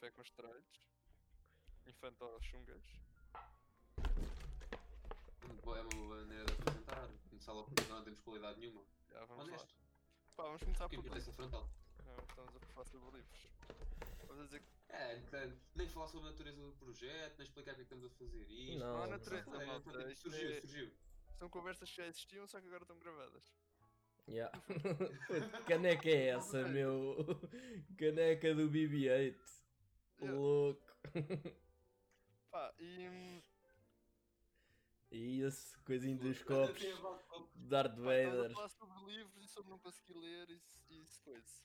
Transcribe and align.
café 0.00 0.10
com 0.12 0.22
estrelhos. 0.22 0.80
Infantil 1.86 2.40
chungas. 2.40 2.82
Boa, 5.62 5.78
é 5.78 5.82
uma 5.82 5.90
boa 5.90 6.16
maneira 6.16 6.44
de 6.46 6.52
apresentar. 6.52 7.08
Começar 7.28 7.52
logo 7.52 7.70
porque 7.70 7.92
não 7.92 8.02
temos 8.02 8.20
qualidade 8.20 8.58
nenhuma. 8.60 8.82
Já, 9.10 9.24
vamos 9.26 9.44
Honesto. 9.46 9.74
lá. 9.74 9.80
Pá, 10.36 10.42
vamos 10.44 10.62
começar 10.62 10.88
Que 10.88 10.96
por 10.96 11.04
importância 11.04 11.32
frontal. 11.34 11.68
Não, 12.06 12.16
Estamos 12.16 12.56
a 12.56 12.60
falar 12.60 12.86
sobre 12.86 13.10
livros. 13.18 13.46
Vamos 14.26 14.40
a 14.42 14.44
dizer 14.46 14.60
que 14.60 14.66
É, 14.88 15.16
então, 15.18 15.52
nem 15.74 15.88
falar 15.88 16.08
sobre 16.08 16.28
a 16.28 16.30
natureza 16.30 16.62
do 16.62 16.72
projeto, 16.72 17.36
nem 17.38 17.46
explicar 17.46 17.72
o 17.72 17.74
que 17.74 17.80
é 17.82 17.84
que 17.84 17.94
estamos 17.94 18.04
a 18.06 18.10
fazer 18.10 18.50
isto. 18.50 18.78
Não, 18.78 18.86
não 18.94 19.00
não. 19.00 19.06
natureza, 19.10 19.62
É, 19.62 19.66
malta. 19.66 20.02
é, 20.02 20.12
Isto 20.12 20.30
surgiu, 20.30 20.50
é- 20.50 20.60
surgiu. 20.60 20.90
São 21.38 21.48
conversas 21.50 21.90
que 21.90 21.96
já 21.96 22.06
existiam, 22.06 22.46
só 22.46 22.58
que 22.58 22.66
agora 22.66 22.84
estão 22.84 22.98
gravadas. 22.98 23.52
Yeah. 24.28 24.56
Caneca 25.66 26.08
é 26.08 26.28
essa, 26.28 26.66
meu? 26.68 27.16
Caneca 27.98 28.54
do 28.54 28.68
BB-8. 28.70 29.59
Yeah. 30.20 30.38
Louco. 30.38 30.86
Pá, 32.50 32.74
e. 32.78 33.42
E 35.10 35.40
esse 35.40 35.78
coisinho 35.80 36.18
dos 36.18 36.42
copos. 36.42 36.82
Darth 37.54 37.96
pá, 37.96 38.02
Vader. 38.02 38.52
falar 38.52 38.68
sobre 38.68 38.98
livros 39.06 39.44
e 39.44 39.48
sobre 39.48 39.70
não 39.70 39.78
conseguir 39.78 40.14
ler 40.14 40.48
e 40.88 41.00
isso 41.00 41.20
coisa. 41.22 41.64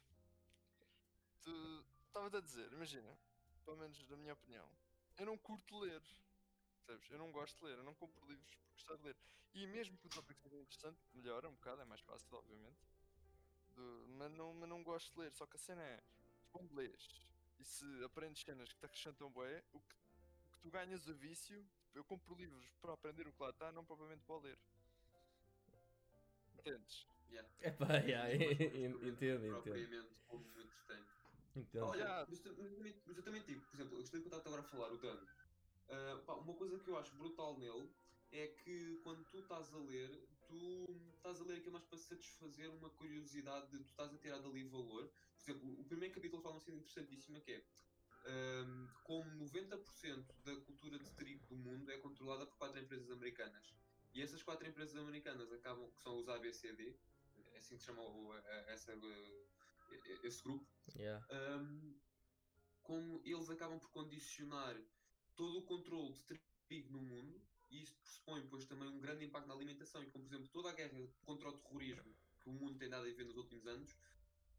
Tu 1.42 1.86
estavas 2.08 2.34
a 2.34 2.42
dizer, 2.42 2.72
imagina, 2.72 3.16
pelo 3.64 3.78
menos 3.78 4.04
da 4.08 4.16
minha 4.16 4.34
opinião, 4.34 4.68
eu 5.18 5.26
não 5.26 5.38
curto 5.38 5.78
ler. 5.80 6.02
Percebes? 6.86 7.12
Eu 7.12 7.20
não 7.20 7.32
gosto 7.32 7.60
de 7.60 7.66
ler, 7.66 7.78
eu 7.78 7.84
não 7.84 7.94
compro 7.94 8.26
livros 8.26 8.56
por 8.56 8.72
gostar 8.74 8.96
de 8.96 9.04
ler. 9.04 9.18
E 9.54 9.68
mesmo 9.68 9.98
que 9.98 10.08
o 10.08 10.10
tópico 10.10 10.40
seja 10.42 10.58
interessante, 10.58 11.00
melhora 11.14 11.48
um 11.48 11.54
bocado, 11.54 11.82
é 11.82 11.86
mais 11.86 12.02
fácil, 12.02 12.36
obviamente. 12.36 12.80
Mas, 14.18 14.32
não, 14.32 14.54
mas 14.54 14.70
não 14.70 14.84
gosto 14.84 15.14
de 15.14 15.20
ler. 15.20 15.34
Só 15.34 15.46
que 15.46 15.56
a 15.56 15.60
cena 15.60 15.82
é, 15.82 16.04
tu 16.40 16.48
quando 16.52 16.74
lês 16.74 17.26
e 17.66 17.68
se 17.68 18.04
aprendes 18.04 18.44
cenas 18.44 18.72
que 18.72 18.80
te 18.80 18.86
acrescentam 18.86 19.30
bem, 19.32 19.62
o 19.74 19.80
que, 19.80 19.96
o 20.46 20.52
que 20.52 20.60
tu 20.62 20.70
ganhas 20.70 21.08
o 21.08 21.16
vício, 21.16 21.66
eu 21.96 22.04
compro 22.04 22.36
livros 22.36 22.64
para 22.80 22.94
aprender 22.94 23.28
o 23.28 23.32
que 23.34 23.42
lá 23.42 23.50
está, 23.50 23.72
não 23.72 23.84
propriamente 23.84 24.24
para 24.24 24.38
ler. 24.38 24.58
Entendes? 26.60 27.08
Yeah. 27.30 27.50
Epá, 27.62 27.98
yeah, 27.98 28.30
é 28.30 28.36
entendo, 28.54 29.08
entendo. 29.08 29.50
Propriamente 29.50 30.16
como 30.28 30.46
muito 30.46 30.74
tem. 30.88 31.04
Entendo. 31.56 31.86
Olha, 31.86 32.26
mas, 32.30 32.46
eu- 32.46 32.56
mas 33.06 33.18
eu 33.18 33.24
também- 33.24 33.42
digo, 33.44 33.62
por 33.66 33.76
exemplo, 33.76 33.94
eu 33.96 34.00
gostei 34.02 34.20
eu 34.22 34.26
estava 34.26 34.44
agora 34.48 34.62
a 34.62 34.66
falar, 34.66 34.92
o 34.92 34.98
Dano. 34.98 35.28
Ah, 35.90 36.22
pá, 36.26 36.34
uma 36.36 36.54
coisa 36.54 36.80
que 36.80 36.88
eu 36.88 36.98
acho 36.98 37.16
brutal 37.16 37.58
nele 37.58 37.90
é 38.32 38.48
que 38.48 39.00
quando 39.04 39.24
tu 39.26 39.40
estás 39.40 39.74
a 39.74 39.78
ler, 39.78 40.28
tu 40.48 40.86
estás 41.18 41.42
a 41.42 41.44
ler 41.46 41.58
aquilo 41.58 41.74
mais 41.74 41.86
para 41.86 41.98
satisfazer 41.98 42.70
uma 42.70 42.90
curiosidade 42.92 43.72
de 43.72 43.80
tu 43.84 43.90
estás 43.90 44.14
a 44.14 44.18
tirar 44.18 44.40
dali 44.40 44.64
valor. 44.64 45.08
Por 45.38 45.44
exemplo, 45.52 45.80
o 45.82 45.84
primeiro 45.86 46.14
capítulo 46.14 46.42
fala 46.42 46.56
uma 46.56 46.62
cena 46.62 46.78
interessantíssima 46.78 47.40
que 47.42 47.52
é 47.54 47.64
ahm, 48.28 48.88
como 49.04 49.30
90% 49.46 50.26
da 50.44 50.56
cultura 50.62 50.98
de 50.98 51.12
trigo 51.16 51.46
do 51.48 51.56
mundo 51.56 51.92
é 51.92 51.98
controlada 52.00 52.46
por 52.46 52.58
quatro 52.58 52.80
empresas 52.80 53.10
americanas. 53.12 53.74
E 54.14 54.22
essas 54.22 54.42
quatro 54.44 54.68
empresas 54.68 54.96
americanas 54.96 55.52
acabam, 55.52 55.92
que 55.92 56.02
são 56.02 56.18
os 56.18 56.28
ABCD, 56.30 56.96
é 57.54 57.58
assim 57.58 57.76
que 57.76 57.82
se 57.82 57.86
chama 57.86 58.02
o- 58.02 58.32
a- 58.32 58.42
essa, 58.72 58.94
esse 60.24 60.42
grupo, 60.44 60.66
Yeah. 60.96 61.26
um, 61.60 62.00
como 62.82 63.22
eles 63.26 63.50
acabam 63.50 63.80
por 63.80 63.90
condicionar 63.92 64.76
todo 65.36 65.60
o 65.60 65.66
controle 65.66 66.14
de 66.14 66.24
trigo 66.70 66.92
no 66.94 67.02
mundo, 67.02 67.42
e 67.76 67.84
isso 67.84 67.96
pressupõe 67.96 68.48
pois 68.48 68.66
também 68.66 68.88
um 68.88 69.00
grande 69.00 69.26
impacto 69.26 69.48
na 69.48 69.54
alimentação, 69.54 70.04
e 70.04 70.10
como 70.10 70.24
por 70.26 70.34
exemplo 70.34 70.50
toda 70.52 70.70
a 70.70 70.74
guerra 70.74 71.08
contra 71.26 71.50
o 71.50 71.54
terrorismo 71.58 72.16
que 72.42 72.50
o 72.50 72.54
mundo 72.54 72.78
tem 72.78 72.90
dado 72.90 73.08
a 73.08 73.12
ver 73.12 73.26
nos 73.26 73.38
últimos 73.38 73.66
anos, 73.68 73.96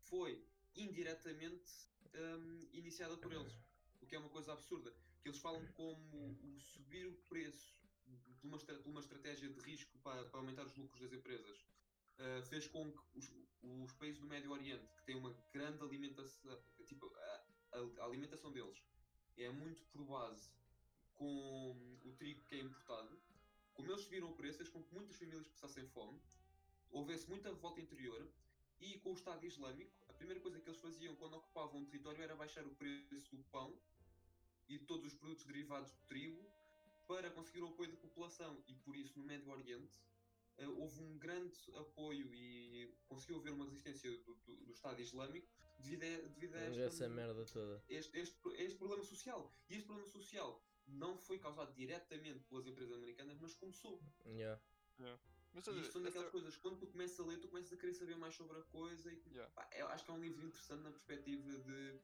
foi 0.03 0.45
indiretamente 0.75 1.89
um, 2.15 2.69
iniciada 2.73 3.17
por 3.17 3.33
eles. 3.33 3.55
O 4.01 4.07
que 4.07 4.15
é 4.15 4.19
uma 4.19 4.29
coisa 4.29 4.53
absurda. 4.53 4.93
Que 5.23 5.29
eles 5.29 5.39
falam 5.41 5.65
como 5.73 6.37
o 6.43 6.61
subir 6.61 7.07
o 7.07 7.15
preço 7.29 7.75
de 8.07 8.47
uma, 8.47 8.59
uma 8.85 9.01
estratégia 9.01 9.49
de 9.49 9.61
risco 9.61 9.99
para, 9.99 10.25
para 10.27 10.41
aumentar 10.41 10.65
os 10.65 10.75
lucros 10.77 11.01
das 11.01 11.13
empresas 11.13 11.59
uh, 12.19 12.43
fez 12.49 12.67
com 12.69 12.93
que 12.93 13.03
os, 13.19 13.33
os 13.63 13.93
países 13.95 14.21
do 14.21 14.27
Médio 14.27 14.53
Oriente, 14.53 14.87
que 14.97 15.05
têm 15.05 15.17
uma 15.17 15.33
grande 15.53 15.83
alimentação, 15.83 16.63
tipo, 16.85 17.07
a- 17.17 17.47
a 18.01 18.05
alimentação 18.05 18.53
deles 18.53 18.79
é 19.37 19.49
muito 19.51 19.83
por 19.87 20.05
base 20.05 20.51
com 21.17 21.99
o 22.05 22.13
trigo 22.19 22.43
que 22.45 22.55
é 22.57 22.61
importado, 22.61 23.19
como 23.75 23.91
eles 23.91 24.03
subiram 24.03 24.31
o 24.31 24.35
preço, 24.35 24.59
fez 24.59 24.69
com 24.69 24.83
que 24.83 24.95
muitas 24.95 25.17
famílias 25.17 25.47
passassem 25.49 25.87
fome, 25.89 26.21
houvesse 26.91 27.29
muita 27.29 27.49
revolta 27.51 27.81
interior, 27.81 28.27
e 28.81 28.99
com 28.99 29.11
o 29.11 29.15
Estado 29.15 29.45
Islâmico, 29.47 29.91
a 30.09 30.13
primeira 30.13 30.41
coisa 30.41 30.61
que 30.61 30.69
eles 30.69 30.81
faziam 30.81 31.15
quando 31.17 31.35
ocupavam 31.37 31.81
um 31.81 31.85
território 31.87 32.23
era 32.23 32.37
baixar 32.37 32.67
o 32.67 32.75
preço 32.75 33.35
do 33.37 33.43
pão 33.45 33.79
e 34.69 34.79
de 34.79 34.85
todos 34.85 35.07
os 35.07 35.15
produtos 35.15 35.45
derivados 35.45 35.91
do 35.91 35.99
trigo 36.07 36.45
para 37.07 37.31
conseguir 37.31 37.63
o 37.63 37.69
apoio 37.69 37.91
da 37.91 37.97
população. 37.97 38.63
E 38.67 38.75
por 38.75 38.95
isso, 38.97 39.19
no 39.19 39.25
Médio 39.25 39.51
Oriente, 39.51 39.99
eh, 40.59 40.67
houve 40.69 41.01
um 41.03 41.17
grande 41.19 41.57
apoio 41.77 42.35
e 42.35 42.93
conseguiu 43.09 43.39
haver 43.39 43.53
uma 43.53 43.65
resistência 43.65 44.11
do, 44.11 44.35
do- 44.35 44.57
do 44.67 44.73
Estado 44.73 45.01
Islâmico 45.01 45.47
devido 45.79 46.03
a, 46.03 46.29
devido 46.29 46.55
a 46.57 46.61
esta- 46.61 46.81
Essa 46.83 47.09
merda 47.09 47.45
toda. 47.47 47.83
este, 47.89 48.19
este, 48.19 48.37
este 48.57 48.77
problema 48.77 49.05
social. 49.05 49.51
E 49.71 49.75
este 49.75 49.87
problema 49.87 50.09
social 50.11 50.63
não 50.87 51.19
foi 51.19 51.39
causado 51.39 51.75
diretamente 51.75 52.45
pelas 52.45 52.67
empresas 52.67 52.95
americanas, 52.97 53.39
mas 53.39 53.55
começou. 53.55 54.03
Yeah. 54.25 54.61
Mas 55.53 55.67
E 55.67 55.81
isto 55.81 55.93
são 55.93 56.03
daquelas 56.03 56.27
esta- 56.27 56.31
coisas, 56.31 56.57
quando 56.57 56.79
tu 56.79 56.87
começas 56.87 57.19
a 57.19 57.25
ler, 57.25 57.39
tu 57.41 57.49
começas 57.49 57.73
a 57.73 57.77
querer 57.77 57.93
saber 57.95 58.17
mais 58.17 58.35
sobre 58.35 58.59
a 58.59 58.63
coisa. 58.63 59.11
E, 59.13 59.23
Yeah. 59.29 59.53
pá, 59.55 59.69
eu 59.73 59.89
acho 59.89 60.05
que 60.05 60.11
é 60.11 60.15
um 60.15 60.21
livro 60.21 60.47
interessante 60.47 60.83
na 60.83 60.91
perspectiva 60.91 61.59
de, 61.59 62.01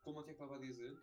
como 0.00 0.22
te 0.22 0.30
estava 0.30 0.56
a 0.56 0.58
dizer, 0.58 0.96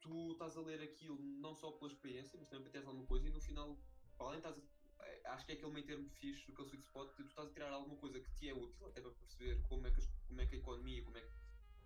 tu 0.00 0.32
estás 0.32 0.56
a 0.56 0.60
ler 0.60 0.80
aquilo 0.82 1.18
não 1.18 1.54
só 1.54 1.70
pela 1.72 1.90
experiência, 1.90 2.36
mas 2.38 2.48
também 2.48 2.62
para 2.64 2.72
teres 2.72 2.86
alguma 2.88 3.06
coisa, 3.06 3.26
e 3.28 3.30
no 3.30 3.40
final, 3.40 3.80
para 4.16 4.26
além 4.26 4.38
estás 4.38 4.58
a- 4.58 5.06
eh, 5.06 5.22
Acho 5.24 5.46
que 5.46 5.52
é 5.52 5.54
aquele 5.54 5.72
meio 5.72 5.86
termo 5.86 6.08
fixe, 6.08 6.50
aquele 6.50 6.68
sweet 6.68 6.84
spot, 6.84 7.14
tu 7.14 7.22
estás 7.22 7.48
a 7.48 7.52
tirar 7.52 7.70
alguma 7.72 7.96
coisa 7.96 8.18
que 8.20 8.30
te 8.34 8.48
é 8.48 8.54
útil, 8.54 8.86
até 8.86 9.00
para 9.00 9.10
perceber 9.12 9.62
como 9.68 9.86
é 9.86 9.90
que, 9.92 10.00
as- 10.00 10.10
como 10.26 10.40
é 10.40 10.46
que 10.46 10.54
a 10.56 10.58
economia, 10.58 11.02
como 11.04 11.16
é 11.18 11.22
que 11.22 11.32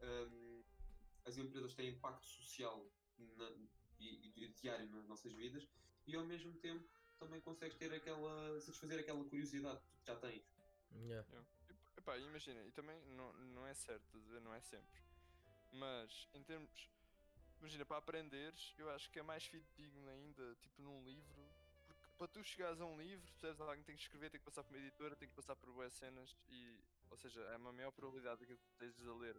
hum, 0.02 0.62
as 1.24 1.36
empresas 1.38 1.74
têm 1.74 1.88
impacto 1.90 2.24
social 2.26 2.90
na- 3.18 3.50
e, 4.00 4.44
e 4.44 4.48
diário 4.48 4.86
nas 4.90 5.06
nossas 5.06 5.32
vidas, 5.32 5.66
e 6.06 6.16
ao 6.16 6.24
mesmo 6.24 6.52
tempo 6.58 6.84
também 7.18 7.40
consegues 7.40 7.76
ter 7.76 7.92
aquela. 7.92 8.60
satisfazer 8.60 9.00
aquela 9.00 9.24
curiosidade 9.24 9.80
que 9.80 9.86
tu 10.00 10.06
já 10.06 10.16
tens. 10.16 10.42
Yeah. 10.92 11.26
Yeah. 11.28 11.48
E, 11.70 11.98
Epá, 11.98 12.18
imagina, 12.18 12.62
e 12.62 12.70
também 12.72 13.00
não, 13.16 13.32
não 13.32 13.66
é 13.66 13.74
certo, 13.74 14.18
não 14.42 14.54
é 14.54 14.60
sempre. 14.60 15.02
Mas 15.72 16.28
em 16.34 16.42
termos. 16.42 16.90
Imagina, 17.58 17.86
para 17.86 17.96
aprenderes, 17.96 18.74
eu 18.76 18.90
acho 18.90 19.10
que 19.10 19.18
é 19.18 19.22
mais 19.22 19.44
fidedigno 19.46 20.08
ainda, 20.10 20.54
tipo 20.56 20.82
num 20.82 21.02
livro. 21.04 21.48
Porque 21.86 22.06
para 22.18 22.28
tu 22.28 22.44
chegares 22.44 22.80
a 22.80 22.84
um 22.84 22.98
livro, 22.98 23.26
percebes 23.32 23.60
alguém 23.60 23.82
tem 23.82 23.96
que 23.96 24.02
escrever, 24.02 24.30
tem 24.30 24.38
que 24.38 24.44
passar 24.44 24.62
por 24.62 24.74
uma 24.74 24.78
editora, 24.78 25.16
tem 25.16 25.28
que 25.28 25.34
passar 25.34 25.56
por 25.56 25.72
boas 25.72 25.92
cenas 25.94 26.36
e. 26.48 26.78
Ou 27.08 27.16
seja, 27.16 27.40
é 27.40 27.56
uma 27.56 27.72
maior 27.72 27.92
probabilidade 27.92 28.40
de 28.40 28.46
que 28.46 28.56
tu 28.56 28.68
estejas 28.72 29.06
a 29.06 29.14
ler 29.14 29.36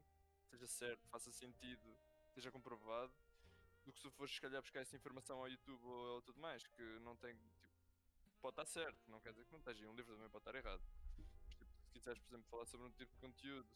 seja 0.48 0.68
certo, 0.68 1.08
faça 1.10 1.32
sentido, 1.32 1.98
seja 2.34 2.52
comprovado, 2.52 3.14
do 3.88 3.94
que 3.94 4.02
se 4.02 4.10
fores 4.12 4.34
se 4.36 4.42
calhar 4.42 4.62
buscar 4.62 4.82
essa 4.82 4.96
informação 4.98 5.38
ao 5.40 5.48
YouTube 5.48 5.82
ou, 5.86 6.16
ou 6.16 6.22
tudo 6.22 6.40
mais, 6.42 6.68
que 6.68 6.84
não 7.00 7.16
tem. 7.16 7.34
Tipo, 8.22 8.38
pode 8.42 8.52
estar 8.54 8.66
certo, 8.66 9.10
não 9.10 9.22
quer 9.22 9.32
dizer 9.32 9.46
que 9.46 9.52
não 9.54 9.60
esteja. 9.60 9.88
Um 9.88 9.96
livro 9.96 10.14
também 10.14 10.30
pode 10.30 10.42
estar 10.42 10.56
errado. 10.56 10.82
Tipo, 11.16 11.66
se 11.86 11.90
quiseres, 11.92 12.20
por 12.20 12.28
exemplo, 12.28 12.50
falar 12.50 12.66
sobre 12.66 12.86
um 12.86 12.92
tipo 12.92 13.14
de 13.14 13.20
conteúdo, 13.22 13.70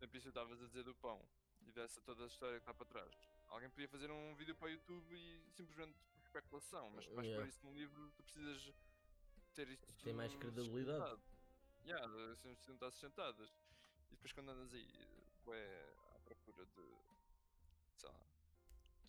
por 0.00 0.16
isso 0.16 0.28
estavas 0.28 0.60
a 0.60 0.66
dizer 0.66 0.82
do 0.82 0.94
pão 0.96 1.24
e 1.60 1.70
dessa 1.70 2.00
toda 2.02 2.24
a 2.24 2.26
história 2.26 2.58
que 2.58 2.62
está 2.68 2.74
para 2.74 2.86
trás. 2.86 3.12
Alguém 3.48 3.70
podia 3.70 3.88
fazer 3.88 4.10
um 4.10 4.34
vídeo 4.34 4.54
para 4.56 4.66
o 4.66 4.70
YouTube 4.70 5.14
e 5.14 5.40
simplesmente 5.52 5.96
por 6.12 6.20
especulação, 6.22 6.90
mas 6.90 7.06
para 7.06 7.22
Yeah. 7.24 7.40
pôr 7.42 7.48
isso 7.48 7.64
num 7.64 7.72
livro, 7.74 8.10
tu 8.16 8.22
precisas 8.24 8.74
ter 9.54 9.68
isto. 9.68 9.86
Tem 10.02 10.12
mais 10.12 10.34
credibilidade. 10.34 10.98
sustentado. 10.98 11.22
Yeah, 11.84 12.04
as 12.32 12.38
cenas 12.40 12.56
precisam 12.58 12.74
estar 12.74 12.90
sustentadas. 12.90 13.48
E 14.10 14.16
depois 14.16 14.32
quando 14.32 14.50
andas 14.50 14.74
aí, 14.74 14.88
ué, 15.46 15.94
à 16.16 16.18
procura 16.24 16.66
de. 16.66 16.96
sei 17.96 18.08
lá. 18.10 18.26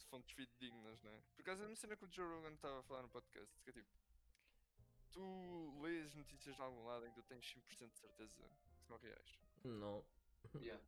Fontes 0.10 0.36
fidedignas, 0.36 1.02
né? 1.04 1.22
Por 1.36 1.42
acaso 1.42 1.64
é 1.64 1.68
uma 1.68 1.76
cena 1.76 1.96
que 1.96 2.06
o 2.06 2.12
Joe 2.12 2.26
Rogan 2.28 2.54
estava 2.54 2.80
a 2.80 2.84
falar 2.84 3.02
no 3.04 3.10
podcast, 3.10 3.60
que 3.62 3.70
é 3.70 3.74
tipo. 3.74 3.90
Tu 5.12 5.80
lês 5.82 6.14
notícias 6.16 6.56
de 6.56 6.62
algum 6.62 6.86
lado 6.86 7.06
em 7.06 7.10
que 7.10 7.16
tu 7.16 7.24
tens 7.24 7.46
100% 7.46 7.90
de 7.92 7.98
certeza 7.98 8.44
que 8.80 8.86
são 8.86 8.98
reais. 8.98 9.40
Não. 9.64 10.06
Yeah. 10.62 10.84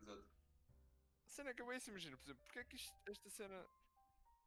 Exato. 0.00 0.24
A 1.26 1.30
cena 1.30 1.50
é 1.50 1.54
que 1.54 1.62
eu 1.62 1.66
bem 1.66 1.80
se 1.80 1.90
imagino, 1.90 2.16
por 2.18 2.24
exemplo, 2.24 2.42
porque 2.44 2.58
é 2.58 2.64
que 2.64 2.76
isto- 2.76 2.94
esta 3.06 3.30
cena. 3.30 3.66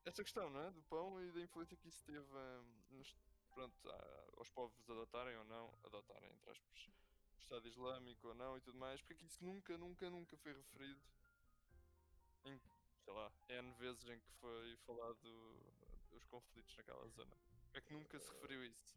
Esta 0.06 0.24
questão, 0.24 0.50
não 0.52 0.60
é? 0.62 0.70
Do 0.72 0.84
pão 0.84 1.20
e 1.24 1.32
da 1.32 1.42
influência 1.42 1.76
que 1.78 1.88
isso 1.88 2.04
teve 2.06 2.20
hum, 2.20 2.82
nos, 2.92 3.16
pronto, 3.52 3.90
a- 3.90 4.26
aos 4.38 4.50
povos 4.52 4.88
adotarem 4.90 5.36
ou 5.38 5.44
não, 5.46 5.74
adotarem, 5.84 6.32
entre 6.32 6.52
aspas, 6.52 6.88
o 7.38 7.40
Estado 7.40 7.68
Islâmico 7.68 8.28
ou 8.28 8.36
não 8.36 8.56
e 8.56 8.62
tudo 8.62 8.78
mais, 8.78 9.02
porque 9.02 9.14
é 9.14 9.16
que 9.16 9.26
isso 9.26 9.44
nunca, 9.44 9.76
nunca, 9.80 10.08
nunca 10.12 10.38
foi 10.38 10.54
referido 10.54 11.02
em, 12.46 12.62
sei 13.06 13.14
lá, 13.14 13.32
N 13.50 13.72
vezes 13.76 14.10
em 14.10 14.20
que 14.20 14.32
foi 14.42 14.76
falado 14.78 15.22
dos 16.12 16.24
conflitos 16.26 16.76
naquela 16.76 17.08
zona. 17.10 17.32
É 17.74 17.82
que 17.82 17.94
nunca 17.94 18.20
se 18.20 18.34
referiu 18.34 18.62
a 18.62 18.66
isso. 18.66 18.96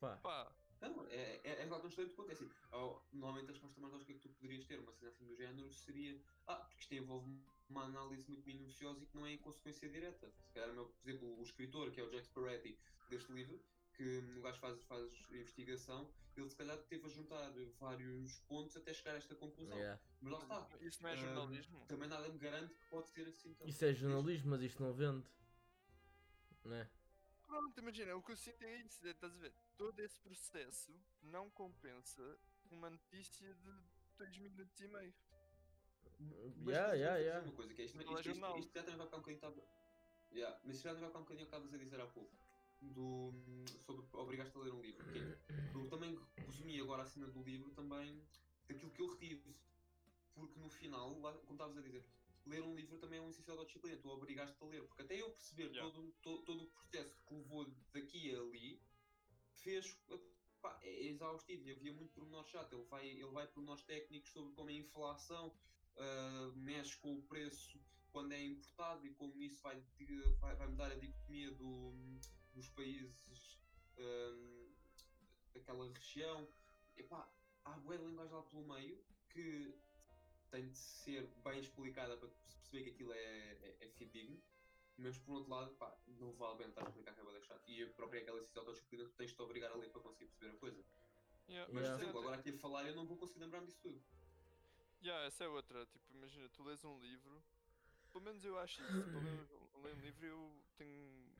Pá, 0.00 0.16
Pá, 0.18 0.52
Não, 0.80 1.04
é, 1.08 1.40
é, 1.42 1.62
é 1.62 1.66
um 1.66 1.86
excelente 1.88 2.14
ponto. 2.14 2.30
É 2.30 2.32
assim, 2.34 2.48
normalmente 3.12 3.50
a 3.50 3.52
resposta 3.52 3.80
mais 3.80 3.92
lógica 3.92 4.12
que 4.14 4.20
tu 4.20 4.28
poderias 4.28 4.64
ter, 4.66 4.78
uma 4.78 4.92
cena 4.92 5.10
assim 5.10 5.26
do 5.26 5.36
género, 5.36 5.72
seria 5.72 6.22
ah, 6.46 6.56
porque 6.56 6.80
isto 6.80 6.94
envolve 6.94 7.42
uma 7.68 7.84
análise 7.84 8.30
muito 8.30 8.46
minuciosa 8.46 9.02
e 9.02 9.06
que 9.06 9.16
não 9.16 9.26
é 9.26 9.32
em 9.32 9.38
consequência 9.38 9.88
direta. 9.88 10.32
Se 10.44 10.52
calhar, 10.54 10.72
meu- 10.72 10.92
por 10.92 11.08
exemplo, 11.08 11.38
o 11.38 11.42
escritor, 11.42 11.90
que 11.90 12.00
é 12.00 12.04
o 12.04 12.10
Jack 12.10 12.26
Sparetti, 12.26 12.78
deste 13.08 13.32
livro, 13.32 13.66
que 13.98 14.18
o 14.38 14.42
gajo 14.42 14.60
faz, 14.60 14.80
faz 14.84 15.12
investigação, 15.28 16.08
ele 16.36 16.48
se 16.48 16.54
calhar 16.54 16.78
teve 16.84 17.04
a 17.04 17.08
juntar 17.08 17.52
vários 17.80 18.38
pontos 18.42 18.76
até 18.76 18.94
chegar 18.94 19.14
a 19.14 19.18
esta 19.18 19.34
conclusão. 19.34 19.76
Yeah. 19.76 20.00
Mas 20.20 20.32
lá 20.32 20.38
está. 20.38 20.76
Isso 20.80 21.02
não 21.02 21.10
é 21.10 21.16
jornalismo? 21.16 21.84
Também 21.88 22.08
nada 22.08 22.28
me 22.28 22.38
garante 22.38 22.74
que 22.74 22.86
pode 22.88 23.08
ser 23.10 23.26
assim 23.26 23.52
também. 23.54 23.70
Isso 23.70 23.84
é 23.84 23.92
jornalismo, 23.92 24.50
mas 24.50 24.62
isto 24.62 24.80
não 24.80 24.92
vende. 24.92 25.26
Não 26.64 26.76
é? 26.76 26.88
Pronto, 27.44 27.80
imagina, 27.80 28.14
o 28.14 28.22
que 28.22 28.30
eu 28.32 28.36
sinto 28.36 28.62
é 28.62 28.76
isso, 28.76 29.04
é, 29.04 29.10
estás 29.10 29.34
a 29.34 29.38
ver? 29.38 29.52
Todo 29.76 29.98
esse 29.98 30.20
processo 30.20 30.94
não 31.20 31.50
compensa 31.50 32.38
uma 32.70 32.90
notícia 32.90 33.52
de 33.52 33.72
2 34.16 34.38
minutos 34.38 34.78
e 34.80 34.86
meio. 34.86 35.14
Mas 36.56 36.76
Yeah, 36.76 36.92
yeah, 36.94 37.16
yeah. 37.18 37.44
uma 37.44 37.52
coisa, 37.56 37.74
que 37.74 37.82
é 37.82 37.84
isto, 37.86 37.98
é 37.98 38.02
isto, 38.04 38.30
isto, 38.30 38.58
isto 38.58 38.74
já 38.74 38.82
também 38.84 38.96
vai 38.98 39.06
ficar 39.06 39.16
um 39.16 39.20
bocadinho. 39.20 39.40
tava- 39.40 39.78
Yeah, 40.30 40.60
mas 40.64 40.76
isto 40.76 40.84
já 40.84 40.94
também 40.94 41.00
vai 41.00 41.08
ficar 41.10 41.18
um 41.18 41.22
bocadinho 41.22 41.46
o 41.46 41.50
que 41.50 41.56
estavas 41.56 41.74
a 41.74 41.78
dizer 41.78 42.00
há 42.00 42.06
pouco. 42.06 42.47
Do, 42.80 43.32
sobre 43.80 44.06
obrigaste 44.12 44.56
a 44.56 44.60
ler 44.60 44.72
um 44.72 44.80
livro. 44.80 45.04
Que 45.06 45.18
é, 45.18 45.38
eu 45.74 45.88
também 45.88 46.18
resumi 46.46 46.80
agora 46.80 47.02
a 47.02 47.06
cena 47.06 47.26
do 47.28 47.42
livro 47.42 47.70
também 47.72 48.22
daquilo 48.68 48.90
que 48.92 49.02
eu 49.02 49.10
retive. 49.10 49.56
Porque 50.34 50.58
no 50.58 50.70
final, 50.70 51.18
lá, 51.20 51.32
como 51.32 51.52
estavas 51.54 51.76
a 51.76 51.80
dizer, 51.80 52.04
ler 52.46 52.62
um 52.62 52.74
livro 52.74 52.98
também 52.98 53.18
é 53.18 53.22
um 53.22 53.30
essencial 53.30 53.56
da 53.56 53.64
disciplina. 53.64 53.96
Tu 53.96 54.08
obrigaste 54.08 54.62
a 54.62 54.66
ler. 54.66 54.86
Porque 54.86 55.02
até 55.02 55.20
eu 55.20 55.30
perceber 55.30 55.70
Yeah. 55.70 55.90
todo, 55.90 56.12
todo, 56.22 56.42
todo 56.44 56.64
o 56.64 56.66
processo 56.68 57.20
que 57.26 57.34
levou 57.34 57.66
daqui 57.92 58.34
a 58.34 58.40
ali 58.40 58.80
fez. 59.56 59.98
pá, 60.60 60.78
é 60.82 61.06
exaustivo 61.06 61.68
e 61.68 61.72
havia 61.72 61.92
muito 61.92 62.12
pormenor 62.12 62.44
chato. 62.44 62.72
Ele 62.74 62.84
vai, 62.84 63.06
ele 63.06 63.30
vai 63.30 63.46
pormenores 63.46 63.84
técnicos 63.84 64.30
sobre 64.32 64.52
como 64.54 64.68
a 64.70 64.72
inflação 64.72 65.54
ah, 65.96 66.52
mexe 66.54 66.96
com 66.98 67.16
o 67.18 67.22
preço 67.22 67.80
quando 68.10 68.32
é 68.32 68.44
importado 68.44 69.06
e 69.06 69.14
como 69.14 69.40
isso 69.42 69.62
vai, 69.62 69.82
vai, 70.40 70.56
vai 70.56 70.68
mudar 70.68 70.92
a 70.92 70.94
dicotomia 70.94 71.50
do, 71.52 71.92
dos 72.58 72.68
países 72.70 73.58
ah, 73.98 74.68
daquela 75.54 75.88
região. 75.88 76.48
Epá, 76.96 77.28
há 77.64 77.70
boa 77.78 77.96
linguagem 77.96 78.34
lá 78.34 78.42
pelo 78.42 78.66
meio 78.66 79.04
que 79.30 79.74
tem 80.50 80.68
de 80.68 80.76
ser 80.76 81.26
bem 81.44 81.60
explicada 81.60 82.16
para 82.16 82.28
perceber 82.28 82.84
que 82.84 82.90
aquilo 82.90 83.12
é, 83.12 83.16
é, 83.18 83.76
é 83.80 83.88
fidedigno. 83.88 84.42
Mas 84.96 85.16
por 85.18 85.34
outro 85.36 85.50
lado, 85.50 85.76
pá, 85.76 85.96
não 86.08 86.32
vale 86.32 86.54
a 86.54 86.56
pena 86.56 86.70
estar 86.70 86.84
a 86.84 86.88
explicar 86.88 87.14
que 87.14 87.20
é 87.20 87.24
da 87.24 87.40
chato. 87.40 87.70
E 87.70 87.84
a 87.84 87.88
própria 87.90 88.20
aquela 88.20 88.38
exercício 88.38 88.54
de 88.54 88.58
autodisciplina, 88.58 89.04
tu 89.04 89.14
tens 89.16 89.30
de 89.30 89.36
te 89.36 89.42
obrigar 89.42 89.70
a 89.70 89.76
ler 89.76 89.90
para 89.90 90.00
conseguir 90.02 90.26
perceber 90.26 90.56
a 90.56 90.58
coisa. 90.58 90.84
Yeah, 91.48 91.72
Mas, 91.72 91.84
Yeah. 91.84 91.88
por 91.96 92.02
exemplo, 92.02 92.20
agora 92.20 92.36
aqui 92.40 92.50
a 92.50 92.58
falar 92.58 92.88
eu 92.88 92.96
não 92.96 93.06
vou 93.06 93.16
conseguir 93.16 93.40
lembrar-me 93.40 93.66
disso 93.68 93.80
tudo. 93.80 94.02
Yeah, 95.00 95.24
essa 95.26 95.44
é 95.44 95.48
outra. 95.48 95.86
Tipo, 95.86 96.12
imagina, 96.12 96.48
tu 96.48 96.64
lês 96.64 96.84
um 96.84 96.98
livro. 97.00 97.40
Pelo 98.10 98.24
menos 98.24 98.44
eu 98.44 98.58
acho 98.58 98.82
isso. 98.82 99.04
Pelo 99.04 99.22
menos 99.22 99.48
eu 99.48 99.80
leio 99.82 99.96
um 99.96 100.00
livro 100.00 100.26
e 100.26 100.28
eu 100.28 100.64
tenho 100.76 101.37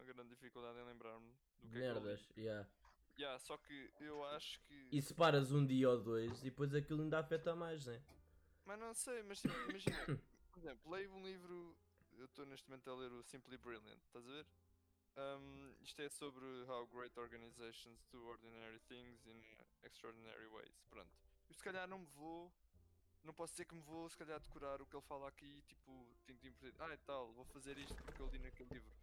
uma 0.00 0.04
grande 0.04 0.30
dificuldade 0.30 0.78
em 0.78 0.84
lembrar-me 0.84 1.28
do 1.60 1.68
que 1.68 1.76
é 1.76 1.80
que. 1.80 1.86
Merdas, 1.86 2.32
yeah. 2.36 2.68
Yeah, 3.18 3.38
só 3.38 3.58
que 3.58 3.92
eu 4.00 4.24
acho 4.24 4.58
que. 4.62 4.88
E 4.90 5.02
se 5.02 5.12
paras 5.12 5.52
um 5.52 5.66
dia 5.66 5.90
ou 5.90 6.00
dois 6.00 6.40
e 6.40 6.44
depois 6.44 6.74
aquilo 6.74 7.02
ainda 7.02 7.18
afeta 7.18 7.54
mais, 7.54 7.84
né? 7.84 8.02
Mas 8.64 8.78
não 8.78 8.94
sei, 8.94 9.22
mas 9.24 9.40
tipo, 9.40 9.54
imagina, 9.68 10.18
por 10.50 10.58
exemplo, 10.58 10.90
leio 10.90 11.12
um 11.12 11.22
livro, 11.22 11.76
eu 12.16 12.24
estou 12.24 12.46
neste 12.46 12.68
momento 12.68 12.90
a 12.90 12.94
ler 12.94 13.12
o 13.12 13.22
Simply 13.24 13.58
Brilliant, 13.58 14.00
estás 14.06 14.26
a 14.26 14.30
ver? 14.30 14.46
Um, 15.16 15.74
isto 15.82 16.00
é 16.00 16.08
sobre 16.08 16.46
how 16.66 16.86
great 16.86 17.18
organizations 17.18 18.06
do 18.12 18.24
ordinary 18.26 18.78
things 18.88 19.26
in 19.26 19.42
extraordinary 19.82 20.46
ways, 20.46 20.82
pronto. 20.88 21.10
Eu 21.48 21.54
se 21.54 21.62
calhar 21.62 21.86
não 21.88 21.98
me 21.98 22.06
vou, 22.14 22.50
não 23.24 23.34
posso 23.34 23.52
dizer 23.52 23.64
que 23.66 23.74
me 23.74 23.82
vou 23.82 24.08
se 24.08 24.16
calhar 24.16 24.40
decorar 24.40 24.80
o 24.80 24.86
que 24.86 24.96
ele 24.96 25.04
fala 25.04 25.28
aqui, 25.28 25.62
tipo, 25.66 26.06
tinto 26.24 26.46
importante, 26.46 26.80
ah 26.80 26.94
e 26.94 26.98
tal, 26.98 27.32
vou 27.32 27.44
fazer 27.46 27.76
isto 27.76 27.94
porque 28.02 28.22
eu 28.22 28.28
li 28.28 28.38
naquele 28.38 28.70
livro. 28.72 29.00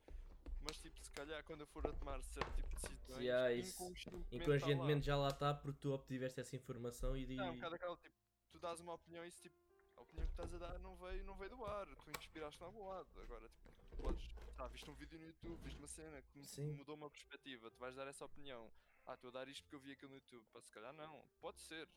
Mas 0.67 0.77
tipo, 0.79 0.99
se 1.01 1.11
calhar 1.11 1.43
quando 1.45 1.61
eu 1.61 1.67
for 1.67 1.85
a 1.87 1.93
tomar 1.93 2.21
certo 2.23 2.51
tipo 2.55 2.67
de 2.67 2.75
decisões, 2.75 3.23
Yeah, 3.23 3.53
isso- 3.53 3.81
inconscientemente, 3.83 4.29
tá 4.29 4.35
lá. 4.37 4.43
Inconscientemente 4.43 5.05
já 5.05 5.15
lá 5.17 5.29
está 5.29 5.53
porque 5.53 5.79
tu 5.79 5.93
obtiveste 5.93 6.39
essa 6.41 6.55
informação 6.55 7.15
e. 7.15 7.25
Não, 7.35 7.45
é 7.45 7.51
um 7.51 7.55
bocado 7.55 7.75
aquela 7.75 7.97
tipo, 7.97 8.15
tu 8.51 8.59
dás 8.59 8.79
uma 8.81 8.93
opinião 8.93 9.23
e 9.25 9.29
isso 9.29 9.41
tipo, 9.41 9.55
a 9.95 10.01
opinião 10.01 10.25
que 10.27 10.33
estás 10.33 10.53
a 10.53 10.57
dar 10.57 10.77
não 10.79 10.95
veio, 10.97 11.23
não 11.23 11.35
veio 11.35 11.49
do 11.51 11.65
ar, 11.65 11.87
tu 11.87 12.11
inspiraste 12.19 12.61
em 12.61 12.65
algum 12.65 12.87
lado. 12.87 13.07
Agora, 13.21 13.47
tipo, 13.49 13.71
tu 13.89 13.97
podes, 13.97 14.27
ah, 14.57 14.67
viste 14.67 14.89
um 14.89 14.93
vídeo 14.93 15.17
no 15.19 15.25
YouTube, 15.25 15.59
viste 15.63 15.77
uma 15.79 15.87
cena 15.87 16.21
que 16.21 16.45
Sim. 16.45 16.73
mudou 16.73 16.95
uma 16.95 17.09
perspectiva, 17.09 17.71
tu 17.71 17.79
vais 17.79 17.95
dar 17.95 18.07
essa 18.07 18.25
opinião. 18.25 18.69
Ah, 19.05 19.13
estou 19.13 19.29
a 19.29 19.31
dar 19.33 19.47
isto 19.47 19.63
porque 19.63 19.75
eu 19.75 19.79
vi 19.79 19.93
aquilo 19.93 20.09
no 20.09 20.15
YouTube. 20.17 20.45
Pá, 20.51 20.61
se 20.61 20.71
calhar 20.71 20.91
não, 20.93 21.23
pode 21.39 21.61
ser. 21.61 21.87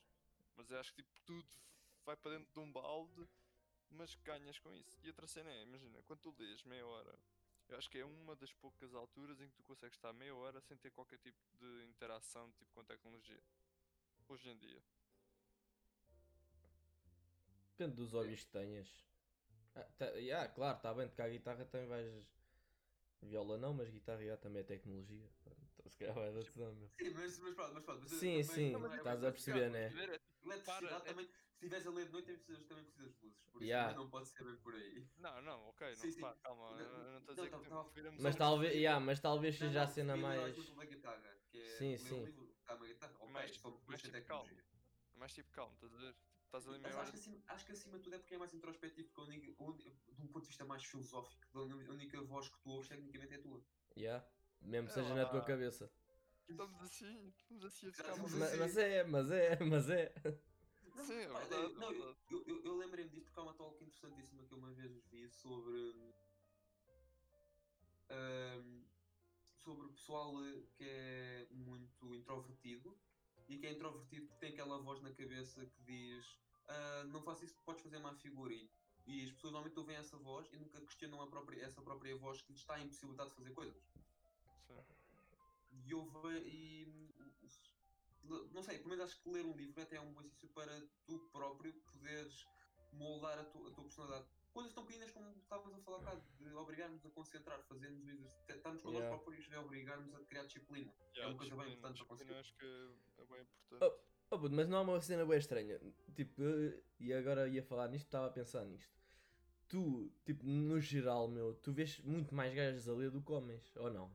Mas 0.56 0.70
eu 0.70 0.78
acho 0.78 0.94
que 0.94 1.02
tipo, 1.02 1.20
tudo 1.26 1.44
vai 2.04 2.16
para 2.16 2.30
dentro 2.38 2.52
de 2.52 2.60
um 2.60 2.70
balde, 2.70 3.28
mas 3.90 4.14
ganhas 4.22 4.58
com 4.60 4.72
isso. 4.72 4.96
E 5.02 5.08
outra 5.08 5.26
cena 5.26 5.50
é, 5.50 5.62
imagina, 5.62 6.00
quando 6.04 6.20
tu 6.20 6.34
lês 6.38 6.62
meia 6.64 6.86
hora, 6.86 7.18
eu 7.70 7.78
acho 7.78 7.88
que 7.90 7.98
é 7.98 8.04
uma 8.04 8.34
das 8.36 8.52
poucas 8.52 8.94
alturas 8.94 9.40
em 9.40 9.48
que 9.48 9.54
tu 9.54 9.62
consegues 9.64 9.96
estar 9.96 10.12
meia 10.12 10.34
hora 10.34 10.60
sem 10.60 10.76
ter 10.76 10.90
qualquer 10.90 11.18
tipo 11.18 11.38
de 11.58 11.84
interação 11.86 12.50
tipo, 12.52 12.70
com 12.72 12.84
tecnologia. 12.84 13.40
Hoje 14.28 14.48
em 14.48 14.56
dia. 14.58 14.82
Depende 17.78 17.96
dos 17.96 18.12
hobbies 18.12 18.44
que 18.44 18.50
tenhas. 18.50 18.88
Ah, 19.74 19.86
tá, 19.98 20.06
yeah, 20.16 20.48
claro, 20.48 20.76
está 20.76 20.92
bem, 20.92 21.08
tocar 21.08 21.30
guitarra 21.30 21.64
também 21.64 21.86
vais. 21.86 22.26
Viola 23.22 23.56
não, 23.58 23.74
mas 23.74 23.88
guitarra 23.90 24.24
já 24.24 24.36
também 24.36 24.60
é 24.60 24.64
tecnologia. 24.64 25.28
Então 25.74 25.90
se 25.90 25.98
calhar 25.98 26.14
vai 26.14 26.32
dar 26.32 26.42
tesão, 26.44 26.74
meu. 26.74 26.88
Sim, 26.98 27.10
mas, 27.14 27.38
mas 27.38 27.54
pronto, 27.54 27.74
mas 27.74 27.84
pronto. 27.84 28.00
Mas 28.02 28.10
Sim, 28.10 28.42
também 28.42 28.44
sim, 28.44 28.74
é 28.74 28.96
estás 28.96 29.20
bem 29.20 29.28
a 29.28 29.32
perceber, 29.32 29.70
né? 29.70 29.86
É 29.86 30.29
Eletricidade 30.44 30.94
é- 30.94 31.08
também, 31.10 31.26
se 31.26 31.32
estiveres 31.54 31.86
a 31.86 31.90
ler 31.90 32.06
de 32.06 32.12
noite, 32.12 32.26
também 32.26 32.38
precisas, 32.40 32.66
também 32.66 32.84
precisas 32.84 33.14
de 33.14 33.24
luzes. 33.26 33.40
Por 33.52 33.62
isso 33.62 33.70
Yeah. 33.70 33.94
não 33.96 34.08
pode 34.10 34.28
ser 34.28 34.44
bem 34.44 34.56
por 34.56 34.74
aí. 34.74 35.06
Não, 35.18 35.42
não, 35.42 35.68
ok, 35.68 35.94
Sim, 35.96 36.06
não, 36.06 36.12
sim. 36.14 36.20
pá, 36.20 36.34
calma, 36.42 36.70
Não, 36.70 36.78
eu 36.78 36.86
não 36.86 36.86
estou 36.86 37.00
a 37.00 37.10
não, 37.12 37.18
dizer 37.20 37.50
tava- 37.50 37.90
que 37.90 38.22
Mas 38.22 38.34
um- 38.34 38.38
talvez, 38.38 38.74
yeah, 38.74 39.04
mas 39.04 39.20
talvez 39.20 39.60
Não, 39.60 39.66
seja 39.68 39.82
a 39.82 39.86
não, 39.86 39.92
cena 39.92 40.16
mais. 40.16 40.56
exemplo 40.58 40.74
da 40.76 40.84
guitarra, 40.84 41.36
que 41.50 41.58
é 41.60 41.68
Sim, 41.76 41.90
ler 41.90 41.98
sim. 41.98 42.20
um 42.20 42.24
livro, 42.24 42.46
tocar 42.46 42.74
uma 42.76 42.86
guitarra. 42.86 43.14
Ok, 43.20 43.28
Mais- 43.32 43.56
só 43.56 43.70
mais 43.70 43.86
mais 43.86 44.00
sem 44.00 44.10
tipo 44.10 44.26
calmo. 44.26 44.44
tecnologia. 44.44 44.70
mais 45.16 45.34
tipo 45.34 45.50
calmo, 45.52 45.74
estás 45.74 45.92
a 45.94 45.96
ver? 45.98 46.12
Tipo, 46.14 46.30
Estás 46.50 46.66
ali 46.66 46.78
Mas 46.80 46.96
acho 46.96 47.12
que, 47.12 47.18
acima, 47.18 47.42
acho 47.46 47.66
que 47.66 47.72
acima 47.72 47.96
de 47.98 48.02
tudo 48.02 48.16
é 48.16 48.18
porque 48.18 48.34
é 48.34 48.38
mais 48.38 48.52
introspectivo, 48.54 49.08
porque 49.08 49.20
a 49.20 49.24
única, 49.24 49.62
a 49.62 49.66
única- 49.66 49.90
de 49.90 50.22
um 50.22 50.26
ponto 50.26 50.40
de 50.42 50.48
vista 50.48 50.64
mais 50.64 50.82
filosófico, 50.84 51.46
a 51.54 51.62
única- 51.62 52.22
voz 52.22 52.48
que 52.48 52.58
tu 52.58 52.70
ouves 52.70 52.88
tecnicamente 52.88 53.34
é 53.34 53.36
a 53.36 53.42
tua. 53.42 53.62
Yeah. 53.96 54.26
Mesmo 54.60 54.88
que 54.88 54.92
É 54.98 55.02
seja 55.02 55.14
na 55.14 55.26
tua 55.26 55.42
cabeça. 55.44 55.92
Estamos 56.50 56.82
assim, 56.82 57.28
estamos 57.38 57.64
assim 57.64 57.88
a 57.88 57.92
ficar 57.92 58.10
estamos 58.10 58.32
malucos. 58.32 58.38
Ma- 58.38 58.46
Sim. 58.50 58.58
Mas 58.58 58.76
é, 58.76 59.04
mas 59.04 59.30
é, 59.30 59.58
mas 59.64 59.90
é. 59.90 60.12
Não, 60.96 61.04
Sim, 61.04 61.12
é 61.14 61.26
verdade, 61.28 61.54
é 61.54 61.68
não, 61.78 61.92
eu, 61.92 61.98
verdade. 61.98 62.18
eu, 62.30 62.44
eu, 62.46 62.64
eu 62.64 62.76
lembrei-me 62.76 63.10
disto 63.10 63.24
porque 63.26 63.40
há 63.40 63.42
uma 63.44 63.54
talk 63.54 63.82
interessantíssima 63.84 64.44
que 64.44 64.52
eu 64.52 64.58
uma 64.58 64.72
vez 64.72 64.92
vi 65.10 65.28
sobre. 65.30 65.94
ahm, 68.10 68.84
sobre 69.56 69.86
o 69.86 69.90
pessoal 69.92 70.34
eh, 70.44 70.62
que 70.76 70.84
é 70.84 71.46
muito 71.50 72.14
introvertido 72.14 72.98
e 73.48 73.58
que 73.58 73.66
é 73.66 73.72
introvertido 73.72 74.26
porque 74.26 74.40
tem 74.40 74.52
aquela 74.54 74.78
voz 74.78 75.00
na 75.02 75.12
cabeça 75.12 75.64
que 75.66 75.82
diz 75.82 76.26
"Ah, 76.66 77.04
não 77.08 77.22
faço 77.22 77.44
isso 77.44 77.54
porque 77.54 77.66
podes 77.66 77.82
fazer 77.82 77.98
má 78.00 78.14
figura 78.14 78.52
e, 78.54 78.70
e 79.06 79.24
as 79.24 79.32
pessoas 79.32 79.52
normalmente 79.52 79.78
ouvem 79.78 79.96
essa 79.96 80.16
voz 80.18 80.50
e 80.52 80.56
nunca 80.56 80.80
questionam 80.80 81.20
a 81.22 81.26
própria, 81.28 81.62
essa 81.62 81.82
própria 81.82 82.16
voz 82.16 82.40
que 82.42 82.52
lhes 82.52 82.60
está 82.62 82.74
a 82.74 82.80
impossibilidade 82.80 83.30
de 83.30 83.36
fazer 83.36 83.52
coisas. 83.52 83.82
E 85.72 85.90
eu 85.90 86.04
ve- 86.04 86.40
e 86.46 87.10
não 88.52 88.62
sei, 88.62 88.78
pelo 88.78 88.90
menos 88.90 89.04
acho 89.04 89.20
que 89.22 89.30
ler 89.30 89.44
um 89.44 89.56
livro 89.56 89.80
até 89.82 89.96
é 89.96 90.00
um 90.00 90.12
bom 90.12 90.20
exercício 90.20 90.48
para 90.50 90.80
tu 91.06 91.18
próprio 91.32 91.72
poderes 91.92 92.46
moldar 92.92 93.38
a, 93.38 93.44
tu- 93.44 93.66
a 93.66 93.70
tua 93.70 93.84
personalidade. 93.84 94.26
Coisas 94.52 94.72
tão 94.72 94.84
pequenas 94.84 95.10
como 95.12 95.30
estávamos 95.38 95.78
a 95.78 95.82
falar 95.82 96.00
cá, 96.02 96.14
de 96.38 96.52
obrigar-nos 96.54 97.04
a 97.06 97.10
concentrar, 97.10 97.62
fazermos 97.62 98.04
o 98.04 98.10
exercício, 98.10 98.56
estarmos 98.56 98.82
connosco 98.82 99.00
Yeah. 99.04 99.16
próprios 99.22 99.52
a 99.52 99.60
obrigar-nos 99.60 100.14
a 100.14 100.24
criar 100.24 100.44
disciplina. 100.44 100.92
Yeah, 101.14 101.28
uma 101.32 101.38
coisa 101.38 101.56
bem 101.56 101.72
importante 101.74 101.98
para 101.98 102.06
conseguir. 102.06 102.34
acho 102.34 102.54
que 102.56 102.66
é 102.66 103.24
bem 103.24 103.40
importante. 103.42 104.00
Oh, 104.32 104.38
puto, 104.38 104.54
mas 104.54 104.68
não 104.68 104.78
há 104.78 104.82
uma 104.82 105.00
cena 105.00 105.24
bem 105.24 105.38
estranha. 105.38 105.80
Tipo, 106.14 106.42
e 106.98 107.12
agora 107.12 107.48
ia 107.48 107.62
falar 107.62 107.88
nisto, 107.88 108.06
estava 108.06 108.26
a 108.26 108.30
pensar 108.30 108.64
nisto. 108.64 108.92
Tu, 109.68 110.10
tipo, 110.24 110.44
no 110.44 110.80
geral, 110.80 111.28
meu, 111.28 111.54
tu 111.54 111.72
vês 111.72 111.98
muito 112.00 112.34
mais 112.34 112.52
gajas 112.52 112.88
a 112.88 112.92
ler 112.92 113.10
do 113.10 113.22
que 113.22 113.30
homens, 113.32 113.74
ou 113.76 113.88
não? 113.90 114.12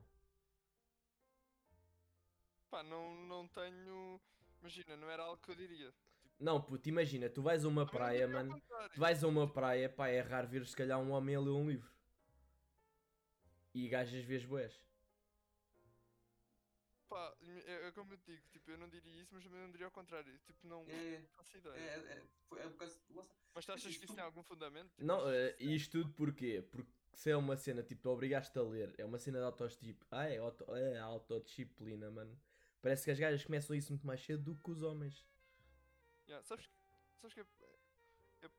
Pá, 2.70 2.82
não, 2.82 3.16
não 3.26 3.48
tenho. 3.48 4.20
Imagina, 4.60 4.96
não 4.96 5.10
era 5.10 5.22
algo 5.24 5.40
que 5.42 5.50
eu 5.50 5.54
diria. 5.54 5.92
Tipo, 6.22 6.34
Não, 6.38 6.62
puto, 6.62 6.88
imagina, 6.88 7.28
tu 7.30 7.42
vais 7.42 7.64
a 7.64 7.68
uma 7.68 7.84
não 7.84 7.90
praia, 7.90 8.26
mano. 8.28 8.60
Tu 8.92 9.00
vais 9.00 9.22
a 9.24 9.28
uma 9.28 9.50
praia, 9.52 9.88
pá, 9.88 10.08
é 10.08 10.20
raro 10.20 10.48
ver 10.48 10.66
se 10.66 10.76
calhar 10.76 10.98
um 11.00 11.10
homem 11.12 11.34
a 11.36 11.40
ler 11.40 11.50
um 11.50 11.68
livro. 11.68 11.90
E 13.74 13.88
gajas 13.88 14.24
vês 14.24 14.44
boés. 14.44 14.74
Pá, 17.08 17.36
é, 17.40 17.86
é 17.88 17.92
como 17.92 18.12
eu 18.12 18.18
te 18.18 18.32
digo, 18.32 18.48
tipo, 18.48 18.70
eu 18.70 18.78
não 18.78 18.88
diria 18.88 19.22
isso, 19.22 19.32
mas 19.34 19.44
também 19.44 19.60
não 19.60 19.70
diria 19.70 19.86
ao 19.86 19.92
contrário. 19.92 20.38
Tipo, 20.40 20.66
não 20.66 20.82
É, 20.88 21.22
faço 21.36 21.56
é, 21.56 21.60
ideia. 21.60 21.80
é, 21.80 22.60
é 22.62 22.66
um 22.66 22.76
lá 23.14 23.22
está. 23.24 23.46
Mas 23.54 23.64
tu 23.64 23.72
achas 23.72 23.96
que 23.96 24.04
isso 24.04 24.14
tem 24.14 24.24
algum 24.24 24.42
fundamento? 24.42 24.90
Tipo, 24.96 25.04
Não, 25.06 25.30
eh, 25.30 25.56
isto 25.60 26.02
tudo 26.02 26.14
porquê? 26.14 26.62
Porque 26.62 26.90
se 27.14 27.30
é 27.30 27.36
uma 27.36 27.56
cena, 27.56 27.82
tipo, 27.82 28.02
tu 28.02 28.10
obrigaste 28.10 28.58
a 28.58 28.62
ler, 28.62 28.94
é 28.98 29.04
uma 29.04 29.18
cena 29.18 29.38
de 29.38 29.44
autodisciplina. 29.44 30.06
Ah, 30.10 30.28
é, 30.28 30.38
auto, 30.38 30.64
é 30.74 30.98
autodisciplina, 30.98 32.10
mano. 32.10 32.40
Parece 32.86 33.04
que 33.04 33.10
as 33.10 33.18
gajas 33.18 33.44
começam 33.44 33.74
isso 33.74 33.90
muito 33.92 34.06
mais 34.06 34.24
cedo 34.24 34.44
do 34.44 34.54
que 34.54 34.70
os 34.70 34.80
homens. 34.80 35.26
Yeah, 36.28 36.40
sabes 36.46 36.68
que. 36.68 36.72
Sabes 37.20 37.34
que. 37.34 37.40
é- 37.40 38.46
é- 38.46 38.50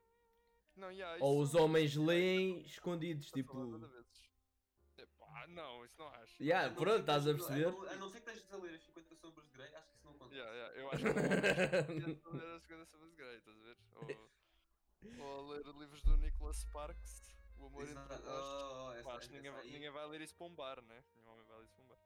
não, 0.76 0.92
yeah, 0.92 1.24
Ou 1.24 1.40
os 1.42 1.50
isso- 1.50 1.58
homens 1.64 1.96
leem 1.96 2.60
escondidos, 2.64 3.32
tipo. 3.32 3.78
de. 3.78 5.02
Epá, 5.02 5.48
não, 5.48 5.86
isso 5.86 5.96
não 5.98 6.10
acho. 6.10 6.44
Yeah, 6.44 6.66
A 6.66 6.70
não 6.72 6.76
pronto, 6.76 6.90
ser 6.92 6.96
que 6.98 7.02
estás 7.04 7.26
a 7.28 7.34
perceber? 7.36 7.68
A 7.68 7.96
não 7.96 8.10
ser 8.10 8.20
que 8.20 8.30
estejas 8.30 8.54
a 8.54 8.58
ler 8.58 8.76
as 8.76 8.84
50 8.84 9.16
sombras 9.16 9.46
de 9.48 9.52
Grey, 9.54 9.74
acho 9.76 9.88
que 9.88 9.96
isso 9.96 10.06
não 10.06 10.14
conta. 10.16 10.36
Yeah, 10.36 10.54
yeah, 10.54 10.78
eu 10.78 10.92
acho 10.92 11.04
que 11.06 12.26
não 12.26 12.34
ler 12.34 12.56
as 12.58 12.66
coisas 12.66 12.90
sobre 12.90 13.12
Grey, 13.12 13.38
estás 13.38 13.58
a 13.58 13.62
ver? 13.64 13.78
Ou, 13.96 15.26
ou 15.26 15.40
a 15.40 15.54
ler 15.56 15.66
livros 15.80 16.02
do 16.04 16.18
Nicholas 16.18 16.58
Sparks, 16.58 17.22
O 17.60 17.68
Amor 17.68 17.84
entre 17.84 17.94
Exato. 17.94 18.24
Nós. 18.26 19.06
Oh, 19.06 19.32
ninguém, 19.32 19.54
ninguém 19.72 19.90
vai 19.90 20.06
ler 20.08 20.20
isso 20.20 20.36
para 20.36 20.48
um 20.48 20.54
bar, 20.54 20.82
né? 20.82 21.02
Nenhum 21.16 21.30
homem 21.32 21.46
vai 21.46 21.58
ler 21.60 21.64
isso 21.64 21.74
para 21.76 21.84
um 21.86 21.88
bar. 21.88 21.98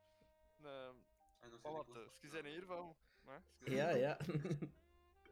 Não 0.60 1.12
fosse- 1.84 2.10
se 2.10 2.20
quiserem 2.20 2.54
ir, 2.56 2.66
vão. 2.66 2.96
Não 3.26 3.34
é? 3.34 3.42
Se 3.42 3.58
quiserem- 3.60 3.78
yeah, 3.78 3.98
yeah. 3.98 4.20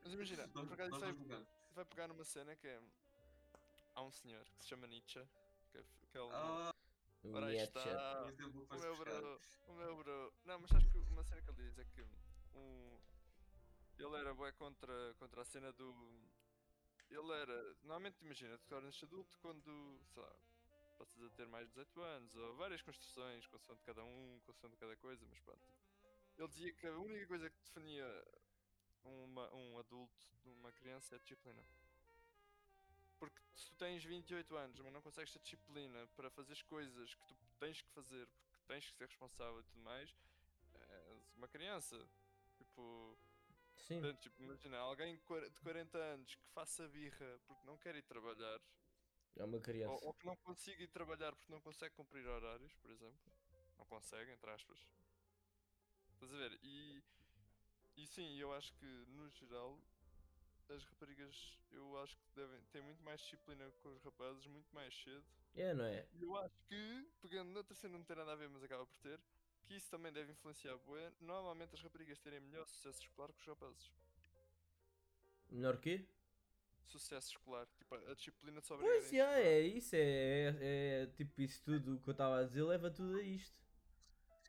Mas 0.04 0.14
imagina, 0.14 0.48
por 0.48 0.74
acaso 0.74 0.90
isso 0.90 1.00
vai, 1.00 1.46
vai 1.76 1.86
pegar 1.86 2.08
numa 2.08 2.24
cena 2.24 2.56
que 2.56 2.68
é. 2.68 2.82
Há 3.96 4.02
um 4.02 4.12
senhor 4.12 4.44
que 4.58 4.64
se 4.64 4.70
chama 4.70 4.88
Nietzsche, 4.88 5.22
que 5.72 5.78
é, 5.78 5.84
que 6.12 6.18
é 6.18 6.22
o. 6.22 6.30
Ah, 6.32 6.74
Ora, 7.34 7.54
está. 7.54 7.82
o 8.70 8.80
meu 8.80 8.96
bro, 8.98 9.42
o 9.68 9.74
meu 9.74 9.98
bro. 9.98 10.34
Não, 10.46 10.60
mas 10.60 10.72
acho 10.72 10.90
que 10.90 10.98
uma 10.98 11.24
cena 11.24 11.42
que 11.42 11.50
ele 11.50 11.64
diz 11.64 11.78
é 11.78 11.84
que 11.86 12.02
um, 12.56 12.98
ele 13.98 14.16
era 14.16 14.34
bué 14.34 14.52
contra, 14.54 15.14
contra 15.20 15.42
a 15.42 15.46
cena 15.46 15.72
do. 15.74 15.94
Ele 17.10 17.32
era. 17.34 17.74
Normalmente 17.82 18.24
imagina, 18.24 18.58
tu 18.58 18.68
tornas-te 18.68 19.04
adulto 19.04 19.38
quando, 19.40 20.00
sei 20.14 20.22
lá, 20.24 20.34
passas 20.98 21.22
a 21.22 21.30
ter 21.32 21.48
mais 21.48 21.66
de 21.68 21.72
18 21.74 22.02
anos, 22.02 22.36
ou 22.36 22.56
várias 22.56 22.82
construções, 22.82 23.46
consoante 23.48 23.84
cada 23.84 24.04
um, 24.04 24.40
consoante 24.46 24.78
cada 24.78 24.96
coisa, 24.96 25.26
mas 25.28 25.40
pronto. 25.42 25.62
Ele 26.40 26.48
dizia 26.48 26.72
que 26.74 26.88
a 26.88 26.98
única 26.98 27.28
coisa 27.28 27.50
que 27.50 27.60
definia 27.60 28.26
uma, 29.04 29.54
um 29.54 29.78
adulto 29.78 30.26
de 30.42 30.48
uma 30.50 30.72
criança 30.72 31.14
é 31.14 31.18
a 31.18 31.20
disciplina. 31.20 31.62
Porque 33.20 33.38
se 33.54 33.66
tu 33.72 33.76
tens 33.76 34.06
28 34.06 34.56
anos, 34.56 34.80
mas 34.80 34.94
não 34.94 35.02
consegues 35.02 35.34
ter 35.34 35.40
disciplina 35.40 36.08
para 36.16 36.30
fazer 36.30 36.54
as 36.54 36.62
coisas 36.62 37.14
que 37.14 37.26
tu 37.28 37.36
tens 37.60 37.82
que 37.82 37.90
fazer, 37.92 38.26
porque 38.28 38.68
tens 38.68 38.90
que 38.90 38.98
ser 38.98 39.08
responsável 39.08 39.60
e 39.60 39.64
tudo 39.64 39.82
mais, 39.82 40.16
és 40.90 41.36
uma 41.36 41.48
criança. 41.50 41.98
Tipo, 42.58 43.18
Sim. 43.76 44.00
portanto, 44.00 44.22
tipo, 44.22 44.42
imagina, 44.42 44.78
alguém 44.78 45.16
de 45.18 45.22
quar- 45.24 45.50
de 45.50 45.60
40 45.60 45.98
anos 45.98 46.36
que 46.36 46.46
faça 46.54 46.88
birra 46.88 47.38
porque 47.48 47.66
não 47.68 47.78
quer 47.78 47.96
ir 47.98 48.04
trabalhar, 48.04 48.62
É 49.36 49.44
uma 49.44 49.60
criança. 49.60 49.92
ou, 49.92 50.08
ou 50.08 50.14
que 50.14 50.26
não 50.26 50.38
consiga 50.38 50.82
ir 50.84 50.88
trabalhar 50.88 51.36
porque 51.36 51.52
não 51.52 51.60
consegue 51.60 51.94
cumprir 51.96 52.26
horários, 52.26 52.74
por 52.76 52.90
exemplo. 52.92 53.20
Não 53.78 53.86
consegue, 53.86 54.32
entre 54.32 54.50
aspas. 54.52 54.80
Estás 56.22 56.34
a 56.34 56.38
ver? 56.38 56.60
E, 56.62 57.02
e 57.96 58.06
sim, 58.06 58.38
eu 58.38 58.54
acho 58.54 58.74
que 58.74 58.86
no 59.08 59.30
geral 59.30 59.80
as 60.70 60.84
raparigas 60.84 61.58
eu 61.72 61.98
acho 62.04 62.18
que 62.18 62.36
devem 62.36 62.62
ter 62.74 62.82
muito 62.82 63.02
mais 63.04 63.22
disciplina 63.22 63.72
com 63.82 63.88
os 63.88 64.04
rapazes 64.04 64.46
muito 64.48 64.68
mais 64.76 64.94
cedo. 65.02 65.24
É, 65.56 65.74
não 65.74 65.86
é? 65.86 66.06
Eu 66.20 66.36
acho 66.36 66.60
que, 66.68 67.08
pegando 67.22 67.52
noutra 67.52 67.74
cena 67.74 67.98
não 67.98 68.04
tem 68.04 68.18
nada 68.18 68.34
a 68.34 68.36
ver, 68.36 68.50
mas 68.50 68.62
acaba 68.62 68.86
por 68.86 68.98
ter, 68.98 69.18
que 69.64 69.76
isso 69.76 69.90
também 69.90 70.12
deve 70.12 70.34
influenciar 70.34 70.78
bué, 70.80 71.10
normalmente 71.22 71.74
as 71.74 71.82
raparigas 71.82 72.20
terem 72.20 72.42
melhor 72.42 72.68
sucesso 72.68 73.02
escolar 73.02 73.32
que 73.32 73.40
os 73.40 73.48
rapazes. 73.48 73.90
Melhor 75.50 75.78
que? 75.78 76.06
Sucesso 76.86 77.30
escolar, 77.30 77.66
tipo, 77.78 77.96
a 77.96 78.14
disciplina 78.14 78.60
obrigarem 78.60 79.00
Pois, 79.00 79.12
yeah, 79.14 79.40
é 79.40 79.62
isso. 79.62 79.96
É, 79.96 80.00
é, 80.60 81.04
é 81.04 81.08
tipo 81.16 81.42
isso 81.42 81.64
tudo 81.64 81.96
o 81.96 82.00
que 82.02 82.10
eu 82.10 82.12
estava 82.12 82.40
a 82.42 82.44
dizer, 82.44 82.64
leva 82.64 82.92
tudo 82.92 83.18
a 83.18 83.24
isto. 83.24 83.69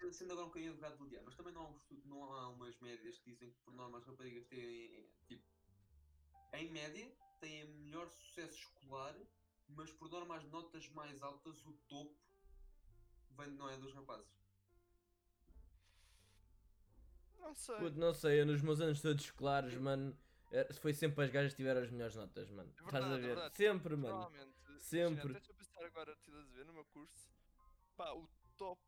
Sendo- 0.01 0.13
Sendo 0.15 0.33
agora 0.33 0.47
um 0.47 0.49
bocadinho 0.49 0.71
advogado 0.73 0.97
do 0.99 1.09
diabo, 1.09 1.27
mas 1.27 1.35
também 1.37 1.53
não 1.53 1.63
há, 1.63 1.69
um 1.69 1.77
estudo, 1.77 2.09
não 2.09 2.25
há 2.33 2.49
umas 2.49 2.79
médias 2.81 3.19
que 3.19 3.31
dizem 3.33 3.51
que 3.51 3.59
por 3.61 3.75
norma 3.75 3.99
as 3.99 4.05
raparigas 4.07 4.47
têm, 4.47 5.07
tipo, 5.29 5.45
em 6.55 6.71
média, 6.71 7.13
têm 7.39 7.67
melhor 7.67 8.09
sucesso 8.09 8.55
escolar, 8.59 9.15
mas 9.69 9.93
por 9.93 10.09
norma 10.11 10.37
as 10.37 10.45
notas 10.45 10.89
mais 10.91 11.23
altas, 11.23 11.65
o 11.67 11.73
topo, 11.87 12.17
vem, 13.37 13.49
não 13.51 13.69
é 13.69 13.77
dos 13.77 13.93
rapazes. 13.95 14.27
Não 17.39 17.55
sei. 17.55 17.77
Puto, 17.77 17.99
não 17.99 18.15
sei, 18.15 18.41
eu 18.41 18.47
nos 18.47 18.63
meus 18.63 18.81
anos 18.81 19.03
todos 19.03 19.23
escolares, 19.25 19.75
mano, 19.75 20.17
eh, 20.51 20.73
foi 20.75 20.95
sempre 20.95 21.25
as 21.25 21.31
gajas 21.31 21.53
que 21.53 21.59
tiveram 21.59 21.83
as 21.83 21.91
melhores 21.91 22.17
notas, 22.17 22.51
mano. 22.51 22.73
É 22.79 22.83
Estás 22.85 23.05
a 23.05 23.09
verdade, 23.09 23.15
é 23.15 23.21
ver? 23.21 23.35
verdade. 23.35 23.57
Sempre, 23.57 23.97
mano. 23.97 24.31
Sempre. 24.79 25.33
Deixa 25.35 25.51
eu 25.53 25.57
pensar 25.57 25.85
agora, 25.85 26.13
estive 26.13 26.39
a 26.39 26.43
ver 26.43 26.65
no 26.65 26.73
meu 26.73 26.85
curso, 26.87 27.29
pá, 27.97 28.13
o 28.15 28.27
top. 28.57 28.81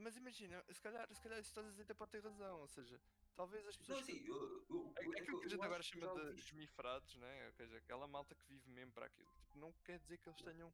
Mas 0.00 0.16
imagina, 0.16 0.64
se 0.72 0.80
calhar, 0.80 1.06
se 1.14 1.20
calhar 1.20 1.38
isso 1.40 1.50
estás 1.50 1.66
a 1.66 1.70
dizer 1.70 1.82
até 1.82 1.94
pode 1.94 2.10
ter 2.10 2.22
razão, 2.22 2.60
ou 2.60 2.68
seja, 2.68 3.00
talvez 3.36 3.66
as 3.66 3.76
pessoas. 3.76 3.98
Não, 4.00 4.06
sim, 4.06 4.22
eu, 4.26 4.66
eu, 4.70 4.92
É 4.96 5.04
é 5.04 5.08
que 5.08 5.22
Aquilo 5.22 5.40
que 5.40 5.46
a 5.46 5.50
gente 5.50 5.64
agora 5.64 5.82
chama 5.82 6.32
de 6.32 6.38
esmifrados, 6.40 7.14
né? 7.16 7.46
Ou 7.46 7.52
seja, 7.52 7.76
aquela 7.76 8.06
malta 8.06 8.34
que 8.34 8.46
vive 8.48 8.68
mesmo 8.70 8.92
para 8.92 9.06
aquilo. 9.06 9.28
Tipo, 9.42 9.58
não 9.58 9.72
quer 9.84 9.98
dizer 9.98 10.18
que 10.18 10.28
eles 10.28 10.40
tenham. 10.42 10.70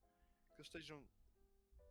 que 0.55 0.61
eles 0.61 0.67
estejam 0.69 1.05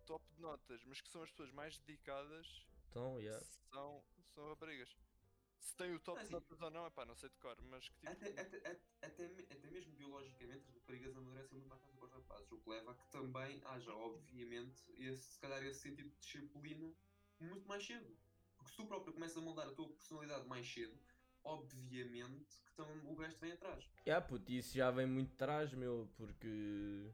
top 0.05 0.23
de 0.33 0.41
notas, 0.41 0.83
mas 0.85 1.01
que 1.01 1.09
são 1.09 1.23
as 1.23 1.29
pessoas 1.31 1.51
mais 1.51 1.77
dedicadas 1.79 2.65
Então, 2.89 3.19
yeah. 3.19 3.43
são, 3.71 4.03
são 4.33 4.47
raparigas. 4.49 4.95
Se 5.59 5.75
tem 5.75 5.93
o 5.93 5.99
top 5.99 6.19
Ah, 6.21 6.23
de 6.23 6.31
notas 6.31 6.61
ou 6.61 6.69
não, 6.69 6.85
é 6.85 6.89
pá, 6.91 7.05
não 7.05 7.15
sei 7.15 7.27
de 7.29 7.37
cor, 7.37 7.57
mas 7.63 7.89
que 7.89 7.95
tipo. 7.97 8.11
Até, 8.11 8.29
até, 8.39 8.57
até, 8.57 8.81
até, 9.01 9.27
me- 9.29 9.43
até 9.43 9.67
mesmo 9.71 9.93
biologicamente, 9.95 10.63
as 10.69 10.75
raparigas 10.75 11.17
amadurecem 11.17 11.53
muito 11.53 11.67
mais 11.69 11.81
rápido 11.81 11.97
que 11.99 12.05
os 12.05 12.11
rapazes, 12.11 12.51
o 12.51 12.57
que 12.59 12.69
leva 12.69 12.91
a 12.91 12.95
que 12.95 13.11
também 13.11 13.61
haja, 13.65 13.93
obviamente, 13.95 14.83
esse, 14.95 15.23
se 15.33 15.39
calhar 15.39 15.63
esse 15.63 15.79
sentido 15.81 16.09
de 16.11 16.17
disciplina 16.19 16.93
muito 17.39 17.67
mais 17.67 17.85
cedo. 17.85 18.17
Porque 18.57 18.71
se 18.71 18.77
tu 18.77 18.85
próprio 18.87 19.13
começas 19.13 19.37
a 19.37 19.41
moldar 19.41 19.67
a 19.67 19.73
tua 19.73 19.89
personalidade 19.89 20.47
mais 20.47 20.67
cedo, 20.71 20.97
obviamente 21.43 22.61
que 22.65 22.73
tam, 22.73 22.87
o 23.05 23.15
resto 23.15 23.39
vem 23.39 23.51
atrás. 23.51 23.89
Yeah, 24.07 24.25
puto, 24.25 24.51
isso 24.51 24.75
já 24.75 24.91
vem 24.91 25.05
muito 25.05 25.33
atrás, 25.33 25.73
meu, 25.73 26.11
porque 26.15 27.11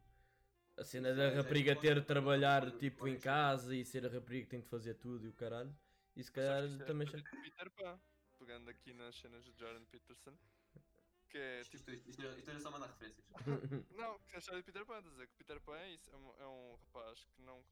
a 0.78 0.84
cena 0.84 1.10
Isso 1.10 1.18
da 1.18 1.24
é- 1.24 1.34
é 1.34 1.36
rapariga 1.36 1.74
uma 1.74 1.82
ter 1.82 2.00
de 2.00 2.06
trabalhar 2.06 2.64
uma 2.64 2.72
coisa 2.72 2.80
tipo 2.80 3.08
em 3.08 3.20
casa 3.20 3.76
e 3.76 3.84
ser 3.86 4.06
a 4.06 4.10
rapariga 4.10 4.46
que 4.46 4.50
tem 4.52 4.62
de 4.62 4.68
fazer 4.68 4.96
tudo 4.96 5.26
e 5.26 5.30
o 5.30 5.34
caralho, 5.34 5.76
e 6.16 6.24
se 6.24 6.32
calhar 6.32 6.64
é 6.64 6.84
também 6.86 7.08
de 7.08 7.22
Peter 7.24 7.72
Pan, 7.72 8.00
pegando 8.40 8.70
aqui 8.70 8.94
nas 8.94 9.16
cenas 9.16 9.44
de 9.44 9.52
Jordan 9.58 9.84
Peterson, 9.86 10.38
que 11.30 11.38
é 11.38 11.62
Isto, 11.62 11.78
tipo. 11.78 11.92
isto, 11.92 12.10
isto, 12.10 12.40
isto 12.40 12.52
é 12.52 12.60
só 12.60 12.72
mandar 12.72 12.88
referências. 12.88 13.26
Não, 13.92 14.20
que 14.20 14.36
a 14.36 14.40
história 14.40 14.62
de 14.62 14.66
Peter 14.66 14.86
Pan, 14.86 15.02
dizer 15.02 15.28
que 15.28 15.36
Peter 15.36 15.62
Pan 15.62 15.78
é, 15.78 15.94
isso, 15.94 16.10
é, 16.12 16.18
um, 16.18 16.42
é 16.42 16.48
um 16.48 16.76
rapaz 16.76 17.26
que 17.26 17.42
não. 17.42 17.64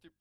Tipo, 0.00 0.16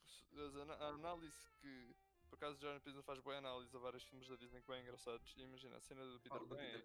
as 0.45 0.55
a 0.81 0.87
análise 0.89 1.49
que. 1.61 1.95
Por 2.29 2.35
acaso, 2.35 2.59
Jordan 2.59 2.79
Peterson 2.79 3.03
faz 3.03 3.19
boa 3.21 3.37
análise 3.37 3.73
a 3.75 3.79
vários 3.79 4.03
filmes 4.03 4.27
da 4.27 4.35
Disney 4.35 4.61
que 4.61 4.67
bem 4.67 4.81
engraçados. 4.81 5.33
Imagina, 5.37 5.77
a 5.77 5.79
cena 5.79 6.05
do 6.05 6.19
Peter 6.19 6.41
Pan 6.45 6.57
é. 6.61 6.83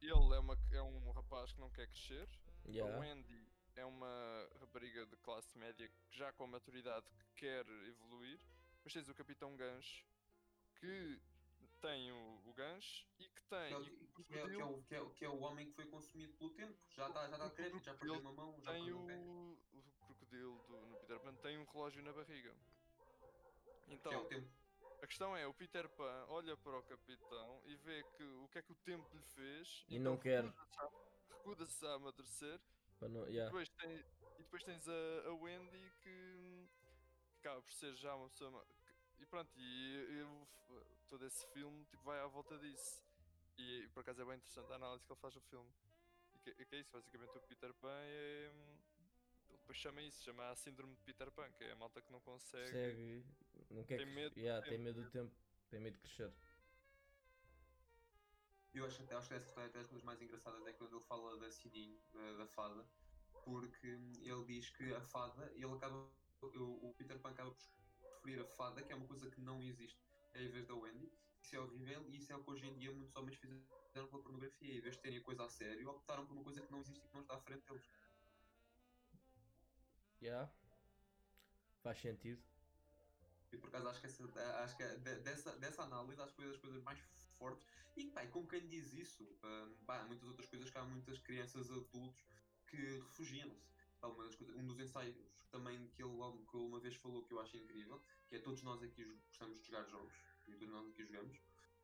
Ele 0.00 0.12
é, 0.34 0.38
uma, 0.38 0.58
é 0.70 0.82
um 0.82 1.10
rapaz 1.10 1.52
que 1.52 1.60
não 1.60 1.70
quer 1.70 1.88
crescer. 1.88 2.28
Yeah. 2.66 2.98
Wendy 3.00 3.48
é 3.74 3.84
uma 3.84 4.48
rapariga 4.60 5.04
de 5.06 5.16
classe 5.16 5.56
média 5.58 5.88
que 5.88 6.16
já 6.16 6.32
com 6.32 6.44
a 6.44 6.46
maturidade 6.46 7.06
que 7.10 7.24
quer 7.34 7.66
evoluir. 7.88 8.40
Mas 8.84 8.92
tens 8.92 9.08
o 9.08 9.14
Capitão 9.14 9.56
Gancho 9.56 10.04
que 10.76 11.20
tem 11.80 12.12
o, 12.12 12.40
o 12.46 12.52
gancho 12.54 13.06
e 13.18 13.28
que 13.28 13.42
tem. 13.42 13.68
Que 13.68 13.74
é, 13.74 13.78
o- 13.78 13.82
e 13.84 14.06
que, 14.08 14.20
o 14.20 14.22
é, 14.22 14.24
que, 14.24 14.34
é 14.34 14.40
crocodilo 14.42 14.78
o, 14.78 14.82
que, 14.84 14.94
é, 14.94 15.00
o- 15.00 15.10
que 15.10 15.24
é 15.24 15.28
o 15.28 15.38
homem 15.40 15.66
que 15.66 15.72
foi 15.72 15.86
consumido 15.86 16.32
pelo 16.34 16.50
tempo. 16.50 16.78
Já 16.90 17.08
está 17.08 17.28
já 17.28 17.38
tá 17.38 17.46
O 17.46 17.50
crédito, 17.50 17.84
já 17.84 17.94
perdeu 17.94 18.20
uma 18.20 18.32
mão, 18.32 18.60
já 18.60 18.72
tem 18.72 18.92
o, 18.92 19.58
o 19.72 19.82
crocodilo 20.32 20.58
do, 20.68 20.86
no 20.86 20.96
Peter 20.98 21.20
Pan 21.20 21.34
tem 21.36 21.58
um 21.58 21.64
relógio 21.64 22.02
na 22.02 22.12
barriga. 22.12 22.52
Que 23.86 23.92
é 23.92 23.94
Então, 23.94 24.22
o 24.22 24.24
tempo. 24.26 24.48
a 25.02 25.06
questão 25.06 25.36
é, 25.36 25.46
o 25.46 25.52
Peter 25.54 25.88
Pan 25.90 26.26
olha 26.28 26.56
para 26.56 26.78
o 26.78 26.82
capitão 26.82 27.60
e 27.66 27.76
vê 27.76 28.02
que 28.16 28.22
o 28.24 28.48
que 28.48 28.58
é 28.58 28.62
que 28.62 28.72
o 28.72 28.76
tempo 28.76 29.06
lhe 29.14 29.22
fez 29.22 29.84
E 29.88 29.96
então 29.96 30.12
não 30.14 30.18
quer. 30.18 30.44
recusa-se 31.30 31.86
a- 31.86 31.94
amadurecer 31.94 32.60
não- 33.02 33.26
yeah. 33.26 33.44
depois 33.46 33.68
tem- 33.70 33.96
e 34.38 34.42
depois 34.42 34.62
tens 34.62 34.88
a, 34.88 35.28
a 35.28 35.34
Wendy 35.34 35.92
que, 36.02 36.68
que 37.32 37.38
acaba 37.40 37.60
por 37.60 37.72
ser 37.72 37.94
já 37.96 38.14
uma 38.14 38.28
pessoa. 38.30 38.64
que- 38.64 39.22
e 39.22 39.26
pronto, 39.26 39.50
e, 39.56 39.62
e 39.62 41.06
todo 41.08 41.24
esse 41.26 41.46
filme 41.48 41.84
tipo, 41.86 42.02
vai 42.04 42.18
à 42.20 42.26
volta 42.26 42.56
disso. 42.58 43.02
E, 43.58 43.86
por 43.92 44.00
acaso 44.00 44.22
é 44.22 44.24
bem 44.24 44.36
interessante 44.36 44.72
a 44.72 44.76
análise 44.76 45.04
que 45.04 45.12
ele 45.12 45.20
faz 45.20 45.34
no 45.34 45.40
filme. 45.42 45.68
E 46.34 46.38
que, 46.38 46.50
e 46.62 46.64
que 46.66 46.74
é 46.76 46.78
isso, 46.80 46.90
basicamente 46.90 47.36
o 47.36 47.40
Peter 47.42 47.74
Pan 47.74 47.90
é. 47.92 48.50
Depois 49.72 49.78
chama 49.78 50.02
isso, 50.02 50.22
chama 50.22 50.50
a 50.50 50.54
síndrome 50.54 50.94
de 50.94 51.02
Peter 51.02 51.30
Pan, 51.30 51.50
que 51.52 51.64
é 51.64 51.72
a 51.72 51.76
malta 51.76 52.02
que 52.02 52.12
não 52.12 52.20
consegue. 52.20 52.70
Segue, 52.70 53.24
não 53.70 53.82
quer 53.84 53.96
Tem 53.96 54.06
cres- 54.06 54.14
medo 54.14 54.34
do 54.34 54.40
yeah, 54.40 54.66
tem 54.68 54.78
medo 54.78 55.02
do 55.02 55.10
tempo, 55.10 55.34
tem 55.70 55.80
medo 55.80 55.94
de 55.94 56.00
crescer. 56.00 56.30
Eu 58.74 58.84
acho, 58.86 59.02
até- 59.02 59.14
acho 59.14 59.28
que 59.28 59.34
essa 59.34 59.46
história 59.46 59.68
até 59.70 59.78
das 59.78 59.88
coisas 59.88 60.04
mais 60.04 60.20
engraçadas 60.20 60.66
é 60.66 60.72
quando 60.74 60.96
ele 60.96 61.04
fala 61.06 61.38
da 61.38 61.50
Cidinho, 61.50 61.98
da, 62.12 62.32
da 62.38 62.46
fada, 62.48 62.86
porque 63.44 63.86
ele 63.86 64.44
diz 64.46 64.68
que 64.70 64.92
a 64.94 65.00
fada, 65.00 65.50
ele 65.54 65.64
acaba, 65.64 66.06
o, 66.42 66.88
o 66.90 66.94
Peter 66.94 67.18
Pan 67.18 67.30
acaba 67.30 67.50
por 67.50 68.20
preferir 68.20 68.40
a 68.42 68.46
fada, 68.46 68.82
que 68.82 68.92
é 68.92 68.96
uma 68.96 69.06
coisa 69.06 69.30
que 69.30 69.40
não 69.40 69.62
existe, 69.62 69.98
em 70.34 70.48
vez 70.50 70.66
da 70.66 70.74
Wendy. 70.74 71.10
Isso 71.40 71.56
é 71.56 71.60
horrível 71.60 72.08
e 72.08 72.16
isso 72.18 72.32
é 72.32 72.36
o 72.36 72.44
que 72.44 72.50
hoje 72.50 72.66
em 72.66 72.78
dia 72.78 72.92
muitos 72.92 73.16
homens 73.16 73.36
fizeram 73.36 73.62
pela 73.92 74.22
pornografia. 74.22 74.74
Em 74.76 74.80
vez 74.80 74.94
de 74.96 75.02
terem 75.02 75.18
a 75.18 75.22
coisa 75.22 75.44
a 75.44 75.48
sério, 75.48 75.88
optaram 75.90 76.24
por 76.26 76.34
uma 76.34 76.44
coisa 76.44 76.60
que 76.62 76.70
não 76.70 76.78
existe 76.80 77.04
e 77.04 77.08
que 77.08 77.14
não 77.14 77.22
está 77.22 77.34
à 77.34 77.40
frente 77.40 77.66
deles. 77.66 77.84
Yeah. 80.22 80.48
Faz 81.82 82.00
sentido. 82.00 82.40
E 83.52 83.58
por 83.58 83.68
acaso 83.68 83.88
acho 83.88 84.00
que, 84.00 84.06
essa, 84.06 84.24
acho 84.62 84.76
que 84.76 84.84
de- 84.84 85.16
dessa, 85.16 85.52
dessa 85.58 85.82
análise 85.82 86.20
acho 86.22 86.30
que 86.34 86.42
foi 86.42 86.50
das 86.52 86.60
coisas 86.60 86.82
mais 86.84 86.98
fortes. 87.36 87.66
E 87.96 88.06
pá, 88.06 88.24
com 88.28 88.46
quem 88.46 88.66
diz 88.68 88.92
isso, 88.94 89.28
ah, 89.42 89.68
pá, 89.84 90.04
muitas 90.04 90.28
outras 90.28 90.48
coisas 90.48 90.70
que 90.70 90.78
há 90.78 90.84
muitas 90.84 91.18
crianças 91.18 91.70
adultos 91.70 92.24
que 92.68 92.76
refugiam-se. 92.76 93.72
Um 94.56 94.66
dos 94.66 94.80
ensaios 94.80 95.16
também 95.50 95.88
que 95.90 96.02
ele, 96.02 96.16
que 96.50 96.56
uma 96.56 96.80
vez 96.80 96.96
falou 96.96 97.22
que 97.24 97.34
eu 97.34 97.40
acho 97.40 97.56
incrível, 97.56 98.00
que 98.28 98.36
é 98.36 98.38
todos 98.38 98.62
nós 98.62 98.82
aqui 98.82 99.04
gostamos 99.28 99.60
de 99.60 99.66
jogar 99.66 99.84
jogos, 99.84 100.14
e 100.48 100.52
todos 100.54 100.72
nós 100.74 100.88
aqui 100.88 101.04
jogamos, 101.04 101.38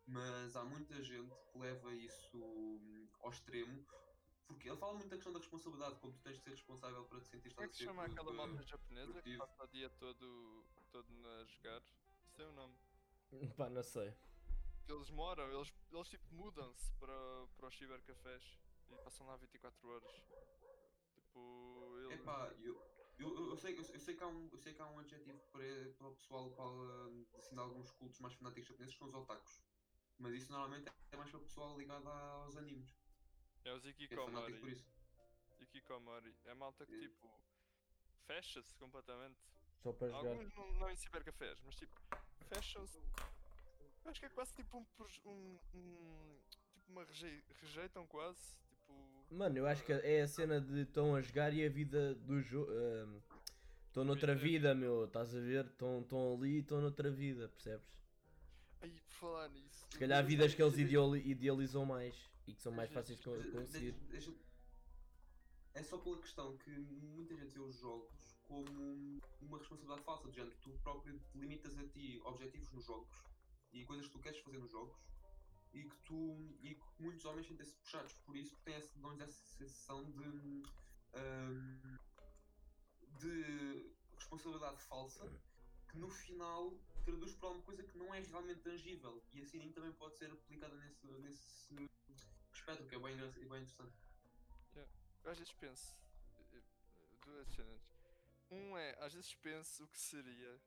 mas 0.06 0.56
há 0.56 0.64
muita 0.64 1.00
gente 1.02 1.30
que 1.52 1.58
leva 1.58 1.94
isso 1.94 2.38
hum, 2.38 3.08
ao 3.20 3.30
extremo, 3.30 3.86
porque 4.48 4.68
ele 4.68 4.76
fala 4.78 4.94
muito 4.94 5.08
da 5.08 5.16
questão 5.16 5.32
da 5.32 5.38
responsabilidade, 5.38 6.00
como 6.00 6.12
tu 6.14 6.20
tens 6.22 6.38
de 6.38 6.42
ser 6.42 6.50
responsável 6.50 7.04
para 7.04 7.20
te 7.20 7.28
sentir 7.28 7.54
Como 7.54 7.66
é 7.66 7.68
que 7.68 7.76
se 7.76 7.84
chama 7.84 8.04
aquela 8.04 8.32
malta 8.32 8.62
japonesa 8.64 9.22
que 9.22 9.36
passa 9.36 9.64
o 9.64 9.68
dia 9.68 9.90
todo, 9.90 10.64
todo 10.90 11.06
a 11.26 11.44
jogar? 11.44 11.82
Isso 12.26 12.42
é 12.42 12.46
o 12.46 12.52
nome. 12.52 12.74
Pá, 13.56 13.68
não 13.68 13.82
sei. 13.82 14.14
Eles 14.88 15.10
moram, 15.10 15.52
eles, 15.52 15.72
eles 15.92 16.08
tipo 16.08 16.34
mudam-se 16.34 16.90
para, 16.94 17.46
para 17.58 17.68
os 17.68 17.76
cibercafés 17.76 18.58
e 18.90 18.96
passam 19.04 19.26
lá 19.26 19.36
24 19.36 19.86
horas. 19.86 20.22
Tipo, 21.12 21.98
eles. 21.98 22.20
Epá, 22.20 22.50
eu, 22.62 22.82
eu, 23.18 23.50
eu, 23.50 23.56
sei, 23.58 23.74
eu, 23.74 23.82
eu 23.82 24.00
sei 24.00 24.16
que 24.16 24.24
há 24.24 24.28
um, 24.28 24.48
eu 24.50 24.58
sei 24.58 24.72
que 24.72 24.80
há 24.80 24.86
um 24.86 24.98
adjetivo 24.98 25.38
para, 25.52 25.62
para 25.98 26.08
o 26.08 26.14
pessoal 26.14 26.48
que 26.48 26.56
fala 26.56 27.10
assim, 27.36 27.54
de 27.54 27.60
alguns 27.60 27.90
cultos 27.90 28.18
mais 28.20 28.32
fanáticos 28.32 28.66
japoneses 28.66 28.94
que 28.94 28.98
são 28.98 29.08
os 29.08 29.14
otakus. 29.14 29.60
Mas 30.16 30.32
isso 30.32 30.50
normalmente 30.50 30.88
é 31.12 31.16
mais 31.18 31.30
para 31.30 31.38
o 31.38 31.42
pessoal 31.42 31.78
ligado 31.78 32.08
aos 32.08 32.56
animes. 32.56 32.96
É 33.64 33.72
os 33.72 33.82
fanático 33.82 33.98
por 34.08 34.44
Ikikomori. 34.52 34.72
isso. 34.72 34.86
Ikikomori. 35.60 36.34
É 36.46 36.54
malta 36.54 36.86
que 36.86 36.94
É. 36.94 36.98
tipo. 37.00 37.28
Fecha-se 38.26 38.74
completamente. 38.76 39.38
Só 39.82 39.92
para 39.92 40.08
jogar. 40.08 40.30
Alguns 40.30 40.54
não, 40.54 40.72
não 40.74 40.90
em 40.90 40.96
cibercafés, 40.96 41.60
mas 41.64 41.74
tipo. 41.76 41.94
Fecham-se. 42.48 42.98
Eu 44.04 44.10
acho 44.10 44.20
que 44.20 44.26
é 44.26 44.30
quase 44.30 44.52
tipo 44.54 44.78
um. 44.78 44.86
um, 45.26 45.58
um 45.74 46.38
tipo 46.70 46.90
uma 46.92 47.04
rejei, 47.04 47.42
rejeitam 47.60 48.06
quase. 48.06 48.56
Tipo. 48.68 49.24
Mano, 49.30 49.58
eu 49.58 49.66
acho 49.66 49.84
que 49.84 49.92
é 49.92 50.22
a 50.22 50.28
cena 50.28 50.60
de 50.60 50.80
estão 50.82 51.14
a 51.14 51.20
jogar 51.20 51.52
e 51.52 51.64
a 51.64 51.68
vida 51.68 52.14
do 52.14 52.40
jogo. 52.40 52.70
Estão 53.86 54.04
noutra 54.04 54.34
vida, 54.34 54.74
meu, 54.74 55.06
estás 55.06 55.34
a 55.34 55.40
ver? 55.40 55.64
Estão 55.66 56.34
ali 56.34 56.56
e 56.56 56.58
estão 56.60 56.80
noutra 56.80 57.10
vida, 57.10 57.48
percebes? 57.48 57.86
Ai, 58.80 58.90
por 58.90 59.14
falar 59.14 59.48
nisso. 59.48 59.86
Se 59.90 59.98
calhar 59.98 60.24
vidas 60.24 60.54
que 60.54 60.62
eles 60.62 60.78
ideali- 60.78 61.28
idealizam 61.28 61.84
mais 61.84 62.14
e 62.48 62.54
que 62.54 62.62
são 62.62 62.72
mais 62.72 62.90
fáceis 62.90 63.18
de 63.18 63.24
De- 63.24 63.50
conseguir. 63.52 63.92
de- 63.92 64.06
deixa- 64.08 64.34
É 65.74 65.82
só 65.82 65.98
pela 65.98 66.18
questão 66.20 66.56
que 66.58 66.70
muita 66.70 67.36
gente 67.36 67.52
vê 67.52 67.60
os 67.60 67.76
jogos 67.76 68.36
como 68.48 69.20
uma 69.40 69.58
responsabilidade 69.58 70.02
falsa, 70.02 70.24
do 70.26 70.32
género, 70.32 70.56
tu 70.62 70.70
próprio 70.82 71.20
te 71.20 71.38
limitas 71.38 71.78
a 71.78 71.86
ti 71.88 72.20
objetivos 72.24 72.72
nos 72.72 72.84
jogos 72.86 73.14
e 73.72 73.84
coisas 73.84 74.06
que 74.06 74.12
tu 74.12 74.18
queres 74.20 74.40
fazer 74.40 74.58
nos 74.58 74.70
jogos 74.70 74.96
e 75.74 75.84
que 75.84 75.96
tu 76.04 76.56
e 76.62 76.74
que 76.74 77.02
muitos 77.02 77.24
homens 77.26 77.46
sentem-se 77.46 77.74
puxados 77.74 78.12
por 78.24 78.34
isso 78.36 78.50
porque 78.52 78.64
têm 78.70 78.74
essa, 78.80 78.98
dão-lhes 78.98 79.20
essa 79.20 79.44
sensação 79.58 80.10
de 80.10 80.62
hum, 81.14 81.98
de 83.20 83.92
responsabilidade 84.16 84.80
falsa 84.84 85.30
que 85.90 85.98
no 85.98 86.08
final 86.08 86.76
traduz 87.04 87.34
para 87.34 87.48
alguma 87.50 87.64
coisa 87.64 87.82
que 87.82 87.96
não 87.98 88.12
é 88.14 88.20
realmente 88.20 88.60
tangível 88.62 89.22
e 89.32 89.42
assim 89.42 89.70
também 89.72 89.92
pode 89.92 90.16
ser 90.16 90.30
aplicada 90.32 90.74
nesse, 90.76 91.06
nesse 91.20 91.68
que 92.76 92.94
é 92.94 92.98
bem, 92.98 93.16
bem 93.16 93.62
interessante. 93.62 93.96
Eu 95.24 95.30
às 95.32 95.38
vezes 95.38 95.52
penso. 95.54 95.96
eh, 96.52 96.56
eh, 96.56 97.16
Duas 97.24 97.48
cenas. 97.48 97.80
Um 98.50 98.76
é, 98.78 98.96
às 99.00 99.12
vezes 99.12 99.34
penso 99.34 99.84
o 99.84 99.88
que 99.88 99.98
seria. 99.98 100.60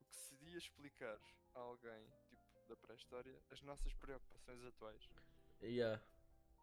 O 0.00 0.04
que 0.04 0.16
seria 0.16 0.58
explicar 0.58 1.18
a 1.54 1.60
alguém, 1.60 2.10
tipo, 2.28 2.68
da 2.68 2.76
pré-história, 2.76 3.40
as 3.50 3.60
nossas 3.62 3.92
preocupações 3.94 4.64
atuais. 4.64 5.08
Yeah. 5.62 6.02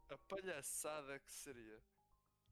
A 0.09 0.17
palhaçada 0.17 1.19
que 1.19 1.31
seria. 1.31 1.81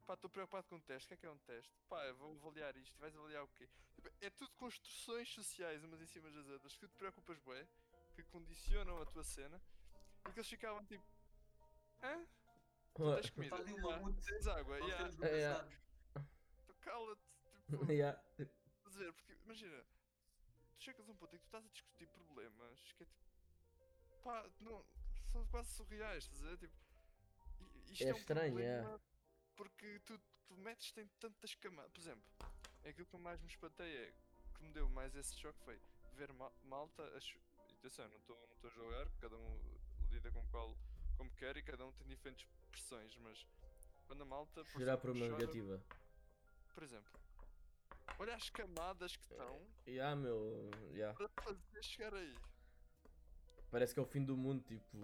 Pá, 0.06 0.13
estou 0.13 0.30
preocupado 0.30 0.67
com 0.67 0.78
o 0.78 0.82
teste. 0.82 1.06
O 1.06 1.08
que 1.10 1.13
é 1.15 1.17
que 1.17 1.26
é 1.26 1.30
um 1.30 1.38
teste? 1.39 1.76
Pá, 1.89 2.04
eu 2.06 2.15
vou 2.15 2.36
avaliar 2.38 2.76
isto. 2.78 2.97
Vais 3.00 3.15
avaliar 3.15 3.43
o 3.43 3.47
quê? 3.50 3.67
Tipo, 3.95 4.10
é 4.21 4.30
tudo 4.30 4.52
construções 4.56 5.30
sociais 5.34 5.84
umas 5.84 6.02
em 6.02 6.06
cima 6.06 6.32
das 6.32 6.47
outras 6.47 6.73
que 6.73 6.80
tu 6.80 6.88
te 6.88 6.95
preocupas 6.95 7.38
bué, 7.39 7.67
que 8.15 8.23
condicionam 8.23 9.02
a 9.02 9.06
tua 9.06 9.23
cena 9.23 9.62
e 10.28 10.32
que 10.32 10.39
eles 10.39 10.50
ficavam 10.50 10.84
tipo. 10.86 11.04
Hã? 12.01 12.25
Tu 12.93 13.15
tens 13.15 13.29
comida? 13.29 13.55
Um 13.55 13.89
Ah, 13.89 13.99
mamute. 13.99 14.21
tens 14.25 14.47
água? 14.47 14.77
Yeah. 14.79 15.03
É, 15.21 15.41
é. 15.41 15.53
pensar. 15.53 15.69
Tu 16.65 16.73
cala-te. 16.75 17.21
Tipo, 17.69 17.91
yeah. 17.91 18.21
estás 18.39 18.95
a 18.95 18.99
ver? 18.99 19.13
Porque 19.13 19.33
imagina, 19.43 19.83
tu 20.77 20.83
chegas 20.83 21.07
a 21.07 21.12
um 21.12 21.15
ponto 21.15 21.36
em 21.36 21.39
que 21.39 21.43
tu 21.43 21.47
estás 21.47 21.65
a 21.65 21.69
discutir 21.69 22.07
problemas 22.07 22.93
que 22.93 23.03
é 23.03 23.05
tipo. 23.05 23.27
Pá, 24.23 24.49
não, 24.60 24.86
são 25.31 25.45
quase 25.47 25.69
surreais, 25.71 26.23
estás 26.23 26.43
a 26.43 26.55
ver? 26.55 26.57
Tipo, 26.57 26.75
isto 27.91 28.03
É 28.03 28.07
é, 28.10 28.13
um 28.13 28.17
estranho, 28.17 28.60
é. 28.60 28.77
problema 28.81 29.01
Porque 29.55 29.99
tu, 30.01 30.19
tu 30.47 30.57
metes 30.57 30.91
tem 30.91 31.07
tantas 31.19 31.55
camadas. 31.55 31.91
Por 31.91 31.99
exemplo, 31.99 32.23
aquilo 32.83 33.05
que 33.05 33.15
eu 33.15 33.19
mais 33.19 33.41
me 33.41 33.47
espantei 33.47 33.95
é 33.97 34.13
que 34.55 34.63
me 34.63 34.71
deu 34.73 34.89
mais 34.89 35.15
esse 35.15 35.36
choque 35.38 35.60
foi 35.63 35.81
ver 36.13 36.31
ma- 36.33 36.51
malta 36.63 37.03
a 37.03 37.19
Atenção, 37.77 38.07
não 38.10 38.17
estou 38.17 38.36
não 38.62 38.69
a 38.69 38.73
julgar, 38.73 39.07
cada 39.21 39.38
um 39.38 39.77
lida 40.10 40.31
com 40.31 40.45
qual 40.47 40.75
como 41.17 41.30
quer 41.32 41.58
e 41.58 41.62
cada 41.63 41.86
um 41.86 41.91
tem 41.93 42.08
diferentes 42.08 42.47
pressões, 42.71 43.15
mas 43.17 43.45
quando 44.06 44.21
a 44.21 44.25
malta 44.25 44.63
por 44.65 44.82
exemplo, 44.82 45.12
uma 45.12 45.19
chora- 45.19 45.38
negativa. 45.38 45.82
por 46.73 46.84
exemplo, 46.84 47.19
olha 48.19 48.36
as 48.36 48.49
camadas 48.49 49.15
que 49.15 49.23
estão 49.23 49.62
Yeah, 49.88 50.15
meu. 50.15 50.69
Yeah. 50.93 51.17
para 51.17 51.30
fazer 51.43 51.84
chegar 51.84 52.13
aí. 52.13 52.36
Parece 53.71 53.93
que 53.93 53.99
é 53.99 54.03
o 54.03 54.06
fim 54.06 54.23
do 54.23 54.36
mundo, 54.38 54.63
tipo. 54.63 54.97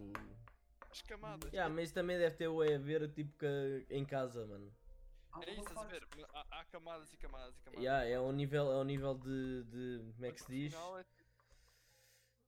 As 0.89 1.01
camadas. 1.01 1.51
Yeah, 1.51 1.73
mas 1.73 1.85
isso 1.85 1.93
também 1.93 2.17
deve 2.17 2.35
ter 2.35 2.47
o 2.47 2.61
a 2.61 2.77
ver, 2.77 3.11
tipo, 3.11 3.37
que 3.37 3.85
em 3.89 4.05
casa, 4.05 4.45
mano. 4.45 4.71
É 5.41 5.51
isso, 5.51 5.79
a 5.79 5.83
ver? 5.85 6.07
Há, 6.33 6.59
há 6.59 6.65
camadas 6.65 7.11
e 7.11 7.17
camadas 7.17 7.55
e 7.57 7.61
camadas. 7.63 7.83
Yeah, 7.83 8.05
é 8.07 8.15
ao 8.15 8.31
nível, 8.31 8.71
é 8.71 8.75
ao 8.75 8.83
nível 8.83 9.15
de, 9.15 9.63
de. 9.63 10.11
Como 10.13 10.25
é 10.25 10.31
que 10.31 10.41
se 10.41 10.47
diz? 10.51 10.73
é 10.73 11.05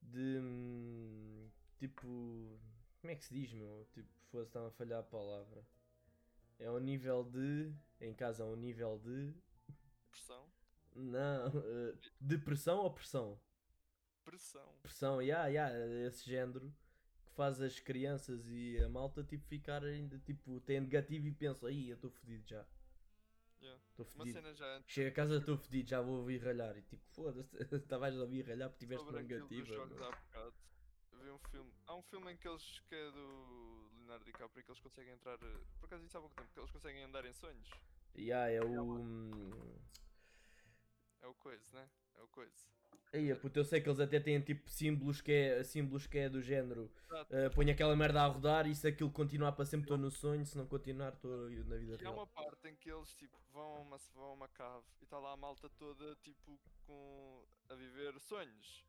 De. 0.03 0.37
hum, 0.39 1.49
Tipo. 1.79 2.59
Como 3.05 3.11
é 3.11 3.15
que 3.17 3.23
se 3.25 3.33
diz, 3.35 3.53
meu? 3.53 3.87
Tipo, 3.93 4.09
fosse 4.31 4.47
estão 4.47 4.65
a 4.65 4.71
falhar 4.71 4.99
a 4.99 5.03
palavra. 5.03 5.63
É 6.57 6.65
ao 6.65 6.79
nível 6.79 7.23
de. 7.23 7.71
Em 8.01 8.15
casa 8.15 8.41
é 8.41 8.47
ao 8.47 8.55
nível 8.55 8.97
de. 8.97 9.31
pressão. 10.09 10.49
Não. 10.95 11.47
eh, 11.49 11.95
depressão 12.19 12.79
ou 12.79 12.91
pressão? 12.91 13.39
Pressão. 14.23 14.73
Pressão, 14.81 15.21
yeah, 15.21 15.45
yeah, 15.45 16.07
esse 16.07 16.27
género 16.27 16.73
que 17.27 17.31
faz 17.33 17.61
as 17.61 17.79
crianças 17.79 18.49
e 18.49 18.79
a 18.83 18.89
malta 18.89 19.23
tipo 19.23 19.45
ficar 19.45 19.83
ainda 19.83 20.17
tipo, 20.17 20.59
tem 20.61 20.81
negativo 20.81 21.27
e 21.27 21.31
pensam, 21.31 21.69
aí 21.69 21.89
eu 21.89 21.95
estou 21.97 22.09
fodido 22.09 22.43
já. 22.47 22.65
Yeah. 23.61 23.83
Estou 23.91 24.05
Uma 24.15 24.25
fodido. 24.25 24.55
já 24.55 24.83
Chega 24.87 25.09
a 25.09 25.13
casa, 25.13 25.37
estou 25.37 25.59
fodido, 25.59 25.87
já 25.87 26.01
vou 26.01 26.21
ouvir 26.21 26.43
ralhar. 26.43 26.75
E 26.75 26.81
tipo, 26.81 27.05
foda-se, 27.11 27.55
estavas 27.71 28.17
a 28.17 28.21
ouvir 28.21 28.47
ralhar 28.47 28.67
porque 28.67 28.83
tiveste 28.83 29.05
sobre 29.05 29.21
uma 29.21 29.27
negativa. 29.27 30.15
Vi 31.25 31.31
um 31.31 31.39
filme. 31.39 31.71
Há 31.87 31.95
um 31.95 32.01
filme 32.03 32.31
em 32.31 32.37
que 32.37 32.47
eles 32.47 32.79
que 32.87 32.95
é 32.95 33.11
do 33.11 33.89
Leonardo 33.97 34.25
DiCaprio 34.25 34.63
que 34.63 34.71
eles 34.71 34.81
conseguem 34.81 35.13
entrar. 35.13 35.37
eh, 35.41 35.63
Por 35.79 35.85
acaso 35.87 36.05
isso 36.05 36.17
há 36.17 36.21
pouco 36.21 36.35
tempo, 36.35 36.51
que 36.53 36.59
eles 36.59 36.71
conseguem 36.71 37.03
andar 37.03 37.25
em 37.25 37.33
sonhos. 37.33 37.69
Yeah, 38.17 38.49
é 38.51 38.61
o. 38.61 38.67
hum, 38.67 39.51
É 41.21 41.27
o 41.27 41.33
coisa, 41.33 41.69
né? 41.73 41.89
É 42.15 42.21
o 42.21 42.27
coisa. 42.29 42.65
Aí, 43.13 43.33
puto, 43.35 43.59
eu 43.59 43.63
sei 43.65 43.79
que 43.81 43.87
eles 43.89 43.99
até 43.99 44.19
têm 44.19 44.41
tipo 44.41 44.69
símbolos 44.69 45.21
que 45.21 45.31
é, 45.31 45.63
símbolos 45.63 46.05
que 46.05 46.17
é 46.17 46.29
do 46.29 46.41
género. 46.41 46.91
Exato. 47.09 47.33
eh, 47.33 47.49
põe 47.49 47.69
aquela 47.71 47.95
merda 47.95 48.21
a 48.21 48.27
rodar 48.27 48.67
e 48.67 48.75
se 48.75 48.87
aquilo 48.87 49.09
continuar 49.11 49.53
para 49.53 49.65
sempre 49.65 49.85
estou 49.85 49.97
no 49.97 50.11
sonho, 50.11 50.45
se 50.45 50.57
não 50.57 50.67
continuar 50.67 51.13
estou 51.13 51.49
na 51.49 51.77
vida 51.77 51.95
E 51.99 52.05
há 52.05 52.09
real. 52.09 52.13
uma 52.15 52.27
parte 52.27 52.67
em 52.67 52.75
que 52.75 52.91
eles 52.91 53.13
tipo 53.15 53.37
vão 53.51 53.77
a 53.77 53.79
uma, 53.81 53.97
vão 54.13 54.25
a 54.25 54.33
uma 54.33 54.47
cave 54.49 54.85
e 54.99 55.03
está 55.03 55.17
lá 55.17 55.31
a 55.31 55.37
malta 55.37 55.69
toda 55.69 56.15
tipo 56.17 56.59
com 56.85 57.45
a 57.69 57.75
viver 57.75 58.19
sonhos. 58.19 58.85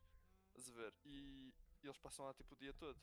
Estás 0.49 0.69
a 0.69 0.73
ver? 0.73 0.93
E, 1.05 1.53
e 1.83 1.87
eles 1.87 1.97
passam 1.97 2.25
lá 2.25 2.33
tipo 2.33 2.53
o 2.53 2.57
dia 2.57 2.73
todo, 2.73 2.99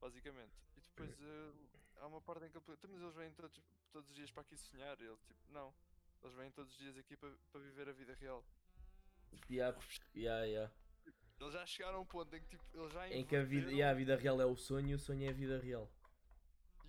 basicamente. 0.00 0.52
E 0.76 0.80
depois 0.80 1.10
eh, 1.20 1.52
há 1.96 2.06
uma 2.06 2.20
parte 2.20 2.44
em 2.46 2.50
que 2.50 2.56
ele 2.58 2.64
"Então, 2.68 2.90
mas 2.90 3.02
eles 3.02 3.14
vêm 3.14 3.32
todos, 3.32 3.62
todos 3.92 4.08
os 4.10 4.14
dias 4.16 4.30
para 4.30 4.42
aqui 4.42 4.56
sonhar. 4.56 4.98
E 5.00 5.04
ele 5.04 5.16
tipo, 5.26 5.52
não. 5.52 5.74
Eles 6.22 6.34
vêm 6.36 6.50
todos 6.52 6.72
os 6.72 6.78
dias 6.78 6.96
aqui 6.96 7.16
para, 7.16 7.30
para 7.50 7.60
viver 7.60 7.88
a 7.88 7.92
vida 7.92 8.14
real. 8.14 8.44
Yeah, 9.50 9.76
yeah, 10.14 10.44
yeah. 10.46 10.72
Eles 11.40 11.52
já 11.54 11.66
chegaram 11.66 11.98
a 11.98 12.00
um 12.02 12.06
ponto 12.06 12.34
em 12.36 12.40
que 12.40 12.48
tipo, 12.50 12.64
eles 12.72 12.92
já 12.92 13.08
Em 13.08 13.24
que 13.24 13.34
a 13.34 13.42
vida, 13.42 13.70
yeah, 13.72 13.90
a 13.90 13.94
vida 13.94 14.14
real 14.16 14.40
é 14.40 14.46
o 14.46 14.56
sonho 14.56 14.90
e 14.90 14.94
o 14.94 14.98
sonho 14.98 15.24
é 15.24 15.28
a 15.30 15.32
vida 15.32 15.58
real. 15.58 15.90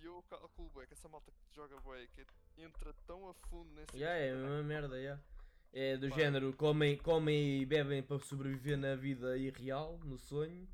E 0.00 0.04
eu 0.04 0.22
calculo 0.24 0.68
bué 0.70 0.86
que 0.86 0.92
essa 0.92 1.08
malta 1.08 1.32
que 1.32 1.54
joga 1.54 1.80
bué 1.80 2.06
que 2.08 2.24
entra 2.58 2.92
tão 3.06 3.28
a 3.28 3.34
fundo 3.34 3.70
nesse 3.72 3.96
Yeah, 3.96 4.16
é 4.18 4.30
a 4.30 4.34
aspecto, 4.34 4.50
mesma 4.50 4.62
merda, 4.62 4.98
yeah. 5.00 5.22
É 5.72 5.96
do 5.96 6.08
Pá. 6.08 6.14
género, 6.16 6.52
comem, 6.52 6.96
comem 6.98 7.62
e 7.62 7.66
bebem 7.66 8.02
para 8.02 8.20
sobreviver 8.20 8.76
na 8.78 8.94
vida 8.94 9.36
irreal, 9.36 9.98
no 10.04 10.16
sonho, 10.18 10.68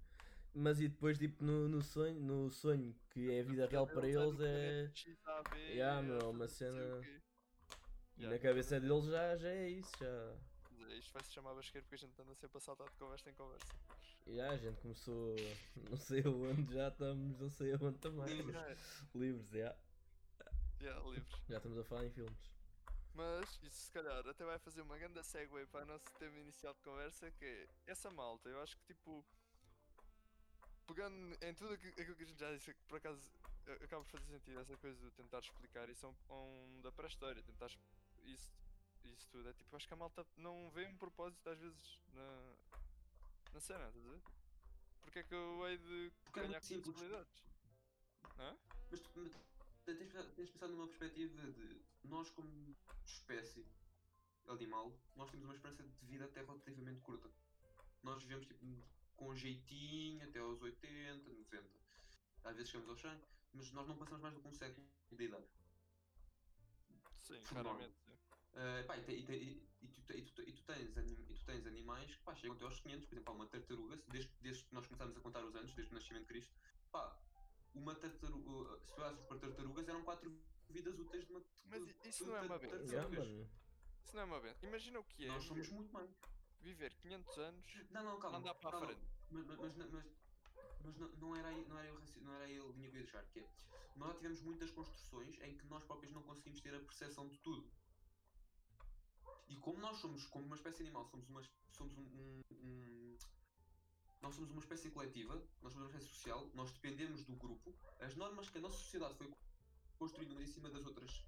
mas 0.54 0.80
e 0.80 0.88
depois 0.88 1.18
tipo 1.18 1.44
no, 1.44 1.68
no 1.68 1.82
sonho, 1.82 2.20
no 2.20 2.50
sonho 2.50 2.94
que 3.10 3.30
é 3.30 3.40
a 3.40 3.44
vida 3.44 3.66
real 3.66 3.86
para 3.86 4.06
eles 4.08 4.40
é. 4.40 4.90
XAB, 4.94 5.56
Yeah, 5.56 6.02
meu, 6.02 6.30
uma 6.30 6.48
sei 6.48 6.68
o 6.68 6.72
cena-. 6.72 7.00
E 8.16 8.22
Yeah, 8.22 8.36
na 8.36 8.38
cabeça 8.42 8.78
deles 8.78 9.04
já, 9.06 9.36
já 9.36 9.48
é 9.48 9.68
isso, 9.70 9.92
já. 9.98 10.36
mas 10.78 10.92
isto 10.92 11.12
vai 11.12 11.22
se 11.24 11.32
chamar 11.32 11.54
basqueiro 11.54 11.86
porque 11.86 11.94
a 12.04 12.08
gente 12.08 12.20
anda 12.20 12.34
sempre 12.34 12.58
a 12.58 12.60
saltar 12.60 12.88
de 12.88 12.96
conversa 12.96 13.30
em 13.30 13.34
conversa. 13.34 13.74
E 14.26 14.40
a 14.40 14.56
gente 14.56 14.80
começou 14.80 15.34
não 15.90 15.96
sei 15.96 16.22
aonde, 16.24 16.74
já 16.74 16.88
estamos 16.88 17.38
não 17.40 17.48
sei 17.48 17.72
aonde 17.72 17.98
também. 17.98 18.26
Livres. 18.26 19.04
Livres, 19.14 19.48
já. 19.50 19.76
Yeah, 20.80 21.02
livres. 21.08 21.42
Já 21.48 21.56
estamos 21.56 21.78
a 21.78 21.84
falar 21.84 22.06
em 22.06 22.10
filmes. 22.10 22.50
Mas 23.14 23.58
isso 23.62 23.86
se 23.86 23.90
calhar 23.90 24.26
até 24.26 24.44
vai 24.44 24.58
fazer 24.58 24.82
uma 24.82 24.96
grande 24.96 25.22
segue 25.24 25.66
para 25.66 25.84
o 25.84 25.86
nosso 25.86 26.04
tema 26.18 26.38
inicial 26.38 26.74
de 26.74 26.80
conversa 26.80 27.30
que 27.32 27.44
é 27.44 27.68
essa 27.86 28.10
malta, 28.10 28.48
eu 28.48 28.60
acho 28.62 28.76
que 28.78 28.84
tipo 28.94 29.24
pegando 30.94 31.36
em 31.44 31.54
tudo 31.54 31.74
aqui- 31.74 31.88
aquilo 31.88 32.16
que 32.16 32.22
a 32.22 32.26
gente 32.26 32.38
já 32.40 32.52
disse, 32.52 32.74
que 32.74 32.82
por 32.88 32.96
acaso 32.96 33.20
a- 33.66 33.84
acaba 33.84 34.04
por 34.04 34.18
fazer 34.18 34.38
sentido 34.38 34.58
essa 34.60 34.76
coisa 34.76 34.98
de 35.00 35.10
tentar 35.12 35.38
explicar 35.38 35.88
isso 35.88 36.06
a 36.06 36.34
um, 36.34 36.76
um 36.76 36.80
da 36.82 36.90
pré-história, 36.90 37.40
tentar 37.42 37.70
isso, 38.24 38.50
isso 39.04 39.28
tudo. 39.30 39.48
É 39.48 39.52
tipo, 39.52 39.74
acho 39.76 39.86
que 39.86 39.94
a 39.94 39.96
malta 39.96 40.26
não 40.36 40.68
vê 40.70 40.86
um 40.86 40.96
propósito 40.96 41.48
às 41.48 41.58
vezes 41.58 42.00
na, 42.12 42.54
na 43.54 43.60
cena, 43.60 43.86
estás 43.86 44.04
a 44.04 44.10
ver? 44.10 44.20
Porque 45.02 45.18
é 45.20 45.22
que 45.22 45.34
eu 45.34 45.66
hei 45.68 45.78
de 45.78 46.12
Porque 46.24 46.40
é 46.40 46.42
ganhar 46.46 46.60
simples. 46.62 46.86
possibilidades? 46.94 47.44
Hã? 48.38 48.56
Mas 48.90 49.00
tu 49.00 49.30
tens, 49.84 49.98
de 49.98 50.04
pensar- 50.04 50.24
tens 50.34 50.46
de 50.46 50.52
pensar 50.52 50.68
numa 50.68 50.86
perspectiva 50.88 51.50
de 51.52 51.80
nós 52.04 52.28
como 52.30 52.76
espécie 53.04 53.64
animal, 54.48 54.92
nós 55.14 55.30
temos 55.30 55.44
uma 55.44 55.54
esperança 55.54 55.82
de 55.84 56.06
vida 56.06 56.24
até 56.24 56.40
relativamente 56.42 57.00
curta. 57.02 57.30
Nós 58.02 58.22
vivemos 58.22 58.46
tipo, 58.46 58.66
com 59.20 59.34
jeitinho 59.36 60.24
até 60.26 60.38
aos 60.38 60.62
80, 60.62 61.28
90. 61.30 61.68
Às 62.42 62.56
vezes 62.56 62.70
chegamos 62.70 62.88
aos 62.88 63.00
100, 63.02 63.20
mas 63.52 63.70
nós 63.72 63.86
não 63.86 63.94
passamos 63.98 64.22
mais 64.22 64.34
do 64.34 64.40
que 64.40 64.48
um 64.48 64.54
século 64.54 64.86
de 65.12 65.24
idade. 65.24 65.44
Sim, 67.18 67.42
claramente. 67.42 67.94
e, 69.82 69.88
tu, 69.88 70.00
te- 70.02 70.22
tu 70.22 70.42
te- 70.42 70.52
tu 71.34 71.44
tens 71.44 71.66
animais 71.66 72.14
que 72.14 72.22
pá, 72.22 72.34
chegam 72.34 72.56
até 72.56 72.64
aos 72.64 72.80
500, 72.80 73.06
por 73.06 73.14
exemplo, 73.14 73.32
há 73.32 73.36
uma 73.36 73.46
tartaruga, 73.46 73.96
desde, 74.08 74.32
desde 74.40 74.64
que 74.64 74.74
nós 74.74 74.86
começámos 74.86 75.16
a 75.16 75.20
contar 75.20 75.44
os 75.44 75.54
anos, 75.54 75.74
desde 75.74 75.92
o 75.92 75.94
nascimento 75.94 76.22
de 76.22 76.28
Cristo, 76.28 76.54
pá, 76.90 77.14
uma 77.74 77.94
tartaruga, 77.94 78.80
se 78.86 79.00
olhasses 79.00 79.24
para 79.26 79.38
tartarugas, 79.38 79.86
eram 79.88 80.02
4 80.02 80.42
vidas 80.70 80.98
úteis 80.98 81.26
de 81.26 81.32
uma 81.32 81.44
Mas 81.66 81.82
i- 81.86 81.96
isso 82.08 82.24
não 82.26 82.36
é 82.36 82.40
uma 82.40 82.58
benção. 82.58 83.10
Mano. 83.10 83.50
Isso 84.02 84.14
não 84.16 84.22
é 84.22 84.24
uma 84.24 84.40
benção. 84.40 84.68
Imagina 84.68 84.98
o 84.98 85.04
que 85.04 85.24
é 85.26 85.28
Nós 85.28 85.44
somos 85.44 85.68
muito 85.68 85.92
mais. 85.92 86.10
Viver 86.62 86.92
500 87.02 87.38
anos 87.38 87.66
Não, 87.90 88.04
não, 88.04 88.18
calma. 88.18 88.38
andar 88.38 88.54
para 88.54 88.76
a 88.76 88.80
frente. 88.80 89.00
Mas, 89.30 89.46
mas, 89.46 89.58
mas, 89.76 89.90
mas, 90.82 90.96
não, 90.98 91.08
não 91.16 91.36
era 91.36 91.48
aí, 91.48 91.64
não 91.68 91.78
era 91.78 91.88
aí, 91.88 92.20
não 92.22 92.32
era 92.34 92.44
aí 92.44 92.58
a 92.58 92.64
linha 92.64 92.90
que 92.90 92.96
eu 92.96 93.00
ia 93.00 93.04
deixar, 93.04 93.24
que 93.26 93.40
é, 93.40 93.48
nós 93.96 94.08
já 94.10 94.14
tivemos 94.16 94.40
muitas 94.42 94.70
construções 94.70 95.40
em 95.42 95.56
que 95.56 95.66
nós 95.66 95.84
próprios 95.84 96.12
não 96.12 96.22
conseguimos 96.22 96.60
ter 96.60 96.74
a 96.74 96.80
percepção 96.80 97.28
de 97.28 97.38
tudo. 97.38 97.70
E 99.48 99.56
como 99.56 99.78
nós 99.80 99.96
somos, 99.98 100.26
como 100.26 100.46
uma 100.46 100.56
espécie 100.56 100.82
animal, 100.82 101.04
somos 101.06 101.28
uma, 101.28 101.42
somos 101.76 101.96
um, 101.96 102.02
um- 102.02 102.40
um- 102.52 103.18
nós 104.22 104.34
somos 104.34 104.50
uma 104.50 104.60
espécie 104.60 104.90
coletiva, 104.90 105.34
nós 105.62 105.72
somos 105.72 105.88
uma 105.88 105.96
espécie 105.96 106.08
social, 106.14 106.50
nós 106.54 106.70
dependemos 106.72 107.24
do 107.24 107.34
grupo, 107.36 107.74
as 107.98 108.14
normas 108.16 108.48
que 108.50 108.58
a 108.58 108.60
nossa 108.60 108.76
sociedade 108.76 109.14
foi 109.16 109.30
construída 109.98 110.32
umas 110.34 110.48
em 110.48 110.52
cima 110.52 110.70
das 110.70 110.86
outras, 110.86 111.24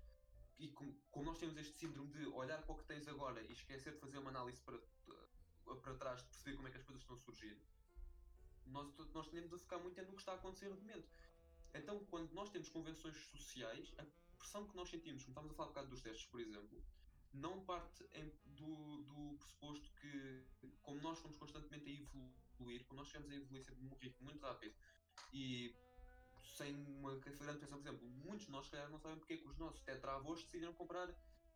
e 0.62 0.68
com- 0.68 0.94
como 1.11 1.27
nós 1.27 1.38
temos 1.38 1.57
este 1.57 1.77
síndrome 1.77 2.11
de 2.12 2.25
olhar 2.29 2.62
para 2.62 2.72
o 2.75 2.79
que 2.79 2.85
tens 2.85 3.09
agora 3.09 3.42
e 3.42 3.53
esquecer 3.53 3.94
de 3.94 3.98
fazer 3.98 4.18
uma 4.18 4.31
análise 4.31 4.61
para, 4.62 4.79
para 5.83 5.94
trás, 5.96 6.20
de 6.22 6.29
perceber 6.29 6.57
como 6.57 6.68
é 6.68 6.70
que 6.70 6.77
as 6.79 6.85
coisas 6.85 7.03
estão 7.03 7.16
a 7.16 7.18
surgir, 7.18 7.61
nós, 8.66 8.96
nós 9.12 9.27
tendemos 9.27 9.53
a 9.53 9.59
focar 9.59 9.81
muito 9.81 10.01
no 10.03 10.12
que 10.14 10.22
está 10.22 10.33
a 10.33 10.37
acontecer 10.37 10.68
no 10.68 10.77
momento. 10.77 11.09
Então, 11.75 12.05
quando 12.07 12.33
nós 12.33 12.48
temos 12.51 12.68
convenções 12.68 13.16
sociais, 13.16 13.92
a 13.98 14.05
pressão 14.38 14.68
que 14.68 14.77
nós 14.77 14.88
sentimos, 14.88 15.22
como 15.25 15.33
estávamos 15.33 15.53
a 15.53 15.57
falar 15.57 15.68
um 15.68 15.72
bocado 15.72 15.88
dos 15.88 16.01
testes, 16.03 16.27
por 16.27 16.40
exemplo, 16.40 16.85
não 17.33 17.64
parte 17.64 18.05
em- 18.12 18.33
do, 18.44 18.98
do 19.03 19.35
pressuposto 19.38 19.90
que, 20.01 20.44
como 20.83 21.01
nós 21.01 21.18
fomos 21.18 21.37
constantemente 21.38 21.88
a 21.88 21.92
evoluir, 21.92 22.85
como 22.87 23.01
nós 23.01 23.09
chegamos 23.09 23.31
a 23.31 23.35
evoluir 23.35 23.62
sempre 23.64 23.83
num 23.83 23.94
ritmo 23.96 24.25
muito 24.27 24.40
rápido 24.42 24.75
e 25.33 25.75
sem 26.42 26.74
uma 26.74 27.16
grande 27.16 27.59
pensão, 27.59 27.78
por 27.81 27.88
exemplo, 27.88 28.07
muitos 28.09 28.46
de 28.46 28.52
nós, 28.52 28.68
calhar, 28.68 28.90
não 28.90 28.98
sabem 28.98 29.18
porque 29.18 29.35
é 29.35 29.37
que 29.37 29.48
os 29.48 29.59
nossos 29.59 29.81
tetravôs 29.81 30.42
decidiram 30.42 30.72
comprar 30.74 31.09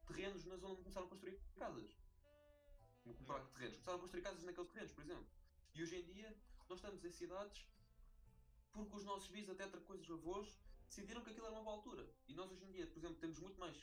terrenos 0.07 0.45
na 0.45 0.57
zona 0.57 0.75
onde 0.75 0.83
começaram 0.83 1.07
a 1.07 1.11
construir 1.11 1.41
casas. 1.57 1.97
Comprar 3.05 3.41
terrenos. 3.47 3.77
Começaram 3.77 3.99
a 3.99 4.01
construir 4.01 4.23
casas 4.23 4.45
naqueles 4.45 4.71
terrenos, 4.71 4.93
por 4.93 5.05
exemplo. 5.05 5.27
E 5.75 5.83
hoje 5.83 5.97
em 5.97 6.05
dia, 6.05 6.37
nós 6.69 6.79
estamos 6.79 7.05
em 7.05 7.11
cidades 7.11 7.67
porque 8.73 8.95
os 8.95 9.05
nossos 9.05 9.29
bis, 9.29 9.49
até 9.49 9.65
outra 9.65 9.81
coisa, 9.81 10.03
os 10.03 10.11
avós, 10.11 10.61
decidiram 10.87 11.23
que 11.23 11.31
aquilo 11.31 11.47
era 11.47 11.55
uma 11.55 11.65
boa 11.65 11.77
altura. 11.77 12.07
E 12.29 12.35
nós 12.35 12.51
hoje 12.51 12.65
em 12.65 12.73
dia, 12.73 12.87
por 12.87 12.99
exemplo, 12.99 13.17
temos 13.17 13.39
muito 13.39 13.59
mais. 13.59 13.77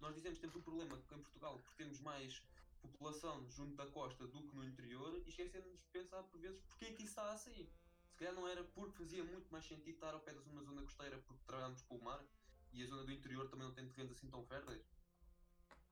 Nós 0.00 0.14
dizemos 0.14 0.38
que 0.38 0.42
temos 0.42 0.56
um 0.56 0.62
problema 0.62 0.96
em 0.96 1.22
Portugal 1.22 1.58
porque 1.60 1.82
temos 1.82 2.00
mais 2.00 2.42
população 2.80 3.48
junto 3.50 3.74
da 3.74 3.86
costa 3.86 4.26
do 4.26 4.46
que 4.46 4.54
no 4.54 4.64
interior 4.64 5.16
e 5.24 5.28
esquecemos 5.28 5.72
de 5.72 5.86
pensar 5.90 6.22
por 6.24 6.40
vezes 6.40 6.60
porque 6.62 6.84
é 6.84 6.92
que 6.92 7.02
isso 7.02 7.12
está 7.12 7.32
assim. 7.32 7.68
Se 8.16 8.20
calhar 8.20 8.34
não 8.34 8.48
era 8.48 8.64
porque 8.64 8.96
fazia 8.96 9.22
muito 9.22 9.52
mais 9.52 9.66
sentido 9.66 9.90
estar 9.90 10.14
ao 10.14 10.20
pé 10.20 10.32
de 10.32 10.38
uma 10.48 10.62
zona 10.62 10.80
costeira 10.80 11.18
porque 11.18 11.44
trabalhamos 11.44 11.82
com 11.82 11.96
o 11.96 12.02
mar 12.02 12.24
e 12.72 12.82
a 12.82 12.86
zona 12.86 13.04
do 13.04 13.12
interior 13.12 13.46
também 13.50 13.68
não 13.68 13.74
tem 13.74 13.86
terrenos 13.90 14.16
assim 14.16 14.30
tão 14.30 14.42
férteis. 14.46 14.80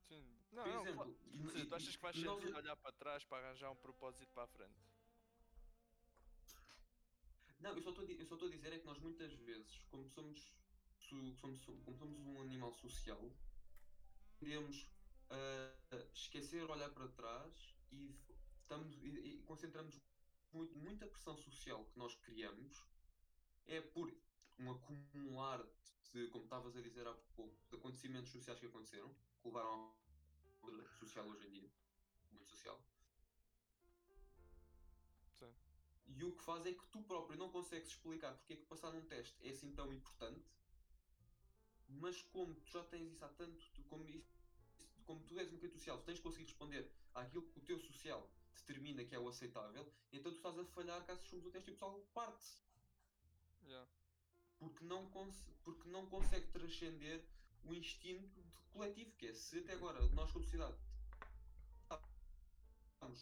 Sim. 0.08 0.24
Não, 0.50 0.62
Por 0.64 0.72
não, 0.72 0.80
exemplo, 0.86 1.04
seja, 1.04 1.58
e- 1.58 1.66
tu 1.66 1.74
achas 1.74 1.94
que 1.96 2.00
faz 2.00 2.16
e 2.16 2.24
nós- 2.24 2.40
sentido 2.40 2.56
olhar 2.56 2.76
para 2.76 2.92
trás 2.92 3.22
para 3.24 3.46
arranjar 3.46 3.70
um 3.70 3.76
propósito 3.76 4.32
para 4.32 4.44
a 4.44 4.46
frente? 4.46 4.72
Não, 7.60 7.76
eu 7.76 7.82
só 7.82 7.90
estou 7.90 8.48
a 8.48 8.50
dizer 8.50 8.72
é 8.72 8.78
que 8.78 8.86
nós 8.86 8.98
muitas 9.00 9.30
vezes, 9.34 9.84
como 9.90 10.08
somos, 10.08 10.50
somos, 10.98 11.40
como 11.40 11.98
somos 11.98 12.18
um 12.26 12.40
animal 12.40 12.72
social, 12.72 13.20
tendemos 14.40 14.86
a 15.28 15.96
esquecer, 16.14 16.70
olhar 16.70 16.88
para 16.88 17.06
trás 17.08 17.74
e, 17.92 18.16
estamos, 18.62 18.94
e, 19.02 19.08
e 19.08 19.42
concentramos 19.42 20.00
muito, 20.54 20.78
muita 20.78 21.06
pressão 21.06 21.36
social 21.36 21.84
que 21.86 21.98
nós 21.98 22.14
criamos 22.14 22.84
é 23.66 23.80
por 23.80 24.14
um 24.58 24.70
acumular 24.70 25.64
de, 26.12 26.28
como 26.28 26.44
estavas 26.44 26.76
a 26.76 26.80
dizer 26.80 27.06
há 27.06 27.14
pouco, 27.34 27.56
de 27.68 27.76
acontecimentos 27.76 28.30
sociais 28.30 28.60
que 28.60 28.66
aconteceram, 28.66 29.12
que 29.40 29.48
levaram 29.48 29.68
ao 29.70 30.04
social 30.98 31.26
hoje 31.26 31.46
em 31.46 31.50
dia, 31.50 31.70
muito 32.30 32.48
social. 32.48 32.80
Sim. 35.38 35.52
E 36.06 36.24
o 36.24 36.32
que 36.36 36.42
faz 36.42 36.64
é 36.66 36.72
que 36.72 36.86
tu 36.86 37.02
próprio 37.02 37.36
não 37.36 37.50
consegues 37.50 37.88
explicar 37.88 38.34
porque 38.34 38.54
é 38.54 38.56
que 38.56 38.64
passar 38.64 38.92
num 38.92 39.04
teste 39.06 39.36
é 39.46 39.50
assim 39.50 39.74
tão 39.74 39.92
importante, 39.92 40.46
mas 41.88 42.22
como 42.22 42.54
tu 42.54 42.70
já 42.70 42.82
tens 42.84 43.12
isso 43.12 43.24
há 43.24 43.28
tanto, 43.28 43.60
como, 43.88 44.08
isso, 44.08 44.32
como 45.04 45.22
tu 45.24 45.38
és 45.38 45.48
um 45.48 45.56
bocadinho 45.56 45.78
social, 45.78 45.98
tu 45.98 46.04
tens 46.04 46.16
de 46.16 46.22
conseguir 46.22 46.44
responder 46.44 46.90
àquilo 47.12 47.42
que 47.42 47.58
o 47.58 47.62
teu 47.62 47.78
social 47.78 48.30
determina 48.54 49.04
que 49.04 49.14
é 49.14 49.18
o 49.18 49.28
aceitável, 49.28 49.92
então 50.12 50.32
tu 50.32 50.36
estás 50.36 50.58
a 50.58 50.64
falhar 50.64 51.04
caso 51.04 51.24
chumes 51.26 51.46
o 51.46 51.50
teste 51.50 51.70
e 51.70 51.72
o 51.72 51.74
pessoal 51.74 52.00
parte. 52.12 52.62
Yeah. 53.66 53.88
porque 54.58 54.84
não, 54.84 55.10
porque 55.62 55.88
não 55.88 56.06
consegue 56.06 56.46
transcender 56.48 57.24
o 57.64 57.72
instinto 57.72 58.44
coletivo, 58.72 59.10
que 59.16 59.28
é 59.28 59.32
se 59.32 59.60
até 59.60 59.72
agora 59.72 60.00
nós 60.08 60.30
como 60.30 60.44
sociedade 60.44 60.76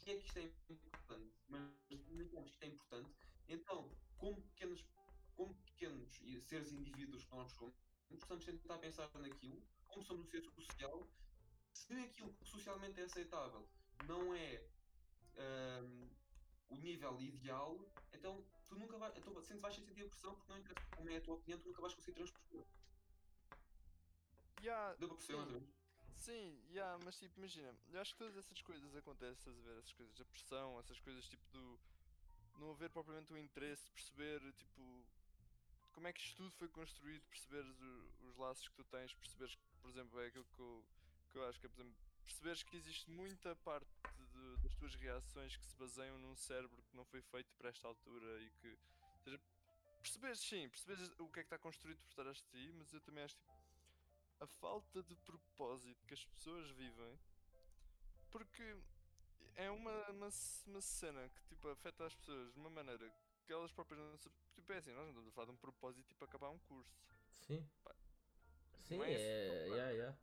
que 0.04 0.10
é 0.10 0.16
que 0.16 0.26
isto 0.26 0.38
é 0.38 0.42
importante, 0.70 1.34
mas 1.48 1.60
não 1.90 1.98
sabemos 1.98 2.50
que 2.50 2.54
isto 2.54 2.62
é 2.62 2.66
importante, 2.66 3.10
então, 3.48 3.90
como 4.16 4.40
pequenos, 4.42 4.84
como 5.34 5.54
pequenos 5.54 6.20
seres 6.40 6.72
indivíduos 6.72 7.24
que 7.24 7.34
nós 7.34 7.50
somos, 7.52 7.74
precisamos 8.08 8.44
tentar 8.44 8.78
pensar 8.78 9.10
naquilo, 9.14 9.62
como 9.88 10.02
somos 10.02 10.26
um 10.26 10.30
ser 10.30 10.42
social, 10.42 11.08
se 11.72 11.94
aquilo 11.94 12.32
que 12.34 12.44
socialmente 12.44 13.00
é 13.00 13.04
aceitável 13.04 13.68
não 14.06 14.34
é 14.34 14.62
ahm, 15.36 16.08
o 16.70 16.76
nível 16.76 17.20
ideal, 17.20 17.78
então 18.12 18.44
tu 18.68 18.76
nunca 18.76 18.96
vais, 18.98 19.16
então, 19.16 19.40
sempre 19.42 19.60
vais 19.60 19.74
sentir 19.74 20.04
a 20.04 20.08
pressão 20.08 20.34
porque 20.34 20.50
não 20.52 20.58
interessa 20.58 20.86
como 20.96 21.10
é 21.10 21.16
a 21.16 21.20
tua 21.20 21.34
opinião, 21.34 21.60
tu 21.60 21.68
nunca 21.68 21.80
vais 21.82 21.94
conseguir 21.94 22.14
transpor. 22.16 22.64
Yeah, 24.62 24.94
Deu 24.96 25.08
para 25.08 25.16
perceber 25.16 25.46
menos? 25.46 25.68
Sim, 26.18 26.62
yeah, 26.70 26.96
mas 27.04 27.18
tipo, 27.18 27.36
imagina, 27.38 27.74
eu 27.90 28.00
acho 28.00 28.12
que 28.12 28.18
todas 28.18 28.36
essas 28.36 28.62
coisas 28.62 28.94
acontecem, 28.94 29.34
estás 29.52 29.58
a 29.58 29.60
ver? 29.62 29.78
Essas 29.78 29.92
coisas, 29.92 30.20
a 30.20 30.24
pressão, 30.24 30.78
essas 30.78 31.00
coisas 31.00 31.26
tipo 31.28 31.42
do. 31.50 31.80
não 32.58 32.70
haver 32.70 32.90
propriamente 32.90 33.32
o 33.32 33.38
interesse 33.38 33.90
perceber, 33.90 34.40
tipo. 34.52 35.04
como 35.92 36.06
é 36.06 36.12
que 36.12 36.20
isto 36.20 36.36
tudo 36.36 36.52
foi 36.52 36.68
construído, 36.68 37.22
perceberes 37.28 37.76
o- 37.80 38.26
os 38.28 38.36
laços 38.36 38.68
que 38.68 38.74
tu 38.76 38.84
tens, 38.84 39.12
perceberes 39.14 39.56
que, 39.56 39.62
por 39.80 39.90
exemplo, 39.90 40.20
é 40.20 40.26
aquilo 40.28 40.44
que 40.54 40.60
eu 40.60 40.84
acho 41.52 41.60
que 41.60 41.66
é, 41.66 41.68
por 41.68 41.80
exemplo, 41.80 41.96
perceberes 42.24 42.62
que 42.62 42.76
existe 42.76 43.10
muita 43.10 43.54
parte 43.56 43.86
de- 44.32 44.56
das 44.62 44.74
tuas 44.74 44.94
reações 44.94 45.56
que 45.56 45.66
se 45.66 45.76
baseiam 45.76 46.18
num 46.18 46.34
cérebro 46.34 46.82
que 46.82 46.96
não 46.96 47.04
foi 47.04 47.20
feito 47.22 47.52
para 47.54 47.68
esta 47.68 47.86
altura 47.86 48.40
e 48.40 48.50
que. 48.50 48.68
Ou 48.68 49.18
seja, 49.24 49.40
perceberes 50.00 50.40
sim, 50.40 50.68
perceberes 50.68 51.10
o 51.18 51.28
que 51.28 51.40
é 51.40 51.42
que 51.42 51.46
está 51.46 51.58
construído 51.58 52.00
por 52.02 52.14
trás 52.14 52.36
de 52.38 52.42
ti, 52.44 52.72
mas 52.72 52.92
eu 52.92 53.00
também 53.00 53.22
acho 53.24 53.36
tipo 53.36 53.52
a 54.40 54.46
falta 54.46 55.02
de 55.04 55.14
propósito 55.16 56.04
que 56.06 56.14
as 56.14 56.24
pessoas 56.24 56.68
vivem 56.70 57.16
porque 58.30 58.76
é 59.54 59.70
uma, 59.70 60.10
uma, 60.10 60.28
uma 60.66 60.80
cena 60.80 61.28
que 61.28 61.44
tipo 61.44 61.68
afeta 61.68 62.06
as 62.06 62.14
pessoas 62.16 62.52
de 62.52 62.58
uma 62.58 62.70
maneira 62.70 63.12
que 63.44 63.52
elas 63.52 63.70
próprias 63.72 64.00
não 64.00 64.16
se. 64.16 64.30
Tipo, 64.54 64.72
é 64.72 64.78
assim, 64.78 64.92
nós 64.92 65.02
não 65.02 65.10
estamos 65.10 65.28
a 65.28 65.32
falar 65.32 65.46
de 65.46 65.52
um 65.52 65.56
propósito 65.56 66.06
tipo 66.08 66.24
acabar 66.24 66.50
um 66.50 66.58
curso. 66.60 66.90
Sim. 67.46 67.68
Pá, 67.84 67.94
Sim, 68.84 69.00
é 69.02 69.12
esse 69.12 69.70
o 69.70 69.74
é. 69.76 70.16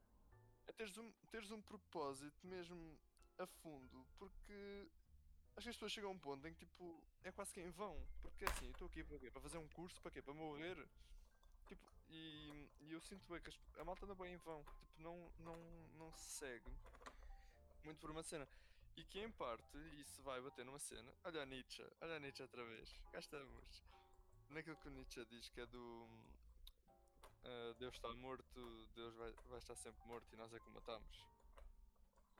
É 0.69 0.71
teres 0.73 0.95
um, 0.97 1.11
teres 1.31 1.51
um 1.51 1.61
propósito 1.61 2.45
mesmo 2.45 2.97
a 3.39 3.47
fundo 3.47 4.05
porque 4.19 4.87
acho 5.55 5.63
que 5.63 5.69
as 5.69 5.75
pessoas 5.75 5.91
chegam 5.91 6.11
a 6.11 6.13
um 6.13 6.19
ponto 6.19 6.47
em 6.47 6.53
que 6.53 6.59
tipo 6.59 7.03
é 7.23 7.31
quase 7.31 7.51
que 7.53 7.59
em 7.59 7.71
vão. 7.71 7.99
Porque 8.21 8.45
assim, 8.45 8.65
eu 8.65 8.71
estou 8.71 8.87
aqui 8.87 9.03
para 9.03 9.17
quê? 9.19 9.31
Para 9.31 9.41
fazer 9.41 9.57
um 9.57 9.67
curso, 9.69 9.99
para 10.01 10.11
quê? 10.11 10.21
Para 10.21 10.33
morrer. 10.33 10.77
Tipo, 11.67 11.81
e, 12.09 12.69
e 12.81 12.91
eu 12.91 13.01
sinto 13.01 13.27
bem 13.27 13.41
que 13.41 13.49
as- 13.49 13.59
a 13.79 13.83
malta 13.83 14.05
anda 14.05 14.13
bem 14.15 14.33
em 14.33 14.37
vão. 14.37 14.63
Tipo, 14.63 15.01
não, 15.01 15.31
não, 15.39 15.57
não 15.97 16.11
se 16.13 16.29
segue 16.39 16.71
muito 17.83 17.99
por 17.99 18.11
uma 18.11 18.21
cena. 18.23 18.47
E 18.95 19.03
que 19.03 19.19
em 19.19 19.31
parte 19.31 19.77
isso 19.99 20.21
vai 20.21 20.39
bater 20.41 20.63
numa 20.65 20.79
cena. 20.79 21.11
Olha 21.23 21.41
a 21.41 21.45
Nietzsche, 21.45 21.83
olha 22.01 22.17
a 22.17 22.19
Nietzsche 22.19 22.43
outra 22.43 22.63
vez. 22.65 22.89
Cá 23.11 23.19
estamos. 23.19 23.83
Naquilo 24.49 24.75
que 24.77 24.87
o 24.87 24.91
Nietzsche 24.91 25.25
diz 25.25 25.49
que 25.49 25.61
é 25.61 25.65
do. 25.65 26.07
Ah, 27.43 27.73
Deus 27.79 27.95
está 27.95 28.11
morto, 28.13 28.87
Deus 28.95 29.15
vai, 29.15 29.31
vai 29.47 29.59
estar 29.59 29.75
sempre 29.75 30.05
morto 30.07 30.31
e 30.33 30.37
nós 30.37 30.53
é 30.53 30.59
que 30.59 30.67
o 30.67 30.71
matamos. 30.71 31.25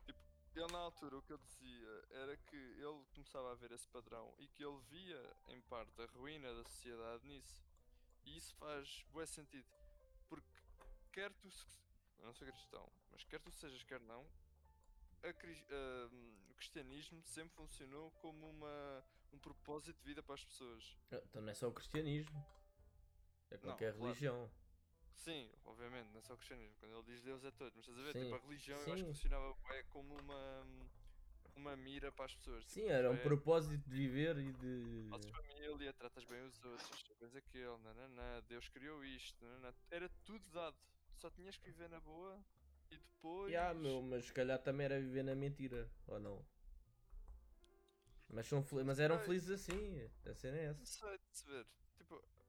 Tipo, 0.04 0.18
ele 0.54 0.72
na 0.72 0.78
altura 0.78 1.18
o 1.18 1.22
que 1.22 1.32
ele 1.32 1.42
dizia 1.42 2.04
era 2.10 2.36
que 2.36 2.56
ele 2.56 3.04
começava 3.14 3.52
a 3.52 3.54
ver 3.54 3.72
esse 3.72 3.88
padrão 3.88 4.34
e 4.38 4.46
que 4.48 4.64
ele 4.64 4.78
via 4.90 5.36
em 5.48 5.60
parte 5.62 6.00
a 6.02 6.06
ruína 6.06 6.52
da 6.54 6.64
sociedade 6.64 7.26
nisso. 7.26 7.64
E 8.24 8.36
isso 8.36 8.54
faz 8.56 9.04
bué 9.12 9.26
sentido. 9.26 9.66
Porque 10.28 10.46
quer 11.12 11.32
tu 11.34 11.50
se- 11.50 11.66
eu 12.18 12.26
não 12.26 12.34
sou 12.34 12.46
cristão, 12.46 12.92
mas 13.10 13.24
quer 13.24 13.40
tu 13.40 13.50
sejas, 13.50 13.82
quer 13.84 14.00
não, 14.00 14.26
a 15.22 15.32
cris- 15.32 15.64
ah, 15.70 16.08
o 16.50 16.54
cristianismo 16.54 17.22
sempre 17.22 17.54
funcionou 17.56 18.10
como 18.20 18.46
uma, 18.48 19.04
um 19.32 19.38
propósito 19.38 19.96
de 20.00 20.04
vida 20.04 20.22
para 20.22 20.34
as 20.34 20.44
pessoas. 20.44 20.98
Ah, 21.10 21.20
Então 21.24 21.40
não 21.42 21.50
é 21.50 21.54
só 21.54 21.68
o 21.68 21.72
cristianismo. 21.72 22.44
É 23.50 23.54
Não, 23.56 23.62
qualquer 23.62 23.92
claro. 23.94 24.04
religião. 24.06 24.50
Sim, 25.14 25.50
obviamente, 25.64 26.08
não 26.12 26.18
é 26.18 26.22
só 26.22 26.34
o 26.34 26.36
cristianismo. 26.36 26.74
Quando 26.80 26.94
ele 26.94 27.02
diz 27.12 27.22
Deus 27.22 27.44
é 27.44 27.50
todo, 27.50 27.72
mas 27.76 27.86
estás 27.86 27.98
a 27.98 28.02
ver? 28.02 28.12
Sim, 28.12 28.24
Tipo, 28.24 28.34
a 28.34 28.38
religião 28.38 28.80
eu 28.80 28.92
acho 28.92 29.02
que 29.04 29.08
sim. 29.10 29.14
funcionava 29.14 29.54
bué 29.54 29.82
como 29.84 30.14
uma, 30.14 30.64
uma 31.56 31.76
mira 31.76 32.10
para 32.10 32.24
as 32.24 32.34
pessoas. 32.34 32.64
Sim, 32.64 32.82
tipo, 32.82 32.92
era 32.92 33.10
um 33.10 33.16
é, 33.16 33.22
propósito 33.22 33.82
de 33.88 33.90
viver 33.96 34.38
e 34.38 34.52
de. 34.52 35.10
Fazes 35.10 35.30
família, 35.30 35.92
tratas 35.92 36.24
bem 36.24 36.40
os 36.46 36.64
outros, 36.64 37.02
tens 37.18 37.34
aquele, 37.34 37.76
nananã, 37.78 38.42
Deus 38.48 38.68
criou 38.68 39.04
isto, 39.04 39.44
nananã. 39.44 39.74
Era 39.90 40.08
tudo 40.24 40.44
dado. 40.50 40.76
Só 41.20 41.28
tinhas 41.30 41.56
que 41.56 41.64
viver 41.70 41.88
na 41.90 42.00
boa 42.00 42.42
e 42.90 42.96
depois. 42.96 43.52
Ya, 43.52 43.74
meu, 43.74 44.00
mas 44.02 44.24
se 44.26 44.32
calhar 44.32 44.58
também 44.62 44.84
era 44.86 44.98
viver 45.00 45.22
na 45.24 45.34
mentira, 45.34 45.90
ou 46.06 46.18
não? 46.20 46.44
Mas, 48.32 48.46
são 48.46 48.62
fel- 48.62 48.84
mas 48.84 48.98
eram 49.00 49.18
felizes 49.18 49.50
assim, 49.50 50.08
a 50.24 50.34
cena 50.34 50.56
é 50.56 50.64
Não 50.66 50.70
essa. 50.70 50.86
sei 50.86 51.18
de 51.18 51.38
se 51.38 51.46
ver. 51.46 51.66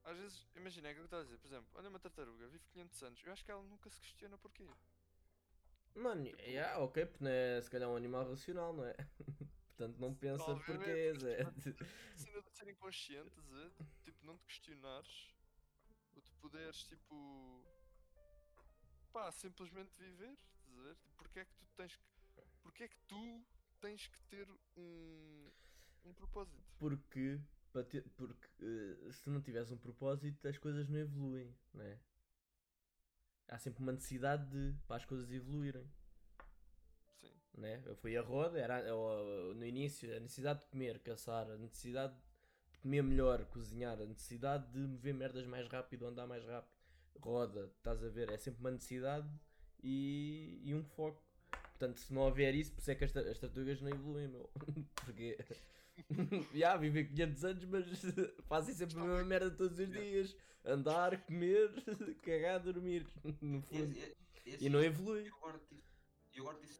Tipo, 0.02 0.10
às 0.10 0.18
vezes, 0.18 0.48
imagina, 0.56 0.88
é 0.88 0.92
aquilo 0.92 1.08
que 1.08 1.14
eu 1.14 1.20
estava 1.20 1.22
a 1.22 1.26
dizer. 1.26 1.38
Por 1.38 1.48
exemplo, 1.48 1.70
olha 1.76 1.90
uma 1.90 2.00
tartaruga, 2.00 2.48
vive 2.48 2.66
500 2.74 3.04
anos. 3.04 3.24
Eu 3.24 3.32
acho 3.32 3.46
que 3.46 3.52
ela 3.52 3.64
nunca 3.64 3.90
se 3.90 4.02
questiona 4.02 4.38
porquê. 4.38 4.68
Mano, 5.96 6.26
yeah, 6.40 6.80
ok, 6.80 7.06
porque 7.06 7.24
não 7.24 7.32
é 7.32 7.62
se 7.62 7.70
calhar 7.70 7.90
um 7.90 7.96
animal 7.96 8.28
racional, 8.28 8.74
não 8.74 8.86
é? 8.86 8.96
Portanto 9.78 10.00
não 10.00 10.16
pensa 10.16 10.56
porquê, 10.56 11.14
Zé. 11.14 11.44
cena 12.16 12.42
de 12.42 12.52
ser 12.52 12.70
inconsciente, 12.70 13.42
Zé, 13.42 13.72
tipo, 14.04 14.26
não 14.26 14.38
te 14.38 14.46
questionares, 14.46 15.34
ou 16.16 16.22
tu 16.22 16.32
poderes, 16.42 16.84
tipo, 16.86 17.66
pá, 19.12 19.32
simplesmente 19.32 19.98
viver, 19.98 20.38
ver? 20.84 20.96
Tipo, 20.96 21.16
porque 21.18 21.40
é 21.40 21.46
que 21.46 21.54
tu 21.56 21.66
tens 21.76 21.96
que, 21.96 22.04
porque 22.62 22.84
é 22.84 22.88
que 22.88 22.98
tu 23.08 23.46
tens 23.82 24.08
que 24.08 24.20
ter 24.30 24.48
um, 24.78 25.52
um 26.06 26.14
propósito? 26.14 26.64
Porque, 26.78 27.40
ter- 27.84 28.08
porque 28.16 28.48
eh, 28.62 29.12
se 29.12 29.30
não 29.30 29.42
tivesse 29.42 29.74
um 29.74 29.78
propósito 29.78 30.48
as 30.48 30.58
coisas 30.58 30.88
não 30.90 31.00
evoluem, 31.00 31.54
não 31.74 31.82
é? 31.84 31.98
Há 33.50 33.58
sempre 33.60 33.84
uma 33.84 33.92
necessidade 33.92 34.50
de 34.50 34.76
para 34.88 34.96
as 34.96 35.06
coisas 35.06 35.30
evoluírem. 35.32 35.86
Sim, 37.20 37.32
né? 37.58 37.82
Eu 37.86 37.96
fui 37.96 38.18
a 38.18 38.22
roda, 38.22 38.60
era 38.60 38.96
o- 38.96 39.54
no 39.54 39.66
início 39.66 40.16
a 40.16 40.20
necessidade 40.20 40.62
de 40.62 40.66
comer, 40.68 41.00
caçar, 41.00 41.50
a 41.50 41.58
necessidade 41.58 42.14
de 42.74 42.80
comer 42.80 43.02
melhor, 43.04 43.46
cozinhar, 43.46 44.00
a 44.02 44.06
necessidade 44.06 44.72
de 44.72 44.80
mover 44.80 45.14
merdas 45.14 45.46
mais 45.46 45.68
rápido, 45.68 46.06
andar 46.08 46.28
mais 46.28 46.44
rápido. 46.46 46.72
Roda, 47.20 47.72
estás 47.78 48.04
a 48.04 48.10
ver? 48.10 48.30
É 48.32 48.38
sempre 48.38 48.62
uma 48.62 48.72
necessidade 48.72 49.28
e, 49.84 50.60
e 50.64 50.74
um 50.74 50.84
foco. 50.84 51.22
Portanto, 51.52 52.00
se 52.00 52.14
não 52.14 52.22
houver 52.22 52.54
isso, 52.56 52.72
por 52.74 52.80
isso 52.82 52.92
é 52.92 52.96
que 52.96 53.04
as, 53.04 53.16
as 53.16 53.40
tartarugas 53.40 53.82
não 53.82 53.90
evoluem, 53.90 54.28
meu. 54.28 54.50
Porque. 55.06 55.38
Já, 56.54 56.78
vivem 56.78 57.08
500 57.08 57.46
anos, 57.46 57.66
mas 57.66 57.86
fazem 58.48 58.74
sempre 58.76 58.98
a 58.98 59.02
mesma 59.04 59.24
merda 59.24 59.52
todos 59.52 59.78
os 59.80 59.90
dias: 59.92 60.36
andar, 60.66 61.24
comer, 61.26 61.72
cagar, 62.24 62.60
dormir. 62.60 63.06
No 63.42 63.60
E, 63.60 63.62
fundo. 63.62 63.94
e- 63.98 64.18
e 64.46 64.50
E 64.52 64.56
assim, 64.56 64.70
não 64.70 64.82
evolui. 64.84 65.28
Eu 65.28 65.36
agora 65.36 65.60
tive, 65.60 65.84
eu 66.34 66.44
agora 66.50 66.60
tive, 66.66 66.80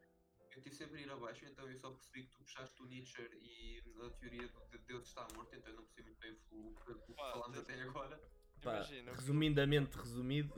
eu 0.56 0.62
tive 0.62 0.74
sempre 0.74 0.98
a 0.98 1.02
ir 1.02 1.10
abaixo, 1.10 1.44
então 1.46 1.68
eu 1.70 1.78
só 1.78 1.90
percebi 1.92 2.24
que 2.24 2.30
tu 2.30 2.38
puxaste 2.42 2.82
o 2.82 2.86
Nietzsche 2.86 3.22
e 3.40 3.78
a 4.04 4.10
teoria 4.10 4.48
do 4.48 4.60
de 4.70 4.78
Deus 4.86 5.06
está 5.06 5.26
morto, 5.34 5.54
então 5.54 5.70
eu 5.70 5.76
não 5.76 5.84
percebi 5.84 6.02
muito 6.10 6.20
bem 6.20 6.36
o, 6.50 6.74
que 7.06 7.14
falámos 7.14 7.58
até 7.58 7.80
agora. 7.82 8.20
Pá, 8.60 8.74
imagina, 8.76 9.12
resumidamente 9.12 9.96
resumido, 9.96 10.54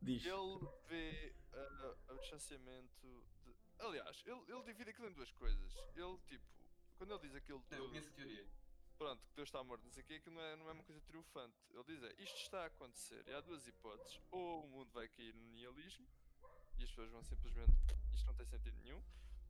diz. 0.00 0.24
ele 0.24 0.68
vê 0.88 1.34
ah, 1.52 1.96
o 2.10 2.18
distanciamento 2.18 3.24
de... 3.44 3.54
Aliás, 3.80 4.22
ele, 4.26 4.40
ele 4.48 4.62
divide 4.64 4.90
aquilo 4.90 5.08
em 5.08 5.12
duas 5.14 5.30
coisas. 5.32 5.74
Ele, 5.96 6.16
tipo, 6.26 6.44
quando 6.96 7.10
ele 7.12 7.20
diz 7.20 7.34
aquilo 7.34 7.62
Não, 7.70 7.78
eu 7.78 7.88
conheço 7.88 8.08
a 8.08 8.12
teoria. 8.12 8.46
pronto, 8.96 9.26
que 9.26 9.34
Deus 9.34 9.48
está 9.48 9.62
morto, 9.64 9.84
não 9.84 9.90
sei 9.92 10.02
o 10.02 10.06
quê, 10.06 10.14
aquilo 10.14 10.34
não 10.36 10.42
é, 10.42 10.56
não 10.56 10.68
é 10.68 10.72
uma 10.72 10.84
coisa 10.84 11.00
triunfante. 11.02 11.56
Ele 11.72 11.84
diz 11.84 12.02
é, 12.02 12.14
isto 12.22 12.36
está 12.42 12.62
a 12.62 12.66
acontecer, 12.66 13.26
e 13.26 13.32
há 13.32 13.40
duas 13.40 13.66
hipóteses. 13.66 14.20
Ou 14.30 14.64
o 14.64 14.68
mundo 14.68 14.90
vai 14.92 15.08
cair 15.08 15.34
no 15.34 15.44
nihilismo, 15.52 16.06
e 16.78 16.84
as 16.84 16.90
pessoas 16.90 17.10
vão 17.10 17.22
simplesmente, 17.24 17.72
isto 18.12 18.26
não 18.26 18.34
tem 18.34 18.46
sentido 18.46 18.76
nenhum, 18.82 19.02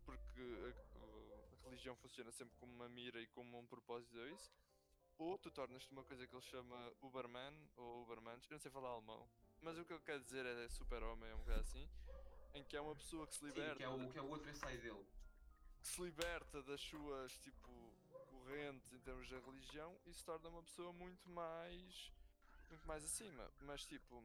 porque 0.04 0.40
a, 0.40 1.60
a 1.60 1.64
religião 1.68 1.94
funciona 1.96 2.30
sempre 2.32 2.54
como 2.58 2.72
uma 2.74 2.88
mira 2.88 3.20
e 3.20 3.26
como 3.28 3.58
um 3.58 3.66
propósito 3.66 4.18
a 4.18 4.28
isso. 4.30 4.52
Ou 5.16 5.38
tu 5.38 5.50
tornas-te 5.50 5.92
uma 5.92 6.02
coisa 6.04 6.26
que 6.26 6.34
ele 6.34 6.42
chama 6.42 6.92
Uberman, 7.00 7.54
ou 7.76 8.02
Ubermensch, 8.02 8.46
eu 8.50 8.54
não 8.54 8.58
sei 8.58 8.70
falar 8.70 8.88
alemão, 8.90 9.28
mas 9.62 9.78
o 9.78 9.84
que 9.84 9.92
ele 9.92 10.02
quer 10.02 10.18
dizer 10.20 10.44
é 10.44 10.68
super-homem, 10.68 11.30
é 11.30 11.34
um 11.34 11.38
bocado 11.38 11.60
assim, 11.60 11.88
em 12.54 12.64
que 12.64 12.76
é 12.76 12.80
uma 12.80 12.94
pessoa 12.96 13.26
que 13.26 13.32
se 13.34 13.40
Sim, 13.40 13.46
liberta 13.46 13.76
que 13.76 13.82
é, 13.84 13.88
o, 13.88 14.08
que 14.10 14.18
é 14.18 14.22
o 14.22 14.28
outro 14.28 14.50
ensaio 14.50 14.80
dele. 14.80 15.06
Que 15.84 15.90
se 15.90 16.02
liberta 16.02 16.62
das 16.62 16.80
suas 16.80 17.36
tipo 17.38 17.70
correntes 18.30 18.90
em 18.92 18.98
termos 19.00 19.28
da 19.28 19.38
religião 19.38 19.94
e 20.06 20.14
se 20.14 20.24
torna 20.24 20.48
uma 20.48 20.62
pessoa 20.62 20.92
muito 20.94 21.28
mais 21.28 22.10
muito 22.70 22.86
mais 22.88 23.04
acima 23.04 23.52
mas 23.60 23.84
tipo 23.84 24.22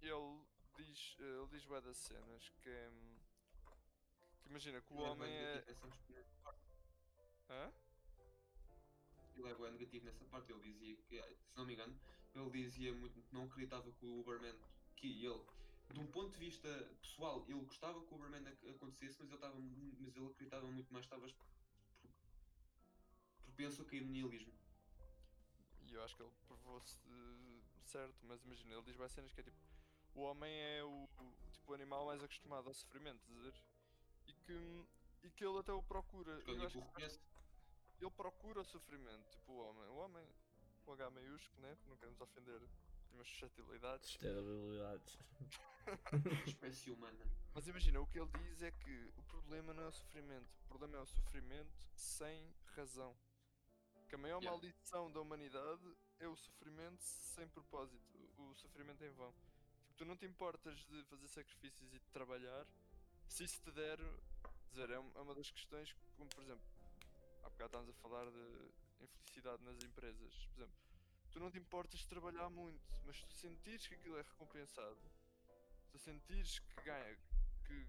ele 0.00 0.40
diz 0.76 1.16
ele 1.18 1.46
diz 1.50 1.64
bué 1.64 1.80
das 1.80 1.96
cenas 1.96 2.48
que, 2.62 2.70
que 4.40 4.48
imagina 4.48 4.80
que 4.80 4.92
o 4.92 4.96
Ele 4.96 5.04
é 5.04 5.10
homem 5.10 5.32
é 5.32 5.74
parte. 5.82 6.64
Hã? 7.50 7.72
Ele 9.36 9.48
é 9.48 9.54
bué 9.54 9.70
negativo 9.70 10.04
nessa 10.04 10.24
parte. 10.26 10.52
Ele 10.52 10.60
dizia 10.62 10.96
que, 10.96 11.20
se 11.20 11.56
não 11.56 11.66
me 11.66 11.74
engano, 11.74 11.98
ele 12.34 12.50
dizia 12.50 12.94
muito 12.94 13.20
que 13.20 13.34
não 13.34 13.44
acreditava 13.44 13.90
que 13.92 14.06
o 14.06 14.20
Uberman, 14.20 14.56
que 14.96 15.24
ele, 15.24 15.44
de 15.92 16.00
um 16.00 16.06
ponto 16.10 16.32
de 16.32 16.38
vista 16.38 16.68
pessoal, 17.00 17.44
ele 17.48 17.60
gostava 17.64 18.00
que 18.04 18.12
o 18.12 18.16
Uberman 18.16 18.46
ac- 18.48 18.68
acontecesse, 18.68 19.18
mas 19.20 19.28
ele, 19.28 19.34
estava, 19.36 19.54
mas 20.00 20.16
ele 20.16 20.26
acreditava 20.26 20.66
muito 20.66 20.92
mais, 20.92 21.04
estava 21.04 21.26
pro- 21.28 22.10
propenso 23.44 23.82
a 23.82 23.84
cair 23.84 24.02
no 24.04 24.10
nihilismo. 24.10 24.52
e 25.86 25.94
eu 25.94 26.02
acho 26.02 26.16
que 26.16 26.22
ele 26.22 26.32
provou-se 26.46 26.98
eh, 27.06 27.60
certo 27.84 28.16
mas 28.26 28.42
imagina 28.42 28.74
ele 28.74 28.82
diz 28.82 28.96
bué 28.96 29.08
cenas 29.08 29.32
que 29.32 29.40
é 29.40 29.44
tipo 29.44 29.56
o 30.14 30.22
homem 30.22 30.52
é 30.52 30.82
o, 30.82 31.04
o 31.18 31.50
tipo 31.52 31.70
o 31.70 31.74
animal 31.74 32.06
mais 32.06 32.22
acostumado 32.22 32.68
ao 32.68 32.74
sofrimento 32.74 33.22
ver? 33.42 33.54
e 34.26 34.32
que 34.32 34.84
e 35.22 35.30
que 35.30 35.44
ele 35.44 35.58
até 35.58 35.72
o 35.72 35.82
procura 35.82 36.32
ele 36.46 36.66
tipo, 36.68 36.80
ele 38.00 38.10
procura 38.10 38.60
o 38.60 38.64
sofrimento, 38.64 39.30
tipo 39.30 39.52
o 39.52 39.56
homem. 39.58 39.88
O 39.88 39.94
homem, 39.96 40.26
com 40.84 40.92
H 40.92 41.10
maiúsculo, 41.10 41.62
né? 41.62 41.78
Não 41.86 41.96
queremos 41.96 42.20
ofender 42.20 42.60
umas 43.14 43.28
suscetibilidades. 43.28 44.10
Esterilidades. 44.10 45.18
a 45.86 45.86
espécie 46.48 46.90
humana. 46.90 47.24
Mas 47.54 47.66
imagina, 47.68 48.00
o 48.00 48.06
que 48.06 48.18
ele 48.18 48.30
diz 48.38 48.62
é 48.62 48.70
que 48.70 49.12
o 49.16 49.22
problema 49.24 49.72
não 49.72 49.84
é 49.84 49.88
o 49.88 49.92
sofrimento, 49.92 50.48
o 50.64 50.68
problema 50.68 50.98
é 50.98 51.00
o 51.00 51.06
sofrimento 51.06 51.88
sem 51.94 52.54
razão. 52.76 53.16
Que 54.08 54.14
a 54.14 54.18
maior 54.18 54.40
Yeah. 54.42 54.50
maldição 54.50 55.10
da 55.10 55.20
humanidade 55.20 55.96
é 56.18 56.28
o 56.28 56.36
sofrimento 56.36 57.02
sem 57.02 57.48
propósito, 57.48 58.18
o 58.38 58.54
sofrimento 58.54 59.02
em 59.04 59.10
vão. 59.10 59.32
Tipo, 59.86 59.94
tu 59.96 60.04
não 60.04 60.16
te 60.16 60.26
importas 60.26 60.78
de 60.86 61.04
fazer 61.04 61.28
sacrifícios 61.28 61.92
e 61.94 61.98
de 61.98 62.10
trabalhar 62.10 62.66
se 63.28 63.44
isso 63.44 63.60
te 63.62 63.70
der. 63.72 63.98
Dizer, 64.70 64.90
é 64.90 64.94
é 64.94 64.98
uma 64.98 65.34
das 65.34 65.50
questões, 65.50 65.94
como 66.16 66.28
por 66.30 66.42
exemplo, 66.42 66.66
há 67.44 67.48
bocado 67.48 67.66
estávamos 67.66 67.90
a 67.90 67.92
falar 67.94 68.28
de 68.30 69.04
infelicidade 69.04 69.62
nas 69.62 69.82
empresas. 69.84 70.46
Por 70.46 70.62
exemplo, 70.62 70.76
tu 71.34 71.40
não 71.40 71.50
te 71.50 71.58
importas 71.58 71.98
de 71.98 72.06
trabalhar 72.06 72.48
muito, 72.48 72.80
mas 73.04 73.20
tu 73.24 73.34
sentires 73.34 73.88
que 73.88 73.94
aquilo 73.94 74.16
é 74.16 74.22
recompensado, 74.22 74.96
tu 75.90 75.98
sentires 75.98 76.60
que 76.60 76.82
ganha, 76.84 77.18
que 77.66 77.88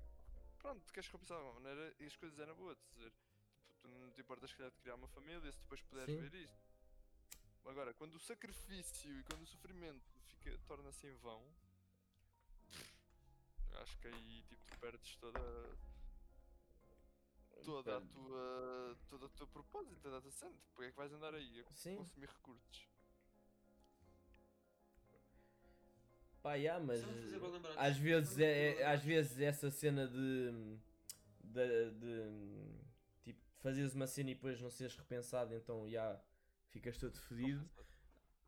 pronto, 0.58 0.84
te 0.84 0.92
queres 0.92 1.08
recompensar 1.08 1.38
de 1.38 1.44
alguma 1.46 1.60
maneira 1.62 1.96
e 2.00 2.08
as 2.08 2.16
coisas 2.16 2.40
eram 2.40 2.56
boas, 2.56 2.82
quer 2.82 2.90
dizer, 2.96 3.12
tipo, 3.12 3.30
tu 3.84 3.88
não 3.88 4.10
te 4.10 4.22
importas 4.22 4.52
calhar 4.52 4.72
de 4.72 4.78
criar 4.80 4.96
uma 4.96 5.08
família 5.10 5.52
se 5.52 5.60
depois 5.60 5.80
puderes 5.84 6.10
Sim. 6.10 6.28
ver 6.28 6.34
isto. 6.34 6.66
Agora, 7.66 7.94
quando 7.94 8.16
o 8.16 8.20
sacrifício 8.20 9.20
e 9.20 9.24
quando 9.26 9.44
o 9.44 9.48
sofrimento 9.48 10.04
fica, 10.28 10.58
torna-se 10.66 11.06
em 11.06 11.14
vão, 11.18 11.46
acho 13.74 13.96
que 14.00 14.08
aí 14.08 14.44
tipo, 14.48 14.66
tu 14.66 14.80
perdes 14.80 15.16
toda 15.18 15.40
toda 17.64 17.98
a 17.98 18.02
tua. 18.02 18.98
todo 19.08 19.26
o 19.28 19.30
teu 19.30 19.48
propósito, 19.48 20.02
toda 20.02 20.18
a 20.18 20.22
tua 20.22 20.32
cena. 20.32 20.52
Tipo, 20.54 20.74
porque 20.74 20.88
é 20.88 20.92
que 20.92 20.98
vais 20.98 21.14
andar 21.14 21.36
aí 21.36 21.60
a 21.62 21.74
Sim. 21.76 21.98
consumir 21.98 22.28
recursos? 22.28 22.95
Pá, 26.46 26.54
yeah, 26.54 26.80
mas 26.80 27.02
às 27.76 27.98
vezes, 27.98 28.38
é, 28.38 28.76
é- 28.76 28.86
às 28.86 29.02
vezes 29.02 29.40
essa 29.40 29.72
cena 29.72 30.08
de, 30.08 30.78
de, 31.44 31.92
de 31.94 32.80
tipo, 33.24 33.42
fazeres 33.64 33.96
uma 33.96 34.06
cena 34.06 34.30
e 34.30 34.36
depois 34.36 34.62
não 34.62 34.70
seres 34.70 34.96
repensado, 34.96 35.56
então 35.56 35.90
já 35.90 36.22
ficas 36.70 37.00
todo 37.00 37.20
fedido. 37.22 37.68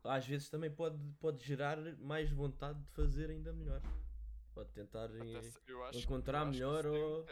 Às 0.04 0.24
vezes 0.24 0.48
também 0.48 0.70
pode, 0.70 0.96
pode 1.18 1.44
gerar 1.44 1.76
mais 1.98 2.30
vontade 2.30 2.78
de 2.78 2.88
fazer 2.92 3.30
ainda 3.30 3.52
melhor. 3.52 3.82
Pode 4.54 4.70
tentar 4.70 5.06
Até 5.06 5.98
encontrar 5.98 6.44
que 6.44 6.52
melhor 6.52 6.86
um 6.86 6.94
ou-. 6.94 7.26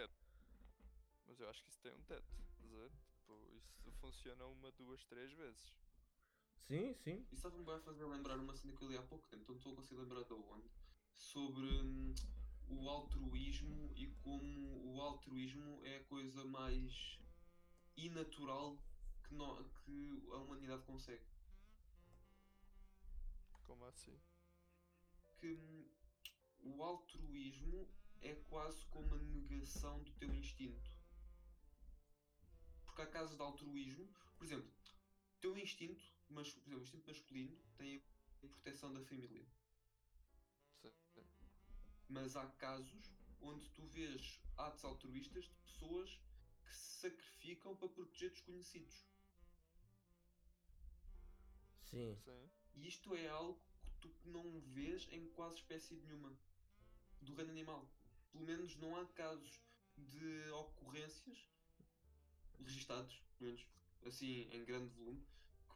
Mas 1.29 1.39
eu 1.39 1.49
acho 1.49 1.63
que 1.63 1.71
isso 1.71 1.81
tem 1.81 1.93
um 1.93 2.03
teto. 2.03 2.27
estás 2.27 2.75
a 2.75 2.77
ver? 2.77 2.91
Tipo, 3.13 3.39
isso 3.55 3.93
funciona 4.01 4.45
uma, 4.47 4.73
duas, 4.73 5.05
três 5.05 5.33
vezes. 5.35 5.73
Sim, 6.69 6.95
sim. 7.05 7.25
Isso 7.33 7.43
sabe-me 7.43 7.65
vai 7.65 7.79
fazer 7.81 8.05
lembrar 8.05 8.39
uma 8.39 8.55
cena 8.55 8.73
que 8.75 8.83
eu 8.83 8.89
li 8.89 8.97
há 8.97 9.03
pouco 9.03 9.27
tempo, 9.29 9.43
então 9.43 9.55
não 9.55 9.59
estou 9.59 9.73
a 9.73 9.77
conseguir 9.77 10.01
lembrar 10.01 10.23
de 10.25 10.33
onde, 10.33 10.69
sobre 11.15 11.65
hum, 11.67 12.15
o 12.69 12.89
altruísmo 12.91 13.93
e 13.95 14.07
como 14.25 14.95
o 14.95 15.01
altruísmo 15.01 15.81
é 15.85 15.97
a 15.99 16.05
coisa 16.05 16.45
mais 16.45 17.19
inatural 17.97 18.79
que, 19.25 19.35
nó- 19.35 19.63
que 19.85 20.23
a 20.33 20.37
humanidade 20.39 20.83
consegue. 20.85 21.25
Como 23.67 23.85
assim? 23.85 24.19
Que 25.39 25.53
hum, 25.53 25.87
o 26.61 26.83
altruísmo 26.83 27.89
é 28.21 28.35
quase 28.35 28.85
como 28.87 29.15
a 29.15 29.19
negação 29.19 30.03
do 30.03 30.13
teu 30.13 30.35
instinto. 30.35 30.91
Porque 32.85 33.03
há 33.03 33.07
casos 33.07 33.37
de 33.37 33.43
altruísmo, 33.43 34.09
por 34.37 34.45
exemplo, 34.45 34.69
o 35.37 35.41
teu 35.41 35.57
instinto, 35.59 36.05
mas, 36.29 36.51
por 36.51 36.61
exemplo, 36.61 36.79
o 36.79 36.83
instinto 36.83 37.07
masculino 37.07 37.57
tem 37.77 38.03
a 38.43 38.47
proteção 38.47 38.93
da 38.93 39.01
família. 39.01 39.47
Sim. 40.81 41.25
Mas 42.09 42.37
há 42.37 42.47
casos 42.53 43.13
onde 43.41 43.69
tu 43.71 43.87
vês 43.87 44.41
atos 44.57 44.85
altruístas 44.85 45.45
de 45.45 45.55
pessoas 45.65 46.11
que 46.65 46.75
se 46.75 47.01
sacrificam 47.01 47.77
para 47.77 47.89
proteger 47.89 48.31
desconhecidos. 48.31 49.07
Sim. 51.85 52.17
Sim. 52.25 52.51
E 52.75 52.89
isto 52.89 53.15
é 53.15 53.29
algo 53.29 53.61
que 54.01 54.09
tu 54.09 54.29
não 54.29 54.61
vês 54.61 55.09
em 55.13 55.29
quase 55.31 55.57
espécie 55.57 55.95
nenhuma 55.95 56.37
do 57.23 57.35
reino 57.35 57.51
animal. 57.51 57.89
Pelo 58.33 58.45
menos 58.45 58.77
não 58.77 58.97
há 58.97 59.07
casos 59.07 59.61
de 59.97 60.51
ocorrências 60.51 61.49
registados, 62.59 63.23
pelo 63.39 63.51
menos 63.51 63.67
assim 64.05 64.49
em 64.53 64.65
grande 64.65 64.91
volume, 64.95 65.27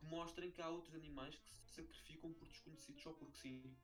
que 0.00 0.06
mostrem 0.06 0.50
que 0.50 0.62
há 0.62 0.68
outros 0.68 0.94
animais 0.94 1.36
que 1.36 1.54
se 1.54 1.74
sacrificam 1.74 2.32
por 2.32 2.48
desconhecidos 2.48 3.02
só 3.02 3.12
porque 3.12 3.36
sim. 3.36 3.76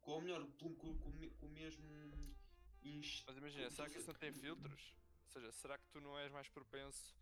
Com, 0.00 0.12
ou 0.12 0.20
melhor, 0.20 0.44
com, 0.58 0.74
com, 0.74 0.98
com, 0.98 1.10
o 1.46 1.48
mesmo 1.48 2.36
instinto. 2.82 3.24
Mas 3.28 3.36
imagina, 3.36 3.70
será 3.70 3.88
que 3.88 3.98
isso 3.98 4.08
não 4.08 4.14
tem 4.14 4.32
filtros? 4.32 4.94
Ou 5.24 5.30
seja, 5.30 5.52
será 5.52 5.78
que 5.78 5.86
tu 5.88 6.00
não 6.00 6.18
és 6.18 6.30
mais 6.32 6.48
propenso? 6.48 7.16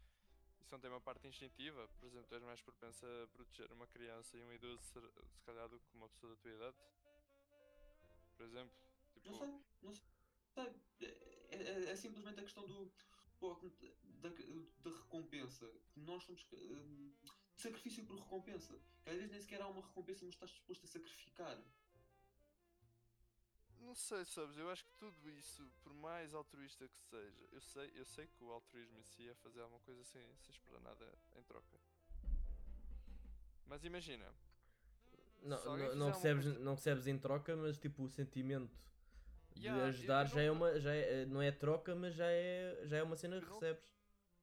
Isso 0.60 0.72
não 0.72 0.80
tem 0.80 0.90
uma 0.90 1.00
parte 1.00 1.26
instintiva? 1.26 1.88
Por 2.00 2.06
exemplo, 2.06 2.26
tu 2.28 2.34
és 2.34 2.42
mais 2.42 2.60
propenso 2.60 3.04
a 3.04 3.28
proteger 3.28 3.70
uma 3.72 3.86
criança 3.86 4.36
e 4.38 4.42
um 4.42 4.52
idoso, 4.52 4.82
se 4.82 5.42
calhar, 5.44 5.68
do 5.68 5.78
que 5.78 5.94
uma 5.94 6.08
pessoa 6.08 6.34
da 6.34 6.40
tua 6.40 6.50
idade? 6.50 6.76
Por 8.36 8.46
exemplo? 8.46 8.76
Tipo, 9.12 9.30
Não 9.30 9.38
sei, 9.38 9.48
não 9.82 9.94
sei. 9.94 10.04
É, 11.50 11.56
é- 11.56 11.90
é 11.90 11.96
simplesmente 11.96 12.40
a 12.40 12.42
questão 12.42 12.66
do 12.66 12.90
da, 14.22 14.28
da 14.28 14.90
recompensa. 14.96 15.70
Nós 15.96 16.22
somos 16.24 16.46
hum, 16.52 17.12
de 17.56 17.60
sacrifício 17.62 18.04
por 18.06 18.16
recompensa. 18.18 18.74
Que 19.02 19.10
às 19.10 19.16
vezes 19.16 19.30
nem 19.30 19.40
sequer 19.40 19.60
há 19.60 19.68
uma 19.68 19.82
recompensa, 19.82 20.24
mas 20.24 20.34
estás 20.34 20.50
disposto 20.50 20.84
a 20.84 20.88
sacrificar. 20.88 21.58
Não 23.80 23.94
sei, 23.94 24.24
sabes? 24.24 24.56
Eu 24.56 24.70
acho 24.70 24.84
que 24.84 24.92
tudo 24.98 25.28
isso, 25.30 25.70
por 25.82 25.92
mais 25.92 26.32
altruísta 26.32 26.88
que 26.88 26.98
seja, 26.98 27.44
eu 27.52 27.60
sei, 27.60 27.92
eu 27.94 28.04
sei 28.06 28.26
que 28.26 28.42
o 28.42 28.50
altruísmo 28.50 28.98
em 28.98 29.02
si 29.04 29.28
é 29.28 29.34
fazer 29.34 29.60
alguma 29.60 29.80
coisa 29.80 30.02
sem, 30.04 30.22
sem 30.38 30.54
esperar 30.54 30.80
nada 30.80 31.12
em 31.36 31.42
troca. 31.42 31.78
Mas 33.66 33.84
imagina, 33.84 34.24
Não, 35.42 35.62
não, 35.64 35.94
não, 35.96 36.06
recebes, 36.12 36.44
coisa- 36.44 36.58
não 36.60 36.74
recebes 36.74 37.06
em 37.06 37.18
troca, 37.18 37.54
mas 37.56 37.76
tipo 37.78 38.02
o 38.04 38.08
sentimento 38.08 38.74
Yeah, 39.56 39.80
eu- 39.82 39.88
ajudar 39.88 40.26
eu 40.26 40.28
já 40.34 40.40
é 40.42 40.46
não- 40.48 40.54
uma. 40.54 40.80
Já 40.80 40.92
é, 40.94 41.26
não 41.26 41.40
é 41.42 41.52
troca, 41.52 41.94
mas 41.94 42.14
já 42.14 42.26
é, 42.30 42.80
já 42.86 42.96
é 42.98 43.02
uma 43.02 43.16
cena 43.16 43.38
que 43.40 43.46
Eu 43.46 43.52
recebes. 43.54 43.84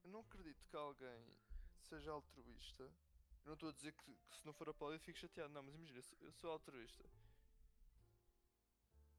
eu 0.04 0.10
não 0.10 0.22
acredito 0.22 0.64
que 0.66 0.76
alguém 0.76 1.38
seja 1.82 2.12
altruísta. 2.12 2.84
Eu 2.84 3.48
não 3.48 3.54
estou 3.54 3.70
a 3.70 3.72
dizer 3.74 3.92
que, 3.94 4.16
que 4.16 4.36
se 4.38 4.46
não 4.46 4.54
for 4.54 4.70
aplaudido 4.70 5.04
fico 5.04 5.18
chateado, 5.20 5.52
não, 5.54 5.64
mas 5.64 5.74
imagina, 5.76 5.98
eu 6.00 6.04
sou, 6.04 6.18
eu 6.22 6.32
sou 6.34 6.52
altruísta. 6.52 7.04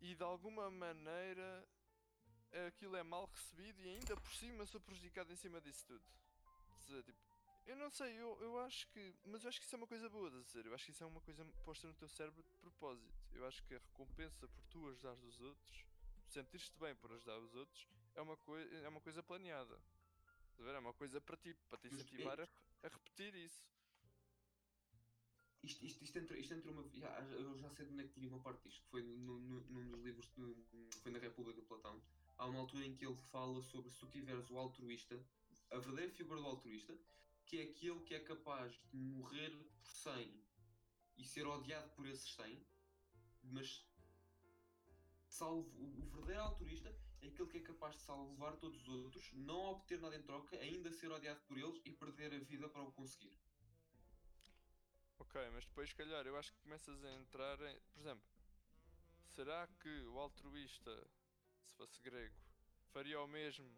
E 0.01 0.15
de 0.15 0.23
alguma 0.23 0.71
maneira 0.71 1.67
aquilo 2.67 2.97
é 2.97 3.03
mal 3.03 3.27
recebido 3.27 3.81
e 3.81 3.89
ainda 3.89 4.17
por 4.17 4.33
cima 4.35 4.67
sou 4.67 4.81
prejudicado 4.81 5.33
em 5.33 5.37
cima 5.37 5.61
disso 5.61 5.85
tudo. 5.87 6.05
Dizer, 6.87 7.03
tipo, 7.05 7.19
eu 7.67 7.77
não 7.77 7.91
sei, 7.91 8.13
eu, 8.15 8.37
eu 8.41 8.59
acho 8.61 8.89
que. 8.89 9.15
Mas 9.25 9.45
eu 9.45 9.49
acho 9.49 9.61
que 9.61 9.67
isso 9.67 9.75
é 9.75 9.79
uma 9.79 9.87
coisa 9.87 10.09
boa 10.09 10.31
de 10.31 10.43
dizer. 10.43 10.67
Eu 10.67 10.75
acho 10.75 10.85
que 10.87 10.91
isso 10.91 11.05
é 11.05 11.07
uma 11.07 11.21
coisa 11.21 11.45
posta 11.65 11.87
no 11.87 11.95
teu 11.95 12.09
cérebro 12.09 12.43
de 12.43 12.55
propósito. 12.61 13.15
Eu 13.35 13.47
acho 13.47 13.63
que 13.65 13.75
a 13.75 13.79
recompensa 13.79 14.47
por 14.49 14.65
tu 14.67 14.89
ajudares 14.89 15.23
os 15.25 15.41
outros, 15.41 15.85
sentir-te 16.29 16.79
bem 16.79 16.95
por 16.95 17.13
ajudar 17.13 17.39
os 17.39 17.55
outros, 17.55 17.87
é 18.15 18.21
uma, 18.23 18.37
coi 18.37 18.63
é 18.85 18.89
uma 18.89 19.01
coisa 19.01 19.23
planeada. 19.23 19.79
É 20.59 20.79
uma 20.79 20.93
coisa 20.93 21.21
para 21.21 21.37
ti, 21.37 21.55
para 21.69 21.79
te 21.79 21.89
Mas 21.91 21.93
é- 21.93 22.03
incentivar 22.03 22.41
a, 22.41 22.49
a 22.83 22.89
repetir 22.89 23.35
isso. 23.35 23.67
Isto, 25.63 25.85
isto, 25.85 26.05
isto, 26.05 26.19
entra, 26.19 26.39
isto 26.39 26.55
entra 26.55 26.71
uma. 26.73 26.89
Já, 26.93 27.21
eu 27.21 27.57
já 27.57 27.71
sei 27.71 27.87
de 27.87 27.93
onde 27.93 28.05
é 28.05 28.09
que 28.09 28.21
li 28.21 28.27
uma 28.29 28.41
parte 28.41 28.69
disto, 28.69 28.83
que 28.83 28.91
foi 28.91 29.03
no, 29.03 29.39
no, 29.39 29.61
num 29.61 29.91
dos 29.91 30.03
livros, 30.05 30.27
de, 30.35 31.01
foi 31.03 31.13
na 31.13 31.19
República 31.19 31.61
de 31.61 31.67
Platão. 31.67 32.01
Há 32.37 32.47
uma 32.47 32.61
altura 32.61 32.85
em 32.85 32.97
que 32.97 33.07
ele 33.07 33.17
fala 33.17 33.63
sobre 33.63 33.91
se 33.91 33.99
tu 34.01 34.07
tiveres 34.09 34.51
o 34.51 34.59
altruísta, 34.59 35.15
a 35.71 35.79
verdadeira 35.79 36.11
figura 36.13 36.41
do 36.41 36.47
altruísta, 36.49 36.99
que 37.47 37.59
é 37.59 37.63
aquele 37.65 38.01
que 38.01 38.15
é 38.15 38.21
capaz 38.21 38.73
de 38.91 38.97
morrer 38.97 39.51
por 39.83 39.91
100 39.91 40.45
e 41.17 41.25
ser 41.25 41.47
odiado 41.47 41.89
por 41.95 42.07
esses 42.07 42.35
100, 42.35 42.59
mas 43.43 43.87
salvo, 45.29 45.69
o, 45.79 46.11
verdadeiro 46.11 46.43
altruísta 46.43 46.95
é 47.21 47.29
aquele 47.29 47.49
que 47.49 47.59
é 47.59 47.61
capaz 47.61 47.97
de 47.97 48.03
salvar 48.03 48.57
todos 48.57 48.81
os 48.83 48.89
outros, 48.89 49.33
não 49.33 49.71
obter 49.71 50.01
nada 50.01 50.17
em 50.17 50.23
troca, 50.23 50.57
ainda 50.57 50.93
ser 50.93 51.11
odiado 51.11 51.41
por 51.43 51.57
eles 51.57 51.81
e 51.85 51.93
perder 51.93 52.35
a 52.35 52.39
vida 52.39 52.69
para 52.69 52.83
o 52.83 52.93
conseguir. 52.93 53.39
Ok, 55.19 55.41
mas 55.51 55.65
depois, 55.65 55.89
se 55.89 55.95
calhar, 55.95 56.27
eu 56.27 56.37
acho 56.37 56.53
que 56.53 56.61
começas 56.61 57.05
a 57.05 57.13
entrar 57.15 57.61
em. 57.61 57.81
Por 57.93 58.01
exemplo, 58.01 58.25
será 59.25 59.67
que 59.81 60.03
o 60.07 60.19
altruísta, 60.19 61.07
se 61.65 61.75
fosse 61.75 62.01
grego, 62.01 62.37
faria 62.93 63.21
o 63.21 63.27
mesmo 63.27 63.71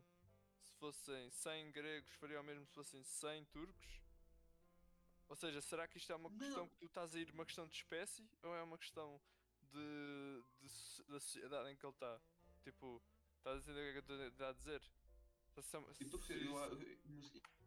se 0.59 0.73
fossem 0.73 1.31
100 1.31 1.71
gregos, 1.71 2.15
faria 2.15 2.41
o 2.41 2.45
mesmo 2.45 2.65
se 2.67 2.73
fossem 2.73 3.03
100 3.03 3.45
turcos? 3.47 4.03
Ou 5.29 5.37
seja, 5.37 5.61
será 5.61 5.87
que 5.87 5.99
isto 5.99 6.13
é 6.13 6.17
uma 6.17 6.29
Não. 6.29 6.39
questão 6.39 6.69
que 6.69 6.77
tu 6.77 6.87
estás 6.87 7.15
a 7.15 7.19
ir 7.19 7.31
uma 7.31 7.45
questão 7.45 7.67
de 7.67 7.75
espécie 7.75 8.29
ou 8.43 8.55
é 8.55 8.63
uma 8.63 8.79
questão 8.79 9.21
de, 9.75 10.43
de 10.63 11.05
da 11.11 11.21
sociedade 11.21 11.71
em 11.71 11.77
que 11.77 11.85
ele 11.85 11.93
está? 11.93 12.21
Tipo, 12.63 13.03
estás 13.39 13.57
a 13.57 13.59
entender 13.59 13.81
o 13.81 13.83
que 13.83 13.89
é 13.89 13.93
que 13.93 13.99
eu 14.11 14.27
estou 14.29 14.47
a 14.47 14.53
dizer? 14.53 14.83
Eu 15.57 15.63
eu, 16.59 16.83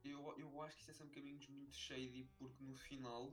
eu, 0.03 0.39
eu 0.39 0.61
acho 0.61 0.75
que 0.75 0.81
isso 0.81 0.91
é 0.91 0.93
sempre 0.93 1.15
caminhos 1.15 1.47
muito 1.47 1.75
shady, 1.75 2.23
porque 2.37 2.63
no 2.63 2.75
final, 2.75 3.31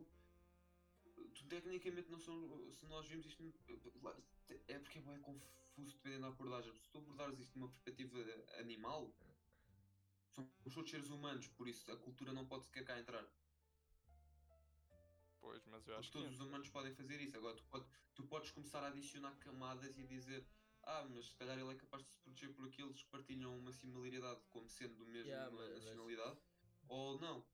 tu 1.35 1.47
tecnicamente 1.49 2.11
não 2.11 2.19
são. 2.19 2.73
Se 2.73 2.87
nós 2.87 3.07
vimos 3.09 3.27
isto. 3.27 3.43
É 4.69 4.79
porque 4.79 4.99
é 4.99 5.19
confuso 5.19 5.97
dependendo 5.97 6.23
da 6.23 6.29
abordagem. 6.29 6.75
Se 6.75 6.89
tu 6.91 6.99
abordares 6.99 7.39
isto 7.39 7.59
numa 7.59 7.69
perspectiva 7.69 8.19
animal, 8.59 9.13
somos 10.35 10.75
todos 10.75 10.91
seres 10.91 11.09
humanos, 11.09 11.49
por 11.49 11.69
isso 11.69 11.91
a 11.91 11.97
cultura 11.97 12.33
não 12.33 12.47
pode 12.47 12.67
sequer 12.67 12.85
cá 12.85 12.99
entrar. 12.99 13.27
Pois, 15.45 15.63
mas 15.67 15.87
eu 15.87 15.95
Porque 15.95 16.01
acho 16.01 16.11
que. 16.11 16.19
todos 16.19 16.33
os 16.33 16.41
humanos 16.41 16.69
podem 16.71 16.95
fazer 16.95 17.21
isso. 17.21 17.37
Agora, 17.37 17.55
tu, 17.55 17.65
pode- 17.67 17.87
tu 18.15 18.27
podes 18.27 18.51
começar 18.51 18.83
a 18.83 18.87
adicionar 18.89 19.37
camadas 19.37 19.99
e 19.99 20.03
dizer. 20.07 20.43
Ah, 20.85 21.05
mas 21.09 21.27
se 21.27 21.37
calhar 21.37 21.59
ele 21.59 21.71
é 21.71 21.75
capaz 21.77 22.03
de 22.03 22.11
se 22.11 22.19
proteger 22.19 22.53
por 22.55 22.67
aqueles 22.67 23.03
que 23.03 23.09
partilham 23.11 23.57
uma 23.59 23.73
similaridade 23.73 24.41
como 24.51 24.69
sendo 24.71 24.95
do 24.97 25.07
mesmo 25.07 25.31
Yeah, 25.31 25.51
mas- 25.51 25.69
mas- 25.71 25.85
nacionalidade, 25.85 26.39
ou 26.89 27.19
não. 27.21 27.47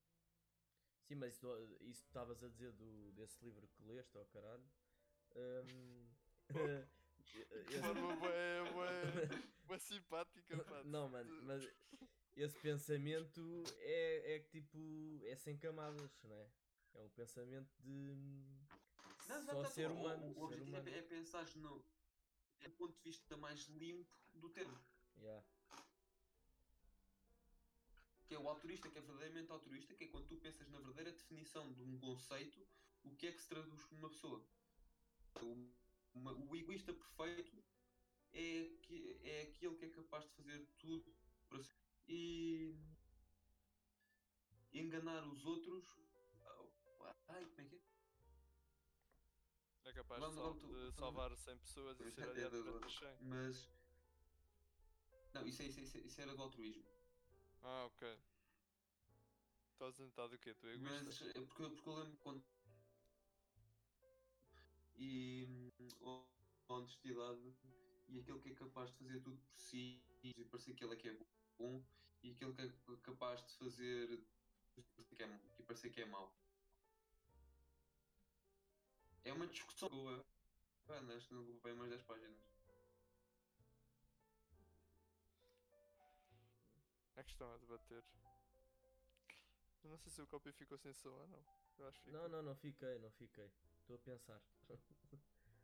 Sim, 1.02 1.14
mas 1.16 1.34
isso 1.80 2.02
que 2.02 2.08
estavas 2.08 2.42
a 2.44 2.48
dizer 2.48 2.72
do, 2.72 3.10
desse 3.12 3.44
livro 3.44 3.66
que 3.68 3.82
leste, 3.84 4.16
ó 4.16 4.24
caralho. 4.26 4.64
De 6.52 7.40
esse- 7.68 7.78
forma 7.80 8.16
bué, 8.16 8.72
bué, 8.72 9.28
bué 9.66 9.78
simpática, 9.78 10.64
pá. 10.64 10.82
Não, 10.84 11.08
mano, 11.08 11.42
mas 11.42 11.68
esse 12.36 12.58
pensamento 12.60 13.62
é, 13.78 14.34
é 14.36 14.40
que 14.40 14.60
tipo. 14.60 15.20
é 15.26 15.36
sem 15.36 15.56
camadas, 15.56 16.10
não 16.24 16.36
é? 16.36 16.50
É 16.94 17.02
um 17.02 17.08
pensamento 17.10 17.70
de. 17.80 18.16
Não, 19.28 19.42
só 19.44 19.64
ser 19.64 19.90
o- 19.90 19.94
o- 19.94 19.96
humano. 20.00 20.30
O, 20.30 20.34
ser 20.34 20.40
objetivo 20.42 20.68
humano. 20.76 20.88
é, 20.88 20.98
é 20.98 21.02
pensar 21.02 21.46
no 21.56 21.84
é 22.60 22.68
do 22.68 22.76
ponto 22.76 22.94
de 22.94 23.02
vista 23.02 23.36
mais 23.36 23.66
limpo 23.68 24.14
do 24.34 24.48
termo. 24.50 24.78
Yeah. 25.16 25.44
que 28.26 28.34
é 28.36 28.38
o 28.38 28.48
altruísta, 28.48 28.88
que 28.88 28.96
é 28.96 29.00
verdadeiramente 29.00 29.50
altruísta, 29.50 29.92
que 29.92 30.04
é 30.04 30.06
quando 30.06 30.28
tu 30.28 30.36
pensas 30.36 30.68
na 30.68 30.78
verdadeira 30.78 31.10
definição 31.10 31.72
de 31.72 31.82
um 31.82 31.98
conceito, 31.98 32.64
o 33.02 33.10
que 33.16 33.26
é 33.26 33.32
que 33.32 33.40
se 33.42 33.48
traduz 33.48 33.82
por 33.86 33.98
uma 33.98 34.08
pessoa. 34.08 34.46
O, 35.42 35.68
uma- 36.14 36.32
o 36.32 36.54
egoísta 36.54 36.92
perfeito 36.94 37.60
é, 38.32 38.68
que, 38.82 39.18
é 39.24 39.42
aquele 39.42 39.74
que 39.74 39.84
é 39.86 39.88
capaz 39.90 40.22
de 40.26 40.30
fazer 40.30 40.64
tudo 40.78 41.12
para 41.48 41.60
si 41.64 41.74
e 42.06 42.78
enganar 44.72 45.26
os 45.26 45.44
outros. 45.44 45.84
Ai, 47.30 47.44
como 47.46 47.60
é 47.60 47.64
que 47.64 47.74
é? 47.76 47.80
É 49.90 49.92
capaz 49.92 50.20
Vamos, 50.20 50.36
de, 50.36 50.42
sal- 50.42 50.54
tu- 50.54 50.90
de 50.90 50.92
salvar 50.92 51.36
100 51.36 51.58
pessoas 51.58 52.00
e 52.00 52.10
ser 52.12 52.28
aliado 52.28 52.62
de 52.62 52.68
outras. 52.68 52.94
100. 52.94 53.16
Mas. 53.22 53.68
Não, 55.34 55.46
isso, 55.46 55.62
é, 55.62 55.66
isso, 55.66 55.80
é, 55.80 56.00
isso, 56.00 56.20
é- 56.20 56.24
era 56.24 56.34
do 56.34 56.42
altruísmo. 56.42 56.84
Ah, 57.62 57.84
ok. 57.86 58.18
Estás 59.72 59.94
a 59.94 59.96
tentar 59.96 60.26
do 60.28 60.38
quê? 60.38 60.54
Tu 60.54 60.66
é 60.66 60.74
egoísta? 60.74 61.04
Mas 61.04 61.22
é 61.36 61.40
porque, 61.40 61.68
porque 61.70 61.88
eu 61.88 61.94
lembro 61.94 62.16
quando. 62.18 62.44
E. 64.96 65.46
hum, 65.48 65.70
a 66.68 66.74
honestidade 66.74 67.52
e 68.08 68.20
aquele 68.20 68.38
que 68.40 68.50
é 68.50 68.54
capaz 68.54 68.90
de 68.90 68.96
fazer 68.98 69.20
tudo 69.20 69.36
por 69.38 69.58
si 69.58 70.00
e 70.22 70.44
parecer 70.44 70.74
que 70.74 70.84
ele 70.84 70.94
é 70.94 70.96
que 70.96 71.08
é 71.08 71.16
bom 71.58 71.82
e 72.22 72.30
aquele 72.30 72.52
que 72.52 72.62
é 72.62 72.72
capaz 73.02 73.44
de 73.44 73.52
fazer 73.54 74.06
que 74.74 74.84
e 75.58 75.62
parecer 75.64 75.90
que 75.90 76.00
é 76.00 76.06
mau. 76.06 76.32
É 79.24 79.32
uma 79.32 79.46
discussão 79.46 79.88
boa. 79.88 80.24
Acho 81.16 81.28
que 81.28 81.34
não 81.34 81.44
vou 81.44 81.60
bem 81.62 81.74
mais 81.74 81.90
10 81.90 82.02
páginas. 82.02 82.36
É 87.16 87.22
que 87.22 87.30
estão 87.30 87.52
a 87.52 87.56
debater. 87.58 88.02
Eu 89.84 89.90
não 89.90 89.98
sei 89.98 90.12
se 90.12 90.22
o 90.22 90.26
copy 90.26 90.52
ficou 90.52 90.78
sem 90.78 90.92
som 90.94 91.10
ou 91.10 91.28
não. 91.28 91.44
Eu 91.78 91.86
acho 91.88 91.98
que 92.00 92.04
ficou. 92.06 92.20
Não, 92.22 92.28
não, 92.28 92.42
não 92.42 92.54
fiquei, 92.56 92.98
não 92.98 93.10
fiquei. 93.12 93.50
Estou 93.80 93.96
a 93.96 93.98
pensar. 93.98 94.40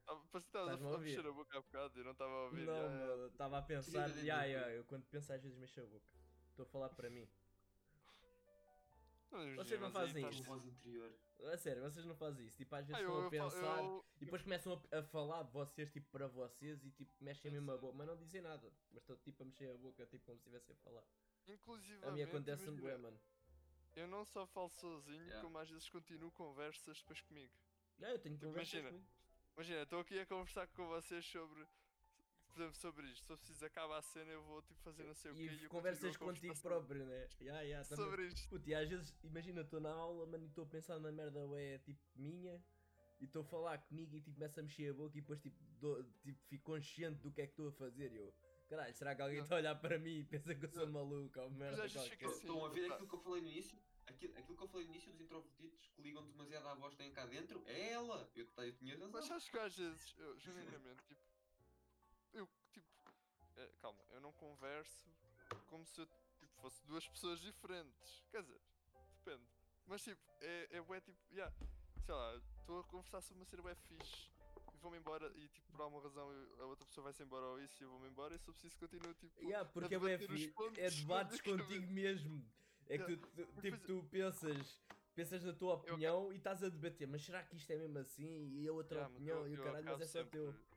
Ah, 0.09 0.15
Parece 0.31 0.31
que 0.33 0.39
estavas 0.39 0.69
a 0.69 0.75
Estás-me 0.75 0.75
a 0.75 0.79
falar 0.79 0.93
ouvir? 0.99 1.17
mexer 1.17 1.29
a 1.29 1.33
boca 1.33 1.59
há 1.59 1.61
bocado 1.63 1.99
e 1.99 2.01
eu 2.01 2.05
não 2.05 2.13
estava 2.13 2.33
a 2.33 2.45
ouvir. 2.45 2.67
Não, 2.67 2.89
mano, 2.91 3.27
estava 3.27 3.59
a 3.59 3.63
pensar. 3.63 4.09
Sim, 4.11 4.25
Ya, 4.25 4.43
sim, 4.45 4.51
ya, 4.51 4.65
sim. 4.65 4.71
eu 4.71 4.85
quando 4.85 5.05
penso 5.07 5.33
às 5.33 5.43
vezes 5.43 5.59
mexo 5.59 5.81
a 5.81 5.87
boca. 5.87 6.07
Estou 6.51 6.63
a 6.65 6.69
falar 6.69 6.89
para 6.91 7.11
mim. 7.11 7.29
Não, 9.37 9.55
Vocês 9.57 9.81
não 9.81 9.91
fazem 9.91 10.25
interior. 10.69 11.13
A 11.53 11.57
sério, 11.59 11.83
vocês 11.83 12.05
não 12.07 12.15
fazem 12.17 12.47
isso. 12.47 12.57
Tipo, 12.57 12.75
às 12.75 12.87
vezes 12.87 12.95
Ah, 12.97 13.03
estão 13.03 13.15
eu, 13.15 13.21
a 13.21 13.25
eu, 13.25 13.31
pensar 13.31 13.79
eu- 13.85 14.05
e 14.21 14.25
depois 14.25 14.43
começam 14.43 14.83
a, 14.93 14.99
a 14.99 15.03
falar 15.03 15.43
de 15.43 15.53
vocês, 15.53 15.91
tipo, 15.93 16.09
para 16.11 16.27
vocês 16.29 16.83
e 16.85 16.91
tipo, 16.91 17.13
mexem 17.21 17.51
mesmo 17.51 17.71
a 17.73 17.77
boca, 17.77 17.97
mas 17.97 18.07
não 18.07 18.17
dizem 18.17 18.41
nada. 18.41 18.73
Mas 18.91 19.03
estão 19.03 19.17
tipo 19.19 19.43
a 19.43 19.47
mexer 19.47 19.71
a 19.71 19.77
boca, 19.77 20.07
tipo, 20.07 20.25
como 20.25 20.39
se 20.39 20.43
estivessem 20.49 20.75
a 20.75 20.79
falar. 20.79 21.05
Inclusivamente, 21.47 22.09
A 22.09 22.11
mim 22.13 22.23
acontece-me 22.23 22.69
imagina, 22.79 22.91
bué, 22.93 22.97
mano. 22.99 23.21
Eu 23.95 24.09
não 24.09 24.25
só 24.25 24.47
falo 24.47 24.69
sozinho, 24.71 25.23
Yeah. 25.23 25.43
como 25.43 25.59
às 25.59 25.69
vezes 25.71 25.89
continuo 25.89 26.31
conversas 26.33 26.99
depois 27.01 27.21
comigo. 27.21 27.53
Ya, 27.99 28.11
eu 28.11 28.19
tenho 28.19 28.35
Tipo, 28.35 28.47
conversas 28.49 28.73
imagina, 28.75 28.91
comigo. 28.91 29.09
Imagina, 29.57 29.83
estou 29.83 30.01
aqui 30.01 30.19
a 30.19 30.27
conversar 30.27 30.67
com 30.69 30.87
vocês 30.89 31.25
sobre. 31.27 31.67
Por 32.57 32.63
exemplo, 32.63 32.81
sobre 32.81 33.07
isto. 33.09 33.27
Se 33.27 33.33
eu 33.33 33.37
preciso 33.37 33.67
acabar 33.67 33.99
a 33.99 34.03
cena, 34.03 34.33
eu 34.33 34.43
vou 34.45 34.63
tipo 34.63 34.81
fazer 34.81 35.05
não 35.05 35.13
sei 35.13 35.31
o 35.31 35.35
quê. 35.35 35.43
E 35.43 35.65
eu 35.65 35.69
conversas 35.69 36.17
contigo 36.17 36.47
conversar 36.55 36.69
próprio, 36.71 37.05
né? 37.05 37.29
Ya, 37.39 37.85
também. 37.85 38.05
Sobre 38.07 38.27
isto. 38.29 38.49
Puto, 38.49 38.67
e 38.67 38.75
às 38.75 38.89
vezes, 38.89 39.15
imagina, 39.23 39.61
estou 39.61 39.79
na 39.79 39.91
aula, 39.93 40.25
mano, 40.27 40.43
e 40.43 40.47
estou 40.47 40.65
a 40.65 40.67
pensar 40.67 40.99
na 40.99 41.13
merda, 41.13 41.47
ué, 41.49 41.77
tipo, 41.81 42.01
minha, 42.15 42.59
e 43.21 43.27
estou 43.27 43.43
a 43.43 43.45
falar 43.45 43.77
comigo 43.77 44.17
e 44.17 44.23
tipo, 44.23 44.37
começo 44.39 44.59
a 44.59 44.63
mexer 44.63 44.89
a 44.89 44.95
boca 44.95 45.19
e 45.19 45.21
depois 45.21 45.39
tipo, 45.39 45.63
dou- 45.79 46.03
tipo 46.23 46.43
fico 46.47 46.65
consciente 46.65 47.21
do 47.21 47.31
que 47.31 47.43
é 47.43 47.47
que 47.47 47.53
estou 47.53 47.69
a 47.69 47.73
fazer. 47.73 48.11
E 48.11 48.17
eu, 48.17 48.35
caralho, 48.71 48.95
será 48.95 49.15
que 49.15 49.21
alguém 49.21 49.41
está 49.41 49.57
a 49.57 49.59
olhar 49.59 49.75
para 49.75 49.99
mim 49.99 50.21
e 50.21 50.25
pensa 50.25 50.55
que 50.55 50.65
eu 50.65 50.71
sou 50.71 50.87
Não. 50.87 50.93
maluco 50.95 51.39
ou 51.39 51.51
merda? 51.51 51.85
às 51.85 51.93
vezes 51.93 52.09
qualquer? 52.09 52.11
fica 52.17 52.27
assim. 52.27 52.41
Estão 52.41 52.65
a 52.65 52.69
ver 52.71 52.91
aquilo 52.91 53.07
que 53.09 53.15
eu 53.17 53.21
falei 53.21 53.43
no 53.43 53.49
início? 53.49 53.79
Aquilo, 54.07 54.33
aquilo 54.39 54.57
que 54.57 54.65
eu 54.65 54.69
falei 54.69 54.87
no 54.87 54.93
início 54.95 55.13
dos 55.13 55.21
introvertidos 55.21 55.89
que 55.95 56.01
ligam 56.01 56.25
demasiado 56.27 56.69
à 56.69 56.75
voz 56.75 56.95
que 56.95 57.03
têm 57.03 57.13
cá 57.13 57.27
dentro? 57.27 57.63
É 57.67 57.91
ela! 57.91 58.31
Eu, 58.35 58.49
eu 58.57 58.73
tinha 58.77 58.95
razão. 58.95 59.11
Mas 59.11 59.31
acho 59.31 59.51
que 59.51 59.59
às 59.59 59.77
vezes, 59.77 60.15
eu, 60.17 60.39
genuinamente, 60.39 61.03
tipo. 61.07 61.36
Eu, 63.57 63.63
é, 63.63 63.69
calma, 63.81 63.99
eu 64.11 64.21
não 64.21 64.33
converso 64.33 65.09
como 65.69 65.85
se 65.87 66.01
eu 66.01 66.07
tipo, 66.39 66.61
fosse 66.61 66.85
duas 66.85 67.07
pessoas 67.09 67.41
diferentes. 67.41 68.25
Quer 68.31 68.43
dizer, 68.43 68.61
depende. 69.25 69.45
Mas 69.87 70.03
tipo, 70.03 70.21
é, 70.41 70.69
é 70.77 70.81
bué 70.83 71.01
tipo. 71.01 71.19
Yeah, 71.33 71.55
sei 72.05 72.15
lá, 72.15 72.37
estou 72.61 72.81
a 72.81 72.85
conversar 72.85 73.21
sobre 73.21 73.39
uma 73.43 73.47
cena 73.47 73.63
bué 73.63 73.75
fixe. 73.75 74.31
E 74.75 74.79
vou-me 74.79 74.99
embora 74.99 75.33
e 75.37 75.49
tipo, 75.49 75.73
por 75.73 75.81
alguma 75.83 76.03
razão 76.03 76.31
eu- 76.31 76.63
a 76.63 76.67
outra 76.67 76.85
pessoa 76.87 77.05
vai-se 77.05 77.23
embora 77.23 77.47
ou 77.47 77.61
isso 77.61 77.83
e 77.83 77.85
eu 77.85 77.91
vou-me 77.91 78.09
embora 78.09 78.35
e 78.35 78.39
se 78.39 78.49
eu 78.49 78.53
preciso 78.53 78.77
continuo 78.79 79.15
tipo. 79.15 79.43
Ya, 79.43 79.61
a 79.61 79.65
porque 79.65 79.95
é, 79.95 79.99
bué 79.99 80.19
pontos 80.19 80.79
é 80.79 80.91
na 80.91 80.91
debates 80.91 81.41
contigo 81.41 81.93
mesmo. 81.93 82.45
É 82.89 82.99
que 82.99 83.17
tu, 83.17 83.47
tu- 83.47 83.61
tipo, 83.61 83.79
tu 83.79 84.05
pensas, 84.11 84.81
pensas 85.15 85.43
na 85.45 85.53
tua 85.53 85.71
Eu- 85.73 85.77
opinião 85.79 86.33
e 86.33 86.37
estás 86.37 86.63
a 86.63 86.69
debater, 86.69 87.09
mas 87.09 87.25
será 87.25 87.43
que 87.43 87.57
isto 87.57 87.71
é 87.73 87.77
mesmo 87.77 87.99
assim? 87.99 88.49
E 88.53 88.69
a 88.69 88.73
outra 88.73 88.99
Yeah, 88.99 89.15
opinião 89.15 89.39
eu- 89.39 89.49
e 89.49 89.53
o 89.55 89.57
eu 89.59 89.65
caralho, 89.65 89.85
mas 89.87 90.01
é 90.03 90.07
só 90.07 90.25
teu. 90.25 90.53
sempre- 90.53 90.77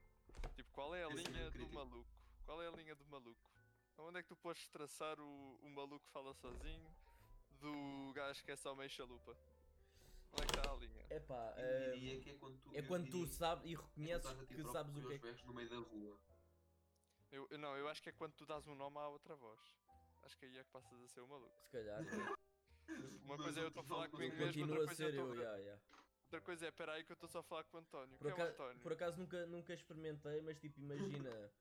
Tipo, 0.56 0.72
qual 0.72 0.96
é 0.96 1.04
a 1.04 1.10
é 1.10 1.14
linha 1.14 1.52
do 1.52 1.70
maluco? 1.70 2.10
Qual 2.50 2.64
é 2.64 2.68
a 2.68 2.72
linha 2.72 2.96
do 2.96 3.06
maluco? 3.06 3.48
Onde 4.00 4.18
é 4.18 4.24
que 4.24 4.30
tu 4.30 4.36
podes 4.36 4.68
traçar 4.70 5.20
o, 5.20 5.60
o 5.62 5.70
maluco 5.70 6.04
que 6.04 6.12
fala 6.12 6.34
sozinho 6.34 6.92
do 7.62 8.12
gajo 8.16 8.44
que 8.44 8.50
é 8.50 8.56
só 8.56 8.74
meio 8.74 8.90
chalupa? 8.90 9.38
Onde 10.34 10.42
é 10.42 10.46
que 10.48 10.58
está 10.58 10.72
a 10.72 10.76
linha? 10.78 11.06
Epá, 11.12 11.54
Eu 11.58 11.64
eh, 11.64 11.92
diria 11.92 12.20
que 12.20 12.30
é 12.32 12.34
quando 12.40 12.58
tu. 12.58 12.76
é 12.76 12.82
quando 12.82 13.10
tu 13.12 13.28
sabes 13.28 13.64
e 13.66 13.68
que 13.68 13.74
é 13.76 13.86
reconheces 13.86 14.32
que 14.32 14.56
próprio 14.56 14.72
sabes 14.72 14.96
o 14.96 15.08
que 15.08 15.14
é 15.14 15.18
berros 15.20 15.44
no 15.44 15.54
meio 15.54 15.70
da 15.70 15.78
rua. 15.78 16.20
Eu, 17.32 17.48
eu- 17.52 17.60
não, 17.60 17.78
eu 17.78 17.88
acho 17.88 18.02
que 18.02 18.10
é 18.10 18.14
quando 18.14 18.34
tu 18.34 18.48
dás 18.48 18.66
um 18.66 18.74
nome 18.74 18.98
à 18.98 19.08
outra 19.10 19.36
voz. 19.36 19.60
Acho 20.24 20.36
que 20.36 20.46
aí 20.48 20.58
é 20.58 20.64
que 20.64 20.72
passas 20.72 21.00
a 21.04 21.08
ser 21.08 21.22
o 21.22 21.28
maluco. 21.28 21.56
Se 21.62 21.70
calhar. 21.70 22.00
Uma 23.24 23.38
coisa 23.38 23.60
é 23.60 23.64
eu 23.64 23.68
estou 23.68 23.82
a 23.82 23.86
falar 23.86 24.10
comigo 24.10 24.36
mesmo, 24.36 24.64
outra 24.64 24.86
coisa, 24.88 25.04
é 25.04 25.12
ser 25.12 25.14
eu 25.20 25.36
tô- 25.36 25.42
outra 26.24 26.42
coisa 26.42 26.66
é, 26.66 26.72
peraí 26.72 27.04
que 27.04 27.12
eu 27.12 27.14
estou 27.14 27.30
só 27.30 27.40
a 27.42 27.44
falar 27.44 27.64
com 27.66 27.78
o 27.78 27.80
António. 27.80 28.18
Por, 28.18 28.26
é 28.28 28.32
o 28.32 28.34
acaso, 28.34 28.52
António? 28.54 28.82
por 28.82 28.94
acaso 28.94 29.18
nunca, 29.20 29.46
nunca 29.46 29.72
experimentei, 29.76 30.42
mas 30.42 30.60
tipo, 30.60 30.80
imagina. 30.80 31.52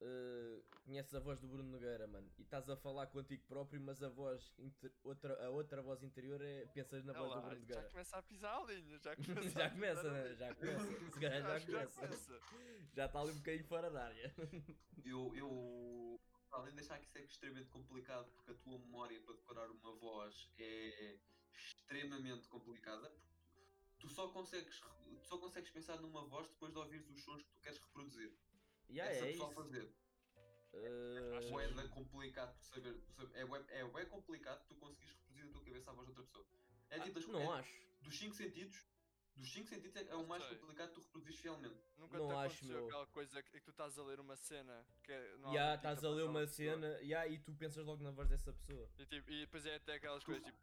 Eh, 0.00 0.62
conheces 0.84 1.14
a 1.14 1.20
voz 1.20 1.40
do 1.40 1.48
Bruno 1.48 1.70
Nogueira, 1.70 2.06
mano, 2.06 2.30
e 2.38 2.42
estás 2.42 2.68
a 2.70 2.76
falar 2.76 3.06
contigo 3.08 3.42
próprio, 3.46 3.80
mas 3.80 4.02
a 4.02 4.08
voz, 4.08 4.52
inter- 4.58 4.92
outra, 5.02 5.44
a 5.46 5.50
outra 5.50 5.82
voz 5.82 6.02
interior 6.02 6.40
é 6.40 6.66
pensas 6.66 7.04
na 7.04 7.12
Ah 7.12 7.18
voz 7.18 7.34
do 7.34 7.40
Bruno 7.40 7.54
já 7.56 7.60
Nogueira. 7.74 7.90
começa 7.90 8.16
a 8.16 8.22
pisar 8.22 8.56
a 8.60 8.64
linha, 8.64 8.98
já 8.98 9.16
começa 9.16 9.50
já 9.50 9.66
a 9.66 9.70
começa, 9.70 10.10
né? 10.12 10.34
Já 10.36 10.54
começa. 10.54 10.86
Se 11.12 11.20
calhar 11.20 11.42
já 11.42 11.60
que 11.60 11.66
começa. 11.66 12.40
Já 12.94 13.06
está 13.06 13.20
ali 13.20 13.32
um 13.32 13.36
bocadinho 13.38 13.64
fora 13.66 13.90
da 13.90 14.04
área. 14.06 14.34
Eu, 15.04 15.34
eu, 15.36 16.20
além 16.50 16.74
de 16.74 16.80
achar 16.80 16.98
que 16.98 17.06
isso 17.06 17.16
é 17.18 17.22
extremamente 17.22 17.70
complicado, 17.70 18.30
porque 18.32 18.50
a 18.50 18.54
tua 18.56 18.78
memória 18.78 19.18
para 19.22 19.34
decorar 19.34 19.70
uma 19.70 19.92
voz 19.96 20.50
é 20.58 21.18
extremamente 21.54 22.46
complicada, 22.48 23.08
porque 23.10 23.98
tu 24.00 24.08
só 24.08 24.28
consegues, 24.28 24.80
tu 24.80 25.26
só 25.26 25.38
consegues 25.38 25.70
pensar 25.70 26.00
numa 26.00 26.24
voz 26.26 26.46
depois 26.48 26.72
de 26.72 26.78
ouvires 26.78 27.08
os 27.08 27.22
sons 27.24 27.42
que 27.42 27.50
tu 27.52 27.60
queres 27.60 27.78
reproduzir. 27.78 28.32
Ya, 28.88 29.06
é 29.06 29.30
é 29.30 29.36
só 29.36 29.46
isso. 29.46 29.54
fazer. 29.54 29.92
Ou 30.72 31.60
é 31.60 31.68
da 31.68 31.88
complicado 31.88 32.56
tu 32.58 32.64
saber, 32.64 32.94
tu 33.00 33.12
saber- 33.12 33.36
é, 33.38 33.44
bué- 33.44 33.64
é 33.68 33.84
bué 33.84 34.04
complicado 34.06 34.66
tu 34.68 34.74
conseguires 34.76 35.14
reproduzir 35.16 35.46
na 35.46 35.52
tua 35.52 35.64
cabeça 35.64 35.90
a 35.90 35.94
voz 35.94 36.06
de 36.06 36.10
outra 36.10 36.24
pessoa. 36.24 36.46
É 36.90 36.96
ah, 36.96 37.02
tipo 37.02 37.14
das 37.20 37.28
não 37.28 37.40
é- 37.54 37.58
acho. 37.60 37.72
dos 38.00 38.18
5 38.18 38.34
sentidos, 38.34 38.86
dos 39.36 39.52
5 39.52 39.68
sentidos 39.68 39.96
é, 39.96 40.08
é 40.08 40.14
o 40.14 40.26
mais 40.26 40.44
sei. 40.44 40.56
complicado 40.58 40.92
tu 40.92 41.00
reproduzires 41.00 41.40
fielmente. 41.40 41.80
Nunca 41.96 42.18
Não 42.18 42.28
te 42.28 42.32
acho, 42.34 42.44
aconteceu 42.56 42.76
meu. 42.76 42.86
aquela 42.86 43.06
coisa 43.08 43.42
que, 43.42 43.50
que 43.52 43.60
tu 43.60 43.70
estás 43.70 43.98
a 43.98 44.04
ler 44.04 44.20
uma 44.20 44.36
cena 44.36 44.86
que 45.02 45.12
é 45.12 45.16
Ya, 45.18 45.38
normalmente 45.38 45.76
estás 45.76 45.96
dita 45.96 46.06
a 46.06 46.10
por 46.10 46.16
ler 46.16 46.22
uma 46.24 46.40
pessoa, 46.40 46.46
cena 46.74 47.00
ya, 47.00 47.26
e 47.28 47.38
tu 47.38 47.54
pensas 47.54 47.84
logo 47.84 48.02
na 48.02 48.10
voz 48.10 48.28
dessa 48.28 48.52
pessoa. 48.52 48.90
E, 48.98 49.06
tipo, 49.06 49.30
e 49.30 49.40
depois 49.40 49.66
é 49.66 49.74
até 49.76 49.94
aquelas 49.94 50.24
coisas 50.24 50.44
tipo. 50.44 50.58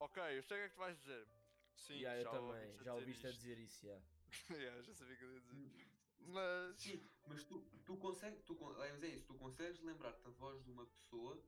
Ok, 0.00 0.22
eu 0.38 0.42
sei 0.42 0.56
o 0.56 0.60
que 0.60 0.64
é 0.64 0.68
que 0.68 0.74
tu 0.74 0.78
vais 0.78 0.98
dizer. 0.98 1.28
Sim, 1.74 2.00
eu 2.00 2.22
já 2.22 2.30
também. 2.30 2.64
ouviste 2.66 2.84
Já 2.84 2.94
ouviste 2.94 3.26
a 3.26 3.30
dizer 3.30 3.58
isso, 3.58 3.86
ya. 3.86 4.00
Ya, 4.50 4.82
já 4.82 4.94
sabia 4.94 5.16
que 5.16 5.24
eu 5.24 5.32
ia 5.32 5.40
dizer. 5.40 5.89
Mas. 6.26 6.76
Sim, 6.80 7.02
mas 7.26 7.44
tu, 7.44 7.60
tu 7.84 7.96
consegues, 7.96 8.42
tu, 8.44 8.56
é, 8.82 9.06
é 9.06 9.08
isso, 9.08 9.26
tu 9.26 9.34
consegues 9.34 9.80
lembrar-te 9.82 10.26
a 10.26 10.30
voz 10.30 10.62
de 10.64 10.70
uma 10.70 10.86
pessoa, 10.86 11.42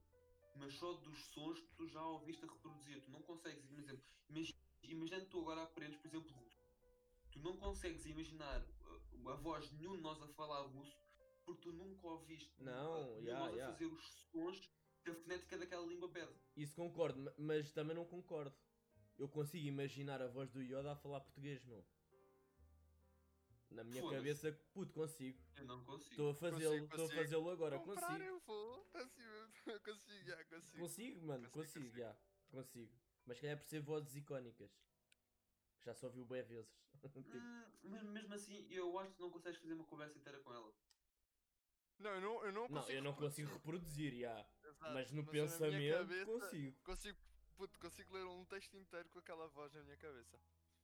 mas 0.57 0.75
só 0.75 0.93
dos 0.95 1.18
sons 1.27 1.61
que 1.61 1.75
tu 1.75 1.87
já 1.87 2.05
ouviste 2.07 2.45
a 2.45 2.49
reproduzir. 2.49 3.01
Tu 3.03 3.11
não 3.11 3.23
consegues, 3.23 3.64
por 3.64 3.79
exemplo, 3.79 4.03
imagi- 4.29 4.57
imagina 4.83 5.25
tu 5.27 5.41
agora 5.41 5.62
aprendes, 5.62 5.99
por 5.99 6.09
exemplo, 6.09 6.31
russo. 6.33 6.62
Tu 7.31 7.41
não 7.41 7.57
consegues 7.57 8.05
imaginar 8.07 8.61
uh, 8.61 9.29
a 9.31 9.37
voz 9.37 9.68
de 9.70 9.77
nenhum 9.77 9.97
de 9.97 10.03
nós 10.03 10.20
a 10.23 10.29
falar 10.29 10.62
russo 10.62 10.97
porque 11.45 11.62
tu 11.62 11.73
nunca 11.73 12.07
ouviste 12.07 12.53
Não, 12.62 13.20
nenhum 13.20 13.25
de 13.25 13.33
nós 13.33 13.57
ya. 13.57 13.68
a 13.68 13.73
fazer 13.73 13.87
os 13.87 14.05
sons 14.31 14.70
que 15.03 15.11
a 15.11 15.14
fonética 15.14 15.59
daquela 15.59 15.87
língua 15.87 16.09
pede. 16.11 16.33
Isso 16.57 16.75
concordo, 16.77 17.18
ma- 17.20 17.35
mas 17.39 17.73
também 17.73 17.97
não 17.97 18.05
concordo. 18.05 18.55
Eu 19.18 19.29
consigo 19.29 19.66
imaginar 19.66 20.20
a 20.23 20.29
voz 20.29 20.51
do 20.51 20.62
Yoda 20.62 20.93
a 20.93 20.97
falar 20.97 21.20
português, 21.20 21.64
meu. 21.64 21.85
Na 23.73 23.85
minha 23.85 24.03
cabeça, 24.11 24.53
puto, 24.73 24.93
consigo. 24.93 25.39
Eu 25.57 25.64
não 25.66 25.85
consigo. 25.85 26.11
Estou 26.11 26.31
a 26.31 26.35
fazê-lo, 26.35 26.70
Consigo, 26.70 26.85
estou 26.85 26.99
a 26.99 27.03
consigo. 27.09 27.23
fazê-lo 27.23 27.51
agora, 27.51 27.79
Comprar 27.79 28.07
consigo. 28.09 28.25
eu 28.25 28.41
vou. 28.41 28.89
Assim, 28.95 29.23
eu 29.66 29.81
consigo, 29.81 30.25
já, 30.25 30.45
consigo. 30.45 30.79
Consigo, 30.79 31.27
mano, 31.27 31.51
Consigo, 31.51 31.64
consigo, 31.64 31.85
consigo. 31.87 31.97
já. 31.99 32.16
Consigo. 32.51 32.93
Mas 33.25 33.41
calhar 33.41 33.57
por 33.59 33.66
ser 33.66 33.81
vozes 33.81 34.14
icónicas. 34.16 34.70
Já 35.85 35.95
só 35.95 36.07
ouviu 36.07 36.25
bem 36.25 36.43
vezes. 36.43 36.70
Tipo, 37.03 37.18
Hum, 37.20 37.64
mas 37.85 38.03
mesmo 38.05 38.35
assim, 38.35 38.66
eu 38.70 38.97
acho 38.99 39.14
que 39.14 39.20
não 39.20 39.31
consegues 39.31 39.59
fazer 39.61 39.75
uma 39.75 39.85
conversa 39.87 40.16
inteira 40.18 40.39
com 40.41 40.53
ela. 40.53 40.73
Não, 41.99 42.11
eu 42.11 42.20
não, 42.20 42.45
eu 42.45 42.53
não 42.53 42.62
Não, 42.68 42.81
consigo. 42.81 42.99
eu 42.99 43.03
não 43.03 43.14
consigo 43.14 43.53
reproduzir. 43.53 44.12
já. 44.20 44.47
Exato, 44.62 44.93
Mas 44.95 45.11
no 45.11 45.23
minha 45.23 45.33
pensamento 45.33 45.99
cabeça, 45.99 46.27
consigo. 46.27 46.81
Consigo, 46.83 47.18
puto, 47.57 47.79
consigo 47.81 48.12
ler 48.14 48.25
um 48.27 48.45
texto 48.45 48.77
inteiro 48.77 49.09
com 49.09 49.18
aquela 49.18 49.49
voz 49.49 49.73
na 49.73 49.83
minha 49.83 49.97
cabeça. 49.97 50.39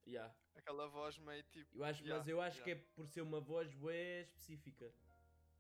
Já. 0.09 0.35
Aquela 0.57 0.87
voz 0.89 1.19
meio 1.19 1.43
tipo. 1.45 1.77
Eu 1.77 1.85
acho, 1.85 2.05
Ya, 2.05 2.17
mas 2.17 2.29
eu 2.29 2.41
acho 2.41 2.59
ya. 2.59 2.65
que 2.65 2.71
é 2.71 2.75
por 2.75 3.07
ser 3.07 3.21
uma 3.23 3.41
voz 3.41 3.73
bué 3.75 4.23
específica. 4.23 4.93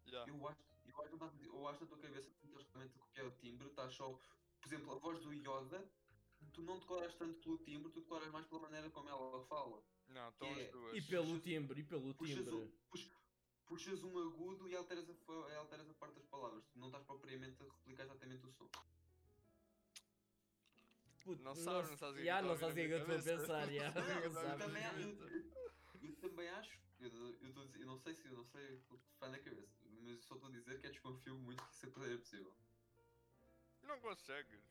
Eu 0.06 0.20
acho, 0.22 0.30
eu 0.30 0.46
acho, 0.46 1.44
eu 1.44 1.68
acho 1.68 1.80
na 1.82 1.86
tua 1.86 1.98
cabeça 1.98 2.30
que 2.30 2.46
estás 2.46 2.66
realmente 2.72 2.98
copiar 2.98 3.26
o 3.26 3.30
timbre, 3.32 3.66
estás 3.68 3.94
só. 3.94 4.08
Por 4.60 4.66
exemplo, 4.66 4.92
a 4.92 4.98
voz 4.98 5.20
do 5.22 5.32
Yoda, 5.34 5.84
tu 6.52 6.62
não 6.62 6.78
decoras 6.78 7.14
tanto 7.14 7.38
pelo 7.40 7.58
timbre, 7.58 7.92
tu 7.92 8.00
decoras 8.00 8.30
mais 8.30 8.46
pela 8.46 8.62
maneira 8.62 8.90
como 8.90 9.08
ela 9.08 9.44
fala. 9.44 9.82
Não, 10.08 10.28
estão 10.30 10.50
as 10.50 10.58
é- 10.58 10.70
duas. 10.70 10.96
E 10.96 11.02
pelo 11.02 11.26
Puxas- 11.26 11.42
timbre, 11.42 11.80
e 11.80 11.84
pelo 11.84 12.14
Puxas, 12.14 12.36
timbre. 12.36 12.54
um, 12.54 12.70
pux- 12.90 13.10
puxas 13.66 14.02
um 14.02 14.18
agudo 14.18 14.66
e 14.68 14.74
alteras 14.74 15.08
a, 15.10 15.56
alteras 15.58 15.90
a 15.90 15.94
parte 15.94 16.14
das 16.14 16.24
palavras. 16.26 16.64
Tu 16.72 16.78
não 16.78 16.86
estás 16.88 17.04
propriamente 17.04 17.62
a 17.62 17.66
replicar 17.66 18.04
exatamente 18.04 18.46
o 18.46 18.50
som. 18.52 18.68
Puto, 21.28 21.42
Não 21.42 21.54
sabes, 21.54 21.90
não 21.90 21.96
sabes 21.98 22.14
o 22.16 22.22
que 22.22 22.22
é 22.22 22.24
que 22.24 22.30
a 22.30 22.56
sabes 22.56 22.62
o 22.62 22.74
que 22.74 22.80
é 22.80 22.88
que 22.88 22.94
ouvir 22.94 23.06
eu 23.12 23.16
estou 23.16 23.16
a 23.16 23.38
pensar, 23.38 23.66
não 23.66 24.58
também, 24.58 24.84
a- 24.86 24.92
eu, 24.94 26.08
eu 26.08 26.16
também 26.22 26.48
acho, 26.48 26.78
eu, 27.00 27.10
eu, 27.42 27.52
tô 27.52 27.60
a 27.60 27.64
eu 27.78 27.86
não 27.86 27.98
sei 27.98 28.14
se 28.14 28.28
eu 28.28 28.32
não 28.32 28.44
sei 28.46 28.82
o 28.88 28.98
que 28.98 29.12
faz 29.20 29.32
na 29.32 29.38
cabeça, 29.38 29.76
mas 30.00 30.24
só 30.24 30.34
estou 30.36 30.48
a 30.48 30.52
dizer 30.52 30.80
que 30.80 30.86
é 30.86 30.90
desconfio 30.90 31.34
muito 31.36 31.62
que 31.68 31.74
isso 31.74 31.86
é 31.86 32.16
possível. 32.16 32.54
Não 33.82 34.00
consegues. 34.00 34.62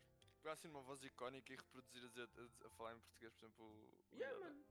Pegar 0.42 0.54
assim 0.54 0.68
uma 0.68 0.82
voz 0.82 1.04
icónica 1.04 1.54
e 1.54 1.58
reproduzir 1.58 2.04
a, 2.04 2.42
a 2.42 2.68
a 2.68 2.70
falar 2.72 2.94
em 2.96 3.00
português, 3.02 3.34
por 3.36 3.46
exemplo. 3.46 3.66
o- 3.66 4.40
mano. 4.40 4.66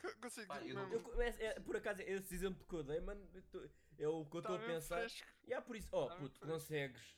Co- 0.00 0.16
Consigo 0.22 0.46
Pá, 0.48 0.62
eu 0.62 1.20
é- 1.20 1.44
é- 1.44 1.60
por 1.60 1.76
acaso, 1.76 2.00
esse 2.00 2.34
exemplo 2.34 2.64
que 2.66 2.74
eu 2.74 2.82
dei, 2.82 3.00
mano, 3.00 3.28
eu 3.34 3.42
tô- 3.42 3.68
é 3.98 4.08
o 4.08 4.24
que 4.24 4.36
eu 4.38 4.42
tá 4.42 4.48
estou 4.48 4.56
a 4.56 4.58
mesmo 4.58 4.72
pensar. 4.74 4.96
fresco. 5.00 5.28
E 5.46 5.52
há 5.52 5.60
por 5.60 5.76
isso, 5.76 5.88
oh 5.92 6.06
Tá 6.08 6.16
puto, 6.16 6.38
fresco. 6.38 6.46
consegues 6.58 7.16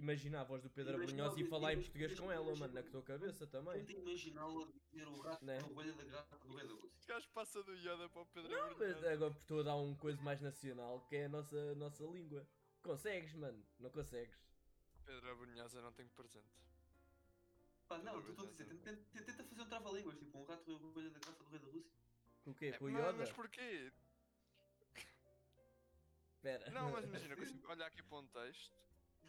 imaginar 0.00 0.40
a 0.40 0.44
voz 0.44 0.62
do 0.62 0.70
Pedro 0.70 0.94
Abrunhosa 0.94 1.40
e 1.40 1.44
falar 1.44 1.74
em 1.74 1.80
português 1.80 2.18
com 2.18 2.30
ela, 2.32 2.54
mano, 2.56 2.74
na 2.74 2.82
tua 2.82 3.02
cabeça 3.02 3.46
também. 3.46 3.84
Tenta 3.84 3.92
imaginá-lo 4.00 4.62
a 4.62 4.66
dizer 4.90 5.06
o 5.06 5.20
gato 5.22 5.44
Né? 5.44 5.58
da 5.58 5.66
ovelha 5.66 5.92
da 5.92 6.04
grata 6.04 6.36
do 6.38 6.56
rei 6.56 6.66
da 6.66 6.74
Rússia. 6.74 6.90
Os 6.98 7.06
gajos 7.06 7.26
passam 7.28 7.62
do 7.62 7.72
Yoda 7.74 8.08
para 8.08 8.22
o 8.22 8.26
Pedro 8.26 8.50
Não, 8.50 8.62
mas 8.62 8.72
Abrunhosa. 8.72 9.12
agora 9.12 9.32
estou 9.32 9.60
a 9.60 9.62
dar 9.62 9.76
um 9.76 9.94
coisa 9.94 10.20
mais 10.22 10.40
nacional, 10.40 11.00
que 11.08 11.16
é 11.16 11.24
a 11.26 11.28
nossa, 11.28 11.74
nossa 11.76 12.04
língua. 12.04 12.46
Consegues, 12.82 13.34
mano, 13.34 13.62
não 13.78 13.90
consegues. 13.90 14.36
Pedro 15.04 15.30
Abrunhosa 15.30 15.80
não 15.82 15.92
tem 15.92 16.08
presente. 16.08 16.46
Pá, 17.88 17.98
não, 17.98 18.20
estou 18.20 18.46
a 18.46 18.50
dizer, 18.50 18.64
tenta, 18.66 19.44
fazer 19.44 19.62
um 19.62 19.66
trava-línguas, 19.66 20.16
tipo 20.18 20.38
um 20.38 20.44
rato 20.44 20.64
da 20.78 20.86
ovelha 20.86 21.10
da 21.10 21.18
grata 21.18 21.42
do 21.44 21.50
rei 21.50 21.58
da 21.58 21.66
Rússia. 21.68 21.92
Com 22.44 22.50
o 22.52 22.54
quê? 22.54 22.66
É, 22.66 22.78
Com 22.78 22.84
o 22.86 22.90
Yoda? 22.90 23.12
Mas 23.14 23.30
porquê? 23.32 23.92
Pera. 26.40 26.70
Não, 26.70 26.90
mas 26.92 27.04
imagina, 27.04 27.34
eu 27.34 27.36
consigo 27.38 27.70
olhar 27.70 27.86
aqui 27.86 28.02
para 28.02 28.18
um 28.18 28.26
texto. 28.28 28.72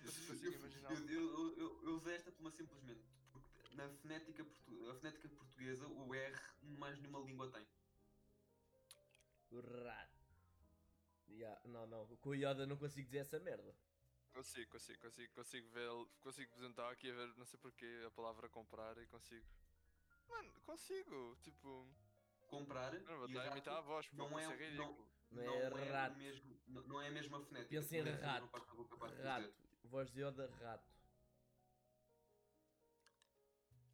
Eu- 0.04 0.52
imaginar. 0.54 0.92
Eu, 0.92 1.08
eu, 1.10 1.58
eu, 1.58 1.84
eu, 1.84 1.96
usei 1.96 2.16
esta 2.16 2.32
uma 2.40 2.52
simplesmente, 2.52 3.04
porque 3.32 3.76
na 3.76 3.88
fonética, 3.90 4.44
portu- 4.44 4.90
a 4.90 4.96
fonética 4.96 5.30
portuguesa 5.30 5.88
o 5.88 6.14
R 6.16 6.36
mais 6.62 6.98
nenhuma 7.00 7.20
língua 7.20 7.50
tem. 7.52 7.66
Rato. 9.52 10.22
Ya, 11.30 11.60
Não, 11.66 11.88
não, 11.88 12.06
com 12.18 12.30
o 12.30 12.36
Yoda 12.36 12.66
não 12.66 12.78
consigo 12.78 13.06
dizer 13.06 13.20
essa 13.20 13.40
merda. 13.40 13.76
Consigo, 14.34 14.72
consigo, 14.72 15.00
consigo, 15.02 15.34
consigo 15.34 15.70
ver, 15.70 15.90
consigo 16.22 16.50
apresentar 16.52 16.90
aqui 16.92 17.12
a 17.12 17.14
ver, 17.14 17.28
não 17.38 17.46
sei 17.46 17.60
porquê, 17.60 18.04
a 18.08 18.12
palavra 18.12 18.48
comprar 18.50 18.98
e 18.98 19.06
consigo. 19.08 19.46
Mano, 20.30 20.54
consigo, 20.66 21.38
tipo. 21.42 21.88
Comprar 22.48 22.94
Não 23.02 23.18
vou 23.18 23.26
estar 23.28 23.44
a 23.44 23.48
imitar 23.48 23.78
a 23.78 23.82
voz, 23.82 24.06
porque 24.08 24.18
não 24.22 24.38
é- 24.40 24.44
isso 24.44 24.52
é 24.52 24.56
ridículo. 24.58 25.08
Não 25.32 25.44
é 25.44 25.70
o 25.70 25.92
rato. 25.92 26.18
mesmo, 26.18 26.60
não, 26.68 26.82
não 26.84 27.02
é 27.02 27.08
a 27.08 27.12
mesma 27.12 27.40
fonética. 27.42 27.70
Pensa 27.70 27.96
em 27.96 28.04
não 28.04 28.12
é 28.12 28.14
a 28.14 28.18
mesma 28.18 28.28
rato. 28.32 29.24
Rato. 29.24 29.54
Voz 29.92 30.10
de 30.12 30.22
Yoda, 30.22 30.48
rato. 30.62 30.90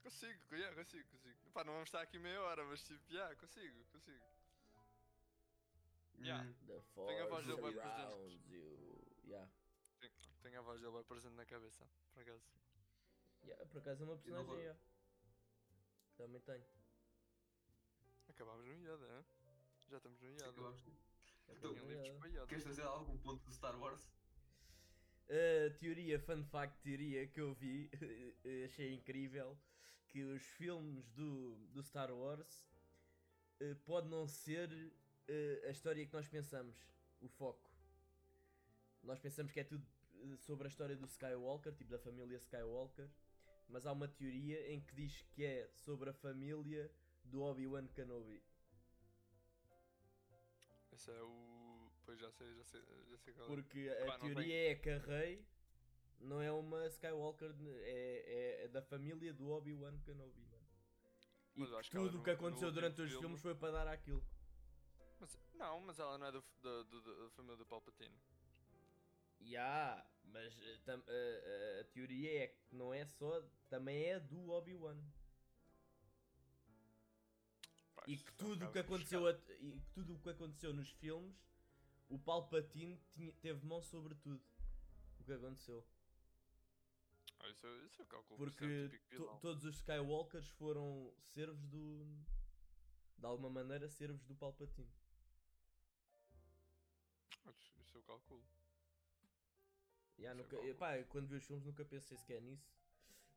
Consigo, 0.04 0.56
yeah, 0.56 0.74
consigo, 0.76 1.10
consigo. 1.10 1.52
Pá, 1.52 1.64
não 1.64 1.74
vamos 1.74 1.88
estar 1.90 2.02
aqui 2.02 2.18
meia 2.20 2.42
hora, 2.42 2.64
mas 2.66 2.82
tipo, 2.84 3.12
yeah, 3.12 3.36
consigo, 3.36 3.84
consigo. 3.92 4.24
Yeah. 6.20 6.48
Hum, 6.48 6.54
The 6.66 6.82
Tenho 7.08 7.24
a 7.24 7.28
voz 7.28 7.46
dele 7.46 7.62
bem 7.62 7.74
presente. 7.74 8.52
you. 8.52 9.50
Tenho, 10.00 10.14
tenho 10.44 10.60
a 10.60 10.62
voz 10.62 10.80
dele 10.82 10.94
bem 10.94 11.04
presente 11.04 11.34
na 11.36 11.46
cabeça, 11.46 11.88
por 12.14 12.22
acaso. 12.22 12.44
Ya, 13.44 13.56
Por 13.68 13.78
acaso 13.80 14.04
é 14.04 14.06
uma 14.06 14.18
personagem, 14.18 14.46
vou- 14.46 14.60
ya. 14.60 14.76
Também 16.16 16.42
tenho. 16.42 16.66
Acabámos 18.30 18.66
no 18.66 18.74
Yoda, 18.74 19.06
hein? 19.18 19.26
Já 19.90 19.98
estamos 19.98 20.20
no 20.22 20.28
Yoda. 20.28 20.50
acabamos. 20.50 20.82
Já 20.82 21.54
Então. 21.54 22.48
Queres 22.48 22.64
trazer 22.64 22.84
algum 22.84 23.18
ponto 23.20 23.44
do 23.46 23.52
Star 23.54 23.80
Wars? 23.80 24.08
A 25.30 25.70
teoria, 25.78 26.20
fun 26.20 26.44
fact 26.46 26.82
teoria 26.82 27.28
que 27.28 27.42
eu 27.42 27.54
vi, 27.54 27.90
achei 28.66 28.94
incrível, 28.94 29.58
que 30.08 30.24
os 30.24 30.42
filmes 30.42 31.10
do, 31.10 31.56
do 31.74 31.84
Star 31.84 32.12
Wars 32.12 32.66
eh, 33.60 33.76
pode 33.86 34.08
não 34.08 34.28
ser 34.28 34.72
eh, 35.28 35.64
a 35.68 35.72
história 35.72 36.06
que 36.06 36.14
nós 36.14 36.28
pensamos, 36.28 36.78
o 37.20 37.28
foco. 37.28 37.70
Nós 39.04 39.20
pensamos 39.20 39.52
que 39.52 39.60
é 39.60 39.64
tudo 39.64 39.86
eh, 40.16 40.38
sobre 40.38 40.68
a 40.68 40.70
história 40.70 40.96
do 40.96 41.06
Skywalker, 41.06 41.74
tipo 41.74 41.92
da 41.92 42.00
família 42.00 42.38
Skywalker, 42.38 43.10
mas 43.68 43.86
há 43.86 43.92
uma 43.92 44.08
teoria 44.08 44.72
em 44.72 44.80
que 44.80 44.96
diz 44.96 45.24
que 45.34 45.44
é 45.44 45.68
sobre 45.74 46.10
a 46.10 46.14
família 46.14 46.90
do 47.26 47.42
Obi-Wan 47.42 47.88
Kenobi. 47.88 48.42
Esse 50.92 51.12
é 51.12 51.22
o. 51.22 51.57
Pois 52.08 52.18
já 52.22 52.32
sei, 52.32 52.56
já 52.56 52.64
sei, 52.64 52.82
já 53.12 53.18
sei 53.18 53.34
qual 53.34 53.46
é. 53.46 53.50
Porque 53.50 53.90
a 54.02 54.06
Pá, 54.06 54.18
teoria 54.20 54.72
é 54.72 54.76
que 54.76 54.90
a 54.90 54.98
Rey 54.98 55.46
não 56.22 56.42
é 56.42 56.50
uma 56.50 56.88
Skywalker, 56.88 57.54
é, 57.60 57.84
é- 58.62 58.64
é 58.64 58.68
da 58.70 58.82
família 58.82 59.34
do 59.34 59.50
Obi-Wan 59.50 60.00
Kenobi, 60.00 60.40
mano. 60.46 60.66
E 61.54 61.66
que 61.84 61.90
tudo 61.92 62.20
o 62.20 62.24
que 62.24 62.30
aconteceu 62.30 62.72
durante 62.72 63.02
os 63.02 63.10
filme- 63.10 63.20
filmes 63.28 63.42
foi 63.42 63.56
para 63.56 63.74
dar 63.74 63.88
aquilo. 63.90 64.24
Mas, 65.20 65.38
não, 65.56 65.82
mas 65.82 66.00
ela 66.00 66.18
não 66.18 66.28
é 66.28 66.32
do, 66.32 66.42
do, 66.62 66.84
do- 66.86 67.24
da 67.26 67.30
família 67.32 67.58
do 67.58 67.66
Palpatine. 67.66 68.16
Ya, 69.42 70.10
mas 70.24 70.58
eh, 70.62 70.78
tam- 70.86 71.04
a- 71.06 71.78
a- 71.78 71.82
a 71.82 71.84
teoria 71.92 72.44
é 72.44 72.48
que 72.48 72.74
não 72.74 72.94
é 72.94 73.06
só, 73.06 73.44
também 73.70 74.02
é 74.06 74.18
do 74.20 74.50
Obi-Wan. 74.50 74.98
E 78.08 78.16
que 78.16 78.30
é 78.30 78.34
tudo 78.38 78.52
o 78.54 78.56
bocado 78.56 78.72
que 78.72 78.80
aconteceu 78.80 79.28
a- 79.28 79.38
e 79.60 79.82
que 79.82 79.90
tudo 79.94 80.16
o 80.16 80.20
que 80.20 80.30
aconteceu 80.30 80.74
nos 80.74 80.90
filmes, 80.92 81.36
o 82.10 82.18
Palpatine 82.20 82.98
tinha- 83.14 83.34
teve 83.34 83.66
mão 83.66 83.82
sobre 83.82 84.16
tudo. 84.16 84.44
O 85.20 85.24
que 85.24 85.32
aconteceu. 85.34 85.86
Ah, 87.40 87.50
isso, 87.50 87.66
eu- 87.68 87.86
isso 87.86 88.02
eu 88.02 88.06
calculo 88.06 88.38
por 88.38 88.52
ser 88.52 88.90
Porque 88.90 89.16
o 89.16 89.26
to- 89.28 89.40
todos 89.40 89.64
os 89.66 89.76
Skywalkers 89.78 90.50
foram 90.52 91.14
servos 91.34 91.68
do. 91.68 92.06
De 93.18 93.26
alguma 93.26 93.50
maneira, 93.50 93.90
servos 93.90 94.24
do 94.26 94.36
Palpatine. 94.36 94.92
Ah, 97.46 97.52
Isso, 97.52 97.80
isso 97.80 97.98
eu 97.98 98.04
calculo. 98.04 98.44
Ya, 100.18 100.18
Isso 100.18 100.28
é 100.32 100.34
nunca, 100.34 100.50
cálculo. 100.50 100.72
epá, 100.72 101.04
quando 101.06 101.28
vi 101.28 101.36
os 101.36 101.44
filmes 101.46 101.66
nunca 101.66 101.86
pensei 101.86 102.18
sequer 102.18 102.42
nisso. 102.42 102.72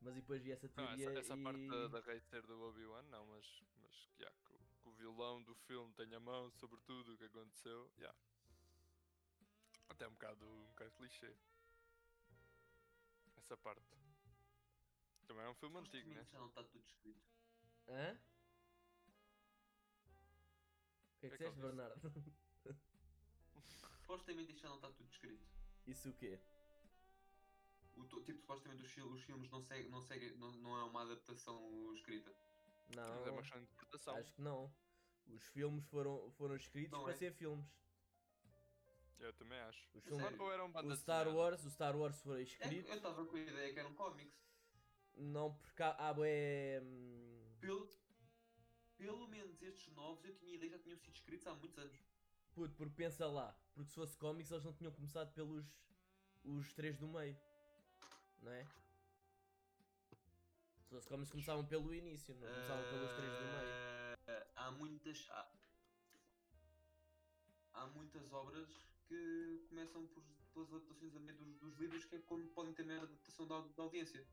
Mas 0.01 0.15
depois 0.15 0.43
vi 0.43 0.51
essa 0.53 0.67
Não, 0.69 0.75
teoria 0.87 1.11
essa, 1.11 1.19
essa 1.21 1.37
e... 1.37 1.43
parte 1.43 1.67
da, 1.69 1.89
da 1.89 2.41
do 2.41 2.63
Obi-Wan, 2.63 3.03
não, 3.05 3.27
mas, 3.27 3.63
mas 3.83 4.09
yeah, 4.19 4.35
que, 4.47 4.53
o- 4.55 4.59
que 4.83 4.89
o 4.89 4.93
vilão 4.93 5.43
do 5.43 5.55
filme 5.55 5.93
tenha 5.95 6.19
mão 6.19 6.51
sobre 6.53 6.81
tudo 6.81 7.13
o 7.13 7.19
que 7.19 7.25
aconteceu, 7.25 7.91
yeah. 7.99 8.19
Até 9.91 10.07
um 10.07 10.13
bocado, 10.13 10.45
um 10.47 10.67
bocado 10.69 10.91
clichê. 10.93 11.33
Essa 13.37 13.57
parte. 13.57 13.83
Também 15.27 15.45
é 15.45 15.49
um 15.49 15.55
filme 15.55 15.79
antigo, 15.79 16.09
né? 16.11 16.25
Supostamente 16.25 16.33
Já 16.33 16.39
não 16.39 16.49
está 16.49 16.63
tudo 16.65 16.85
escrito. 16.87 17.21
Hã? 17.89 18.19
O 21.17 21.21
que 21.21 21.27
é 21.27 21.31
que 21.31 21.35
É 21.35 21.39
disseste, 21.39 21.61
disse. 21.61 21.63
Bernardo? 21.63 22.01
Supostamente 24.03 24.53
isto 24.53 24.63
já 24.63 24.69
não 24.69 24.77
está 24.77 24.89
tudo 24.91 25.09
escrito. 25.11 25.43
Isso 25.87 26.09
o 26.11 26.13
quê? 26.15 26.39
O, 27.97 28.05
to- 28.05 28.23
tipo, 28.23 28.41
supostamente 28.41 28.83
os, 28.83 28.97
os 29.13 29.23
filmes 29.23 29.51
não, 29.51 29.63
segue, 29.63 29.89
não, 29.89 30.01
segue, 30.03 30.31
não, 30.37 30.51
não 30.53 30.79
é 30.81 30.85
uma 30.85 31.03
adaptação 31.03 31.93
escrita. 31.95 32.31
Mas 32.89 33.27
é 33.27 33.31
uma 33.31 33.43
Não, 33.43 33.61
interpretação. 33.61 34.17
acho 34.17 34.33
que 34.35 34.43
não. 34.43 34.73
Os 35.29 35.43
filmes 35.49 35.85
foram, 35.87 36.31
foram 36.33 36.57
escritos 36.57 36.91
Não 36.93 37.05
para 37.05 37.13
é? 37.13 37.17
ser 37.17 37.33
filmes. 37.33 37.67
Eu 39.21 39.33
também 39.35 39.59
acho. 39.61 39.87
Os 39.95 40.03
Sério? 40.05 40.19
filmes, 40.19 40.41
Ou 40.41 40.53
era 40.53 40.65
um 40.65 40.71
o 40.71 40.97
Star? 40.97 41.29
Wars, 41.29 41.65
o 41.65 41.71
Star 41.71 41.97
Wars 41.97 42.21
foi 42.23 42.41
É, 42.41 42.43
escrito. 42.43 42.89
eu 42.89 42.97
estava 42.97 43.25
com 43.27 43.37
a 43.37 43.41
ideia 43.41 43.73
que 43.73 43.79
eram 43.79 43.95
cómics. 43.95 44.35
Não, 45.17 45.55
porque 45.55 45.83
há, 45.83 45.91
há 45.91 46.13
hum, 46.13 47.45
Pelo, 47.61 47.89
pelo 48.97 49.29
menos 49.29 49.61
estes 49.63 49.93
novos 49.95 50.25
eu 50.25 50.35
tinha 50.37 50.55
ideia 50.55 50.71
que 50.71 50.79
já 50.79 50.83
tinham 50.83 50.99
sido 50.99 51.15
escritos 51.15 51.47
há 51.47 51.55
muitos 51.55 51.79
anos. 51.79 51.99
Puto, 52.55 52.75
porque 52.77 52.95
pensa 52.95 53.27
lá, 53.27 53.55
porque 53.75 53.91
se 53.91 53.95
fosse 53.95 54.17
cómics 54.17 54.51
eles 54.51 54.65
não 54.65 54.73
tinham 54.73 54.93
começado 54.93 55.33
pelos 55.35 55.67
os 56.43 56.73
três 56.73 56.97
do 56.97 57.07
meio, 57.07 57.39
não 58.43 58.53
é? 58.53 58.65
Se 60.79 60.89
fosse 60.89 61.07
cómics 61.09 61.31
começavam 61.31 61.65
pelo 61.67 61.95
início, 61.95 62.35
não 62.37 62.49
começavam 62.49 62.85
pelos 62.91 63.13
três 63.13 63.33
do 63.33 63.45
meio. 63.45 64.19
Eh, 64.27 64.47
há 64.57 64.71
muitas. 64.73 65.29
Há, 65.31 65.49
há 67.75 67.87
muitas 67.89 68.33
obras 68.33 68.69
que 69.11 69.67
começam 69.69 70.07
por, 70.07 70.23
pelas 70.55 70.69
adaptações 70.73 71.17
a 71.17 71.19
meio 71.19 71.37
dos, 71.37 71.57
dos 71.57 71.77
livros, 71.79 72.05
que 72.05 72.15
é 72.15 72.19
quando 72.21 72.47
podem 72.55 72.73
ter 72.73 72.85
maior 72.85 73.03
adaptação 73.03 73.45
da, 73.47 73.61
da 73.61 73.83
audiência. 73.83 74.25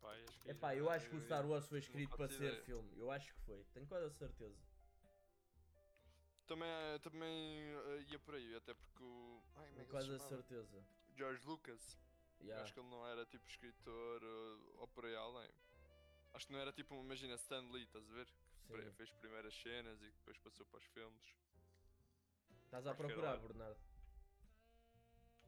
Pá, 0.00 0.12
acho 0.14 0.40
que 0.40 0.50
Epá, 0.50 0.76
eu 0.76 0.88
acho 0.88 1.10
que 1.10 1.16
o 1.16 1.20
Star 1.20 1.44
Wars 1.44 1.66
foi 1.66 1.80
escrito 1.80 2.16
para 2.16 2.28
ser 2.28 2.44
ideia. 2.44 2.62
filme. 2.62 2.88
Eu 2.96 3.10
acho 3.10 3.34
que 3.34 3.40
foi. 3.40 3.64
Tenho 3.74 3.86
quase 3.88 4.06
a 4.06 4.10
certeza. 4.10 4.56
Também, 6.46 6.68
eh, 6.68 6.98
também 7.00 7.62
eh, 7.64 8.04
ia 8.12 8.18
por 8.20 8.34
aí, 8.36 8.54
até 8.54 8.72
porque 8.74 9.02
o. 9.02 9.42
Ai, 9.56 9.66
como 9.66 9.72
é 9.72 9.74
Tenho 9.74 9.88
quase 9.88 10.14
a 10.14 10.18
certeza. 10.20 10.84
George 11.16 11.44
Lucas. 11.46 11.98
Eu 12.40 12.46
Yeah. 12.46 12.62
Acho 12.62 12.72
que 12.72 12.78
ele 12.78 12.88
não 12.88 13.04
era 13.04 13.26
tipo 13.26 13.44
escritor 13.48 14.22
ou, 14.22 14.80
ou 14.82 14.86
por 14.88 15.04
aí 15.04 15.16
além. 15.16 15.50
Acho 16.32 16.46
que 16.46 16.52
não 16.52 16.60
era 16.60 16.72
tipo, 16.72 16.94
imagina 16.94 17.34
Stan 17.34 17.68
Lee, 17.72 17.82
estás 17.82 18.08
a 18.08 18.14
ver? 18.14 18.28
Sim. 18.68 18.92
fez 18.96 19.10
primeiras 19.12 19.54
cenas 19.62 20.00
e 20.02 20.10
depois 20.10 20.38
passou 20.38 20.66
para 20.66 20.78
os 20.78 20.84
filmes. 20.86 21.34
Estás 22.64 22.86
a 22.86 22.90
era 22.90 22.96
procurar, 22.96 23.36
lá. 23.36 23.42
Bernardo. 23.42 23.80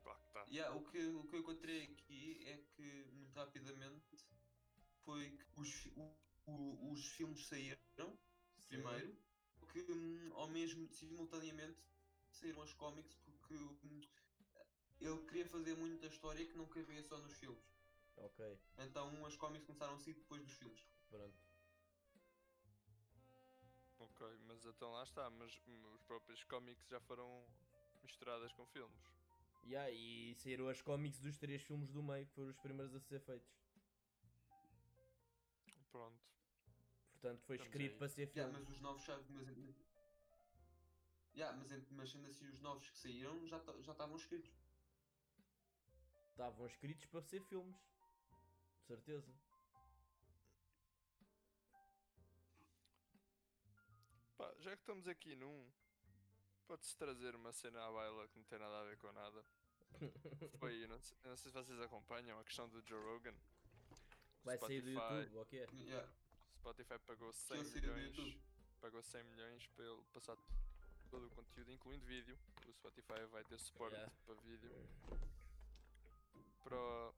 Claro 0.02 0.18
que 0.20 0.32
tá. 0.32 0.46
Yeah, 0.50 0.74
o, 0.74 0.82
que, 0.82 0.98
o 1.06 1.26
que 1.26 1.36
eu 1.36 1.40
encontrei 1.40 1.84
aqui 1.84 2.42
é 2.44 2.56
que, 2.76 3.04
muito 3.12 3.32
rapidamente, 3.34 4.04
foi 5.04 5.30
que 5.30 5.60
os, 5.60 5.86
o- 5.96 6.16
o- 6.46 6.92
os 6.92 7.06
filmes 7.08 7.46
saíram 7.46 8.18
Sim. 8.58 8.68
primeiro, 8.68 9.16
que 9.72 9.80
hum, 9.92 10.30
ao 10.34 10.48
mesmo 10.48 10.88
simultaneamente 10.92 11.78
saíram 12.32 12.62
as 12.62 12.72
cómics 12.74 13.14
porque 13.24 13.54
hum, 13.54 14.00
ele 15.00 15.26
queria 15.26 15.46
fazer 15.46 15.74
muito 15.76 16.00
da 16.00 16.08
história 16.08 16.46
que 16.46 16.56
não 16.56 16.68
cabia 16.68 17.02
só 17.02 17.18
nos 17.18 17.32
filmes. 17.34 17.64
Ok, 18.16 18.40
Então 18.78 19.24
as 19.24 19.36
cómics 19.36 19.64
começaram 19.64 19.94
a 19.94 19.98
sair 19.98 20.14
depois 20.14 20.42
dos 20.42 20.52
filmes. 20.54 20.84
pronto. 21.10 21.49
Ok, 24.20 24.38
mas 24.46 24.64
então 24.66 24.92
lá 24.92 25.02
está. 25.02 25.30
Mas 25.30 25.58
hum, 25.66 25.94
os 25.94 26.02
próprios 26.02 26.44
cómics 26.44 26.86
já 26.88 27.00
foram 27.00 27.42
misturadas 28.02 28.52
com 28.52 28.66
filmes. 28.66 28.98
Yeah, 29.64 29.90
e 29.90 30.34
saíram 30.36 30.68
as 30.68 30.80
cómics 30.82 31.18
dos 31.18 31.36
três 31.38 31.62
filmes 31.62 31.90
do 31.90 32.02
meio 32.02 32.26
que 32.26 32.34
foram 32.34 32.48
os 32.50 32.56
primeiros 32.58 32.94
a 32.94 33.00
ser 33.00 33.20
feitos. 33.20 33.50
Pronto. 35.90 36.18
Portanto, 37.12 37.42
foi 37.46 37.56
Estamos 37.56 37.66
escrito 37.74 37.92
aí. 37.92 37.98
para 37.98 38.08
ser 38.08 38.28
Yeah, 38.34 38.52
filme. 38.52 38.52
mas 38.66 38.68
os 38.76 38.80
novos 38.80 39.04
já. 39.04 39.18
Mas, 39.28 39.48
yeah, 41.34 41.56
mas, 41.56 41.90
mas 41.90 42.10
sendo 42.10 42.26
assim, 42.28 42.46
os 42.48 42.60
novos 42.60 42.88
que 42.90 42.98
saíram 42.98 43.46
já 43.46 43.58
já 43.80 43.92
estavam 43.92 44.16
escritos. 44.16 44.50
Estavam 46.30 46.66
escritos 46.66 47.04
para 47.06 47.22
ser 47.22 47.42
filmes. 47.42 47.76
De 48.80 48.86
certeza. 48.86 49.32
Já 54.60 54.70
que 54.76 54.82
estamos 54.82 55.06
aqui 55.08 55.34
num. 55.36 55.70
Pode-se 56.66 56.96
trazer 56.96 57.34
uma 57.34 57.52
cena 57.52 57.84
à 57.84 57.90
baila 57.92 58.28
que 58.28 58.36
não 58.38 58.44
tem 58.44 58.58
nada 58.58 58.80
a 58.80 58.84
ver 58.84 58.96
com 58.98 59.10
nada. 59.12 59.44
Foi, 60.58 60.86
não 60.86 61.00
sei, 61.00 61.18
não 61.24 61.36
sei 61.36 61.50
se 61.50 61.58
vocês 61.58 61.80
acompanham 61.80 62.38
a 62.38 62.44
questão 62.44 62.68
do 62.68 62.80
Joe 62.86 63.02
Rogan. 63.02 63.34
Vai 64.44 64.56
sair 64.56 64.80
do 64.80 64.92
Spotify- 64.92 65.14
YouTube, 65.16 65.36
ok? 65.38 65.68
Yeah. 65.72 66.08
Spotify 66.58 66.98
pagou 67.00 67.32
100 67.32 67.58
ele 67.58 67.68
saiu 67.68 67.82
do 67.82 67.92
milhões. 67.94 68.38
Pagou 68.80 69.02
100 69.02 69.24
milhões 69.24 69.66
para 69.68 69.84
ele 69.84 70.02
passar 70.12 70.36
todo 71.10 71.26
o 71.26 71.30
conteúdo, 71.30 71.72
incluindo 71.72 72.06
vídeo. 72.06 72.38
O 72.68 72.72
Spotify 72.72 73.24
vai 73.30 73.42
ter 73.44 73.58
suporte 73.58 73.94
Yeah. 73.96 74.12
para 74.24 74.34
vídeo. 74.36 74.70
Para. 76.62 77.12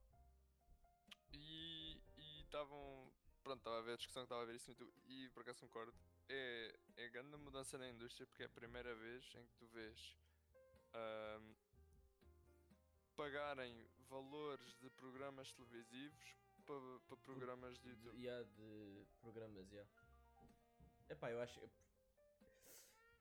E 1.33 2.01
estavam. 2.45 3.13
Pronto, 3.45 3.59
estava 3.59 3.79
a 3.79 3.83
ver 3.83 3.93
a 3.93 3.97
discussão 3.97 4.23
que 4.23 4.27
estava 4.27 4.43
a 4.43 4.47
ver 4.47 4.55
isso 4.55 4.71
no 4.71 4.77
YouTube 4.79 4.93
e 5.09 5.29
por 5.31 5.41
acaso 5.43 5.61
concordo. 5.61 5.93
É, 6.35 6.75
é 6.97 7.09
grande 7.11 7.37
mudança 7.37 7.77
na 7.77 7.87
indústria 7.91 8.27
porque 8.27 8.43
é 8.43 8.47
a 8.47 8.49
primeira 8.49 8.95
vez 8.95 9.23
em 9.35 9.45
que 9.45 9.55
tu 9.59 9.67
vês 9.67 10.17
ahm, 10.95 11.53
pagarem 13.15 13.87
valores 14.09 14.75
de 14.79 14.89
programas 14.89 15.53
televisivos 15.53 16.35
para, 16.65 17.01
para 17.07 17.17
programas 17.19 17.79
de 17.81 17.91
YouTube. 17.91 18.19
E 18.19 18.31
há 18.31 18.43
de 18.43 19.07
programas, 19.21 19.69
já. 19.69 19.85
Epá, 21.11 21.31
eu 21.31 21.39
acho. 21.39 21.61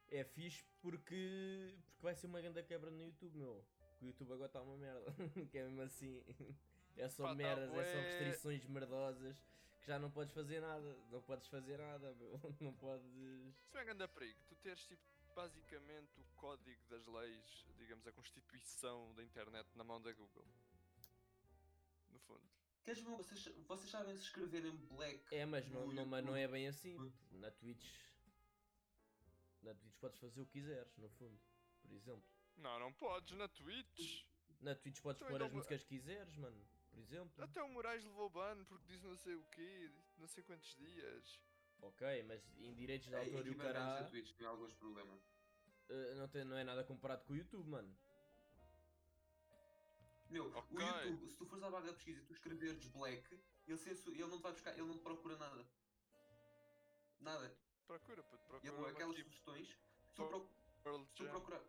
É 0.08 0.24
fixe 0.24 0.64
porque. 0.82 1.76
Porque 1.88 2.04
vai 2.04 2.16
ser 2.16 2.28
uma 2.28 2.40
grande 2.40 2.64
quebra 2.64 2.90
no 2.90 3.02
YouTube, 3.02 3.38
meu. 3.38 3.66
Porque 3.90 4.06
o 4.06 4.08
YouTube 4.08 4.32
agora 4.32 4.48
está 4.48 4.62
uma 4.62 4.78
merda. 4.78 5.06
que 5.52 5.58
é 5.58 5.64
mesmo 5.66 5.82
assim. 5.82 6.24
É 6.96 7.10
só 7.10 7.24
Pá, 7.24 7.30
tá 7.30 7.36
merdas, 7.36 7.74
é 7.74 7.94
só 7.94 8.00
restrições 8.00 8.66
merdosas 8.68 9.44
que 9.82 9.88
já 9.88 10.00
não 10.00 10.12
podes 10.12 10.34
fazer 10.34 10.62
nada. 10.62 10.98
Não 11.12 11.22
podes 11.22 11.48
fazer 11.48 11.78
nada, 11.78 12.14
meu. 12.16 12.40
Não 12.62 12.74
podes. 12.74 13.06
Isso 13.16 13.78
é 13.78 13.82
um 13.82 13.86
grande 13.86 14.08
perigo. 14.10 14.40
Tu 14.48 14.56
teres 14.58 14.84
tipo, 14.86 15.02
basicamente 15.36 16.20
o 16.20 16.26
código 16.36 16.82
das 16.88 17.06
leis, 17.08 17.66
digamos, 17.78 18.06
a 18.08 18.12
constituição 18.12 19.14
da 19.16 19.24
internet 19.24 19.68
na 19.76 19.84
mão 19.84 20.02
da 20.02 20.14
Google. 20.14 20.46
No 22.10 22.20
fundo. 22.20 22.48
Queres 22.84 23.02
vocês, 23.02 23.46
vocês 23.68 23.90
sabem 23.90 24.16
se 24.16 24.24
escreverem 24.24 24.76
black? 24.76 25.20
É, 25.34 25.46
mas 25.46 25.68
não, 25.68 25.88
não, 25.88 26.06
mas 26.06 26.24
não 26.24 26.36
é 26.36 26.48
bem 26.48 26.68
assim. 26.68 26.98
Na 27.32 27.50
Twitch. 27.52 27.92
Na 29.64 29.74
Twitch 29.74 29.96
podes 30.00 30.20
fazer 30.20 30.42
o 30.42 30.46
que 30.46 30.54
quiseres, 30.54 30.96
no 30.98 31.10
fundo. 31.10 31.40
Por 31.82 31.92
exemplo. 31.92 32.24
Não, 32.58 32.80
não 32.80 32.94
podes 32.94 33.36
na 33.38 33.48
Twitch. 33.48 34.26
Na 34.60 34.76
Twitch 34.76 35.00
podes 35.02 35.22
Então, 35.22 35.32
pôr 35.32 35.42
as 35.42 35.48
então, 35.48 35.56
músicas 35.56 35.84
que 35.84 35.98
quiseres, 35.98 36.36
mano. 36.38 36.68
Por 36.92 37.00
exemplo. 37.00 37.44
Até 37.44 37.64
o 37.64 37.70
Moraes 37.70 38.04
levou 38.04 38.30
ban 38.30 38.64
porque 38.66 38.86
disse 38.88 39.06
não 39.06 39.16
sei 39.18 39.36
o 39.36 39.44
quê, 39.46 39.92
não 40.18 40.28
sei 40.28 40.44
quantos 40.44 40.76
dias. 40.76 41.42
Ok, 41.82 42.24
mas 42.24 42.44
em 42.60 42.74
direitos 42.76 43.08
de 43.08 43.16
É, 43.16 43.20
autor 43.20 43.48
e 43.48 43.50
o 43.50 43.58
na 43.58 44.04
Twitch, 44.04 44.34
tem 44.36 44.46
alguns 44.46 44.74
problemas. 44.74 45.20
eh, 45.90 46.14
não, 46.16 46.28
tem, 46.28 46.44
não 46.46 46.56
é 46.58 46.64
nada 46.64 46.84
comparado 46.84 47.24
com 47.26 47.34
o 47.34 47.36
YouTube, 47.36 47.68
mano. 47.70 47.98
Meu, 50.30 50.46
Ok. 50.56 50.78
o 50.78 50.82
YouTube, 50.82 51.30
se 51.30 51.38
tu 51.38 51.46
fores 51.46 51.64
à 51.64 51.70
barra 51.70 51.88
da 51.88 51.94
pesquisa 51.94 52.22
e 52.22 52.26
tu 52.26 52.34
escreveres 52.34 52.86
black, 52.88 53.34
ele, 53.68 53.80
ele 53.88 54.28
não 54.28 54.38
te 54.38 54.44
vai 54.44 54.52
buscar, 54.52 54.72
ele 54.72 54.84
não 54.84 54.98
te 54.98 55.04
procura 55.04 55.38
nada. 55.38 55.68
Nada. 57.20 57.58
Procura, 57.88 58.24
puto, 58.24 58.44
procura. 58.46 58.72
Ele, 58.72 58.78
uma 58.78 58.90
aquelas 58.90 59.16
tipo 59.16 59.30
sugestões, 59.30 59.68
se 59.68 60.14
tu, 60.16 60.50
se 61.10 61.14
tu 61.16 61.30
procurar. 61.30 61.62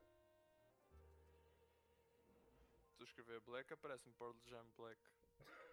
Tu 3.02 3.08
escrever 3.08 3.40
Black, 3.40 3.72
aparece-me 3.72 4.14
Pearl 4.14 4.32
Jam 4.46 4.64
Black. 4.76 5.00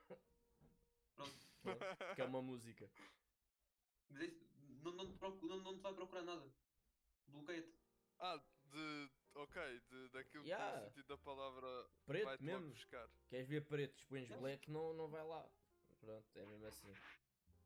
Pronto. 1.16 1.36
Que 2.16 2.22
é 2.22 2.26
uma 2.26 2.42
música. 2.42 2.90
Mas 4.10 4.22
é 4.22 4.26
isso, 4.26 4.44
não, 4.84 4.92
não, 4.94 5.12
te 5.12 5.18
procu- 5.20 5.46
não, 5.46 5.58
não 5.60 5.76
te 5.78 5.82
vai 5.82 5.94
procurar 5.94 6.24
nada. 6.24 6.52
Bloqueia-te. 7.28 7.72
Ah, 8.18 8.44
de. 8.66 9.12
Ok, 9.36 9.80
de, 9.92 10.10
daquilo 10.10 10.44
que 10.44 10.50
Yeah. 10.50 10.72
tem 10.80 10.82
o 10.82 10.90
sentido 10.90 11.08
da 11.08 11.18
palavra 11.20 11.88
Preto 12.08 12.26
vai-te 12.26 12.44
logo 12.46 12.60
mesmo. 12.62 12.74
buscar. 12.74 13.08
Queres 13.30 13.48
ver 13.48 13.68
pretos, 13.68 14.04
pões 14.06 14.28
black, 14.28 14.72
não, 14.72 14.92
não 14.96 15.08
vai 15.08 15.24
lá. 15.24 15.48
Pronto, 16.00 16.36
é 16.36 16.46
mesmo 16.48 16.66
assim. 16.66 16.92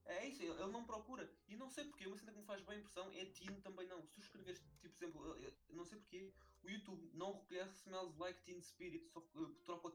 É 0.06 0.28
isso, 0.28 0.44
ele, 0.44 0.54
não 0.68 0.84
procura. 0.86 1.30
E 1.48 1.56
não 1.56 1.70
sei 1.70 1.86
porquê, 1.86 2.08
uma 2.08 2.18
cena 2.18 2.34
que 2.34 2.40
me 2.40 2.46
faz 2.46 2.62
bem 2.64 2.80
impressão 2.80 3.10
é 3.14 3.26
teen 3.26 3.62
também 3.62 3.88
não. 3.88 4.02
Se 4.06 4.12
tu 4.14 4.20
escreveres, 4.22 4.60
tipo, 4.60 4.78
por 4.78 5.04
exemplo, 5.04 5.26
eu- 5.28 5.54
eu 5.70 5.76
não 5.76 5.86
sei 5.86 5.98
porquê, 6.00 6.34
o 6.62 6.70
YouTube 6.70 7.10
não 7.14 7.34
reconhece 7.40 7.78
Smells 7.80 8.18
Like 8.20 8.42
Teen 8.42 8.62
Spirit, 8.62 9.08
só 9.10 9.20
uh, 9.20 9.56
troca 9.64 9.88
o 9.88 9.92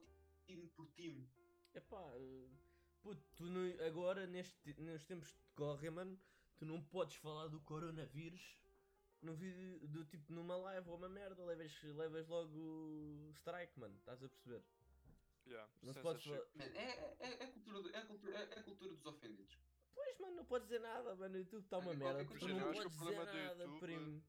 teen 0.46 0.66
por 0.68 0.86
teen. 0.92 1.28
Epá, 1.74 2.02
eh, 2.16 2.48
puto, 3.02 3.22
tu 3.36 3.44
no- 3.44 3.84
agora 3.84 4.26
neste, 4.26 4.72
nos 4.80 5.04
tempos 5.04 5.30
que 5.30 5.44
correm, 5.54 5.90
mano, 5.90 6.18
tu 6.56 6.64
não 6.64 6.82
podes 6.82 7.16
falar 7.16 7.48
do 7.48 7.60
coronavírus 7.60 8.58
no 9.20 9.34
vídeo, 9.34 9.86
do 9.88 10.04
tipo 10.06 10.32
numa 10.32 10.56
live 10.56 10.88
ou 10.88 10.96
uma 10.96 11.08
merda, 11.08 11.44
levas, 11.44 11.82
levas 11.82 12.26
logo 12.28 13.30
strike, 13.34 13.78
mano, 13.78 13.94
estás 13.98 14.22
a 14.22 14.28
perceber? 14.28 14.64
Yeah, 15.46 15.70
Não 15.82 15.92
se 15.94 16.00
pode 16.00 16.22
censorship. 16.22 16.56
Man, 16.58 16.64
é, 16.64 16.90
é, 16.90 17.16
é, 17.20 17.42
é 17.42 17.46
cultura 17.46 17.96
é, 17.96 18.00
cultura, 18.04 18.36
é, 18.38 18.58
é 18.58 18.62
cultura 18.62 18.90
dos 18.94 19.06
ofendidos. 19.06 19.58
Podes 20.48 20.66
dizer 20.68 20.80
nada, 20.80 21.14
mano, 21.14 21.34
o 21.34 21.38
YouTube 21.38 21.62
está 21.64 21.78
uma 21.78 21.94
merda, 21.94 22.24
tu 22.24 22.48
não 22.48 22.72
podes 22.72 22.92
dizer 22.98 23.16
nada, 23.16 23.64
YouTube- 23.64 23.80
primo. 23.80 24.24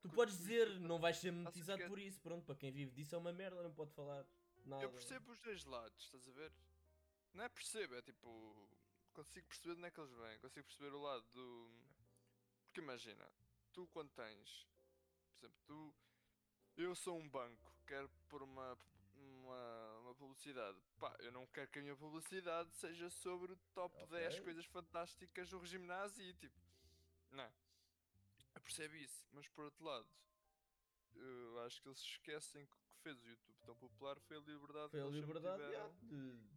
Tu 0.00 0.08
podes 0.08 0.38
dizer, 0.38 0.80
não 0.80 0.98
vais 0.98 1.16
ser 1.18 1.30
monetizado 1.32 1.84
por 1.88 1.98
isso, 1.98 2.20
pronto, 2.20 2.44
para 2.46 2.54
quem 2.54 2.70
vive 2.70 2.90
disso 2.92 3.14
é 3.14 3.18
uma 3.18 3.32
merda, 3.32 3.62
não 3.62 3.72
pode 3.72 3.92
falar 3.92 4.24
nada. 4.64 4.82
Eu 4.84 4.90
percebo 4.90 5.30
os 5.32 5.38
dois 5.40 5.64
lados, 5.64 6.04
estás 6.04 6.26
a 6.28 6.30
ver? 6.32 6.52
Não 7.34 7.44
é 7.44 7.48
percebo, 7.48 7.94
é 7.94 8.02
tipo. 8.02 8.68
Consigo 9.12 9.46
perceber 9.48 9.74
de 9.74 9.78
onde 9.78 9.88
é 9.88 9.90
que 9.90 10.00
eles 10.00 10.12
vêm, 10.12 10.38
consigo 10.38 10.66
perceber 10.66 10.94
o 10.94 11.00
lado 11.02 11.26
do. 11.32 11.70
Porque 12.64 12.80
imagina, 12.80 13.28
tu 13.72 13.86
quando 13.88 14.10
tens. 14.10 14.66
Por 15.38 15.46
exemplo, 15.46 15.60
tu. 15.66 15.94
Eu 16.76 16.94
sou 16.94 17.18
um 17.18 17.28
banco, 17.28 17.70
quero 17.86 18.08
pôr 18.28 18.42
uma, 18.42 18.78
uma, 19.16 19.89
uma 20.10 20.14
publicidade. 20.14 20.78
Pá, 20.98 21.14
eu 21.20 21.30
não 21.32 21.46
quero 21.46 21.70
que 21.70 21.78
a 21.78 21.82
minha 21.82 21.96
publicidade 21.96 22.70
seja 22.76 23.08
sobre 23.10 23.52
o 23.52 23.56
top 23.74 23.94
10 24.06 24.34
Ok. 24.34 24.44
coisas 24.44 24.66
fantásticas 24.66 25.48
do 25.50 25.58
regime 25.58 25.86
nazi, 25.86 26.34
tipo. 26.34 26.58
Não. 27.30 27.44
é? 27.44 27.52
Eu 28.54 28.60
percebo 28.60 28.94
isso, 28.96 29.24
mas 29.32 29.46
por 29.48 29.64
outro 29.64 29.84
lado, 29.84 30.06
eu 31.14 31.60
acho 31.64 31.80
que 31.82 31.88
eles 31.88 32.00
esquecem 32.00 32.66
que 32.66 32.74
o 32.76 32.80
que 32.80 33.02
fez 33.02 33.22
o 33.22 33.28
YouTube 33.28 33.56
tão 33.64 33.76
popular 33.76 34.18
foi 34.20 34.36
a 34.36 34.40
liberdade 34.40 34.90
Foi 34.90 35.00
a 35.00 35.06
liberdade 35.06 35.62
tiveram. 35.62 35.94
de, 36.02 36.08
de 36.08 36.50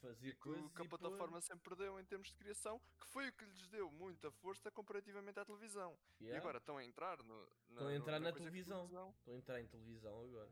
fazer 0.00 0.30
o- 0.30 0.36
coisas 0.38 0.72
que 0.72 0.82
a 0.82 0.84
e 0.84 0.88
pôr- 0.88 0.98
plataforma 0.98 1.40
sempre 1.42 1.68
perdeu 1.68 2.00
em 2.00 2.04
termos 2.06 2.28
de 2.28 2.34
criação, 2.36 2.80
que 3.00 3.06
foi 3.08 3.28
o 3.28 3.32
que 3.32 3.44
lhes 3.44 3.68
deu 3.68 3.90
muita 3.90 4.30
força 4.30 4.70
comparativamente 4.70 5.38
à 5.38 5.44
televisão. 5.44 5.98
E 6.20 6.24
Yeah. 6.24 6.40
agora 6.40 6.58
estão 6.58 6.78
a 6.78 6.84
entrar 6.84 7.22
no, 7.22 7.38
na, 7.68 7.72
Estão 7.72 7.88
a 7.88 7.94
entrar 7.94 8.20
na 8.20 8.28
é 8.30 8.32
televisão. 8.32 8.84
Estou 8.86 9.34
a 9.34 9.36
entrar 9.36 9.60
em 9.60 9.66
televisão 9.68 10.22
agora. 10.24 10.50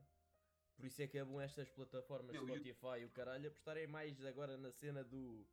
Por 0.77 0.85
isso 0.87 1.01
é 1.03 1.07
que 1.07 1.19
é 1.19 1.25
bom 1.25 1.41
estas 1.41 1.69
plataformas 1.69 2.33
Meu, 2.33 2.47
Spotify 2.47 3.01
e 3.01 3.05
o 3.05 3.11
caralho 3.11 3.49
apostarem 3.49 3.87
mais 3.87 4.25
agora 4.25 4.57
na 4.57 4.71
cena 4.73 5.05
do, 5.05 5.47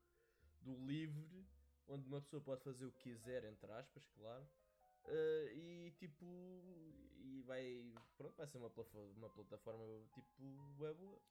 do 0.62 0.76
livre, 0.86 1.46
onde 1.88 2.08
uma 2.08 2.22
pessoa 2.22 2.42
pode 2.42 2.64
fazer 2.64 2.86
o 2.86 2.92
que 2.92 3.04
quiser, 3.12 3.44
entre 3.44 3.72
aspas, 3.72 4.06
claro. 4.18 4.48
eh, 5.06 5.52
e 5.56 5.92
tipo. 5.98 6.26
E 7.22 7.44
vai. 7.46 7.94
Pronto, 8.18 8.36
vai 8.36 8.48
ser 8.48 8.58
uma, 8.58 8.72
uma 9.18 9.30
plataforma 9.30 9.84
tipo. 10.14 10.86
É 10.86 10.94
boa. 10.94 11.22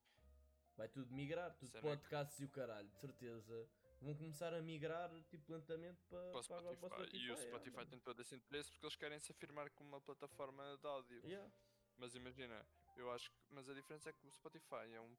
Vai 0.76 0.88
tudo 0.88 1.12
migrar, 1.12 1.52
tudo 1.56 1.72
Cena 1.72 1.78
é 1.78 1.80
que- 1.80 1.96
podcasts 1.96 2.38
e 2.38 2.44
o 2.44 2.48
caralho, 2.50 2.88
de 2.88 2.98
certeza. 3.00 3.68
Vão 4.00 4.14
começar 4.14 4.54
a 4.54 4.62
migrar 4.62 5.10
tipo 5.24 5.52
lentamente 5.52 6.00
para, 6.04 6.20
para 6.30 6.38
o 6.38 6.42
Spotify. 6.44 6.76
para 6.88 7.00
o 7.00 7.04
E 7.04 7.08
o 7.08 7.20
yeah, 7.20 7.42
Spotify 7.42 7.76
mano. 7.78 7.90
tem 7.90 7.98
todo 7.98 8.22
esse 8.22 8.36
interesse 8.36 8.70
porque 8.70 8.86
eles 8.86 8.94
querem 8.94 9.18
se 9.18 9.32
afirmar 9.32 9.68
como 9.70 9.88
uma 9.88 10.00
plataforma 10.00 10.76
de 10.80 10.86
áudio. 10.86 11.20
Yeah. 11.26 11.50
Mas 11.96 12.14
imagina, 12.14 12.64
eu 13.00 13.10
acho 13.12 13.30
que. 13.30 13.36
Mas 13.50 13.68
a 13.68 13.74
diferença 13.74 14.10
é 14.10 14.12
que 14.12 14.26
o 14.26 14.30
Spotify 14.30 14.92
é 14.92 15.00
um, 15.00 15.16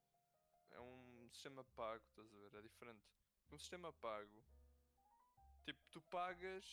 é 0.72 0.80
um 0.80 1.30
sistema 1.32 1.64
pago, 1.76 2.04
estás 2.10 2.32
a 2.34 2.38
ver? 2.38 2.56
É 2.56 2.62
diferente. 2.62 3.04
Um 3.52 3.58
sistema 3.58 3.92
pago, 3.94 4.44
tipo, 5.66 5.80
tu 5.92 6.02
pagas. 6.04 6.66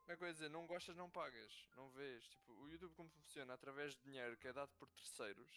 Como 0.00 0.12
é 0.12 0.16
que 0.16 0.22
eu 0.24 0.28
ia 0.28 0.32
dizer? 0.34 0.48
Não 0.48 0.66
gostas, 0.66 0.96
não 0.96 1.10
pagas. 1.10 1.68
Não 1.76 1.90
vês. 1.90 2.24
Tipo, 2.28 2.52
o 2.52 2.68
YouTube 2.70 2.94
como 2.94 3.10
funciona 3.10 3.52
através 3.52 3.94
de 3.94 4.02
dinheiro 4.04 4.36
que 4.38 4.48
é 4.48 4.52
dado 4.52 4.72
por 4.78 4.88
terceiros. 4.90 5.50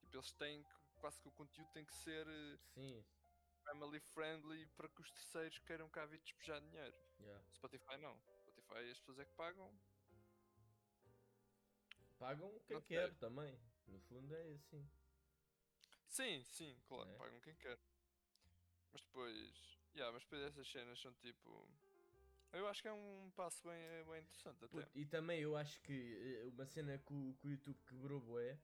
Tipo, 0.00 0.16
eles 0.16 0.32
têm 0.32 0.62
que. 0.62 0.78
Quase 1.00 1.20
que 1.22 1.28
o 1.28 1.32
conteúdo 1.32 1.70
tem 1.70 1.84
que 1.84 1.94
ser 1.94 2.26
eh, 2.26 2.58
Sim. 2.74 3.04
family 3.62 4.00
friendly 4.00 4.66
para 4.76 4.88
que 4.88 5.00
os 5.00 5.08
terceiros 5.12 5.56
queiram 5.60 5.88
cá 5.88 6.04
vir 6.06 6.18
despejar 6.18 6.60
dinheiro. 6.60 6.96
Yeah. 7.20 7.44
Spotify 7.52 7.96
não. 7.98 8.20
Spotify 8.40 8.90
as 8.90 8.98
pessoas 8.98 9.20
é 9.20 9.24
que 9.24 9.32
pagam. 9.36 9.72
Pagam 12.18 12.50
quem 12.66 12.74
Não 12.74 12.82
sei. 12.82 12.96
quer 12.96 13.14
também. 13.18 13.56
No 13.88 14.00
fundo 14.00 14.34
é 14.34 14.52
assim. 14.54 14.88
Sim, 16.08 16.42
sim, 16.44 16.76
claro, 16.86 17.08
É. 17.10 17.14
pagam 17.16 17.40
quem 17.40 17.54
quer. 17.56 17.78
Mas 18.92 19.02
depois. 19.02 19.78
Yeah, 19.94 20.12
mas 20.12 20.22
depois 20.22 20.42
essas 20.42 20.70
cenas 20.70 20.98
são 21.00 21.12
tipo. 21.14 21.68
Eu 22.52 22.66
acho 22.66 22.80
que 22.80 22.88
é 22.88 22.92
um 22.92 23.30
passo 23.36 23.62
bem, 23.68 24.04
bem 24.06 24.20
interessante 24.20 24.64
até. 24.64 24.68
Puto, 24.68 24.98
e 24.98 25.04
também 25.04 25.40
eu 25.40 25.54
acho 25.56 25.80
que 25.82 25.92
eh, 25.92 26.48
uma 26.48 26.64
cena 26.64 26.96
que 26.98 27.12
o, 27.12 27.34
que 27.40 27.46
o 27.46 27.50
YouTube 27.50 27.78
quebrou 27.86 28.20
bué, 28.20 28.58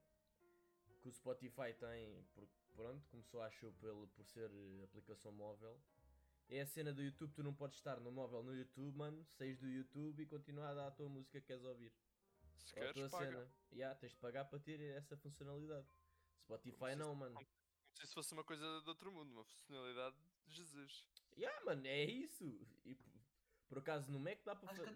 que 1.03 1.09
o 1.09 1.13
Spotify 1.13 1.75
tem, 1.79 2.25
porque 2.35 2.55
pronto, 2.75 3.07
começou 3.11 3.43
acho 3.43 3.71
pelo, 3.75 4.09
por 4.09 4.25
ser 4.25 4.51
eh, 4.51 4.85
aplicação 4.85 5.33
móvel, 5.33 5.79
é 6.49 6.63
a 6.63 6.67
cena 6.67 6.95
do 6.95 7.03
YouTube, 7.03 7.33
tu 7.35 7.43
não 7.43 7.53
podes 7.55 7.77
estar 7.77 8.01
no 8.01 8.11
móvel 8.11 8.43
no 8.43 8.55
YouTube, 8.55 8.97
mano, 8.97 9.23
saís 9.27 9.59
do 9.59 9.69
YouTube 9.69 10.23
e 10.23 10.27
continuar 10.27 10.71
a 10.71 10.75
dar 10.75 10.87
a 10.87 10.91
tua 10.91 11.09
música 11.09 11.39
que 11.41 11.47
queres 11.47 11.65
ouvir. 11.65 11.93
Se 12.59 12.79
É 12.79 12.83
a 12.89 12.93
queres, 12.93 13.11
tua 13.11 13.19
paga. 13.21 13.31
cena. 13.33 13.49
Yeah, 13.73 13.95
tens 13.99 14.13
de 14.13 14.19
pagar 14.19 14.45
para 14.47 14.59
ter 14.59 14.81
essa 14.97 15.17
funcionalidade. 15.17 15.87
Spotify 16.43 16.77
Como 16.79 16.91
se 16.91 16.97
não, 16.97 17.07
isso- 17.11 17.17
mano. 17.21 17.35
Como 17.35 17.47
se 17.95 18.05
isso 18.05 18.15
fosse 18.15 18.33
uma 18.33 18.45
coisa 18.45 18.81
de 18.83 18.89
outro 18.89 19.13
mundo, 19.13 19.33
uma 19.33 19.45
funcionalidade 19.45 20.17
de 20.47 20.55
Jesus. 20.57 21.05
Yeah, 21.37 21.65
mano, 21.65 21.87
é 21.87 22.05
isso. 22.05 22.45
E 22.85 22.97
por, 23.69 23.79
acaso 23.79 24.11
no 24.13 24.21
Mac 24.21 24.39
dá 24.45 24.55
para 24.55 24.69
fazer. 24.75 24.89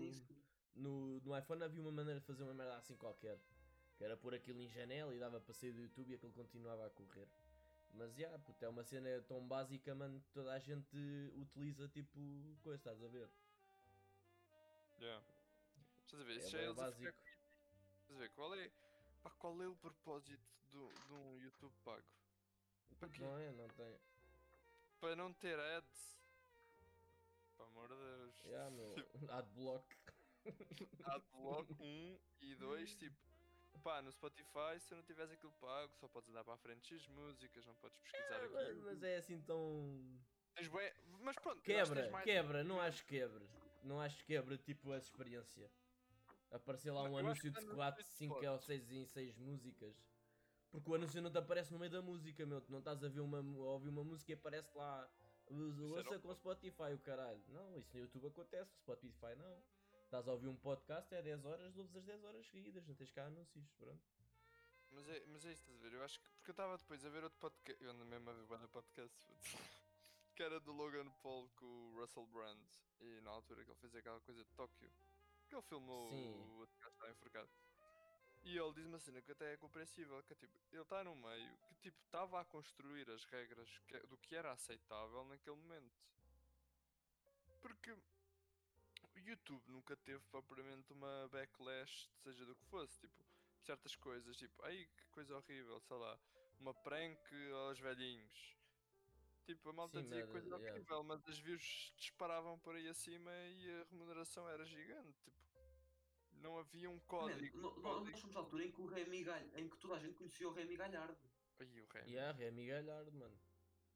isso. 0.00 0.34
no, 0.74 1.20
no 1.20 1.38
iPhone 1.38 1.62
havia 1.62 1.80
uma 1.80 1.90
maneira 1.92 2.20
de 2.20 2.26
fazer 2.26 2.42
uma 2.42 2.52
merda 2.54 2.76
assim 2.76 2.96
qualquer. 2.96 3.38
Que 3.96 4.04
era 4.04 4.16
pôr 4.16 4.34
aquilo 4.34 4.60
em 4.60 4.68
janela 4.68 5.14
e 5.14 5.18
dava 5.18 5.40
para 5.40 5.54
sair 5.54 5.72
do 5.72 5.80
YouTube 5.80 6.10
e 6.10 6.14
aquilo 6.16 6.32
continuava 6.32 6.86
a 6.86 6.90
correr. 6.90 7.26
Mas 7.94 8.14
já, 8.14 8.38
puto, 8.40 8.62
é 8.62 8.68
uma 8.68 8.84
cena 8.84 9.08
tão 9.22 9.46
básica, 9.48 9.94
mano, 9.94 10.20
que 10.20 10.28
toda 10.32 10.52
a 10.52 10.58
gente 10.58 10.94
utiliza 11.36 11.88
tipo 11.88 12.20
coisa, 12.62 12.76
estás 12.76 13.02
a 13.02 13.08
ver? 13.08 13.30
Yeah. 15.00 15.24
Estás 16.06 16.20
a 16.22 16.24
ver? 16.24 16.34
É 16.34 16.38
Isso 16.38 16.50
já 16.50 16.58
bué 16.58 16.64
eles 16.66 16.78
a 16.78 16.92
ficar 16.92 17.10
básico. 17.12 17.28
Estás 18.02 18.16
a 18.16 18.22
ver? 18.22 18.30
Qual 18.30 18.54
é, 18.54 18.70
pá, 19.22 19.30
qual 19.30 19.62
é 19.62 19.66
o 19.68 19.76
propósito 19.76 20.42
do, 20.70 20.88
de 20.88 21.12
um 21.12 21.38
YouTube 21.40 21.74
pago? 21.84 22.04
Para 23.00 23.08
quê? 23.08 23.22
Não 23.22 23.38
é? 23.38 23.52
Não 23.52 23.68
tem. 23.70 23.98
Para 25.00 25.16
não 25.16 25.32
ter 25.32 25.58
ads? 25.58 26.16
Pelo 27.56 27.68
amor 27.68 27.88
de 27.88 27.96
Deus. 27.96 28.36
Já, 28.44 28.70
meu. 28.70 28.94
Adblock. 29.30 29.96
Adblock 31.04 31.72
1 31.80 32.18
e 32.40 32.54
2, 32.54 32.94
tipo, 32.94 33.16
pá, 33.82 34.00
no 34.00 34.12
Spotify, 34.12 34.78
se 34.78 34.94
não 34.94 35.02
tiveres 35.02 35.32
aquilo 35.32 35.52
pago, 35.54 35.92
só 35.96 36.06
podes 36.08 36.30
andar 36.30 36.44
para 36.44 36.54
a 36.54 36.58
frente 36.58 36.86
X 36.86 37.06
músicas, 37.08 37.66
não 37.66 37.74
podes 37.74 37.98
pesquisar 37.98 38.36
Ah, 38.40 38.44
aquilo. 38.44 38.84
mas, 38.84 39.02
é 39.02 39.16
assim 39.16 39.40
tão. 39.42 40.20
Mas 41.20 41.36
pronto, 41.36 41.58
eu 41.58 41.62
Quebra, 41.62 42.10
mais- 42.10 42.24
quebra, 42.24 42.64
não 42.64 42.80
acho 42.80 43.02
que 43.04 43.18
quebra. 43.18 43.44
Não 43.82 44.00
acho 44.00 44.16
que 44.18 44.24
quebra 44.24 44.56
tipo 44.56 44.92
essa 44.94 45.06
experiência. 45.06 45.70
Aparecer 46.50 46.90
lá 46.90 47.02
um 47.02 47.16
anúncio 47.16 47.50
de 47.50 47.52
tá 47.52 47.60
no 47.60 47.74
4, 47.74 48.02
sweet 48.02 48.16
5 48.16 48.34
spot. 48.34 48.50
ou 48.52 48.58
6 48.58 48.90
em 48.92 49.04
6 49.04 49.38
músicas. 49.38 49.96
Porque 50.70 50.90
o 50.90 50.94
anúncio 50.94 51.22
não 51.22 51.30
te 51.30 51.38
aparece 51.38 51.72
no 51.72 51.78
meio 51.78 51.90
da 51.90 52.02
música, 52.02 52.44
meu. 52.46 52.60
Tu 52.60 52.70
não 52.70 52.78
estás 52.78 53.02
a 53.02 53.08
ver 53.08 53.20
uma, 53.20 53.38
a 53.38 53.70
ouvir 53.72 53.88
uma 53.88 54.04
música 54.04 54.32
e 54.32 54.34
aparece 54.34 54.76
lá. 54.76 55.08
Lança 55.48 56.16
o 56.16 56.20
com 56.20 56.28
o 56.28 56.34
Spotify, 56.34 56.92
o 56.94 56.98
caralho. 56.98 57.42
Não, 57.48 57.78
isso 57.78 57.90
no 57.94 58.00
YouTube 58.00 58.26
acontece, 58.26 58.72
no 58.72 58.78
Spotify 58.78 59.34
não. 59.36 59.62
Estás 60.04 60.28
a 60.28 60.32
ouvir 60.32 60.48
um 60.48 60.56
podcast, 60.56 61.12
é 61.14 61.22
10 61.22 61.44
horas, 61.44 61.76
ouves 61.76 61.96
as 61.96 62.04
10 62.04 62.24
horas 62.24 62.46
seguidas, 62.46 62.86
não 62.86 62.94
tens 62.94 63.10
cá 63.10 63.26
anúncios, 63.26 63.64
pronto. 63.78 64.00
Mas 64.92 65.08
é, 65.08 65.24
mas 65.26 65.44
é 65.44 65.52
isso, 65.52 65.62
estás 65.62 65.78
a 65.78 65.82
ver? 65.82 65.92
Eu 65.96 66.04
acho 66.04 66.20
que. 66.20 66.28
Porque 66.36 66.50
eu 66.50 66.52
estava 66.52 66.76
depois 66.76 67.04
a 67.04 67.10
ver 67.10 67.24
outro 67.24 67.38
podcast. 67.38 67.82
Eu 67.82 67.90
ando 67.90 68.04
mesmo 68.04 68.30
a 68.30 68.32
ver 68.32 68.58
de 68.58 68.68
podcast. 68.68 69.28
que 70.36 70.42
era 70.42 70.60
do 70.60 70.72
Logan 70.72 71.10
Paul 71.22 71.48
com 71.56 71.66
o 71.66 72.00
Russell 72.00 72.26
Brand. 72.26 72.68
E 73.00 73.20
na 73.22 73.30
altura 73.30 73.64
que 73.64 73.70
ele 73.70 73.80
fez 73.80 73.94
aquela 73.94 74.20
coisa 74.20 74.44
de 74.44 74.50
Tóquio. 74.50 74.90
Que 75.48 75.54
ele 75.54 75.62
filmou 75.62 76.08
Sim. 76.10 76.32
o 76.60 76.66
gajo 76.98 77.12
enforcado. 77.12 77.48
E 78.44 78.56
ele 78.56 78.72
diz 78.74 78.86
uma 78.86 78.98
cena 79.00 79.20
que 79.20 79.32
até 79.32 79.54
é 79.54 79.56
compreensível. 79.56 80.22
Que 80.24 80.32
é 80.32 80.36
tipo, 80.36 80.58
ele 80.72 80.82
está 80.82 81.02
no 81.04 81.14
meio 81.16 81.56
que 81.68 81.74
tipo 81.76 81.98
estava 82.04 82.40
a 82.40 82.44
construir 82.44 83.08
as 83.10 83.24
regras 83.24 83.68
que- 83.88 84.06
do 84.06 84.16
que 84.18 84.34
era 84.36 84.52
aceitável 84.52 85.24
naquele 85.24 85.56
momento. 85.56 85.92
Porque 87.60 87.90
o 87.92 89.18
YouTube 89.18 89.62
nunca 89.68 89.96
teve 89.96 90.22
propriamente 90.30 90.92
uma 90.92 91.28
backlash, 91.28 92.08
seja 92.22 92.44
do 92.44 92.54
que 92.54 92.64
fosse. 92.66 93.00
Tipo, 93.00 93.24
certas 93.62 93.96
coisas, 93.96 94.36
tipo, 94.36 94.62
ai 94.62 94.86
que 94.96 95.04
coisa 95.06 95.36
horrível, 95.36 95.80
sei 95.80 95.96
lá, 95.96 96.16
uma 96.60 96.72
prank 96.72 97.18
aos 97.66 97.78
velhinhos. 97.80 98.54
Tipo, 99.46 99.70
a 99.70 99.72
malta 99.72 99.98
Sim, 100.00 100.04
dizia 100.08 100.22
mas, 100.26 100.30
coisa 100.32 100.48
yeah. 100.56 100.72
horrível, 100.72 101.02
mas 101.04 101.28
as 101.28 101.38
views 101.38 101.92
disparavam 101.96 102.58
por 102.58 102.74
aí 102.74 102.88
acima 102.88 103.30
e 103.32 103.70
a 103.80 103.84
remuneração 103.84 104.48
era 104.48 104.64
gigante. 104.66 105.16
Tipo, 105.22 105.46
não 106.32 106.58
havia 106.58 106.90
um 106.90 106.98
código. 107.00 107.56
no- 107.56 107.62
no- 107.76 107.80
código... 107.82 108.10
nós 108.10 108.20
somos 108.20 108.36
à 108.36 108.40
altura 108.40 108.64
em 108.64 108.72
que 108.72 108.80
o 108.80 108.86
Remy 108.86 109.22
Galhardo, 109.24 109.58
em 109.58 109.68
que 109.68 109.76
toda 109.78 109.94
a 109.94 109.98
gente 110.00 110.14
conhecia 110.14 110.48
o 110.48 110.52
Remy 110.52 110.76
Galhardo. 110.76 111.16
Ai, 111.60 111.80
o 111.80 111.86
Remy, 111.86 112.10
E 112.12 112.18
a 112.18 112.32
Remy 112.32 112.66
Galhardo, 112.66 113.12
mano. 113.12 113.38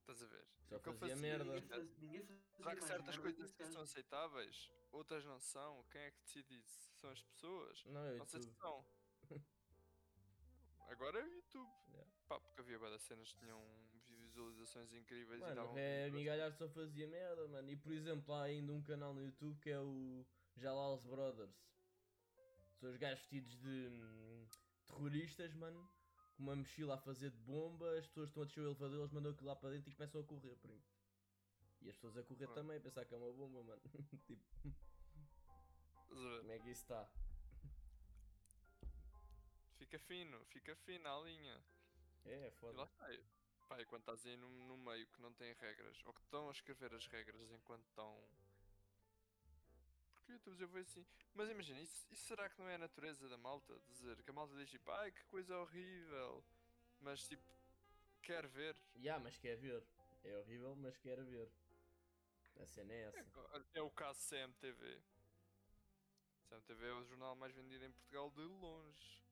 estás 0.00 0.22
a 0.22 0.26
ver? 0.26 0.46
Só 0.68 0.76
O 0.76 0.80
que 0.80 0.92
fazia 0.92 1.16
fazia- 1.16 1.16
merda. 1.16 1.44
Ninguém, 1.44 1.68
faz, 1.68 1.96
ninguém 1.98 2.22
fazia 2.22 2.44
Será 2.56 2.76
que 2.76 2.84
certas 2.84 3.16
merda 3.16 3.22
coisas 3.22 3.52
que 3.52 3.64
são 3.66 3.82
aceitáveis, 3.82 4.70
outras 4.92 5.24
não 5.24 5.40
são? 5.40 5.84
Quem 5.90 6.00
é 6.02 6.10
que 6.12 6.20
decide 6.22 6.56
isso? 6.58 6.92
São 7.00 7.10
as 7.10 7.22
pessoas? 7.24 7.84
Não, 7.86 8.06
é 8.06 8.16
Não 8.18 8.26
sei 8.26 8.40
se 8.40 8.52
são. 8.52 8.86
Agora 10.88 11.18
é 11.18 11.24
o 11.24 11.28
YouTube. 11.28 11.70
Yeah. 11.88 12.10
Pá, 12.28 12.38
porque 12.40 12.60
havia 12.60 12.78
várias 12.78 13.02
cenas 13.02 13.32
que 13.32 13.38
tinham 13.40 13.60
visualizações 14.40 14.92
incríveis 14.94 15.38
e 15.38 15.42
Mano, 15.42 15.54
davam. 15.54 15.72
o 15.72 15.74
Remy 15.74 16.24
Galhardo 16.24 16.56
só 16.56 16.68
fazia 16.68 17.06
merda, 17.06 17.46
mano. 17.48 17.70
E 17.70 17.76
por 17.76 17.92
exemplo, 17.92 18.34
há 18.34 18.44
ainda 18.44 18.72
um 18.72 18.82
canal 18.82 19.12
no 19.14 19.22
YouTube 19.22 19.58
que 19.60 19.70
é 19.70 19.78
o 19.80 20.24
Jalal's 20.56 21.04
Brothers. 21.04 21.54
São 22.78 22.90
os 22.90 22.96
gajos 22.96 23.18
vestidos 23.20 23.58
de 23.60 23.88
hum, 23.88 24.46
terroristas, 24.86 25.54
mano. 25.54 25.88
Com 26.36 26.42
uma 26.44 26.56
mochila 26.56 26.94
a 26.94 26.98
fazer 26.98 27.30
de 27.30 27.36
bomba. 27.38 27.98
As 27.98 28.06
pessoas 28.06 28.28
estão 28.28 28.42
a 28.42 28.46
descer 28.46 28.60
o 28.60 28.66
elevador, 28.68 29.00
eles 29.00 29.12
mandam 29.12 29.32
aquilo 29.32 29.48
lá 29.48 29.56
para 29.56 29.70
dentro 29.70 29.90
e 29.90 29.94
começam 29.94 30.20
a 30.20 30.24
correr, 30.24 30.58
aí. 30.64 30.82
E 31.82 31.88
as 31.90 31.94
pessoas 31.96 32.16
a 32.16 32.22
correr 32.22 32.48
também, 32.48 32.76
a 32.76 32.80
pensar 32.80 33.04
que 33.04 33.14
é 33.14 33.16
uma 33.16 33.32
bomba, 33.32 33.62
mano. 33.62 33.82
tipo, 34.26 34.42
como 36.08 36.52
é 36.52 36.58
que 36.58 36.70
isso 36.70 36.82
está? 36.82 37.08
Fica 39.78 39.98
fino, 39.98 40.38
fica 40.46 40.74
fino 40.76 41.08
a 41.08 41.20
linha. 41.24 41.62
É, 42.24 42.32
é 42.32 42.46
E 42.46 42.50
lá 42.50 42.50
foda. 42.50 42.84
está. 42.84 43.08
Pá, 43.70 43.76
quando 43.84 44.02
estás 44.02 44.26
aí 44.26 44.36
no, 44.36 44.48
no 44.66 44.76
meio 44.76 45.06
que 45.06 45.22
não 45.22 45.32
tem 45.34 45.52
regras, 45.52 46.02
ou 46.04 46.12
que 46.12 46.20
estão 46.22 46.48
a 46.48 46.50
escrever 46.50 46.92
as 46.92 47.06
regras 47.06 47.52
enquanto 47.52 47.84
estão. 47.84 48.20
Porque 50.12 50.32
youtubers 50.32 50.60
eu 50.60 50.66
vejo 50.66 50.90
assim. 50.90 51.06
Mas 51.34 51.48
imagina, 51.48 51.80
isso, 51.80 52.04
isso 52.10 52.24
será 52.26 52.48
que 52.48 52.58
não 52.58 52.68
é 52.68 52.74
a 52.74 52.78
natureza 52.78 53.28
da 53.28 53.38
malta? 53.38 53.80
Dizer 53.86 54.20
que 54.24 54.30
a 54.30 54.32
malta 54.32 54.56
diz 54.56 54.68
tipo, 54.68 54.90
ai 54.90 55.12
que 55.12 55.22
coisa 55.26 55.56
horrível. 55.56 56.44
Mas 57.00 57.22
tipo, 57.28 57.44
quer 58.22 58.44
ver. 58.48 58.76
Ya, 58.96 59.20
mas 59.20 59.38
quer 59.38 59.56
ver. 59.56 59.86
É 60.24 60.36
horrível, 60.38 60.74
mas 60.74 60.98
quer 60.98 61.22
ver. 61.22 61.48
A 62.58 62.66
cena 62.66 62.92
é 62.92 63.02
essa. 63.04 63.24
É 63.72 63.80
o 63.80 63.90
caso 63.92 64.18
CMTV. 64.28 65.00
CMTV 66.48 66.86
é 66.86 66.92
o 66.94 67.04
jornal 67.04 67.36
mais 67.36 67.54
vendido 67.54 67.84
em 67.84 67.92
Portugal 67.92 68.30
de 68.32 68.42
longe. 68.42 69.22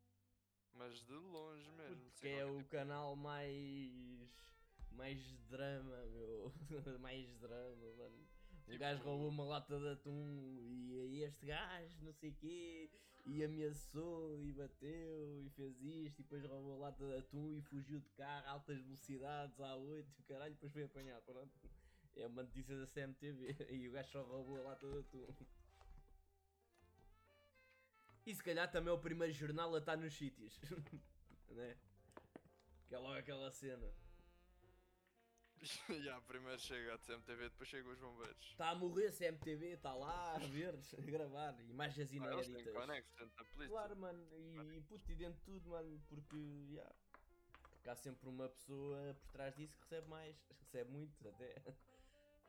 Mas 0.74 1.04
de 1.04 1.12
longe 1.12 1.70
mesmo. 1.72 1.96
Porque 1.96 2.18
sem 2.18 2.32
é 2.38 2.44
o 2.44 2.58
tipo- 2.58 2.70
canal 2.70 3.16
mais 3.16 4.28
mais 4.92 5.18
drama, 5.48 5.96
meu. 6.06 6.52
mais 7.00 7.28
drama, 7.38 7.92
mano. 7.96 8.26
Tipo- 8.64 8.78
gajo 8.78 9.02
roubou 9.02 9.28
uma 9.28 9.44
lata 9.44 9.78
de 9.78 9.88
atum 9.88 10.58
e 10.60 11.22
este 11.22 11.46
gajo, 11.46 12.04
não 12.04 12.12
sei 12.12 12.32
quê, 12.32 12.90
e 13.24 13.42
ameaçou 13.44 14.38
e 14.44 14.52
bateu 14.52 15.42
e 15.42 15.50
fez 15.50 15.80
isto, 15.80 16.20
e 16.20 16.22
depois 16.22 16.44
roubou 16.44 16.74
a 16.74 16.88
lata 16.88 17.06
de 17.06 17.16
atum 17.16 17.56
e 17.56 17.62
fugiu 17.62 17.98
de 18.00 18.08
carro 18.10 18.46
a 18.46 18.50
altas 18.50 18.78
velocidades 18.80 19.58
à 19.60 19.74
8, 19.76 20.22
caralho, 20.24 20.52
depois 20.54 20.72
foi 20.72 20.84
apanhado, 20.84 21.22
pronto. 21.24 21.50
É 22.16 22.26
uma 22.26 22.42
notícia 22.42 22.76
da 22.78 22.86
CMTV 22.86 23.56
e 23.70 23.88
o 23.88 23.92
gajo 23.92 24.10
só 24.10 24.22
roubou 24.22 24.58
a 24.58 24.62
lata 24.62 24.86
de 24.90 24.98
atum. 24.98 25.26
E 28.28 28.34
se 28.34 28.42
calhar 28.42 28.70
também 28.70 28.90
é 28.90 28.92
o 28.94 28.98
primeiro 28.98 29.32
jornal 29.32 29.74
a 29.74 29.78
estar 29.78 29.96
nos 29.96 30.12
sítios, 30.12 30.60
né? 31.48 31.74
Que 32.86 32.94
é 32.94 32.98
logo 32.98 33.14
aquela 33.14 33.50
cena. 33.50 33.90
Já, 36.04 36.20
primeiro 36.20 36.60
chega 36.60 36.94
a 36.94 36.98
CMTV, 36.98 37.48
depois 37.48 37.70
chegam 37.70 37.90
os 37.90 37.98
bombeiros. 37.98 38.44
Está 38.50 38.68
a 38.68 38.74
morrer 38.74 39.10
CMTV, 39.12 39.68
está 39.68 39.94
lá 39.94 40.34
a 40.34 40.38
ver, 40.40 40.74
a 40.74 41.00
gravar, 41.00 41.58
imagens 41.70 42.12
Ah, 42.12 42.16
inéditas. 42.16 42.64
polícia. 43.54 43.68
Claro, 43.68 43.96
mano, 43.96 44.28
e, 44.36 44.76
e 44.76 44.80
puto, 44.82 45.10
e 45.10 45.14
dentro 45.14 45.38
de 45.38 45.44
tudo, 45.46 45.70
mano, 45.70 45.98
porque, 46.06 46.36
yeah, 46.36 46.94
porque 47.72 47.88
há 47.88 47.96
sempre 47.96 48.28
uma 48.28 48.50
pessoa 48.50 49.14
por 49.22 49.30
trás 49.32 49.56
disso 49.56 49.74
que 49.74 49.84
recebe 49.84 50.06
mais, 50.06 50.36
recebe 50.60 50.90
muito 50.90 51.26
até, 51.30 51.54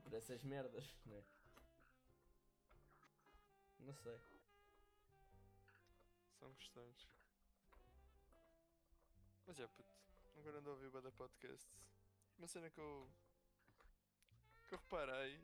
por 0.04 0.14
essas 0.14 0.44
merdas, 0.44 0.94
né? 1.06 1.24
Não 3.80 3.94
sei. 3.96 4.20
São 6.40 6.54
questões. 6.56 7.08
Mas 9.46 9.60
é, 9.60 9.68
puto. 9.68 9.94
Agora 10.38 10.60
ando 10.60 10.70
a 10.70 10.74
ouvir 10.74 10.90
bada 10.90 11.12
podcasts. 11.12 11.70
Uma 12.38 12.48
cena 12.48 12.70
que 12.70 12.80
eu. 12.80 13.10
que 14.68 14.74
eu 14.74 14.80
reparei. 14.80 15.40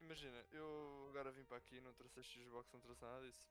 Imagina, 0.00 0.44
eu 0.52 1.06
agora 1.10 1.32
vim 1.32 1.44
para 1.44 1.56
aqui, 1.56 1.80
não 1.80 1.92
trouxe 1.94 2.22
Xbox, 2.22 2.70
não 2.72 2.80
trouxe 2.80 3.02
nada 3.02 3.26
disso. 3.26 3.42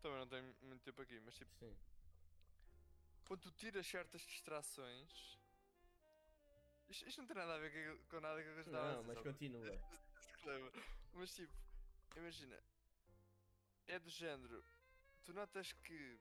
Também 0.00 0.18
não 0.18 0.26
tenho 0.26 0.54
muito 0.62 0.82
tempo 0.82 1.00
aqui, 1.00 1.20
mas 1.20 1.36
tipo, 1.36 1.54
Sim. 1.58 1.76
quando 3.24 3.40
tu 3.40 3.52
tiras 3.52 3.86
certas 3.86 4.20
distrações. 4.22 5.38
Isto, 6.88 7.08
isto 7.08 7.18
não 7.20 7.26
tem 7.26 7.36
nada 7.36 7.54
a 7.54 7.58
ver 7.58 7.70
com, 7.72 8.04
com 8.08 8.20
nada 8.20 8.42
que 8.42 8.48
eu 8.48 8.60
estava 8.60 8.90
a 8.90 8.92
Não, 8.96 9.04
mas 9.04 9.18
continua. 9.20 9.64
Mas 11.14 11.34
tipo, 11.34 11.52
imagina, 12.16 12.58
é 13.86 13.98
do 13.98 14.10
género, 14.10 14.64
tu 15.24 15.32
notas 15.32 15.72
que 15.72 16.18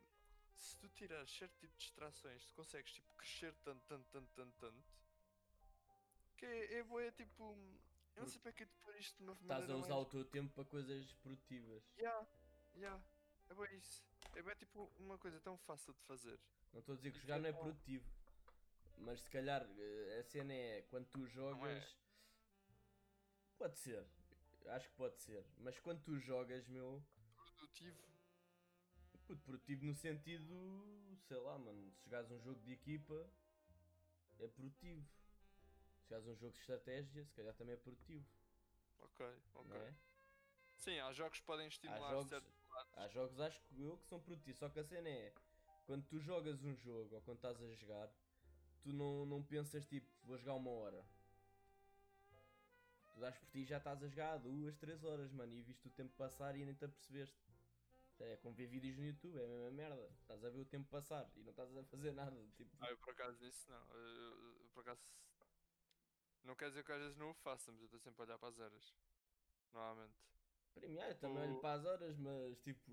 se 0.56 0.78
tu 0.78 0.88
tirares 0.90 1.30
certo 1.32 1.58
tipo 1.60 1.74
de 1.74 1.80
distrações, 1.80 2.46
tu 2.46 2.54
consegues 2.56 2.92
tipo 2.94 3.14
crescer 3.16 3.54
tanto, 3.64 3.82
tanto, 3.88 4.06
tanto, 4.12 4.30
tanto, 4.36 4.54
tanto. 4.60 4.84
Que 6.38 6.46
é, 6.46 6.74
é 6.76 6.84
boa, 6.84 7.04
é 7.04 7.12
tipo. 7.12 7.56
Eu 8.16 8.24
não 8.24 8.28
sei 8.28 8.40
para 8.42 8.52
que 8.52 8.66
te 8.66 8.76
pôr 8.84 8.96
isto 8.98 9.18
de 9.18 9.24
uma 9.24 9.34
Estás 9.34 9.70
a 9.70 9.76
usar 9.76 9.94
o 9.96 9.98
mais- 10.00 10.10
teu 10.10 10.26
tempo 10.26 10.54
para 10.54 10.66
coisas 10.66 11.14
produtivas. 11.16 11.84
Yeah, 11.98 12.28
yeah, 12.76 13.02
é 13.50 13.54
bem 13.56 13.78
isso. 13.78 14.04
É 14.36 14.42
bem 14.42 14.56
tipo 14.56 14.92
uma 15.00 15.18
coisa 15.18 15.40
tão 15.40 15.58
fácil 15.60 15.94
de 15.94 16.02
fazer. 16.02 16.40
Não 16.74 16.80
estou 16.80 16.94
a 16.94 16.98
dizer 16.98 17.12
que 17.12 17.20
jogar 17.20 17.38
é 17.38 17.40
não 17.42 17.50
é 17.50 17.52
bom. 17.54 17.60
produtivo. 17.62 18.06
Mas 18.98 19.22
se 19.22 19.30
calhar 19.30 19.64
eh, 19.80 20.20
a 20.20 20.24
cena 20.24 20.54
é 20.54 20.82
quando 20.84 21.08
tu 21.08 21.26
jogas. 21.28 21.98
Pode 23.58 23.78
ser. 23.80 24.06
Acho 24.68 24.90
que 24.90 24.96
pode 24.96 25.18
ser. 25.22 25.46
Mas 25.58 25.80
quando 25.80 26.04
tu 26.04 26.20
jogas, 26.20 26.68
meu. 26.68 27.04
Produtivo. 27.56 28.11
Puto, 29.32 29.44
produtivo 29.44 29.86
no 29.86 29.96
sentido. 29.96 31.16
Sei 31.26 31.38
lá, 31.38 31.58
mano. 31.58 31.90
Se 31.94 32.04
jogares 32.04 32.30
um 32.32 32.40
jogo 32.42 32.60
de 32.60 32.74
equipa. 32.74 33.30
É 34.40 34.48
produtivo. 34.48 35.08
Se 35.96 36.04
jogares 36.10 36.28
um 36.28 36.36
jogo 36.36 36.52
de 36.52 36.60
estratégia, 36.60 37.24
se 37.26 37.34
calhar 37.34 37.54
também 37.56 37.76
é 37.76 37.78
produtivo. 37.78 38.26
Ok, 39.00 39.26
ok. 39.54 39.78
É? 39.78 39.94
Sim, 40.76 41.00
há 41.00 41.14
jogos 41.14 41.40
que 41.40 41.46
podem 41.46 41.66
Há 41.66 41.70
estimular 41.70 42.10
jogos, 42.10 42.28
certos 42.30 42.54
lados. 42.70 42.98
há 42.98 43.08
jogos, 43.08 43.40
acho 43.40 43.62
que 43.62 43.82
eu, 43.82 43.98
que 44.00 44.08
são 44.08 44.20
produtivos. 44.20 44.60
Só 44.60 44.68
que 44.68 44.80
a 44.80 44.84
cena 44.84 45.08
é. 45.08 45.34
Quando 45.86 46.06
tu 46.08 46.20
jogas 46.20 46.62
um 46.64 46.76
jogo 46.76 47.16
ou 47.16 47.22
quando 47.22 47.38
estás 47.38 47.62
a 47.62 47.74
jogar, 47.76 48.12
tu 48.84 48.92
não, 48.92 49.26
não 49.26 49.42
pensas 49.42 49.86
tipo, 49.86 50.10
vou 50.24 50.38
jogar 50.38 50.56
uma 50.56 50.72
hora. 50.72 51.06
Tu 53.14 53.20
dás 53.22 53.38
por 53.38 53.48
ti 53.50 53.60
e 53.60 53.66
já 53.66 53.78
estás 53.78 54.04
a 54.04 54.08
jogar 54.10 54.34
há 54.34 54.38
duas, 54.38 54.76
três 54.76 55.02
horas, 55.06 55.32
mano, 55.32 55.54
e 55.54 55.62
viste 55.62 55.88
o 55.88 55.92
tempo 55.92 56.14
passar 56.18 56.54
e 56.58 56.66
nem 56.66 56.76
te 56.76 56.84
apercebeste. 56.84 57.51
É 58.24 58.38
como 58.38 58.54
ver 58.56 58.68
vídeos 58.68 58.98
no 58.98 59.06
YouTube, 59.06 59.38
é 59.40 59.46
a 59.46 59.48
mesma 59.48 59.72
merda. 59.72 60.10
Estás 60.22 60.44
a 60.44 60.50
ver 60.50 60.60
o 60.60 60.66
tempo 60.66 60.88
passar 60.90 61.30
e 61.36 61.44
não 61.44 61.52
estás 61.52 61.76
a 61.76 61.84
fazer 61.86 62.12
nada. 62.14 62.36
Tipo, 62.56 62.76
Ah, 62.80 62.90
eu 62.90 62.98
por 62.98 63.10
acaso 63.12 63.38
nisso 63.44 63.70
não. 63.70 63.84
Eu, 63.96 64.00
eu- 64.00 64.62
eu 64.64 64.70
por 64.74 64.82
acaso. 64.82 65.02
Não 66.44 66.56
quer 66.56 66.70
dizer 66.70 66.84
que 66.84 66.92
às 66.92 67.00
vezes 67.00 67.18
não 67.18 67.30
o 67.32 67.34
faça, 67.36 67.72
mas 67.72 67.82
eu 67.82 67.86
estou 67.86 68.00
sempre 68.00 68.22
a 68.22 68.26
olhar 68.26 68.38
para 68.40 68.50
as 68.50 68.60
horas. 68.60 68.96
Normalmente. 69.74 70.14
premiar, 70.74 71.10
eu 71.10 71.20
também 71.20 71.44
olho 71.44 71.60
para 71.62 71.74
as 71.80 71.86
horas, 71.86 72.18
mas 72.18 72.60
tipo. 72.60 72.92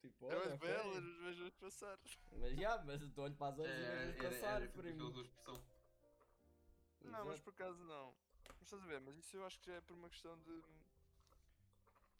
Tipo, 0.00 0.30
É 0.30 0.36
olha, 0.36 0.46
as 0.54 0.54
ok. 0.54 0.68
belas, 0.68 1.04
os 1.04 1.18
vejo 1.18 1.52
passar. 1.52 1.98
Mas 2.38 2.56
já, 2.58 2.82
mas 2.84 3.02
eu 3.02 3.22
olho 3.22 3.34
para 3.36 3.52
as 3.52 3.58
horas 3.58 3.72
e 3.76 3.80
É, 3.82 4.06
vejo 4.06 4.18
era, 4.18 4.30
passar, 4.30 4.56
era 4.56 4.66
tipo 4.66 4.78
primo. 4.82 5.12
Não, 7.04 7.24
mas 7.26 7.40
por 7.40 7.50
acaso 7.52 7.84
não. 7.84 8.14
Mas 8.48 8.62
estás 8.62 8.82
a 8.82 8.86
ver, 8.86 9.00
mas 9.00 9.16
isso 9.16 9.36
eu 9.36 9.44
acho 9.44 9.58
que 9.60 9.66
já 9.66 9.74
é 9.74 9.80
por 9.80 9.94
uma 9.94 10.08
questão 10.08 10.38
de. 10.38 10.62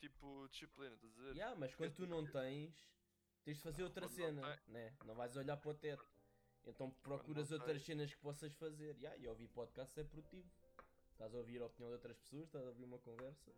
Tipo, 0.01 0.49
disciplina, 0.49 0.95
estás 0.95 1.19
a 1.19 1.23
ver? 1.23 1.37
Ya, 1.37 1.55
mas 1.55 1.75
quando 1.75 1.95
tu 1.95 2.07
não 2.07 2.27
tens, 2.27 2.75
tens 3.45 3.59
de 3.59 3.63
fazer 3.63 3.85
outra 3.85 4.09
quando 4.09 4.19
não 4.19 4.27
cena, 4.27 4.63
né? 4.67 4.97
Não 5.05 5.15
vais 5.15 5.37
olhar 5.37 5.59
para 5.59 5.71
o 5.71 5.75
teto. 5.75 6.11
Então 6.67 6.91
procuras 7.03 7.53
outras 7.53 7.83
cenas 7.83 8.13
que 8.13 8.21
possas 8.21 8.53
fazer. 8.55 8.97
Ya, 8.99 9.15
e 9.19 9.29
ouvir 9.29 9.49
podcast 9.49 9.99
é 10.01 10.05
produtivo. 10.05 10.51
Estás 11.13 11.35
a 11.35 11.39
ouvir 11.39 11.61
a 11.61 11.67
opinião 11.67 11.91
de 11.91 11.97
outras 11.97 12.17
pessoas, 12.17 12.45
estás 12.45 12.65
a 12.65 12.69
ouvir 12.69 12.85
uma 12.85 12.99
conversa. 12.99 13.53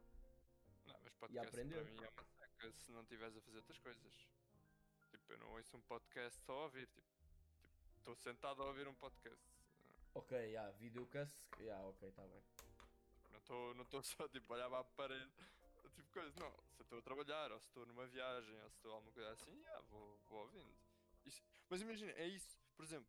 Não, 0.85 0.99
mas 1.01 1.15
podcast 1.15 1.49
aprender. 1.49 1.75
para 1.77 1.85
mim 1.85 2.03
é 2.03 2.09
uma 2.09 2.25
seca 2.25 2.73
se 2.73 2.91
não 2.91 3.03
estiveres 3.03 3.37
a 3.37 3.41
fazer 3.41 3.59
outras 3.59 3.79
coisas. 3.79 4.29
Tipo, 5.13 5.33
eu 5.33 5.39
não 5.39 5.53
ouço 5.53 5.77
um 5.77 5.81
podcast 5.83 6.41
só 6.41 6.53
a 6.53 6.65
ouvir. 6.65 6.89
Tipo, 6.89 7.07
estou 7.99 8.17
sentado 8.17 8.63
a 8.63 8.67
ouvir 8.67 8.89
um 8.89 8.95
podcast. 8.95 9.47
Ok, 10.15 10.51
ya, 10.51 10.71
videocast, 10.73 11.39
ya, 11.61 11.81
ok, 11.83 12.09
está 12.09 12.27
bem. 12.27 12.43
Não 13.31 13.39
estou 13.39 13.75
não 13.75 13.85
tô 13.85 14.03
só 14.03 14.27
tipo 14.29 14.53
a 14.53 14.57
olhar 14.57 14.69
para 14.69 14.81
a 14.81 14.85
parede. 14.85 15.31
Tipo 15.95 16.11
coisa, 16.13 16.33
não. 16.41 16.51
Se 16.73 16.81
eu 16.81 16.85
estou 16.85 16.99
a 16.99 17.03
trabalhar, 17.03 17.53
ou 17.53 17.61
se 17.61 17.67
estou 17.69 17.87
numa 17.87 18.07
viagem, 18.07 18.55
ou 18.63 18.71
se 18.71 18.77
estou 18.77 18.93
alguma 18.93 19.13
coisa 19.13 19.31
assim, 19.33 19.65
ah, 19.69 19.81
vou, 19.91 20.19
vou 20.29 20.41
ouvindo. 20.43 20.75
Isso- 21.25 21.43
mas 21.69 21.81
imagina, 21.81 22.13
é 22.13 22.27
isso. 22.27 22.59
Por 22.77 22.85
exemplo, 22.85 23.09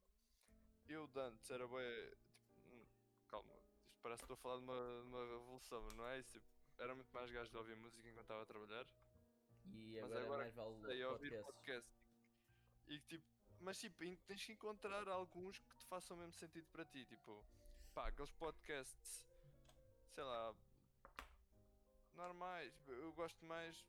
eu 0.87 1.07
de 1.07 1.19
antes 1.19 1.49
era 1.49 1.67
bem. 1.67 2.09
Tipo, 2.53 2.67
hum, 2.69 2.85
calma, 3.27 3.53
isto 3.87 3.99
parece 4.01 4.23
que 4.25 4.31
estou 4.31 4.35
a 4.35 4.37
falar 4.37 4.57
de 4.57 4.63
uma, 4.63 5.01
de 5.01 5.07
uma 5.07 5.19
revolução, 5.25 5.91
não 5.91 6.07
é 6.07 6.19
isso. 6.19 6.31
Tipo, 6.31 6.45
era 6.77 6.93
muito 6.95 7.11
mais 7.13 7.31
gajo 7.31 7.49
de 7.49 7.57
ouvir 7.57 7.75
música 7.75 8.07
enquanto 8.07 8.23
estava 8.23 8.43
a 8.43 8.45
trabalhar. 8.45 8.85
E 9.65 9.93
Mas 10.01 10.11
agora, 10.11 10.23
agora 10.25 10.37
mais 10.43 10.55
vale 10.55 11.05
ouvir 11.05 11.41
podcast. 11.41 11.89
E 12.87 12.99
que, 12.99 13.07
tipo, 13.17 13.25
mas 13.59 13.79
tipo, 13.79 14.03
en- 14.03 14.17
tens 14.27 14.45
que 14.45 14.51
encontrar 14.51 15.07
alguns 15.07 15.57
que 15.57 15.75
te 15.77 15.85
façam 15.85 16.17
o 16.17 16.19
mesmo 16.19 16.33
sentido 16.33 16.67
para 16.71 16.83
ti. 16.85 17.05
Tipo, 17.05 17.43
pá, 17.93 18.07
aqueles 18.09 18.31
podcasts, 18.33 19.23
sei 20.13 20.23
lá, 20.23 20.53
normais. 22.15 22.73
tipo, 22.75 22.91
Eu 22.91 23.11
gosto 23.13 23.43
mais 23.45 23.75
de 23.75 23.83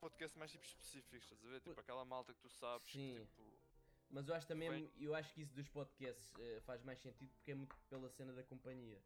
podcasts 0.00 0.36
mais 0.36 0.50
tipo 0.50 0.64
específicos, 0.64 1.22
estás 1.24 1.44
a 1.44 1.48
ver? 1.48 1.60
Tipo, 1.60 1.80
aquela 1.80 2.04
malta 2.04 2.32
que 2.34 2.40
tu 2.40 2.48
sabes 2.48 2.86
que 2.86 2.92
Sim. 2.92 3.20
tipo. 3.24 3.58
Mas 4.10 4.28
eu 4.28 4.34
acho 4.34 4.46
também, 4.46 4.68
Bem- 4.70 4.90
eu 4.98 5.14
acho 5.14 5.32
que 5.32 5.42
isso 5.42 5.54
dos 5.54 5.68
podcasts 5.68 6.32
eh, 6.40 6.60
faz 6.62 6.82
mais 6.82 6.98
sentido 7.00 7.30
porque 7.34 7.52
é 7.52 7.54
muito 7.54 7.76
pela 7.88 8.08
cena 8.10 8.32
da 8.32 8.42
companhia. 8.42 9.00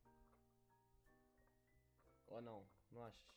Ou 2.28 2.40
não? 2.40 2.66
Não 2.90 3.04
achas? 3.04 3.34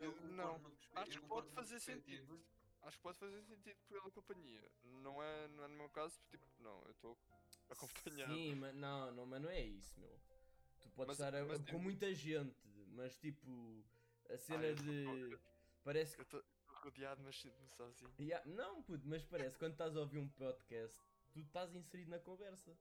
Eu 0.00 0.12
não, 0.22 0.58
perspe- 0.60 0.90
Acho 0.98 1.20
que 1.20 1.26
pode 1.26 1.50
fazer 1.50 1.78
sentido. 1.80 2.26
perspectiva. 2.26 2.52
Acho 2.82 2.96
que 2.96 3.02
pode 3.02 3.18
fazer 3.18 3.42
sentido 3.42 3.76
pela 3.88 4.10
companhia. 4.10 4.68
Não 4.82 5.22
é, 5.22 5.48
não 5.48 5.64
é 5.64 5.68
no 5.68 5.76
meu 5.76 5.88
caso, 5.90 6.18
porque, 6.22 6.38
tipo, 6.38 6.62
não, 6.62 6.82
eu 6.86 6.90
estou 6.90 7.16
acompanhado. 7.70 8.34
Sim, 8.34 8.54
mas 8.56 8.74
não, 8.74 9.12
não, 9.12 9.26
mas 9.26 9.40
não 9.42 9.50
é 9.50 9.60
isso, 9.60 10.00
meu. 10.00 10.18
Tu 10.80 10.90
podes 10.90 11.18
Mas- 11.18 11.28
estar 11.28 11.34
a- 11.40 11.44
mas 11.44 11.58
com 11.58 11.64
tem- 11.64 11.78
muita 11.80 12.12
gente, 12.12 12.56
mas 12.92 13.16
tipo, 13.16 13.84
a 14.30 14.36
cena 14.36 14.66
eu 14.66 14.74
de. 14.74 15.38
Parece 15.84 16.14
que. 16.14 16.20
Eu 16.20 16.24
estou 16.24 16.44
rodeado, 16.66 17.22
mas 17.22 17.40
sinto-me 17.40 17.68
sozinho. 17.70 18.12
Ya, 18.18 18.42
não, 18.44 18.82
puto, 18.82 19.06
mas 19.06 19.24
parece 19.24 19.52
que 19.52 19.58
quando 19.58 19.72
estás 19.72 19.96
a 19.96 20.00
ouvir 20.00 20.18
um 20.18 20.28
podcast, 20.28 20.98
tu 21.32 21.40
estás 21.40 21.74
inserido 21.74 22.10
na 22.10 22.18
conversa. 22.18 22.76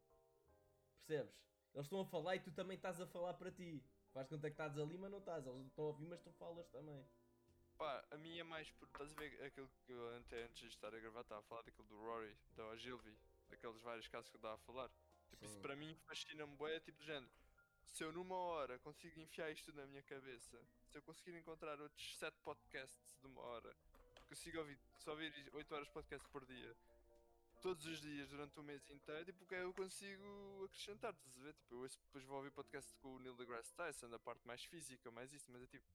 Percebes? 0.94 1.34
Eles 1.74 1.86
estão 1.86 2.02
a 2.02 2.06
falar 2.06 2.36
e 2.36 2.40
tu 2.40 2.52
também 2.52 2.76
estás 2.76 3.00
a 3.00 3.08
falar 3.08 3.34
para 3.36 3.52
ti. 3.52 3.84
Faz 4.14 4.28
conta 4.28 4.50
que 4.50 4.54
estás 4.54 4.78
ali, 4.78 4.98
mas 4.98 5.10
não 5.10 5.20
estás. 5.20 5.46
Eles 5.46 5.68
estão 5.68 5.86
a 5.86 5.88
ouvir, 5.88 6.06
mas 6.06 6.22
tu 6.22 6.32
falas 6.34 6.68
também. 6.70 7.06
Pá, 7.78 8.06
a 8.12 8.18
minha 8.18 8.42
é 8.42 8.44
mais 8.44 8.70
por. 8.72 8.88
Estás 8.88 9.12
a 9.12 9.16
ver 9.16 9.44
aquilo 9.44 9.70
que 9.86 9.92
eu 9.92 10.16
até 10.18 10.44
antes 10.44 10.60
de 10.60 10.68
estar 10.68 10.94
a 10.94 11.00
gravar 11.00 11.22
estava 11.22 11.40
a 11.40 11.44
falar 11.44 11.62
daquilo 11.62 11.88
do 11.88 11.98
Rory, 11.98 12.36
da 12.56 12.68
Ogilvy, 12.68 13.18
daqueles 13.50 13.82
vários 13.82 14.08
casos 14.08 14.30
que 14.30 14.36
eu 14.36 14.40
estava 14.40 14.56
a 14.56 14.60
falar. 14.60 14.92
Tipo, 15.30 15.46
isso 15.46 15.56
Sim. 15.56 15.62
para 15.62 15.76
mim 15.76 15.96
fascina-me 16.06 16.56
bué, 16.56 16.80
tipo 16.82 17.00
de 17.00 17.06
género. 17.06 17.32
Se 17.92 18.04
eu 18.04 18.12
numa 18.12 18.36
hora 18.36 18.80
consigo 18.80 19.20
enfiar 19.20 19.52
isto 19.52 19.74
na 19.74 19.86
minha 19.86 20.02
cabeça, 20.04 20.58
se 20.88 20.98
eu 20.98 21.02
conseguir 21.02 21.38
encontrar 21.38 21.80
outros 21.80 22.18
7 22.18 22.40
podcasts 22.42 23.18
de 23.20 23.28
uma 23.28 23.42
hora, 23.42 23.76
consigo 24.30 24.60
ouvir, 24.60 24.80
só 24.98 25.12
ouvir 25.12 25.34
8 25.54 25.76
horas 25.76 25.88
de 25.88 25.94
podcast 25.94 26.28
por 26.30 26.46
dia, 26.46 26.76
todos 27.62 27.86
os 27.86 28.00
dias 28.00 28.30
durante 28.30 28.58
um 28.60 28.64
mês 28.64 28.82
inteiro, 28.90 29.26
tipo, 29.26 29.44
o 29.44 29.48
que 29.48 29.56
é 29.56 29.60
que 29.60 29.66
eu 29.66 29.74
consigo 29.74 30.64
acrescentar, 30.66 31.14
estás 31.14 31.38
a 31.38 31.42
ver? 31.42 31.54
Tipo, 31.54 31.76
eu 31.84 31.90
depois 31.90 32.24
vou 32.24 32.38
ouvir 32.38 32.52
podcast 32.52 32.96
com 32.96 33.16
o 33.16 33.20
Neil 33.20 33.36
deGrasse 33.36 33.74
Tyson, 33.74 34.10
da 34.10 34.18
parte 34.18 34.48
mais 34.48 34.64
física, 34.64 35.12
mais 35.12 35.32
isso, 35.34 35.52
mas 35.52 35.62
é 35.62 35.68
tipo, 35.68 35.86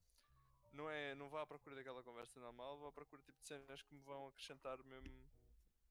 não 0.73 0.87
é, 0.89 1.15
não 1.15 1.27
vá 1.29 1.41
à 1.41 1.47
procura 1.47 1.75
daquela 1.75 2.03
conversa 2.03 2.39
normal, 2.39 2.77
vá 2.77 2.89
à 2.89 2.91
procura 2.91 3.21
tipo, 3.23 3.37
de 3.39 3.47
cenas 3.47 3.81
que 3.81 3.93
me 3.95 4.01
vão 4.01 4.27
acrescentar 4.27 4.81
mesmo 4.83 5.11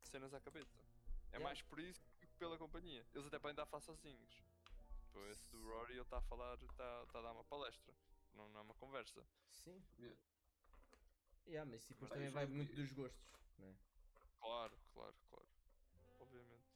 cenas 0.04 0.32
à 0.32 0.40
cabeça. 0.40 0.78
É 1.32 1.36
Yeah. 1.36 1.44
mais 1.44 1.61
por 1.62 1.78
isso 1.80 2.00
que 2.18 2.26
pela 2.38 2.57
companhia. 2.57 3.04
Eles 3.12 3.26
até 3.26 3.38
podem 3.38 3.54
dar 3.54 3.66
face 3.66 3.86
sozinhos. 3.86 4.42
Ele 5.97 6.05
está 6.05 6.18
a 6.18 6.22
falar, 6.22 6.55
está 6.62 7.01
a 7.14 7.22
dar 7.22 7.32
uma 7.32 7.44
palestra, 7.44 7.94
não, 8.34 8.49
não 8.51 8.61
é 8.61 8.62
uma 8.62 8.74
conversa. 8.74 9.26
Sim. 9.51 9.82
Yeah. 9.99 10.20
Yeah, 11.47 11.70
mas 11.70 11.86
depois 11.88 12.11
também 12.11 12.28
vai 12.28 12.44
é 12.44 12.47
muito 12.47 12.74
dos 12.74 12.92
gostos, 12.92 13.24
né? 13.59 13.74
Claro, 14.38 14.78
claro, 14.92 15.16
claro. 15.30 15.47
Obviamente. 16.18 16.66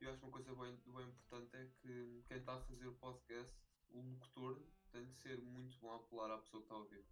Eu 0.00 0.10
acho 0.10 0.18
que 0.18 0.24
uma 0.24 0.32
coisa 0.32 0.54
bem, 0.54 0.76
bem 0.86 1.08
importante 1.08 1.56
é 1.56 1.66
que 1.80 2.24
quem 2.26 2.36
está 2.38 2.54
a 2.54 2.60
fazer 2.62 2.86
o 2.86 2.94
podcast, 2.96 3.56
o 3.90 4.00
locutor, 4.00 4.62
tem 4.90 5.06
de 5.06 5.14
ser 5.14 5.40
muito 5.42 5.78
bom 5.78 5.92
a 5.92 5.96
apelar 5.96 6.30
à 6.30 6.38
pessoa 6.38 6.62
que 6.62 6.66
está 6.66 6.74
a 6.74 6.78
ouvir. 6.78 7.06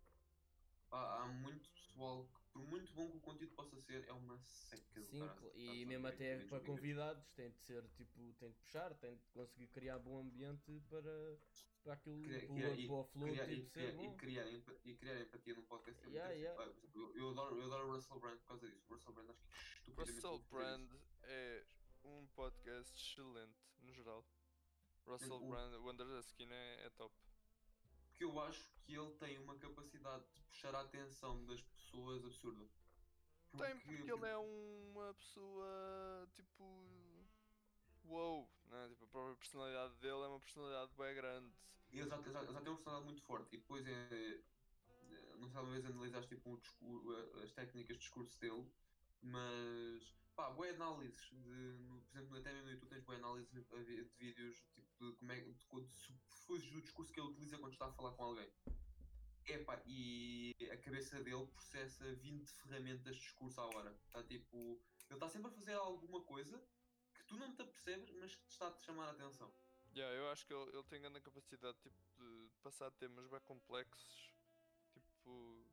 Pá, 0.88 1.22
há 1.22 1.26
muito 1.26 1.68
pessoal 1.70 2.26
que, 2.26 2.40
por 2.56 2.68
muito 2.70 2.92
bom 2.94 3.10
que 3.10 3.16
o 3.16 3.20
conteúdo 3.20 3.54
possa 3.54 3.78
ser, 3.80 4.04
é 4.08 4.12
uma 4.12 4.38
seca 4.38 5.02
Sim, 5.02 5.28
e 5.54 5.84
mesmo 5.84 6.06
até 6.06 6.38
para 6.46 6.60
convidados 6.64 7.28
tem 7.34 7.50
de 7.50 7.58
ser 7.60 7.86
tipo, 7.90 8.32
tem 8.34 8.50
de 8.50 8.56
puxar, 8.58 8.94
tem 8.94 9.14
de 9.16 9.24
conseguir 9.28 9.68
criar 9.68 9.98
bom 9.98 10.18
ambiente 10.20 10.80
para, 10.88 11.38
para 11.82 11.92
aquilo, 11.94 12.22
Criar- 12.22 12.40
para, 12.40 12.54
criar- 12.54 12.70
o- 12.70 12.74
e- 12.76 12.86
para 12.86 12.94
o 12.96 13.04
flow 13.04 13.28
criar- 13.28 13.46
tipo, 13.46 13.60
e, 13.60 13.66
ser 13.66 13.70
criar, 13.80 13.92
bom. 13.92 14.02
e, 14.12 14.16
criar, 14.16 14.46
e 14.84 14.94
criar 14.96 15.20
empatia 15.20 15.54
num 15.54 15.62
podcast 15.64 16.06
é 16.06 16.10
Yeah, 16.10 16.30
yeah. 16.34 16.62
Ah, 16.62 16.74
eu, 16.94 17.16
eu 17.16 17.28
adoro, 17.30 17.58
eu 17.58 17.64
adoro 17.66 17.88
o 17.88 17.92
Russell 17.94 18.20
Brand 18.20 18.38
por 18.38 18.46
causa 18.48 18.66
disso. 18.70 18.84
O 18.88 18.94
Russell 18.94 19.12
Brand 19.12 19.30
acho 19.30 19.40
que 19.84 19.90
é 20.00 20.02
Russell. 20.04 20.38
Brand 20.50 20.90
é 21.24 21.66
um 22.04 22.26
podcast 22.34 22.94
excelente, 22.96 23.58
no 23.80 23.92
geral. 23.92 24.26
Russell 25.06 25.36
o- 25.36 25.48
Brand, 25.50 25.72
o 25.74 25.90
Under 25.90 26.06
the 26.06 26.18
Skin 26.20 26.48
é, 26.50 26.86
é 26.86 26.90
top. 26.90 27.14
Porque 28.16 28.24
eu 28.24 28.40
acho 28.40 28.66
que 28.86 28.96
ele 28.96 29.10
tem 29.16 29.38
uma 29.38 29.54
capacidade 29.58 30.24
de 30.32 30.40
puxar 30.40 30.74
a 30.74 30.80
atenção 30.80 31.44
das 31.44 31.60
pessoas 31.60 32.24
absurda. 32.24 32.66
Tem, 33.58 33.78
porque 33.78 34.10
ele 34.10 34.24
é 34.26 34.36
uma 34.38 35.12
pessoa 35.12 36.26
tipo. 36.34 37.28
Uou, 38.04 38.50
né? 38.70 38.88
tipo, 38.88 39.04
a 39.04 39.08
própria 39.08 39.36
personalidade 39.36 39.94
dele 39.96 40.14
é 40.22 40.28
uma 40.28 40.40
personalidade 40.40 40.94
bem 40.96 41.14
grande. 41.14 41.54
Ele 41.92 42.08
já, 42.08 42.16
já, 42.22 42.32
já 42.32 42.60
tem 42.60 42.68
uma 42.70 42.76
personalidade 42.76 43.04
muito 43.04 43.22
forte 43.22 43.54
e 43.54 43.58
depois 43.58 43.86
é. 43.86 43.90
é, 43.90 45.36
Não 45.36 45.50
sei, 45.50 45.60
uma 45.60 45.70
vez 45.72 45.84
analisaste 45.84 46.34
tipo, 46.34 46.56
discur- 46.56 47.14
a- 47.38 47.42
as 47.44 47.52
técnicas 47.52 47.96
de 47.96 48.02
discurso 48.02 48.40
dele, 48.40 48.66
mas 49.20 50.16
pá, 50.36 50.50
boas 50.50 50.74
análises 50.74 51.30
de, 51.30 51.78
no, 51.88 52.00
por 52.02 52.18
exemplo, 52.18 52.36
até 52.36 52.52
mesmo 52.52 52.66
no 52.66 52.72
YouTube 52.72 52.90
tens 52.90 53.04
boas 53.04 53.18
análises 53.18 53.50
de, 53.50 54.04
de 54.04 54.04
vídeos 54.18 54.62
tipo, 54.74 55.10
de 55.10 55.16
como 55.16 55.32
é 55.32 55.40
de, 55.40 55.52
de 55.52 56.70
do 56.70 56.80
discurso 56.82 57.12
que 57.12 57.20
ele 57.20 57.28
utiliza 57.28 57.58
quando 57.58 57.72
está 57.72 57.86
a 57.86 57.92
falar 57.92 58.12
com 58.12 58.24
alguém. 58.24 58.52
Epá, 59.46 59.80
e 59.86 60.54
a 60.70 60.76
cabeça 60.76 61.22
dele 61.22 61.46
processa 61.46 62.04
20 62.16 62.52
ferramentas 62.54 63.16
de 63.16 63.22
discurso 63.22 63.60
à 63.60 63.66
hora. 63.66 63.96
Está 64.06 64.22
tipo. 64.24 64.80
Ele 65.08 65.14
está 65.14 65.28
sempre 65.28 65.48
a 65.48 65.54
fazer 65.54 65.74
alguma 65.74 66.20
coisa 66.22 66.60
que 67.14 67.24
tu 67.24 67.36
não 67.36 67.54
te 67.54 67.62
apercebes, 67.62 68.12
mas 68.16 68.34
que 68.34 68.44
te 68.44 68.50
está 68.50 68.68
a 68.68 68.72
te 68.72 68.82
chamar 68.82 69.06
a 69.06 69.12
atenção. 69.12 69.52
Yeah, 69.94 70.14
eu 70.16 70.28
acho 70.30 70.44
que 70.44 70.52
ele, 70.52 70.70
ele 70.72 70.82
tem 70.84 71.00
grande 71.00 71.20
capacidade 71.20 71.78
tipo, 71.78 71.96
de 72.18 72.50
passar 72.62 72.90
temas 72.92 73.26
bem 73.28 73.40
complexos. 73.40 74.34
Tipo. 74.92 75.64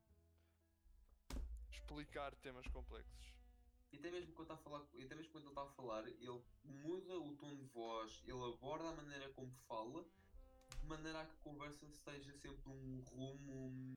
Explicar 1.72 2.36
temas 2.36 2.68
complexos. 2.68 3.43
E 3.94 3.98
até 3.98 4.10
mesmo 4.10 4.34
quando 4.34 4.52
está 4.52 4.56
a 4.56 4.58
falar, 4.58 4.80
até 4.80 5.16
mesmo 5.16 5.32
quando 5.32 5.44
ele 5.44 5.52
está 5.52 5.62
a 5.62 5.68
falar, 5.68 6.08
ele 6.08 6.44
muda 6.64 7.20
o 7.20 7.38
tom 7.38 7.56
de 7.56 7.64
voz, 7.66 8.24
ele 8.26 8.44
aborda 8.44 8.90
a 8.90 8.96
maneira 8.96 9.30
como 9.34 9.54
fala, 9.68 10.04
de 10.80 10.86
maneira 10.88 11.22
a 11.22 11.26
que 11.26 11.34
a 11.34 11.44
conversa 11.44 11.86
esteja 11.86 12.34
sempre 12.34 12.72
um 12.72 13.02
rumo 13.12 13.94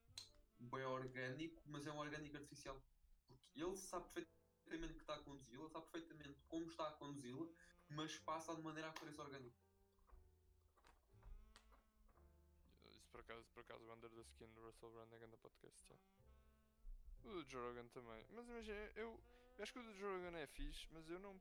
bem 0.59 0.85
orgânico, 0.85 1.63
mas 1.67 1.87
é 1.87 1.93
um 1.93 1.99
orgânico 1.99 2.37
artificial. 2.37 2.81
Porque 3.27 3.63
ele 3.63 3.77
sabe 3.77 4.07
perfeitamente 4.13 4.95
que 4.95 5.01
está 5.01 5.15
a 5.15 5.21
conduzi-la, 5.21 5.69
sabe 5.71 5.87
perfeitamente 5.87 6.39
como 6.47 6.67
está 6.67 6.89
a 6.89 6.93
conduzi-la, 6.93 7.47
mas 7.89 8.19
passa 8.19 8.55
de 8.55 8.61
maneira 8.61 8.91
a 8.91 8.93
que 8.93 9.01
pareça 9.01 9.23
orgânico. 9.23 9.57
Isso 12.85 13.09
por 13.11 13.21
acaso, 13.21 13.47
por 13.55 13.61
acaso, 13.61 13.83
o 13.83 13.93
Under 13.95 14.11
the 14.11 14.21
Skin 14.21 14.53
do 14.53 14.61
Russell 14.61 14.91
Brand 14.91 15.11
é 15.11 15.19
grande 15.19 15.39
podcast. 15.39 15.95
O 17.25 17.43
Joe 17.49 17.63
Rogan 17.69 17.89
também. 17.89 18.25
Mas 18.31 18.47
imagina, 18.47 18.79
eu, 18.95 19.19
eu 19.57 19.63
acho 19.63 19.73
que 19.73 19.79
o 19.79 19.83
do 19.83 19.95
Joe 19.95 20.17
Rogan 20.17 20.37
é 20.39 20.47
fixe, 20.47 20.87
mas 20.93 21.09
eu 21.09 21.19
não. 21.19 21.41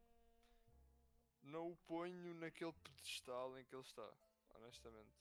Não 1.43 1.71
o 1.71 1.75
ponho 1.75 2.33
naquele 2.35 2.73
pedestal 2.73 3.57
em 3.59 3.63
que 3.65 3.75
ele 3.75 3.83
está, 3.83 4.11
honestamente. 4.55 5.13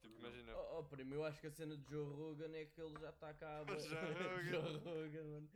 Tipo, 0.00 0.18
imagina. 0.18 0.54
Oh, 0.56 0.78
oh, 0.80 0.84
primo, 0.84 1.14
eu 1.14 1.24
acho 1.24 1.40
que 1.40 1.46
a 1.46 1.50
cena 1.50 1.76
de 1.76 1.90
Joe 1.90 2.04
Rogan 2.14 2.54
é 2.54 2.66
que 2.66 2.80
ele 2.80 2.98
já 3.00 3.10
está 3.10 3.32
cá 3.34 3.58
há 3.60 3.64
bué- 3.64 3.78
Joe 4.44 4.76
Rogan. 4.78 5.24
Mano. 5.24 5.50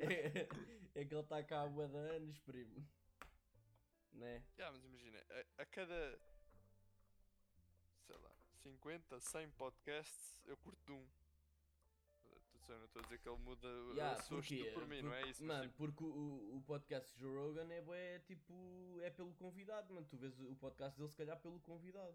É, 0.00 1.00
é 1.00 1.04
que 1.04 1.14
ele 1.14 1.20
está 1.20 1.42
cá 1.44 1.62
há 1.62 1.66
de 1.68 1.80
anos, 1.82 2.38
primo. 2.40 2.86
Né? 4.12 4.42
Yeah, 4.56 4.74
mas 4.76 4.84
imagina, 4.84 5.22
a, 5.30 5.62
a 5.62 5.66
cada. 5.66 6.18
sei 8.06 8.16
lá, 8.16 8.30
50, 8.62 9.20
100 9.20 9.50
podcasts, 9.50 10.42
eu 10.46 10.56
curto 10.56 10.92
um. 10.94 11.06
Atenção, 12.68 12.78
não 12.78 12.84
estou 12.86 13.00
a 13.00 13.02
dizer 13.04 13.18
que 13.18 13.28
ele 13.28 13.38
muda 13.38 13.68
Yeah, 13.94 14.12
a 14.18 14.22
sua 14.22 14.36
porquê? 14.38 14.54
estilo 14.56 14.74
por 14.74 14.86
mim, 14.86 15.02
não 15.02 15.12
é 15.12 15.16
Porque- 15.18 15.30
isso? 15.30 15.44
mas, 15.44 15.56
Mano, 15.56 15.68
tipo, 15.70 15.76
porque 15.78 16.04
o, 16.04 16.56
o 16.56 16.62
podcast 16.66 17.14
de 17.14 17.20
Joe 17.20 17.34
Rogan 17.34 17.72
é 17.72 17.80
bué, 17.80 18.18
tipo, 18.20 18.98
é 19.00 19.10
pelo 19.10 19.32
convidado, 19.34 19.94
mano. 19.94 20.06
Tu 20.06 20.16
vês 20.18 20.38
o 20.40 20.54
podcast 20.56 20.96
dele 20.98 21.08
se 21.10 21.16
calhar 21.16 21.40
pelo 21.40 21.58
convidado. 21.60 22.14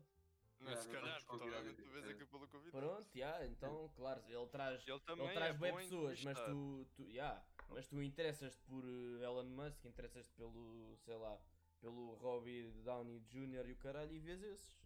não 0.59 0.67
é 0.69 0.73
Yeah, 0.73 0.81
se 0.81 0.87
mas 0.89 1.01
calhar, 1.01 1.15
porque 1.25 1.31
convidar 1.39 1.57
obviamente 1.57 1.81
tu 1.83 1.89
vês 1.89 2.05
é. 2.05 2.11
aqui 2.11 2.25
pelo 2.25 2.47
convidado. 2.47 2.85
Pronto, 2.87 3.15
yeah, 3.15 3.45
então, 3.47 3.89
claro, 3.95 4.23
ele 4.27 4.47
traz, 4.47 4.87
Ele 4.87 4.99
também 5.01 5.25
ele 5.25 5.33
traz 5.33 5.55
é 5.55 5.57
bué 5.57 5.71
bom 5.71 5.79
em 5.79 5.83
pessoas, 5.83 6.23
mas 6.23 6.39
tu, 6.39 6.87
tu, 6.95 7.03
yeah, 7.09 7.43
mas 7.69 7.87
tu 7.87 8.01
interessas-te 8.03 8.61
por 8.63 8.83
eh, 8.85 9.23
Elon 9.23 9.43
Musk, 9.45 9.85
interessas-te 9.85 10.33
pelo, 10.35 10.95
sei 10.99 11.15
lá, 11.17 11.39
pelo 11.81 12.13
Robbie 12.15 12.71
Downey 12.83 13.19
Jr. 13.21 13.67
e 13.69 13.71
o 13.73 13.77
caralho 13.77 14.13
e 14.13 14.19
vês 14.19 14.41
esses. 14.43 14.77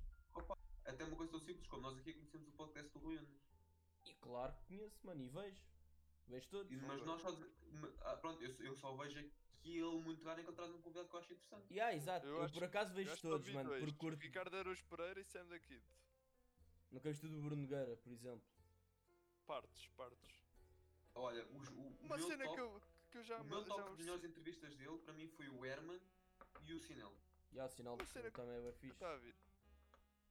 Até 0.85 1.03
uma 1.03 1.17
coisa 1.17 1.31
tão 1.33 1.41
simples 1.41 1.67
como 1.67 1.81
nós 1.81 1.97
aqui 1.97 2.13
conhecemos 2.13 2.47
o 2.47 2.51
podcast 2.53 2.89
do 2.93 2.99
Rui 2.99 3.17
Unas. 3.17 3.46
E 4.09 4.15
claro 4.15 4.53
que 4.53 4.65
conheço, 4.67 5.05
mano, 5.05 5.21
e 5.21 5.29
vejo. 5.29 5.63
Vejo 6.27 6.47
todos. 6.49 6.71
E- 6.71 6.75
Mas 6.77 7.01
nós 7.05 7.21
só. 7.21 7.29
ah, 8.01 8.17
Pronto, 8.17 8.43
eu, 8.43 8.53
eu 8.65 8.75
só 8.75 8.95
vejo 8.95 9.19
aquilo 9.59 10.01
muito 10.01 10.23
raro 10.23 10.41
encontrar 10.41 10.65
um 10.65 10.81
convidado 10.81 11.09
que 11.09 11.15
eu 11.15 11.19
acho 11.19 11.33
interessante. 11.33 11.73
Yeah, 11.73 11.95
exato, 11.95 12.25
Eu 12.27 12.37
eu, 12.37 12.43
acho- 12.43 12.53
por 12.53 12.63
acaso 12.63 12.93
vejo 12.93 13.17
todos, 13.21 13.49
mano, 13.51 13.69
dois, 13.69 13.83
porque 13.83 13.97
curto. 13.97 14.21
Ricardo 14.21 14.55
Araújo 14.55 14.85
Pereira 14.85 15.19
e 15.19 15.23
Sam 15.25 15.45
da 15.47 15.59
Kid. 15.59 15.83
Nunca 16.91 17.09
viste 17.09 17.25
o 17.25 17.29
do 17.29 17.41
Bruno 17.41 17.61
Nogueira, 17.61 17.97
por 17.97 18.11
exemplo. 18.11 18.47
Partes, 19.45 19.87
partes. 19.89 20.41
Olha, 21.15 21.45
os, 21.47 21.67
o, 21.69 21.71
o 21.73 21.97
Uma 22.01 22.17
meu 22.17 22.27
cena 22.27 22.43
top, 22.45 22.55
que 22.55 22.61
eu, 22.61 22.81
que 23.11 23.17
eu 23.17 23.23
já 23.23 23.39
o 23.39 23.43
me 23.43 23.49
meu 23.49 23.61
já 23.61 23.67
top 23.69 23.91
de 23.95 24.03
melhores 24.03 24.23
entrevistas 24.23 24.75
dele, 24.75 24.97
para 24.99 25.13
mim, 25.13 25.27
foi 25.29 25.49
o 25.49 25.65
Herman 25.65 25.99
e 26.65 26.73
o 26.73 26.79
Sinel. 26.79 27.13
E 27.51 27.59
cena 28.05 28.25
que 28.25 28.31
que- 28.31 28.31
também 28.31 28.55
é 28.55 28.61
bem 28.61 28.73
fixe. 28.73 28.93
Está 28.93 29.13
a 29.13 29.17
vir. 29.17 29.35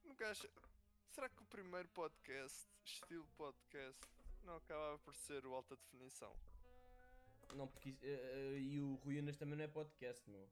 Nunca 0.03 0.29
acha. 0.31 0.49
Será 1.11 1.29
que 1.29 1.41
o 1.41 1.45
primeiro 1.45 1.87
podcast, 1.89 2.67
estilo 2.85 3.27
podcast, 3.37 3.99
não 4.43 4.55
acabava 4.57 4.99
por 4.99 5.15
ser 5.15 5.45
o 5.45 5.53
alta 5.55 5.75
definição? 5.75 6.35
Não, 7.55 7.67
porque. 7.67 7.89
isso- 7.89 8.05
eh, 8.05 8.53
eh, 8.55 8.59
e 8.59 8.79
o 8.79 8.95
Rui 8.95 9.19
Unas 9.19 9.37
também 9.37 9.57
não 9.57 9.63
é 9.63 9.67
podcast, 9.67 10.29
meu. 10.29 10.47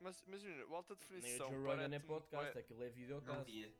Mas 0.00 0.20
imagina, 0.26 0.64
o 0.66 0.74
alta 0.74 0.94
Nem 0.94 1.02
o 1.04 1.10
definição. 1.10 1.48
Joe 1.50 1.58
Rogan 1.58 1.72
é 1.72 1.76
parece-me 1.78 2.06
podcast, 2.08 2.52
bué- 2.54 2.60
aquilo 2.60 2.82
é 2.82 2.86
Não 2.86 2.94
videocast. 2.94 3.44
via. 3.50 3.74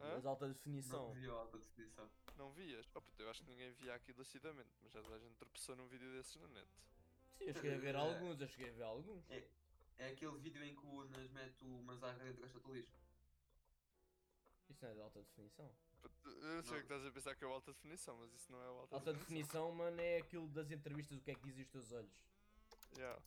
Hã? 0.00 0.10
Mas 0.14 0.26
alta 0.26 0.46
Não 0.46 0.52
definição. 0.54 1.12
via 1.12 1.30
a 1.30 1.34
alta 1.34 1.58
definição. 1.58 2.10
Não 2.36 2.52
vias? 2.52 2.86
Oh, 2.94 3.00
puto, 3.00 3.22
eu 3.22 3.30
acho 3.30 3.42
que 3.42 3.50
ninguém 3.50 3.72
via 3.72 3.94
aquilo 3.94 4.20
acidamente, 4.22 4.70
mas 4.82 4.92
já 4.92 5.00
toda 5.02 5.16
a 5.16 5.18
gente 5.18 5.34
tropeçou 5.36 5.76
num 5.76 5.86
vídeo 5.86 6.10
desses 6.12 6.34
na 6.36 6.48
net. 6.48 6.68
Sim, 7.38 7.44
eu 7.44 7.54
cheguei 7.54 7.74
a 7.74 7.78
ver 7.78 7.94
Eh, 7.94 7.98
alguns, 7.98 8.40
eu 8.40 8.48
cheguei 8.48 8.70
a 8.70 8.72
ver 8.74 8.82
alguns. 8.82 9.24
É 9.98 10.08
aquele 10.08 10.36
vídeo 10.38 10.62
em 10.64 10.74
que 10.74 10.84
o 10.84 10.90
Unas 11.02 11.30
mete 11.30 11.64
o 11.64 11.82
Mazarra 11.84 12.18
dentro 12.18 12.42
da 12.42 12.48
caixa 12.48 12.60
de 12.60 12.72
lixo. 12.72 13.03
Isso 14.68 14.82
não 14.84 14.90
é 14.90 14.94
de 14.94 15.00
alta 15.00 15.22
definição. 15.22 15.70
Eu 16.24 16.62
sei 16.62 16.62
Não. 16.62 16.62
que 16.62 16.76
estás 16.94 17.06
a 17.06 17.10
pensar 17.12 17.34
que 17.34 17.44
é 17.44 17.46
o 17.46 17.52
alta 17.52 17.72
definição, 17.72 18.16
mas 18.18 18.32
isso 18.34 18.50
não 18.52 18.62
é 18.62 18.70
o 18.70 18.78
alta, 18.80 18.94
Alta 18.96 19.12
definição, 19.12 19.72
mano, 19.72 20.00
é 20.00 20.18
aquilo 20.18 20.48
das 20.48 20.70
entrevistas, 20.70 21.16
o 21.18 21.20
que 21.20 21.30
é 21.30 21.34
que 21.34 21.42
dizem 21.42 21.62
os 21.64 21.70
teus 21.70 21.92
olhos. 21.92 22.22
Yeah. 22.96 23.22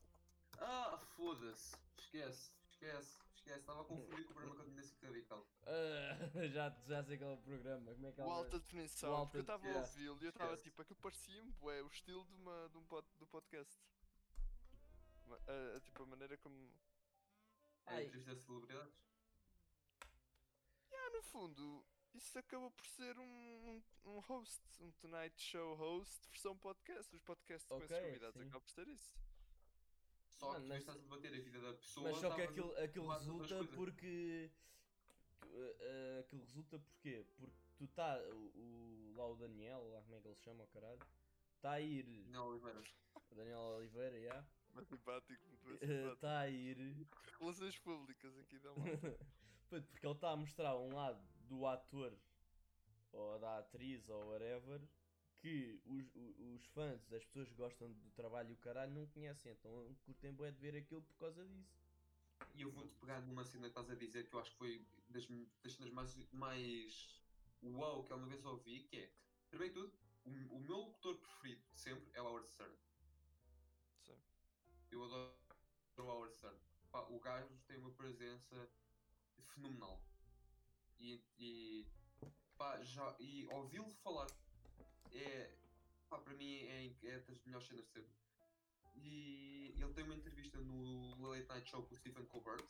Ah, 0.60 0.98
foda-se. 1.16 1.76
Esquece, 1.98 2.52
esquece, 2.70 3.20
esquece. 3.36 3.60
Estava 3.60 3.82
a 3.82 3.86
confundir 3.86 4.26
com 4.26 4.32
o 4.32 4.36
programa 4.36 4.56
que 4.56 4.62
eu 4.62 4.66
tinha 4.66 4.76
nesse 4.78 5.06
radical. 5.06 5.48
Ah, 5.64 6.18
já, 6.54 6.70
já 6.88 7.04
sei 7.04 7.18
qual 7.18 7.32
é 7.32 7.34
o 7.34 7.38
programa. 7.38 7.94
Como 7.94 8.08
é 8.08 8.12
que 8.12 8.22
O 8.22 8.24
ela 8.24 8.34
alta 8.34 8.60
definição, 8.60 9.12
O 9.12 9.16
alta 9.16 9.26
porque 9.26 9.38
eu 9.38 9.42
estava 9.42 9.68
a 9.68 9.82
ouvi-lo 9.82 10.18
e 10.22 10.26
eu 10.26 10.30
estava 10.30 10.58
tipo, 10.58 10.82
aquilo 10.82 11.00
parecia-me 11.00 11.52
bué, 11.54 11.82
o 11.84 11.88
estilo 11.88 12.24
de 12.26 12.34
uma, 12.34 12.70
de 12.70 12.78
um 12.78 12.84
pod, 12.86 13.08
do 13.20 13.28
podcast. 13.28 13.78
Ma- 15.28 15.40
a- 15.48 15.78
a- 15.78 15.80
tipo, 15.82 16.04
a 16.04 16.06
maneira 16.06 16.38
como. 16.38 16.72
É 17.88 17.96
Ai. 17.96 18.04
entrevista 18.06 18.36
de 18.36 18.42
celebridades. 18.42 19.07
Ah, 21.08 21.10
no 21.12 21.22
fundo, 21.24 21.86
isso 22.14 22.38
acaba 22.38 22.70
por 22.72 22.86
ser 22.86 23.18
um, 23.18 23.24
um, 23.24 23.84
um 24.12 24.20
host, 24.20 24.62
um 24.82 24.92
Tonight 24.94 25.42
Show 25.42 25.76
host 25.76 26.28
versão 26.30 26.58
podcast. 26.58 27.16
Os 27.16 27.22
podcasts 27.22 27.68
com 27.68 27.78
esses 27.82 27.98
convidados 28.00 28.42
acabam 28.42 28.62
por 28.62 28.72
ser 28.72 28.88
isso. 28.90 29.16
Só 30.30 30.54
que 30.56 30.62
mas- 30.68 30.80
estás 30.82 30.98
a 30.98 31.02
debater 31.02 31.34
a 31.34 31.40
vida 31.42 31.60
da 31.62 31.74
pessoa. 31.74 32.12
Mas 32.12 32.20
só 32.20 32.36
que 32.36 32.42
aquilo, 32.42 32.78
aquilo 32.78 33.08
resulta 33.08 33.64
porque. 33.76 34.52
uh, 35.44 35.48
uh, 35.48 36.20
aquilo 36.20 36.42
resulta 36.42 36.80
porquê? 36.80 37.26
Porque 37.38 37.52
tu 37.78 37.88
tá. 37.88 38.20
O, 38.34 38.52
o- 38.56 39.14
lá 39.16 39.28
o 39.28 39.36
Daniel, 39.36 39.84
lá 39.90 40.02
como 40.04 40.16
é 40.16 40.22
que 40.22 40.28
ele 40.28 40.36
se 40.36 40.44
chama, 40.44 40.64
o 40.64 40.68
caralho? 40.68 41.00
Está 41.56 41.72
a 41.72 41.82
ir. 41.82 42.06
Não, 42.28 42.48
Oliveira. 42.50 42.84
O 43.32 43.36
Daniel 43.36 43.60
Oliveira, 43.60 44.20
já. 44.22 44.46
Mais 44.74 44.88
simpático, 44.88 45.44
muito 45.48 45.64
mais 45.66 45.82
Está 45.82 45.96
simpático. 45.96 46.26
a 46.28 46.50
ir. 46.50 47.08
Relações 47.40 47.80
públicas 47.80 48.38
aqui 48.38 48.60
da 48.60 48.70
porque 49.70 50.06
ele 50.06 50.14
está 50.14 50.32
a 50.32 50.36
mostrar 50.36 50.76
um 50.78 50.94
lado 50.96 51.22
do 51.48 51.66
ator 51.66 52.14
ou 53.12 53.40
da 53.40 53.60
atriz 53.60 54.08
ou 54.10 54.28
whatever 54.30 54.82
que 55.38 55.80
os, 55.86 56.16
o- 56.16 56.56
os 56.56 56.66
fãs, 56.68 57.12
as 57.14 57.24
pessoas 57.26 57.50
que 57.50 57.56
gostam 57.56 57.92
do 57.92 58.12
trabalho 58.12 58.50
e 58.50 58.54
o 58.54 58.58
caralho 58.58 58.92
não 58.94 59.06
conhecem, 59.08 59.52
então 59.52 59.96
curtem 60.06 60.34
bué 60.34 60.52
de 60.52 60.60
ver 60.60 60.76
aquilo 60.76 61.02
por 61.04 61.16
causa 61.18 61.46
disso. 61.46 61.78
E 62.56 62.62
eu 62.62 62.72
vou-te 62.72 62.94
pegar 62.96 63.22
numa 63.22 63.44
cena 63.44 63.64
que 63.64 63.70
estás 63.70 63.90
a 63.90 63.96
dizer 63.96 64.28
que 64.28 64.36
eu 64.36 64.40
acho 64.40 64.52
que 64.52 64.58
foi 64.58 64.86
das, 65.10 65.26
das 65.64 65.74
cenas 65.74 65.92
mais, 65.92 66.32
mais 66.34 67.22
uau 67.64 68.04
que 68.04 68.12
alguma 68.12 68.30
vez 68.30 68.46
ouvi, 68.46 68.84
que 68.84 68.98
é, 68.98 69.12
primeiro 69.50 69.74
de 69.74 69.80
tudo, 69.82 69.94
o, 70.26 70.56
o 70.56 70.60
meu 70.60 70.78
locutor 70.78 71.16
preferido 71.18 71.62
de 71.74 71.80
sempre 71.80 72.10
é 72.14 72.22
o 72.22 72.26
Howard 72.26 72.50
Stern. 72.52 72.76
Sim. 74.04 74.18
Eu 74.92 75.04
adoro 75.04 75.34
o 75.98 76.02
Howard 76.02 76.36
Stern. 76.36 76.58
Pá, 76.92 77.02
o 77.10 77.20
gajo 77.20 77.56
tem 77.68 77.78
uma 77.78 77.92
presença 77.92 78.70
fenomenal. 79.44 80.02
E, 81.00 81.22
e, 81.38 81.86
pá, 82.58 82.82
já, 82.84 83.16
e 83.20 83.48
ouvi-lo 83.48 83.92
falar 84.04 84.28
é, 85.12 85.56
pá, 86.10 86.20
para 86.20 86.34
mim 86.36 86.56
é, 86.56 86.94
é 87.04 87.20
das 87.20 87.42
melhores 87.44 87.68
cenas 87.68 87.86
de 87.86 87.92
sempre. 87.92 88.16
E 88.96 89.74
ele 89.78 89.94
tem 89.94 90.04
uma 90.04 90.16
entrevista 90.16 90.60
no 90.60 91.30
Late 91.30 91.48
Night 91.48 91.70
Show 91.70 91.84
com 91.84 91.94
o 91.94 91.98
Stephen 91.98 92.26
Colbert. 92.26 92.66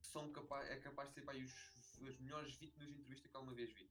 que 0.00 0.06
São 0.06 0.32
é 0.68 0.76
capaz 0.76 1.08
de 1.08 1.14
ser 1.14 1.22
pá, 1.22 1.34
os, 1.34 2.02
as 2.08 2.18
melhores 2.18 2.54
20 2.54 2.74
minutos 2.74 2.94
de 2.96 3.00
entrevista 3.02 3.28
que 3.28 3.36
alguma 3.36 3.54
vez 3.54 3.72
vi. 3.72 3.90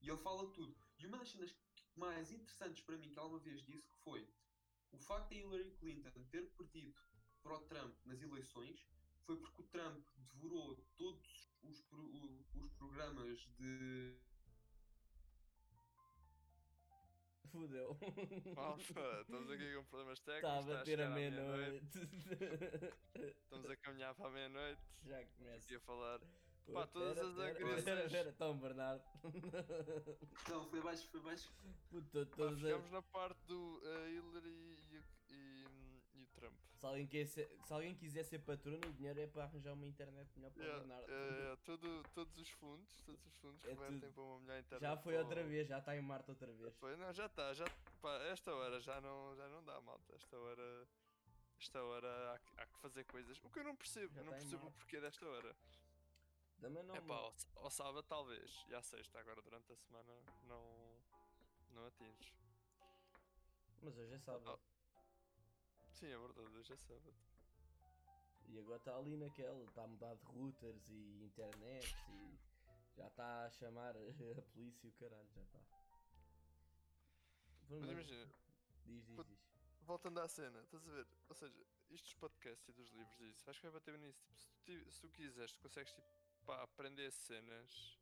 E 0.00 0.08
ele 0.08 0.18
fala 0.18 0.50
tudo. 0.52 0.76
E 0.98 1.06
uma 1.06 1.18
das 1.18 1.30
cenas 1.30 1.54
mais 1.94 2.30
interessantes 2.30 2.82
para 2.82 2.96
mim 2.96 3.12
que 3.12 3.18
alguma 3.18 3.40
vez 3.40 3.64
disse 3.64 3.88
que 3.88 3.96
foi 3.98 4.28
o 4.92 4.98
facto 4.98 5.28
de 5.30 5.36
Hillary 5.40 5.70
Clinton 5.72 6.10
ter 6.30 6.46
perdido 6.50 6.94
para 7.42 7.56
o 7.56 7.60
Trump 7.60 7.94
nas 8.04 8.20
eleições 8.20 8.86
foi 9.26 9.36
porque 9.36 9.60
o 9.62 9.64
Trump 9.66 10.04
devorou 10.34 10.76
todos 10.96 11.50
os, 11.64 11.80
pro- 11.82 12.40
os 12.54 12.70
programas 12.78 13.38
de. 13.58 14.14
Fudeu. 17.50 17.96
Estamos 19.20 19.50
aqui 19.50 19.74
com 19.76 19.84
problemas 19.84 20.18
Está 20.18 20.32
a 20.32 20.40
técnicos. 20.40 20.60
está 20.60 20.78
bater 20.78 20.80
a 20.80 20.84
chegar 20.84 21.06
à 21.06 21.14
meia-noite. 21.14 21.86
Estamos 23.40 23.70
a 23.70 23.76
caminhar 23.76 24.14
para 24.14 24.26
a 24.26 24.30
meia-noite. 24.30 24.82
Já 25.04 25.24
começa. 25.24 25.64
Aqui 25.64 25.74
a 25.76 25.80
falar. 25.80 26.20
Oi, 26.66 26.74
Pá, 26.74 26.86
todas 26.88 27.14
pera, 27.14 27.28
as 27.28 27.38
agressões- 27.38 27.84
Pera, 27.84 28.08
pera, 28.10 28.32
Tom 28.32 28.58
Bernardo. 28.58 29.04
Não, 30.50 30.68
foi 30.68 30.82
baixo, 30.82 31.08
foi 31.08 31.20
baixo. 31.20 31.50
Puta, 31.88 32.26
Pá, 32.26 32.36
todas 32.36 32.58
ficamos 32.60 32.90
na 32.90 33.02
parte 33.02 33.40
do 33.46 33.78
uh, 33.78 34.08
Hillary 34.08 34.78
e, 34.90 35.02
Trump. 36.48 36.60
se, 36.78 36.86
alguém 36.86 37.06
quer 37.06 37.26
ser- 37.26 37.50
se 37.64 37.72
alguém 37.72 37.94
quiser 37.94 38.24
ser 38.24 38.38
patrono, 38.40 38.86
o 38.88 38.92
dinheiro 38.92 39.20
é 39.20 39.26
para 39.26 39.44
arranjar 39.44 39.72
uma 39.72 39.86
internet 39.86 40.30
melhor 40.36 40.50
para 40.52 40.60
o 40.62 40.64
Yeah, 40.64 40.86
Bernardo. 40.86 41.12
eh, 41.12 41.56
todo- 41.64 42.02
todos 42.14 42.38
os 42.38 42.48
fundos, 42.50 43.00
todos 43.02 43.24
os 43.26 43.32
fundos 43.34 43.64
É 43.64 43.74
para 43.74 43.84
uma 44.22 44.38
melhor 44.40 44.58
internet. 44.60 44.80
Já 44.80 44.96
foi 44.96 45.16
outra 45.18 45.42
o- 45.42 45.48
vez, 45.48 45.68
já 45.68 45.78
está 45.78 45.96
em 45.96 46.02
Marte 46.02 46.30
outra 46.30 46.52
vez. 46.52 46.74
Foi, 46.76 46.96
não, 46.96 47.12
já 47.12 47.26
está, 47.26 47.52
já. 47.54 47.64
Pá, 48.00 48.14
esta 48.24 48.54
hora 48.54 48.80
já 48.80 49.00
não, 49.00 49.34
já 49.36 49.48
não 49.48 49.64
dá, 49.64 49.80
malta. 49.80 50.14
Esta 50.14 50.38
hora. 50.38 50.88
Esta 51.58 51.82
hora 51.82 52.34
há, 52.34 52.38
que- 52.38 52.60
há 52.60 52.66
que 52.66 52.76
fazer 52.80 53.04
coisas. 53.04 53.38
O 53.42 53.48
que 53.48 53.58
eu 53.60 53.64
não 53.64 53.74
percebo, 53.74 54.12
Já 54.14 54.20
eu 54.20 54.24
não 54.26 54.32
percebo 54.34 54.66
o 54.66 54.72
porquê 54.72 55.00
desta 55.00 55.26
hora. 55.26 55.56
Também 56.60 56.82
não. 56.82 56.94
É 56.94 57.00
pá, 57.00 57.14
ao, 57.14 57.34
ao 57.56 57.70
sábado 57.70 58.02
talvez. 58.02 58.64
E 58.68 58.74
à 58.74 58.82
sexta, 58.82 59.18
agora 59.18 59.40
durante 59.40 59.72
a 59.72 59.76
semana 59.76 60.12
não. 60.44 60.96
Não 61.70 61.86
atinges. 61.86 62.32
Mas 63.82 63.96
hoje 63.96 64.14
é 64.14 64.18
sábado. 64.18 64.60
Sim, 65.98 66.08
é 66.08 66.18
verdade, 66.18 66.54
hoje 66.58 66.72
é 66.72 66.76
sábado. 66.76 67.14
E 68.48 68.58
agora 68.58 68.76
está 68.76 68.94
ali 68.94 69.16
naquela, 69.16 69.64
está 69.64 69.84
a 69.84 69.86
mudar 69.86 70.14
de 70.14 70.24
routers 70.26 70.88
e 70.90 71.24
internet 71.24 71.96
e 72.10 72.38
já 72.94 73.06
está 73.06 73.46
a 73.46 73.50
chamar 73.50 73.96
a 73.96 74.42
polícia 74.52 74.86
e 74.86 74.90
o 74.90 74.92
caralho, 74.92 75.28
já 75.34 75.42
está. 75.42 75.58
Mas 77.70 77.82
imagina, 77.90 78.26
Diz, 78.84 79.06
diz, 79.06 79.26
diz. 79.26 79.38
voltando 79.80 80.20
à 80.20 80.28
cena, 80.28 80.60
estás 80.64 80.86
a 80.86 80.92
ver? 80.92 81.06
Ou 81.30 81.34
seja, 81.34 81.66
estes 81.90 82.12
podcasts 82.14 82.68
e 82.68 82.72
dos 82.72 82.90
livros 82.90 83.20
e 83.20 83.30
isso, 83.30 83.48
acho 83.48 83.58
que 83.58 83.66
vai 83.66 83.72
bater 83.80 83.98
nisso. 83.98 84.22
Tipo, 84.22 84.38
se, 84.38 84.48
tu, 84.64 84.92
se 84.92 85.00
tu 85.00 85.08
quiseres, 85.08 85.52
tu 85.52 85.60
consegues 85.60 85.92
tipo, 85.94 86.06
pá, 86.44 86.62
aprender 86.62 87.10
cenas 87.10 87.98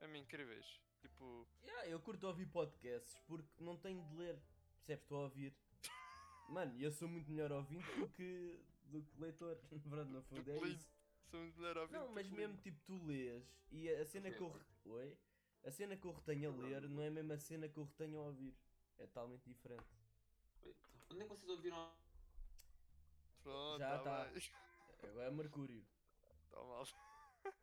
mesmo 0.00 0.16
incríveis. 0.16 0.80
Tipo, 1.00 1.46
Yeah, 1.64 1.88
eu 1.88 2.00
curto 2.00 2.26
ouvir 2.28 2.46
podcasts 2.46 3.18
porque 3.26 3.62
não 3.64 3.76
tenho 3.76 4.00
de 4.08 4.14
ler, 4.14 4.40
percebes? 4.76 5.02
Estou 5.02 5.18
a 5.18 5.22
ouvir. 5.24 5.54
Mano, 6.50 6.76
eu 6.80 6.90
sou 6.90 7.08
muito 7.08 7.30
melhor 7.30 7.52
ouvinte 7.52 7.86
do 7.96 8.08
que, 8.08 8.60
do 8.86 9.02
que 9.02 9.20
leitor. 9.20 9.56
Verdade, 9.70 10.10
no 10.10 10.22
fundo 10.22 10.50
é 10.50 10.58
isso. 10.68 10.90
sou 11.30 11.40
muito 11.40 11.56
melhor 11.60 11.78
ouvir. 11.78 11.92
Não, 11.92 12.08
mas 12.12 12.28
mesmo 12.28 12.56
tipo 12.58 12.80
tu 12.84 13.04
lês 13.06 13.44
e 13.70 13.88
a 13.88 14.02
a 14.02 14.04
cena 14.04 14.30
que 14.32 14.40
eu. 14.42 14.48
re- 14.50 14.64
Oi? 14.84 15.16
A 15.64 15.70
cena 15.70 15.96
que 15.96 16.06
eu 16.06 16.12
retenho 16.12 16.50
a 16.50 16.56
ler 16.56 16.88
não 16.88 17.02
é 17.02 17.06
a 17.08 17.10
mesma 17.10 17.38
cena 17.38 17.68
que 17.68 17.78
eu 17.78 17.84
retenho 17.84 18.18
a 18.18 18.22
ouvir. 18.22 18.54
É 18.98 19.06
totalmente 19.06 19.44
diferente. 19.48 19.84
Onde 21.10 21.20
é 21.20 21.22
que 21.24 21.28
vocês 21.28 21.48
ouviram? 21.48 21.92
Pronto, 23.42 23.78
Já 23.78 23.98
tá 23.98 24.26
tá. 24.26 24.32
Agora 25.06 25.26
é 25.28 25.30
Mercúrio. 25.30 25.86
Tá 26.50 26.56
mal. 26.62 26.84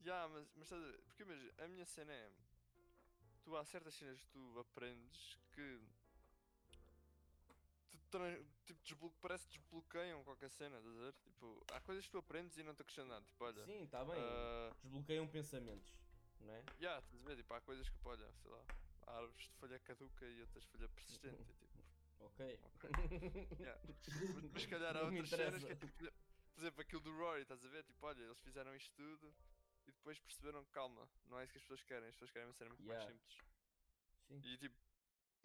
Já, 0.00 0.28
mas, 0.28 0.48
mas 0.54 0.62
estás 0.64 0.82
a 0.82 0.86
ver? 0.86 0.98
Porque 1.06 1.22
imagina, 1.22 1.52
a 1.58 1.68
minha 1.68 1.86
cena 1.86 2.12
é. 2.12 2.32
Tu 3.44 3.56
há 3.56 3.64
certas 3.64 3.94
cenas 3.94 4.20
que 4.20 4.28
tu 4.30 4.58
aprendes 4.58 5.38
que. 5.52 5.80
Tipo, 8.10 8.82
desblo- 8.84 9.14
parece 9.20 9.46
que 9.46 9.58
desbloqueiam 9.58 10.22
qualquer 10.24 10.50
cena, 10.50 10.76
estás 10.78 10.96
a 10.96 11.00
ver? 11.00 11.12
Tipo, 11.24 11.64
há 11.70 11.80
coisas 11.80 12.04
que 12.04 12.10
tu 12.12 12.18
aprendes 12.18 12.56
e 12.56 12.62
não 12.62 12.74
te 12.74 12.82
acrescentam 12.82 13.08
nada. 13.10 13.24
Tipo, 13.26 13.44
olha. 13.44 13.64
Sim, 13.64 13.82
está 13.82 14.04
bem. 14.04 14.14
ah, 14.18 14.74
Desbloqueiam 14.82 15.26
pensamentos, 15.28 15.94
não 16.40 16.52
é? 16.54 16.64
Já, 16.78 16.98
estás 16.98 17.22
a 17.22 17.24
ver? 17.24 17.36
Tipo, 17.36 17.54
há 17.54 17.60
coisas 17.60 17.88
que, 17.88 17.96
olha, 18.04 18.32
sei 18.34 18.50
lá. 18.50 18.64
Há 19.06 19.16
árvores 19.18 19.42
de 19.48 19.54
folha 19.54 19.78
caduca 19.80 20.26
e 20.26 20.40
outras 20.40 20.64
de 20.64 20.70
folha 20.70 20.88
persistente. 20.88 21.44
tipo, 21.60 21.76
Ok. 22.18 22.58
Yeah. 23.60 23.80
mas, 24.52 24.62
se 24.62 24.68
calhar 24.68 24.96
há 24.96 25.00
Não 25.04 25.10
outras 25.10 25.28
cenas 25.28 25.62
que 25.62 25.72
é 25.72 25.76
tipo, 25.76 25.92
por 25.92 26.02
exemplo- 26.02 26.20
por 26.54 26.60
exemplo, 26.62 26.80
aquilo 26.80 27.00
do 27.02 27.14
Rory, 27.16 27.42
estás 27.42 27.62
a 27.64 27.68
ver? 27.68 27.84
Tipo, 27.84 28.06
olha, 28.06 28.22
eles 28.22 28.38
fizeram 28.40 28.74
isto 28.74 28.90
tudo 28.94 29.34
e 29.86 29.92
depois 29.92 30.18
perceberam 30.18 30.64
que 30.64 30.70
calma, 30.72 31.06
não 31.26 31.38
é 31.38 31.44
isso 31.44 31.52
que 31.52 31.58
as 31.58 31.62
pessoas 31.64 31.82
querem, 31.84 32.08
as 32.08 32.14
pessoas 32.14 32.30
querem 32.30 32.48
uma 32.48 32.54
cena 32.54 32.70
muito 32.70 32.82
Yeah. 32.82 33.04
mais 33.04 33.14
simples. 33.14 33.38
Sim. 34.26 34.40
E 34.42 34.56
tipo, 34.56 34.74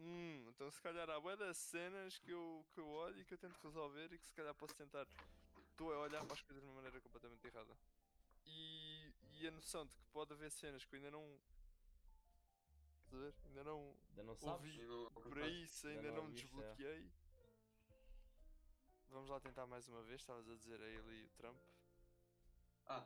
hum, 0.02 0.46
então 0.50 0.70
se 0.72 0.82
calhar 0.82 1.10
há 1.10 1.20
bué 1.20 1.36
das 1.36 1.58
cenas 1.58 2.18
que 2.20 2.32
eu, 2.32 2.66
que 2.74 2.80
eu 2.80 2.88
olho 2.88 3.20
e 3.22 3.26
que 3.26 3.34
eu 3.34 3.38
tento 3.38 3.58
resolver 3.64 4.12
e 4.14 4.18
que 4.20 4.26
se 4.28 4.34
calhar 4.34 4.54
posso 4.56 4.76
tentar. 4.76 5.08
Estou 5.72 5.94
a 5.94 6.00
olhar 6.00 6.24
para 6.26 6.34
as 6.34 6.42
coisas 6.42 6.62
de 6.62 6.68
uma 6.70 6.76
maneira 6.76 7.00
completamente 7.02 7.46
errada. 7.48 7.76
E, 8.46 9.14
e 9.40 9.48
a 9.48 9.52
noção 9.52 9.86
de 9.86 9.94
que 9.94 10.04
pode 10.12 10.34
haver 10.34 10.52
cenas 10.52 10.84
que 10.86 10.96
eu 10.96 10.98
ainda 10.98 11.12
não. 11.12 11.40
Estás 13.06 13.14
a 13.14 13.18
ver? 13.26 13.34
Ainda 13.46 13.64
não 13.64 13.96
Ainda 14.10 14.24
não 14.24 14.36
sabes? 14.36 14.74
ouvi 14.78 14.82
não- 14.88 15.10
por 15.12 15.38
aí, 15.40 15.68
se 15.68 15.88
Ainda 15.88 16.00
ainda 16.00 16.12
não 16.12 16.18
não 16.24 16.28
me 16.30 16.32
é. 16.32 16.42
desbloqueei. 16.42 17.12
Vamos 19.10 19.30
lá 19.30 19.40
tentar 19.42 19.66
mais 19.68 19.88
uma 19.88 20.02
vez, 20.04 20.22
estavas 20.22 20.48
a 20.50 20.56
dizer 20.56 20.80
a 20.82 20.86
ele 20.88 21.22
e 21.22 21.26
o 21.26 21.30
Trump. 21.32 21.58
Ah, 22.88 23.06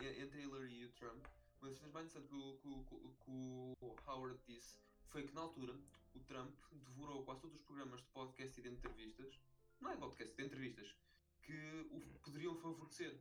e- 0.00 0.20
entre 0.22 0.40
Hillary 0.42 0.74
e 0.80 0.84
o 0.86 0.92
Trump, 0.92 1.24
uma 1.60 1.68
das 1.70 1.78
cenas 1.78 1.92
mais 1.92 2.06
interessantes 2.14 2.60
que 2.60 2.68
o- 2.68 3.16
que 3.24 3.30
o 3.30 3.96
Howard 4.06 4.38
disse 4.46 4.78
foi 5.08 5.26
que 5.26 5.32
na 5.32 5.40
altura 5.42 5.74
o 6.14 6.20
Trump 6.20 6.54
devorou 6.72 7.24
quase 7.24 7.40
todos 7.40 7.56
os 7.56 7.62
programas 7.62 8.00
de 8.00 8.06
podcast 8.08 8.58
e 8.58 8.62
de 8.62 8.68
entrevistas, 8.68 9.40
não 9.80 9.90
é 9.90 9.96
podcast, 9.96 10.34
de 10.34 10.44
entrevistas, 10.44 10.94
que 11.42 11.54
o 11.90 12.00
poderiam 12.22 12.56
favorecer. 12.56 13.20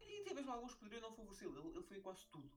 E 0.00 0.20
até 0.20 0.34
mesmo 0.34 0.52
alguns 0.52 0.74
poderiam 0.74 1.02
não 1.02 1.16
favorecer, 1.16 1.48
ele, 1.48 1.58
ele 1.58 1.82
foi 1.82 2.00
quase 2.00 2.26
tudo. 2.26 2.50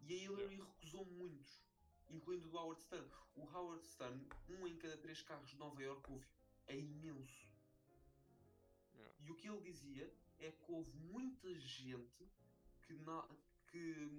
E 0.00 0.14
a 0.14 0.16
Hillary 0.16 0.56
recusou 0.56 1.04
muitos, 1.04 1.62
incluindo 2.10 2.48
o 2.48 2.56
Howard 2.56 2.80
Stern. 2.82 3.08
O 3.36 3.42
Howard 3.42 3.86
Stern, 3.86 4.26
um 4.48 4.66
em 4.66 4.76
cada 4.76 4.96
três 4.96 5.22
carros 5.22 5.50
de 5.50 5.56
Nova 5.56 5.80
York 5.82 6.10
ouve. 6.10 6.26
É 6.66 6.76
imenso. 6.76 7.52
E 9.20 9.30
o 9.30 9.36
que 9.36 9.48
ele 9.48 9.60
dizia 9.60 10.12
é 10.38 10.50
que 10.50 10.72
houve 10.72 10.92
muita 10.96 11.54
gente 11.54 12.28
que, 12.82 12.94
na, 12.94 13.28
que 13.68 14.10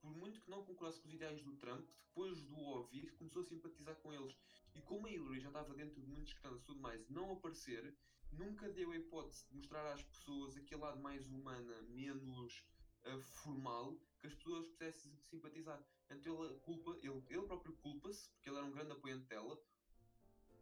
por 0.00 0.14
muito 0.14 0.40
que 0.40 0.50
não 0.50 0.64
concordasse 0.64 1.00
com 1.00 1.08
os 1.08 1.14
ideais 1.14 1.42
do 1.42 1.56
Trump, 1.56 1.86
depois 2.08 2.42
do 2.42 2.58
ouvir, 2.58 3.12
começou 3.12 3.42
a 3.42 3.44
simpatizar 3.44 3.96
com 3.96 4.12
eles. 4.12 4.36
E 4.74 4.80
como 4.82 5.06
a 5.06 5.10
Hillary 5.10 5.40
já 5.40 5.48
estava 5.48 5.74
dentro 5.74 6.00
de 6.00 6.06
muitos 6.06 6.32
escândalos 6.32 6.62
e 6.62 6.66
tudo 6.66 6.80
mais, 6.80 7.08
não 7.08 7.32
aparecer, 7.32 7.96
nunca 8.32 8.68
deu 8.70 8.90
a 8.90 8.96
hipótese 8.96 9.46
de 9.48 9.56
mostrar 9.56 9.92
às 9.92 10.02
pessoas 10.02 10.56
aquele 10.56 10.80
lado 10.80 11.00
mais 11.00 11.26
humana, 11.28 11.82
menos 11.82 12.64
ah, 13.04 13.18
formal, 13.20 13.98
que 14.20 14.26
as 14.26 14.34
pessoas 14.34 14.66
pudessem 14.68 15.16
simpatizar. 15.30 15.82
Então 16.10 16.44
ele, 16.44 16.58
culpa, 16.60 16.98
ele, 17.02 17.22
ele 17.28 17.42
próprio 17.42 17.74
culpa-se, 17.76 18.30
porque 18.30 18.48
ele 18.48 18.56
era 18.56 18.66
um 18.66 18.72
grande 18.72 18.92
apoiante 18.92 19.26
dela, 19.26 19.60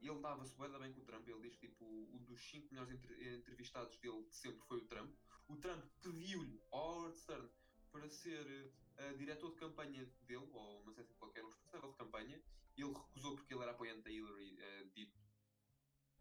ele 0.01 0.21
dava-se 0.21 0.57
da 0.57 0.79
bem 0.79 0.93
com 0.93 1.01
o 1.01 1.05
Trump. 1.05 1.27
Ele 1.27 1.41
diz 1.41 1.57
que 1.57 1.69
tipo, 1.69 1.85
um 1.85 2.23
dos 2.25 2.41
5 2.51 2.69
melhores 2.71 2.93
entre- 2.93 3.37
entrevistados 3.37 3.97
dele 3.99 4.23
de 4.25 4.35
sempre 4.35 4.61
foi 4.67 4.79
o 4.79 4.87
Trump. 4.87 5.15
O 5.49 5.57
Trump 5.57 5.85
pediu-lhe 6.03 6.61
ao 6.71 6.97
Howard 6.99 7.17
Stern 7.19 7.49
para 7.91 8.09
ser 8.09 8.73
diretor 9.16 9.51
de 9.51 9.56
campanha 9.56 10.05
dele, 10.23 10.48
ou 10.52 10.85
não 10.85 10.93
sei 10.93 11.05
se 11.05 11.14
qualquer 11.14 11.44
um 11.44 11.48
responsável 11.48 11.90
de 11.90 11.97
campanha. 11.97 12.43
Ele 12.77 12.93
recusou 12.93 13.36
porque 13.36 13.55
ele 13.55 13.62
era 13.62 13.73
apoiante 13.73 14.02
da 14.02 14.10
Hillary, 14.10 14.59
eh, 14.60 14.85
dito. 14.94 15.18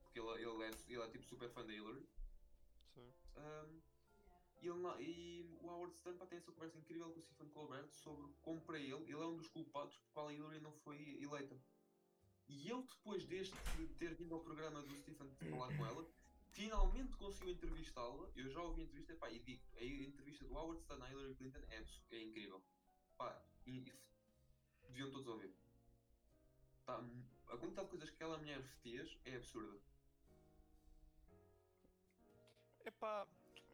Porque 0.02 0.20
ele, 0.20 0.30
ele, 0.30 0.64
é, 0.64 0.72
ele 0.88 1.02
é 1.02 1.10
tipo 1.10 1.26
super 1.26 1.50
fã 1.50 1.66
da 1.66 1.74
Hillary. 1.74 2.08
Sim. 2.94 3.14
Um, 3.36 3.82
e, 4.62 4.68
ele 4.68 5.04
e 5.04 5.58
o 5.60 5.68
Howard 5.68 5.96
Stern 5.98 6.18
pá, 6.18 6.26
tem 6.26 6.38
essa 6.38 6.52
conversa 6.52 6.78
incrível 6.78 7.12
com 7.12 7.20
o 7.20 7.22
Stephen 7.22 7.50
Colbert 7.50 7.88
sobre 7.92 8.34
como 8.42 8.62
para 8.62 8.80
ele, 8.80 9.04
ele 9.04 9.14
é 9.14 9.26
um 9.26 9.36
dos 9.36 9.50
culpados 9.50 9.98
por 9.98 10.12
qual 10.14 10.28
a 10.30 10.34
Hillary 10.34 10.60
não 10.60 10.72
foi 10.72 11.20
eleita. 11.22 11.60
E 12.48 12.70
ele 12.70 12.84
depois 12.84 13.26
deste 13.26 13.56
ter 13.98 14.16
vindo 14.16 14.34
ao 14.34 14.42
programa 14.42 14.82
do 14.82 14.96
Stephen 14.96 15.30
falar 15.50 15.76
com 15.76 15.86
ela, 15.86 16.08
finalmente 16.56 17.16
conseguiu 17.18 17.54
entrevistá-la. 17.54 18.30
Eu 18.36 18.50
já 18.50 18.62
ouvi 18.62 18.82
a 18.82 18.86
entrevista 18.86 19.14
pá, 19.16 19.30
e 19.30 19.40
digo, 19.40 19.62
a 19.78 19.84
entrevista 19.84 20.46
do 20.46 20.54
Howard 20.56 20.82
Stern 20.82 21.04
à 21.04 21.12
Hillary 21.12 21.36
Clinton 21.36 21.60
é, 21.70 21.86
é 22.16 22.24
incrível. 22.24 22.64
Pá, 23.18 23.40
e, 23.68 23.90
e 23.90 23.94
deviam 24.88 25.12
todos 25.12 25.28
ouvir. 25.28 25.54
Tá, 26.86 26.98
a 27.48 27.58
quantidade 27.58 27.86
de 27.86 27.90
coisas 27.90 28.10
que 28.10 28.16
aquela 28.16 28.38
mulher 28.38 28.62
fez 28.82 29.18
é 29.26 29.36
absurda. 29.36 29.80
Epá, 32.86 33.28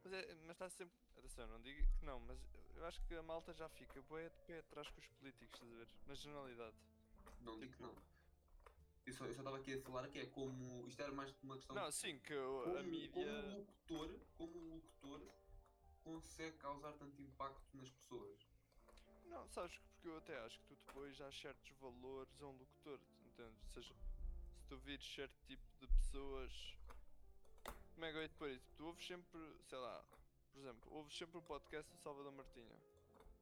mas 0.04 0.14
é- 0.14 0.36
mas 0.44 0.52
está 0.52 0.70
sempre. 0.70 0.96
Atenção, 1.18 1.48
não 1.48 1.62
digo 1.62 1.88
que 2.00 2.06
não, 2.06 2.20
mas 2.22 2.40
eu 2.76 2.86
acho 2.86 3.00
que 3.04 3.14
a 3.14 3.22
malta 3.22 3.54
já 3.54 3.70
fica 3.70 4.02
bué 4.04 4.30
de 4.30 4.40
pé 4.48 4.60
atrás 4.60 4.90
com 4.90 5.00
os 5.00 5.08
políticos, 5.08 5.54
estás 5.62 5.72
a 5.72 5.76
ver? 5.76 5.88
Na 6.08 6.16
generalidade. 6.16 6.76
Não 7.42 7.60
digo 7.60 7.72
que 7.74 7.78
Tipo- 7.78 7.84
não. 7.94 8.11
Eu 9.06 9.14
só 9.14 9.26
eu 9.26 9.34
só 9.34 9.42
estava 9.42 9.58
aqui 9.58 9.74
a 9.74 9.82
falar 9.82 10.08
que 10.08 10.20
é 10.20 10.26
como. 10.28 10.88
Isto 10.88 11.02
era 11.02 11.12
mais 11.12 11.34
uma 11.42 11.56
questão. 11.56 11.76
Não, 11.76 11.92
sim, 11.92 12.20
que 12.20 12.36
como, 12.36 12.78
a 12.78 12.84
mídia. 12.84 13.12
como 13.12 13.28
o 13.28 13.58
locutor, 13.58 14.20
como 14.38 14.60
o 14.60 14.76
locutor 14.76 15.22
consegue 16.04 16.58
causar 16.58 16.94
tanto 16.94 17.22
impacto 17.22 17.78
nas 17.78 17.90
pessoas. 17.90 18.38
Não, 19.26 19.48
sabes 19.50 19.78
que 19.78 19.92
porque 20.02 20.08
eu 20.08 20.18
até 20.18 20.36
acho 20.40 20.60
que 20.60 20.66
tu 20.66 20.76
depois 20.88 21.16
dás 21.20 21.40
certos 21.40 21.72
valores 21.80 22.42
a 22.42 22.48
um 22.48 22.58
locutor, 22.58 23.00
entendes? 23.24 23.62
Ou 23.66 23.70
seja, 23.70 23.94
se 24.58 24.66
tu 24.68 24.78
vires 24.78 25.06
certo 25.06 25.36
tipo 25.46 25.64
de 25.80 25.88
pessoas. 25.88 26.76
Como 27.94 28.06
é 28.06 28.12
que 28.12 28.18
eu 28.18 28.22
ia 28.24 28.30
te 28.30 28.36
pôr 28.36 28.50
isso? 28.50 28.74
Tu 28.76 28.84
ouves 28.84 29.06
sempre, 29.06 29.40
sei 29.70 29.78
lá, 29.78 30.04
por 30.52 30.60
exemplo, 30.60 30.92
ouves 30.92 31.16
sempre 31.16 31.38
o 31.38 31.42
podcast 31.44 31.92
do 31.92 32.00
Salvador 32.00 32.32
Martinha. 32.32 32.76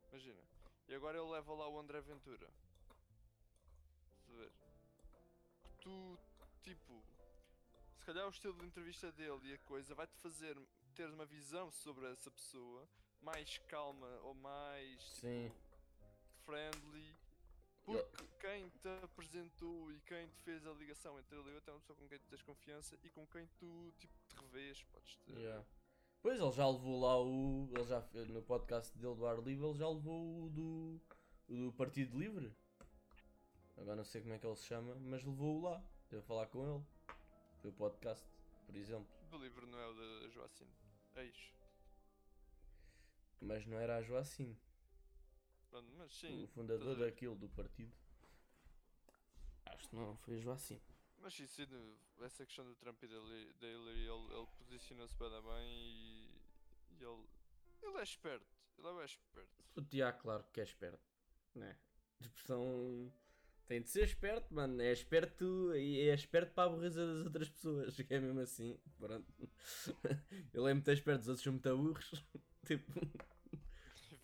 Imagina. 0.09 0.43
E 0.89 0.95
agora 0.95 1.17
ele 1.17 1.29
leva 1.29 1.53
lá 1.53 1.69
o 1.69 1.79
André 1.79 2.01
Ventura. 2.01 2.49
Estás 4.19 4.37
a 4.37 4.41
ver? 4.41 4.51
Tu, 5.89 6.19
tipo, 6.61 7.03
se 7.97 8.05
calhar 8.05 8.27
o 8.27 8.29
estilo 8.29 8.53
de 8.59 8.65
entrevista 8.65 9.11
dele 9.11 9.39
e 9.49 9.53
a 9.53 9.57
coisa 9.59 9.95
vai-te 9.95 10.15
fazer 10.17 10.55
ter 10.93 11.09
uma 11.09 11.25
visão 11.25 11.71
sobre 11.71 12.05
essa 12.11 12.29
pessoa 12.29 12.87
mais 13.21 13.57
calma 13.67 14.07
ou 14.21 14.35
mais 14.35 14.99
tipo, 15.03 15.21
Sim. 15.21 15.51
friendly. 16.45 17.17
Ele- 17.87 18.03
Porque 18.03 18.27
quem 18.39 18.69
te 18.69 18.87
apresentou 19.03 19.91
e 19.91 19.99
quem 20.01 20.27
te 20.27 20.39
fez 20.43 20.63
a 20.67 20.73
ligação 20.73 21.17
entre 21.19 21.35
ele 21.35 21.49
e 21.49 21.53
eu 21.55 21.61
é 21.65 21.71
uma 21.71 21.79
pessoa 21.79 21.97
com 21.97 22.07
quem 22.07 22.19
tu 22.19 22.27
tens 22.29 22.41
confiança 22.43 22.95
e 23.03 23.09
com 23.09 23.25
quem 23.25 23.47
tu 23.57 23.91
tipo, 23.97 24.13
te 24.27 24.35
revês, 24.35 24.83
podes 24.83 25.15
ter. 25.25 25.35
Yeah. 25.37 25.65
Pois 26.21 26.39
ele 26.39 26.51
já 26.51 26.67
levou 26.69 26.99
lá 26.99 27.19
o. 27.19 27.67
Ele 27.73 27.85
já 27.85 28.07
no 28.27 28.43
podcast 28.43 28.95
dele 28.95 29.15
do 29.15 29.25
Ar 29.25 29.39
Livre, 29.39 29.65
ele 29.65 29.77
já 29.77 29.89
levou 29.89 30.43
o 30.45 30.49
do, 30.51 31.01
o 31.47 31.55
do 31.55 31.73
Partido 31.73 32.19
Livre. 32.19 32.53
Agora 33.79 33.95
não 33.95 34.03
sei 34.03 34.21
como 34.21 34.33
é 34.33 34.39
que 34.39 34.45
ele 34.45 34.55
se 34.55 34.65
chama, 34.65 34.95
mas 34.95 35.23
levou-o 35.23 35.61
lá. 35.61 35.83
Deu 36.09 36.19
a 36.19 36.23
falar 36.23 36.47
com 36.47 36.63
ele. 36.63 36.85
Foi 37.61 37.69
o 37.69 37.73
podcast, 37.73 38.25
por 38.65 38.75
exemplo. 38.75 39.07
Do 39.29 39.37
livro 39.37 39.65
não 39.67 39.79
é 39.79 39.87
o 39.87 39.93
da 39.93 40.27
Joacim. 40.29 40.67
Ex. 41.15 41.53
Mas 43.41 43.65
não 43.65 43.79
era 43.79 43.97
a 43.97 44.01
Joacim, 44.01 44.57
Pronto, 45.69 45.91
mas 45.97 46.11
sim. 46.11 46.43
o 46.43 46.47
fundador 46.47 46.97
daquilo 46.97 47.35
do 47.35 47.47
partido. 47.49 47.93
Acho 49.65 49.87
que 49.87 49.95
não 49.95 50.17
foi 50.17 50.37
a 50.37 50.39
Joacim. 50.39 50.81
Mas 51.19 51.33
sim, 51.33 51.47
sim, 51.47 51.67
essa 52.21 52.45
questão 52.45 52.65
do 52.65 52.75
Trump 52.75 53.01
e 53.03 53.07
da 53.07 53.15
Hillary, 53.67 54.07
ele, 54.07 54.33
ele 54.33 54.47
posiciona-se 54.57 55.15
bem, 55.15 55.29
bem 55.29 55.67
e, 55.67 56.41
e 56.91 57.03
ele, 57.03 57.27
ele 57.83 57.97
é 57.97 58.03
esperto. 58.03 58.47
Ele 58.77 58.87
é 58.87 58.93
bem 58.93 59.05
esperto. 59.05 59.63
O 59.75 59.81
Tiago, 59.81 60.19
claro 60.19 60.43
que 60.51 60.61
é 60.61 60.63
esperto. 60.63 61.07
Né? 61.53 61.77
A 62.19 62.23
expressão. 62.23 63.13
Tem 63.69 63.83
de 63.83 63.87
ser 63.91 64.03
esperto, 64.03 64.51
mano. 64.51 64.81
É 64.81 64.91
esperto 64.91 65.75
e 65.75 66.09
é 66.09 66.13
esperto 66.15 66.51
para 66.55 66.63
a 66.63 66.73
burreza 66.73 67.05
das 67.05 67.23
outras 67.27 67.49
pessoas. 67.49 67.95
que 68.01 68.11
É 68.11 68.19
mesmo 68.19 68.39
assim. 68.39 68.75
Pronto. 68.97 69.31
Ele 70.51 70.71
é 70.71 70.73
muito 70.73 70.91
esperto, 70.91 71.21
os 71.21 71.27
outros 71.27 71.43
são 71.43 71.53
muito 71.53 71.77
burros. 71.77 72.25
tipo. 72.65 72.91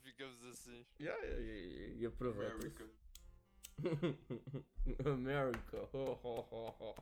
Ficamos 0.02 0.44
assim. 0.46 0.84
Yeah, 1.00 1.28
e, 1.28 1.94
e, 1.94 2.00
e 2.00 2.06
aproveita. 2.08 2.56
America. 2.56 2.90
America. 5.06 5.90
Ho, 5.94 6.20
ho, 6.24 6.48
ho, 6.50 6.76
ho. 6.80 6.96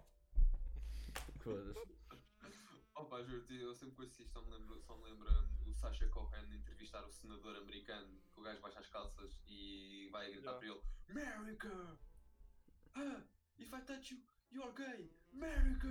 Foda-se. 1.39 1.79
Opa, 2.95 3.23
juro-te, 3.23 3.55
eu 3.55 3.73
sempre 3.73 3.95
com 3.95 4.03
isto 4.03 4.27
só 4.27 4.41
me 4.41 4.51
lembro, 4.51 4.81
só 4.81 4.97
me 4.97 5.05
lembra 5.05 5.31
o 5.65 5.73
Sacha 5.73 6.07
Cohen 6.09 6.53
entrevistar 6.53 7.05
o 7.05 7.11
senador 7.11 7.55
americano, 7.55 8.19
que 8.33 8.39
o 8.39 8.43
gajo 8.43 8.59
baixa 8.61 8.79
as 8.79 8.89
calças 8.89 9.41
e 9.47 10.09
vai 10.11 10.29
gritar 10.29 10.59
Yeah. 10.61 10.81
para 11.09 11.21
ele 11.21 11.23
America! 11.25 11.97
Ah, 12.95 13.21
if 13.57 13.73
I 13.73 13.79
touch 13.81 14.11
you, 14.11 14.17
you 14.51 14.61
are 14.63 14.71
gay! 14.73 15.09
America! 15.33 15.87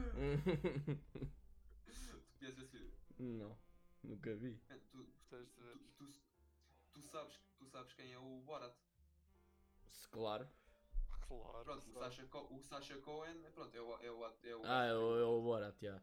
tu 1.85 2.39
conheces 2.39 2.59
esse 2.63 2.73
vídeo? 2.79 2.93
não, 3.19 3.57
nunca 4.03 4.35
vi. 4.35 4.61
Man, 4.69 4.79
Tu, 4.91 5.05
tu, 5.29 5.47
tu, 5.99 6.13
tu 6.93 7.03
sabes, 7.03 7.39
tu 7.59 7.67
sabes 7.67 7.93
quem 7.95 8.13
é 8.13 8.19
o 8.19 8.41
Borat? 8.43 8.75
Se 9.91 10.09
claro. 10.09 10.49
Claro. 11.27 11.65
Pronto, 11.65 11.89
o 11.89 11.93
claro. 11.93 12.11
Sacha, 12.13 12.27
Co- 12.27 12.49
o 12.55 12.61
Sacha 12.61 12.99
Cohen, 12.99 13.43
pronto, 13.55 13.75
é 13.77 13.81
o, 13.81 13.99
é 14.01 14.11
o, 14.11 14.25
é 14.27 14.57
o 14.57 14.63
Ah, 14.65 14.85
é 14.85 14.95
o, 14.95 15.19
é 15.19 15.25
o 15.25 15.43
Borat, 15.43 15.77
já. 15.81 16.01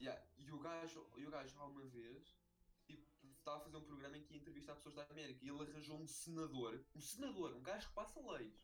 Yeah, 0.00 0.20
E 0.36 0.50
o 0.50 0.58
gajo, 0.58 1.06
e 1.16 1.24
o 1.26 1.30
gajo 1.30 1.58
há 1.60 1.66
uma 1.66 1.82
vez 1.86 2.36
tipo, 2.84 3.06
estava 3.38 3.58
a 3.58 3.60
fazer 3.60 3.76
um 3.76 3.84
programa 3.84 4.16
em 4.16 4.22
que 4.22 4.34
ia 4.34 4.40
entrevistar 4.40 4.74
pessoas 4.74 4.94
da 4.96 5.04
América 5.04 5.44
e 5.44 5.48
ele 5.48 5.62
arranjou 5.62 5.96
um 5.98 6.06
senador, 6.06 6.84
um 6.94 7.00
senador, 7.00 7.54
um 7.54 7.62
gajo 7.62 7.88
que 7.88 7.94
passa 7.94 8.20
leis, 8.32 8.60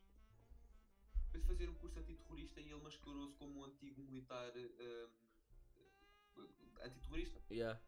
para 1.30 1.40
fazer 1.42 1.68
um 1.68 1.74
curso 1.74 1.98
antiterrorista 1.98 2.60
e 2.60 2.70
ele 2.70 2.82
mascarou-se 2.82 3.34
como 3.36 3.60
um 3.60 3.64
antigo 3.64 4.02
militar 4.02 4.52
hum, 4.56 5.08
antiterrorista 6.82 7.40
Yeah. 7.50 7.80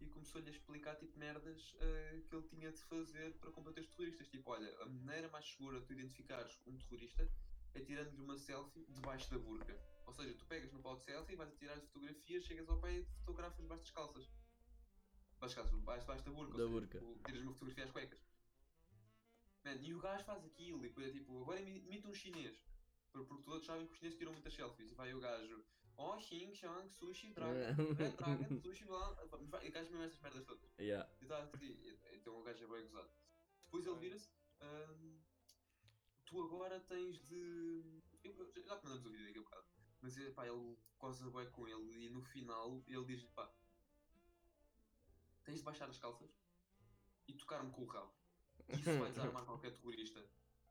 e 0.00 0.06
começou-lhe 0.08 0.48
a 0.48 0.50
explicar 0.52 0.96
tipo 0.96 1.16
merdas 1.18 1.74
eh, 1.78 2.22
que 2.28 2.34
ele 2.34 2.48
tinha 2.48 2.72
de 2.72 2.82
fazer 2.84 3.38
para 3.38 3.52
combater 3.52 3.80
os 3.80 3.88
terroristas. 3.88 4.28
Tipo, 4.28 4.50
olha, 4.50 4.68
a 4.82 4.86
maneira 4.86 5.28
mais 5.28 5.46
segura 5.46 5.78
de 5.80 5.86
tu 5.86 5.92
identificares 5.92 6.60
um 6.66 6.76
terrorista 6.76 7.30
é 7.74 7.80
tirando-lhe 7.80 8.20
uma 8.20 8.36
selfie 8.36 8.84
debaixo 8.88 9.30
da 9.30 9.38
burca. 9.38 9.78
Ou 10.06 10.12
seja, 10.12 10.34
tu 10.34 10.44
pegas 10.46 10.72
no 10.72 10.82
pau 10.82 10.96
de 10.96 11.04
selfie, 11.04 11.36
vais 11.36 11.50
a 11.52 11.56
tirar 11.56 11.74
as 11.74 11.84
fotografias, 11.84 12.44
chegas 12.44 12.68
ao 12.68 12.80
pé 12.80 12.98
e 12.98 13.04
fotografas 13.20 13.60
debaixo 13.62 13.84
das 13.84 13.92
calças. 13.92 14.24
Debaixo 15.34 15.40
das 15.40 15.54
calças, 15.54 15.78
debaixo, 15.78 16.00
debaixo 16.02 16.24
da 16.24 16.30
burca. 16.32 16.52
Da 16.52 16.58
seja, 16.58 16.68
burca. 16.68 16.98
tu 16.98 17.18
tiras 17.24 17.42
uma 17.42 17.52
fotografia 17.52 17.84
às 17.84 17.90
cuecas. 17.92 18.31
Man, 19.64 19.74
e 19.80 19.94
o 19.94 20.00
gajo 20.00 20.24
faz 20.24 20.44
aquilo 20.44 20.84
e 20.84 20.88
depois 20.88 21.06
é 21.06 21.10
tipo, 21.10 21.40
agora 21.42 21.60
imi- 21.60 21.82
imita 21.84 22.08
um 22.08 22.14
chinês. 22.14 22.56
Por- 23.12 23.26
Porque 23.26 23.44
todos 23.44 23.64
sabem 23.66 23.86
que 23.86 23.92
os 23.92 23.98
chineses 23.98 24.18
tiram 24.18 24.32
muitas 24.32 24.54
selfies. 24.54 24.90
E 24.90 24.94
vai 24.94 25.12
o 25.14 25.20
gajo, 25.20 25.64
oh, 25.96 26.18
Xing, 26.18 26.54
Shang, 26.54 26.88
Sushi, 26.90 27.32
Dragon, 27.34 27.92
Red 27.94 28.10
Dragon, 28.16 28.60
Sushi, 28.60 28.84
blá. 28.84 29.16
E 29.62 29.68
o 29.68 29.72
gajo 29.72 29.90
mesmo 29.90 30.02
estas 30.04 30.20
merdas 30.20 30.44
todas. 30.44 30.70
Yeah. 30.78 31.08
E 31.20 31.26
tá 31.26 31.38
assim, 31.42 31.78
então 32.12 32.40
o 32.40 32.42
gajo 32.42 32.64
é 32.64 32.66
bem 32.66 32.82
gozado. 32.86 33.10
Depois 33.64 33.86
ele 33.86 33.96
vira-se. 33.98 34.30
"Ahm, 34.60 35.18
tu 36.24 36.42
agora 36.42 36.80
tens 36.80 37.18
de. 37.28 38.02
Eu, 38.24 38.32
eu- 38.54 38.64
já 38.64 38.76
te 38.78 38.84
mandamos 38.84 39.04
o 39.06 39.10
vídeo 39.10 39.26
daqui 39.26 39.38
a 39.38 39.42
bocado. 39.42 39.66
Mas 40.00 40.16
eh, 40.16 40.30
pá, 40.30 40.46
ele 40.46 40.76
goza 40.98 41.30
bem 41.30 41.48
com 41.50 41.68
ele 41.68 42.06
e 42.06 42.10
no 42.10 42.22
final 42.22 42.82
ele 42.88 43.04
diz-lhe 43.04 43.28
pá. 43.30 43.48
Tens 45.44 45.58
de 45.58 45.64
baixar 45.64 45.88
as 45.88 45.98
calças 45.98 46.30
e 47.28 47.34
tocar-me 47.34 47.70
com 47.70 47.82
o 47.82 47.86
rabo. 47.86 48.12
Isso 48.68 48.98
vai 48.98 49.10
desarmar 49.10 49.44
qualquer 49.46 49.72
terrorista. 49.72 50.24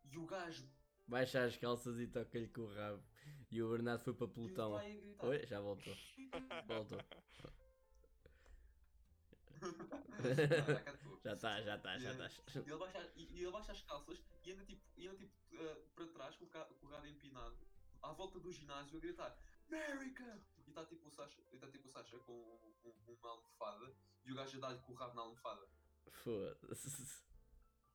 E 0.03 0.17
o 0.17 0.25
gajo 0.25 0.67
Baixa 1.07 1.43
as 1.43 1.57
calças 1.57 1.99
e 1.99 2.07
toca-lhe 2.07 2.47
com 2.47 2.61
o 2.61 2.73
rabo. 2.73 3.03
E 3.49 3.61
o 3.61 3.69
Bernardo 3.69 4.03
foi 4.03 4.13
para 4.13 4.27
pelotão. 4.27 4.71
Oi, 5.27 5.45
já 5.45 5.59
voltou. 5.59 5.93
Voltou. 6.67 6.99
Não, 9.61 11.21
já 11.23 11.33
está, 11.33 11.61
já 11.61 11.75
está, 11.75 11.97
já 11.99 12.11
está. 12.11 12.29
E 12.59 12.69
ele 12.69 12.77
baixa, 12.77 13.11
e, 13.15 13.23
ele 13.41 13.51
baixa 13.51 13.71
as 13.73 13.81
calças 13.81 14.23
e 14.43 14.51
anda 14.51 14.63
tipo, 14.65 14.81
e 14.97 15.07
anda, 15.07 15.17
tipo 15.17 15.31
eh, 15.53 15.81
para 15.95 16.07
trás 16.07 16.35
com 16.35 16.45
o, 16.45 16.47
ca- 16.47 16.65
com 16.65 16.85
o 16.87 16.89
rabo 16.89 17.05
empinado 17.07 17.57
à 18.01 18.11
volta 18.13 18.39
do 18.39 18.51
ginásio 18.51 18.97
a 18.97 18.99
gritar 18.99 19.37
America! 19.67 20.41
E 20.65 20.69
está 20.69 20.85
tipo 20.85 21.07
o 21.07 21.11
Sasha, 21.11 21.41
e 21.51 21.57
tá, 21.57 21.67
tipo, 21.67 21.87
o 21.87 21.91
Sasha 21.91 22.17
com 22.19 22.31
um- 22.33 22.89
um- 22.89 23.13
uma 23.19 23.29
almofada 23.31 23.93
e 24.25 24.31
o 24.31 24.35
gajo 24.35 24.57
a 24.57 24.61
dar-lhe 24.61 24.79
com 24.79 24.93
o 24.93 24.95
rabo 24.95 25.15
na 25.15 25.21
almofada. 25.21 25.67
Foda-se. 26.23 27.21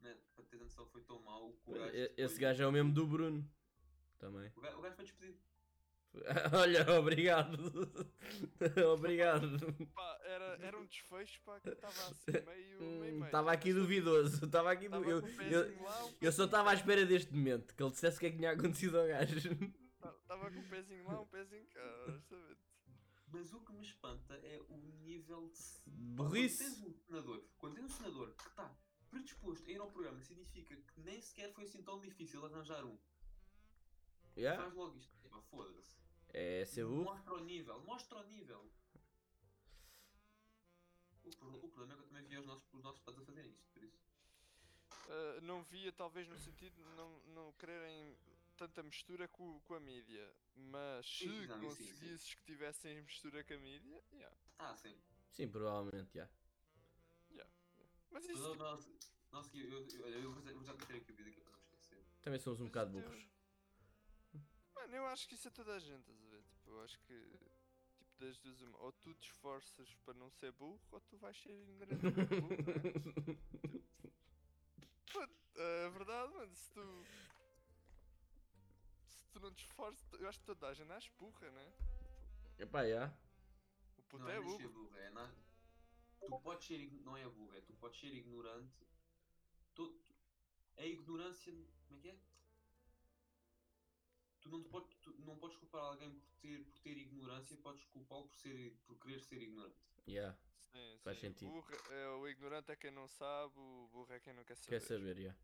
Man, 0.00 0.16
para 0.34 0.44
ter 0.44 0.56
noção 0.58 0.86
foi 0.86 1.02
tão 1.02 1.18
que 1.64 1.70
o 1.70 1.74
gajo. 1.74 1.92
Esse 2.16 2.34
foi- 2.34 2.42
gajo 2.42 2.62
é 2.62 2.66
o 2.66 2.72
mesmo 2.72 2.92
do 2.92 3.06
Bruno. 3.06 3.48
Também. 4.18 4.50
O 4.56 4.60
gajo, 4.60 4.78
o 4.78 4.80
gajo 4.82 4.96
foi 4.96 5.04
despedido. 5.04 5.38
Olha, 6.54 6.90
obrigado. 6.98 7.58
obrigado. 8.92 9.58
Pá, 9.94 10.18
era, 10.24 10.44
era 10.62 10.78
um 10.78 10.86
desfecho 10.86 11.42
pá, 11.44 11.60
que 11.60 11.68
estava 11.68 11.92
assim 11.92 12.44
meio. 12.46 13.24
Estava 13.26 13.50
Hum, 13.50 13.52
aqui 13.52 13.72
duvidoso. 13.74 14.46
Estava 14.46 14.72
aqui 14.72 14.88
du... 14.88 14.96
Estava 14.96 15.10
eu, 15.44 15.64
eu, 15.66 15.82
lá, 15.82 16.04
um 16.06 16.14
eu 16.20 16.32
só 16.32 16.44
estava 16.46 16.70
à 16.70 16.74
espera 16.74 17.04
deste 17.04 17.34
momento 17.34 17.74
que 17.74 17.82
ele 17.82 17.90
dissesse 17.90 18.16
o 18.16 18.20
que 18.20 18.26
é 18.26 18.30
que 18.30 18.36
tinha 18.38 18.52
acontecido 18.52 18.98
ao 18.98 19.06
gajo. 19.06 19.36
Estava 20.22 20.50
com 20.50 20.58
um 20.58 20.68
pezinho 20.68 21.04
lá, 21.04 21.20
um 21.20 21.26
pezinho 21.26 21.66
cá, 21.66 22.04
honestamente. 22.08 22.60
Mas 23.28 23.52
o 23.52 23.60
que 23.60 23.72
me 23.74 23.82
espanta 23.84 24.34
é 24.36 24.58
o 24.68 24.76
nível 25.02 25.50
de. 25.50 25.90
Burrice. 25.90 26.64
Quando 26.64 26.74
tens 26.78 26.86
um 26.86 26.94
senador, 26.94 27.44
quando 27.58 27.74
tens 27.74 27.84
um 27.84 27.88
senador 27.88 28.34
que 28.34 28.48
está 28.48 28.74
predisposto 29.16 29.68
a 29.68 29.72
ir 29.72 29.80
ao 29.80 29.90
programa, 29.90 30.20
significa 30.20 30.76
que 30.76 31.00
nem 31.00 31.20
sequer 31.20 31.52
foi 31.54 31.64
assim 31.64 31.82
tão 31.82 31.98
difícil 32.00 32.44
arranjar 32.44 32.84
um. 32.84 32.98
Yeah? 34.36 34.62
Faz 34.62 34.74
logo 34.74 34.96
isto. 34.96 35.14
Foda-se. 35.50 35.96
É 36.32 36.64
ser 36.64 36.84
burro. 36.84 37.04
Mostra 37.04 37.34
o 37.34 37.40
nível, 37.44 37.80
mostra 37.84 38.18
o 38.18 38.22
nível. 38.24 38.70
O, 41.24 41.30
pro- 41.30 41.64
o 41.64 41.68
problema 41.68 41.94
é 41.94 41.96
que 41.96 42.02
eu 42.02 42.08
também 42.08 42.24
vi 42.26 42.38
os 42.38 42.46
nossos, 42.46 42.72
os 42.72 42.82
nossos 42.82 43.00
pais 43.02 43.18
a 43.18 43.22
fazerem 43.24 43.50
isto, 43.50 43.66
por 43.72 43.82
isso. 43.82 43.98
Ah, 45.08 45.40
não 45.42 45.62
via, 45.62 45.92
talvez, 45.92 46.28
no 46.28 46.36
sentido 46.38 46.74
de 46.74 46.84
não, 46.96 47.18
não 47.34 47.52
quererem 47.52 48.16
tanta 48.56 48.82
mistura 48.82 49.28
com, 49.28 49.60
com 49.60 49.74
a 49.74 49.80
mídia. 49.80 50.34
Mas 50.54 51.06
se 51.06 51.24
Sim, 51.24 51.46
não, 51.46 51.56
isso 51.56 51.58
sim, 51.58 51.58
sim. 51.60 51.66
conseguisses 51.66 52.34
que 52.34 52.44
tivessem 52.44 53.02
mistura 53.02 53.44
com 53.44 53.54
a 53.54 53.58
mídia, 53.58 54.02
yeah, 54.12 54.36
Ah, 54.58 54.74
sim. 54.76 54.94
Sim, 55.30 55.48
provavelmente, 55.48 56.14
já. 56.14 56.20
yeah. 56.22 56.32
Mas 58.10 58.26
Mas 58.26 58.36
isso, 58.36 58.46
o 58.46 58.50
tipo, 58.52 58.62
nosso. 58.64 58.96
Nossa, 59.32 59.56
eu, 59.56 59.70
eu, 59.70 59.86
eu, 59.88 60.08
eu 60.22 60.32
vou 60.32 60.64
já- 60.64 60.72
meter 60.72 60.96
aqui 60.96 61.12
o 61.12 61.14
vídeo 61.16 61.32
aqui 61.32 61.40
para 61.40 61.52
não 61.52 61.58
esquecer. 61.60 62.04
Também 62.22 62.38
somos 62.40 62.60
um 62.60 62.64
Mas 62.64 62.72
bocado 62.72 62.98
isto 62.98 63.06
é- 63.06 63.10
burros. 63.10 63.36
Mano, 64.74 64.94
eu 64.96 65.06
acho 65.06 65.28
que 65.28 65.34
isso 65.34 65.48
é 65.48 65.50
toda 65.50 65.74
a 65.74 65.78
gente, 65.80 66.00
estás 66.00 66.20
a 66.22 66.26
ver? 66.30 66.42
Tipo, 66.44 66.70
eu 66.70 66.82
acho 66.82 66.98
que, 67.00 67.38
tipo, 67.96 68.18
das 68.18 68.38
duas 68.38 68.60
uma, 68.62 68.78
ou 68.78 68.92
tu 68.92 69.14
te 69.14 69.30
esforças 69.30 69.94
para 70.04 70.14
não 70.14 70.30
ser 70.30 70.52
burro, 70.52 70.80
ou 70.92 71.00
tu 71.00 71.16
vais 71.18 71.36
ser 71.36 71.52
burro, 71.52 71.86
né? 71.86 71.86
Puto, 75.12 75.34
é 75.56 75.90
verdade, 75.90 76.32
mano, 76.34 76.54
se 76.54 76.70
tu... 76.72 77.04
Se 79.08 79.28
tu 79.32 79.40
não 79.40 79.52
te 79.52 79.64
esforças, 79.64 80.12
eu 80.20 80.28
acho 80.28 80.38
que 80.40 80.46
toda 80.46 80.68
a 80.68 80.74
gente 80.74 80.86
nasce 80.88 81.10
burra, 81.18 81.50
né? 81.50 81.72
Epá, 82.58 82.86
já. 82.88 83.12
O 83.98 84.02
puto 84.04 84.24
não 84.24 84.30
é 84.30 84.36
é 84.36 84.40
burro. 84.40 84.68
burro, 84.70 84.96
é 84.96 85.10
na... 85.10 85.30
Tu 86.20 86.40
podes 86.40 86.66
ser. 86.66 86.90
Não 87.02 87.16
é 87.16 87.28
burro, 87.28 87.54
é 87.54 87.60
tu 87.60 87.74
podes 87.74 88.00
ser 88.00 88.12
ignorante. 88.14 88.86
Tu... 89.74 90.00
A 90.76 90.84
ignorância. 90.84 91.52
Como 91.86 91.98
é 91.98 92.02
que 92.02 92.08
é? 92.08 92.18
Tu 94.40 94.48
não, 94.50 94.62
te 94.62 94.68
podes, 94.68 94.96
tu 95.02 95.12
não 95.24 95.36
podes 95.38 95.56
culpar 95.56 95.82
alguém 95.82 96.20
por 96.20 96.32
ter, 96.36 96.64
por 96.66 96.78
ter 96.78 96.96
ignorância, 96.96 97.56
podes 97.56 97.84
culpá-lo 97.86 98.28
por, 98.28 98.36
ser, 98.36 98.76
por 98.86 98.96
querer 98.98 99.20
ser 99.20 99.42
ignorante. 99.42 99.76
Já. 100.06 100.36
Sim, 100.72 100.98
Faz 101.02 101.18
sim. 101.18 101.28
sentido. 101.28 101.50
Burro 101.50 101.74
é, 101.90 102.08
o 102.10 102.28
ignorante 102.28 102.70
é 102.70 102.76
quem 102.76 102.90
não 102.90 103.08
sabe, 103.08 103.54
o 103.58 103.88
burro 103.92 104.12
é 104.12 104.20
quem 104.20 104.32
não 104.34 104.44
quer 104.44 104.56
saber. 104.56 104.68
Quer 104.68 104.80
saber, 104.80 105.16
já. 105.20 105.34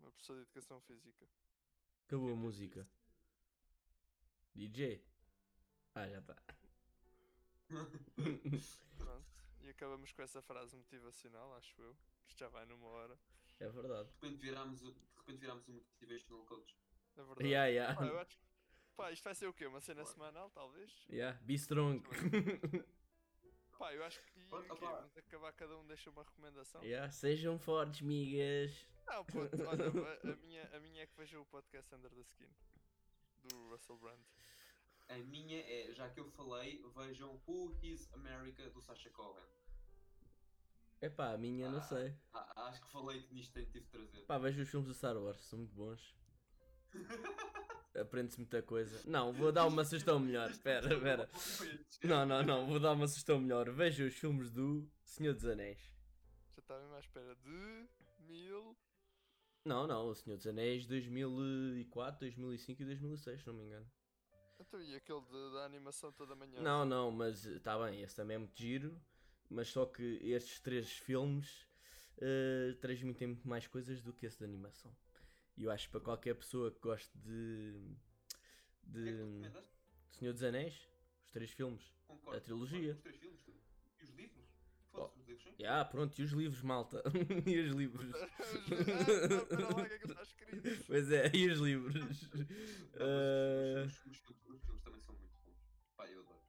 Uma 0.00 0.10
pessoa 0.12 0.36
de 0.36 0.42
educação 0.42 0.80
física. 0.80 1.28
Acabou 2.06 2.28
a 2.28 2.34
Quem 2.34 2.40
pensa 2.40 2.46
música. 2.46 2.88
DJ? 4.54 5.04
Ah, 5.94 6.08
já 6.08 6.18
está. 6.18 6.36
Pronto. 8.98 9.26
E 9.60 9.68
acabamos 9.70 10.12
com 10.12 10.22
essa 10.22 10.42
frase 10.42 10.76
motivacional, 10.76 11.54
acho 11.56 11.80
eu. 11.80 11.96
Isto 12.26 12.38
já 12.38 12.48
vai 12.48 12.64
numa 12.66 12.86
hora. 12.86 13.18
é 13.60 13.68
verdade. 13.68 14.08
De 14.08 14.14
repente 14.26 14.40
virámos, 14.40 14.82
o- 14.82 14.92
de 14.92 15.16
repente 15.18 15.38
virámos 15.40 15.68
o 15.68 15.72
Motivational 15.72 16.44
Coach. 16.44 16.76
É 17.16 17.22
verdade. 17.22 17.48
Yeah, 17.48 17.66
yeah. 17.68 17.94
Pá, 17.94 18.06
eu 18.06 18.18
acho... 18.18 18.38
Pá, 18.96 19.10
isto 19.12 19.24
vai 19.24 19.34
ser 19.34 19.46
o 19.48 19.52
quê? 19.52 19.66
Uma 19.66 19.80
cena 19.80 20.04
semanal, 20.04 20.50
talvez? 20.50 20.92
Yeah, 21.10 21.38
be 21.42 21.54
strong. 21.54 22.00
Pá, 23.78 23.92
eu 23.92 24.04
acho 24.04 24.20
que. 24.22 24.40
Pronto, 24.48 24.72
o 24.72 24.76
quê? 24.76 24.84
opá. 24.84 24.96
Vamos 25.00 25.16
acabar, 25.18 25.52
cada 25.52 25.76
um 25.76 25.86
deixa 25.86 26.08
uma 26.10 26.22
recomendação. 26.22 26.82
yeah, 26.84 27.10
sejam 27.10 27.58
fortes, 27.58 28.02
migas. 28.02 28.86
Não, 29.06 29.24
puto, 29.24 29.56
olha, 29.66 29.84
a, 29.86 30.30
a 30.32 30.36
minha, 30.36 30.76
a 30.76 30.80
minha 30.80 31.02
é 31.02 31.06
que 31.06 31.16
vejam 31.16 31.42
o 31.42 31.46
podcast 31.46 31.92
Under 31.94 32.10
the 32.10 32.20
Skin 32.20 32.48
do 33.42 33.68
Russell 33.70 33.98
Brand. 33.98 34.20
A 35.08 35.18
minha 35.18 35.60
é, 35.60 35.92
já 35.92 36.08
que 36.08 36.18
eu 36.20 36.28
falei, 36.30 36.82
vejam 36.96 37.40
Who 37.46 37.76
is 37.82 38.08
America 38.14 38.68
do 38.70 38.80
Sacha 38.80 39.10
Cohen. 39.10 39.44
Epá, 41.00 41.32
a 41.34 41.38
minha 41.38 41.70
não 41.70 41.78
Ah. 41.78 41.82
sei. 41.82 42.14
Ah, 42.32 42.68
acho 42.68 42.80
que 42.80 42.90
falei 42.90 43.22
que 43.22 43.34
nisto 43.34 43.52
tive 43.52 43.80
de 43.80 43.86
trazer. 43.90 44.22
Pá, 44.26 44.38
vejo 44.38 44.62
os 44.62 44.68
filmes 44.68 44.88
do 44.88 44.94
Star 44.94 45.16
Wars, 45.16 45.38
são 45.44 45.58
muito 45.58 45.74
bons. 45.74 46.14
Aprende-se 47.94 48.38
muita 48.38 48.60
coisa. 48.62 49.08
Não, 49.08 49.32
vou 49.32 49.52
dar 49.52 49.66
uma 49.66 49.84
sugestão 49.84 50.18
melhor. 50.18 50.48
Espera, 50.50 50.92
espera. 50.94 51.30
Não, 52.02 52.24
não, 52.26 52.42
não, 52.42 52.66
vou 52.66 52.80
dar 52.80 52.92
uma 52.92 53.06
sugestão 53.06 53.38
melhor. 53.40 53.70
Veja 53.70 54.04
os 54.04 54.14
filmes 54.14 54.50
do 54.50 54.88
Senhor 55.04 55.34
dos 55.34 55.44
Anéis. 55.44 55.78
Já 56.54 56.60
estava 56.60 56.80
mesmo 56.80 56.96
à 56.96 57.00
espera 57.00 57.34
de 57.36 57.88
mil. 58.20 58.76
Não, 59.64 59.86
não, 59.86 60.08
o 60.08 60.14
Senhor 60.14 60.36
dos 60.36 60.46
Anéis 60.46 60.86
2004, 60.86 62.20
2005 62.20 62.82
e 62.82 62.84
2006, 62.84 63.40
se 63.40 63.46
não 63.46 63.54
me 63.54 63.64
engano. 63.64 63.86
E 64.80 64.94
aquele 64.96 65.20
de- 65.20 65.52
da 65.52 65.64
animação 65.64 66.12
toda 66.12 66.34
manhã? 66.34 66.60
Não, 66.60 66.84
não, 66.84 67.10
mas 67.10 67.44
está 67.44 67.78
bem, 67.78 68.02
esse 68.02 68.14
também 68.16 68.34
é 68.36 68.38
muito 68.38 68.56
giro. 68.58 69.00
Mas 69.50 69.68
só 69.68 69.84
que 69.86 70.02
estes 70.22 70.58
três 70.60 70.90
filmes 70.90 71.66
eh, 72.18 72.74
transmitem 72.80 73.28
muito 73.28 73.46
mais 73.46 73.66
coisas 73.66 74.00
do 74.02 74.12
que 74.12 74.26
esse 74.26 74.38
de 74.38 74.44
animação. 74.44 74.94
E 75.56 75.64
eu 75.64 75.70
acho 75.70 75.86
que 75.86 75.92
para 75.92 76.00
qualquer 76.00 76.34
pessoa 76.34 76.70
que 76.70 76.80
goste 76.80 77.10
de. 77.18 77.94
Que 78.92 78.98
é 78.98 79.02
que 79.02 79.02
de. 79.02 79.16
recomendaste? 79.16 79.70
Senhor 80.10 80.32
dos 80.32 80.42
Anéis, 80.42 80.88
os 81.24 81.30
três 81.30 81.50
filmes. 81.50 81.92
Concordo. 82.06 82.38
A 82.38 82.40
trilogia. 82.40 82.92
Os 82.94 83.00
três 83.00 83.16
filmes. 83.18 83.40
E 84.00 84.04
os 84.04 84.10
livros? 84.10 84.43
Foda-se, 84.94 85.18
os 85.20 85.26
livros 85.26 85.44
sim. 85.44 85.64
Ah, 85.66 85.84
pronto, 85.84 86.18
e 86.18 86.22
os 86.22 86.30
livros, 86.32 86.62
malta. 86.62 87.02
e 87.46 87.58
os 87.60 87.74
livros. 87.74 88.12
ah, 88.14 89.56
não, 89.60 89.76
lá, 89.76 89.88
que 89.88 89.94
é 89.94 89.98
que 89.98 90.06
está 90.06 90.22
escrito? 90.22 90.84
Pois 90.86 91.10
é, 91.10 91.30
e 91.34 91.48
os 91.50 91.58
livros. 91.58 92.30
Não, 92.94 93.06
mas 93.74 93.92
os, 93.92 94.02
os- 94.06 94.30
os- 94.48 94.62
filmes- 94.62 94.82
também 94.82 95.00
são 95.00 95.14
muito 95.14 95.30
bons. 95.44 95.56
Pá, 95.96 96.06
eu 96.08 96.20
adoro. 96.20 96.40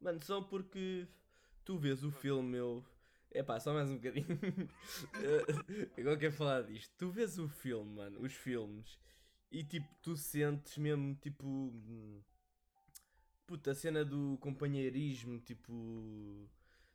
Mano, 0.00 0.20
só 0.24 0.40
porque 0.40 1.06
tu 1.64 1.78
vês 1.78 2.04
o 2.04 2.10
filme, 2.10 2.48
meu. 2.50 2.84
É 3.32 3.42
pá, 3.42 3.58
só 3.60 3.72
mais 3.72 3.90
um 3.90 3.96
bocadinho. 3.96 4.26
Agora 5.98 6.18
quero 6.18 6.32
falar 6.32 6.62
disto. 6.62 6.92
Tu 6.98 7.10
vês 7.10 7.38
o 7.38 7.48
filme, 7.48 7.96
mano, 7.96 8.20
os 8.20 8.32
filmes, 8.34 8.98
e 9.50 9.64
tipo, 9.64 9.88
tu 10.02 10.16
sentes 10.16 10.78
mesmo, 10.78 11.14
tipo. 11.16 11.46
hum, 11.46 12.20
Puta, 13.46 13.72
a 13.72 13.74
cena 13.74 14.04
do 14.04 14.38
companheirismo, 14.40 15.38
tipo. 15.40 16.48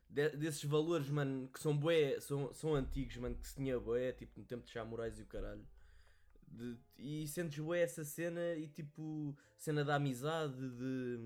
De- 0.08 0.36
desses 0.36 0.64
valores, 0.64 1.08
mano, 1.10 1.48
que 1.48 1.60
são 1.60 1.76
bué, 1.76 2.18
são, 2.20 2.52
são 2.54 2.74
antigos, 2.74 3.16
mano, 3.18 3.36
que 3.36 3.46
se 3.46 3.54
tinha 3.56 3.78
bué, 3.78 4.12
tipo, 4.12 4.38
no 4.40 4.46
tempo 4.46 4.64
de 4.64 4.70
samurais 4.72 5.18
e 5.18 5.22
o 5.22 5.26
caralho. 5.26 5.66
De- 6.46 6.78
e 6.98 7.26
sentes 7.28 7.58
bué 7.58 7.80
essa 7.82 8.04
cena 8.04 8.54
e 8.54 8.68
tipo, 8.68 9.36
cena 9.56 9.84
da 9.84 9.96
amizade, 9.96 10.56
de. 10.56 11.16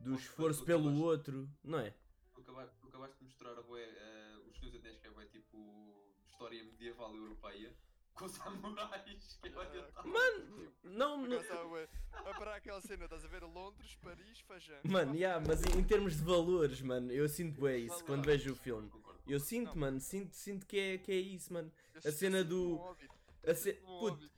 do 0.00 0.10
Mas 0.10 0.20
esforço 0.22 0.60
tu 0.60 0.66
pelo 0.66 0.80
acabaste- 0.88 1.04
outro, 1.04 1.50
não 1.62 1.78
é? 1.78 1.94
Tu 2.34 2.40
acabaste, 2.40 2.76
tu 2.80 2.88
acabaste 2.88 3.16
de 3.18 3.24
mostrar 3.24 3.54
bué, 3.62 3.82
eh, 3.84 4.36
os 4.50 4.56
Senhores 4.58 4.80
Anéis, 4.80 4.98
que 4.98 5.06
é 5.06 5.10
bué, 5.10 5.26
tipo 5.26 5.94
história 6.28 6.62
medieval 6.64 7.14
europeia, 7.16 7.72
com 8.16 8.28
samurais. 8.28 9.38
Que 9.42 9.48
é 9.48 9.82
tal. 9.94 10.06
Mano, 10.06 10.72
não, 10.82 11.20
Por 11.20 11.28
não- 11.28 11.38
acaso, 11.38 11.60
ah, 11.60 11.66
ué, 11.68 11.88
Vai 12.24 12.34
para 12.34 12.56
aquela 12.56 12.80
cena, 12.80 13.04
estás 13.04 13.24
a 13.24 13.28
ver 13.28 13.42
Londres, 13.44 13.94
Paris, 14.02 14.40
Fajã. 14.40 14.74
Mano, 14.84 15.14
yeah, 15.14 15.44
mas 15.46 15.62
em, 15.64 15.78
em 15.78 15.84
termos 15.84 16.16
de 16.16 16.22
valores, 16.24 16.80
mano, 16.80 17.12
eu 17.12 17.28
sinto 17.28 17.60
bem 17.60 17.84
isso 17.86 18.04
quando 18.04 18.24
vejo 18.24 18.52
o 18.52 18.56
filme. 18.56 18.88
Concordo. 18.90 19.20
Eu 19.28 19.38
sinto, 19.38 19.68
Não. 19.68 19.76
mano, 19.76 20.00
sinto, 20.00 20.34
sinto 20.34 20.66
que, 20.66 20.78
é, 20.78 20.98
que 20.98 21.12
é 21.12 21.16
isso, 21.16 21.52
mano. 21.52 21.70
Eu 21.94 21.98
a 22.08 22.12
cena 22.12 22.38
sinto 22.38 22.48
do- 22.48 22.76
um 22.80 23.50
A 23.50 23.54
ce- 23.54 23.74
puto, 23.74 24.30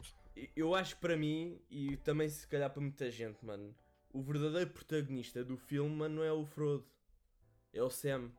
eu 0.57 0.75
acho 0.75 0.97
que 0.97 1.01
para 1.01 1.17
mim, 1.17 1.61
e 1.71 1.97
também 1.99 2.29
se 2.29 2.47
calhar 2.47 2.69
para 2.71 2.81
muita 2.81 3.11
gente, 3.11 3.45
mano, 3.45 3.75
o 4.13 4.23
verdadeiro 4.23 4.71
protagonista 4.71 5.45
do 5.45 5.57
filme, 5.57 5.95
mano, 5.95 6.17
não 6.17 6.23
é 6.25 6.33
o 6.33 6.45
Frodo. 6.45 6.85
É 7.73 7.83
o 7.83 7.89
Sam. 7.91 8.31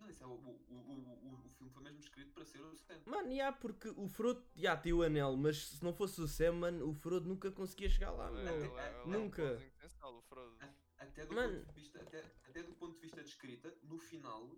Não, 0.00 0.08
isso 0.08 0.22
é 0.22 0.26
o, 0.26 0.30
o, 0.30 0.34
o, 0.68 0.74
o, 0.74 1.44
o 1.46 1.50
filme 1.58 1.72
foi 1.72 1.82
mesmo 1.82 1.98
escrito 2.16 2.32
para 2.32 2.44
ser 2.46 2.60
o 2.62 2.74
Sam. 2.74 2.94
Mano, 3.04 3.30
yeah, 3.30 3.54
porque 3.56 3.88
o 3.90 4.08
Frodo, 4.08 4.42
já 4.54 4.74
tem 4.76 4.92
o 4.92 5.02
anel, 5.02 5.36
mas 5.36 5.68
se 5.68 5.84
não 5.84 5.92
fosse 5.92 6.20
o 6.20 6.26
Sam, 6.26 6.52
mano, 6.52 6.88
o 6.88 6.94
Frodo 6.94 7.28
nunca 7.28 7.50
conseguia 7.52 7.90
chegar 7.90 8.10
lá, 8.10 8.28
É, 8.30 8.32
ele 8.32 8.48
é- 8.78 8.92
é 9.00 9.02
um 9.04 9.08
nunca. 9.10 9.42
o 10.02 10.22
Frodo. 10.22 10.56
Até 10.98 11.26
do, 11.26 11.34
Mano. 11.34 11.58
ponto 11.58 11.66
de 11.74 11.80
vista, 11.80 12.00
até, 12.00 12.24
até 12.48 12.62
do 12.62 12.72
ponto 12.74 12.94
de 12.94 13.00
vista 13.02 13.22
de 13.22 13.28
escrita, 13.28 13.74
no 13.82 13.98
final, 13.98 14.50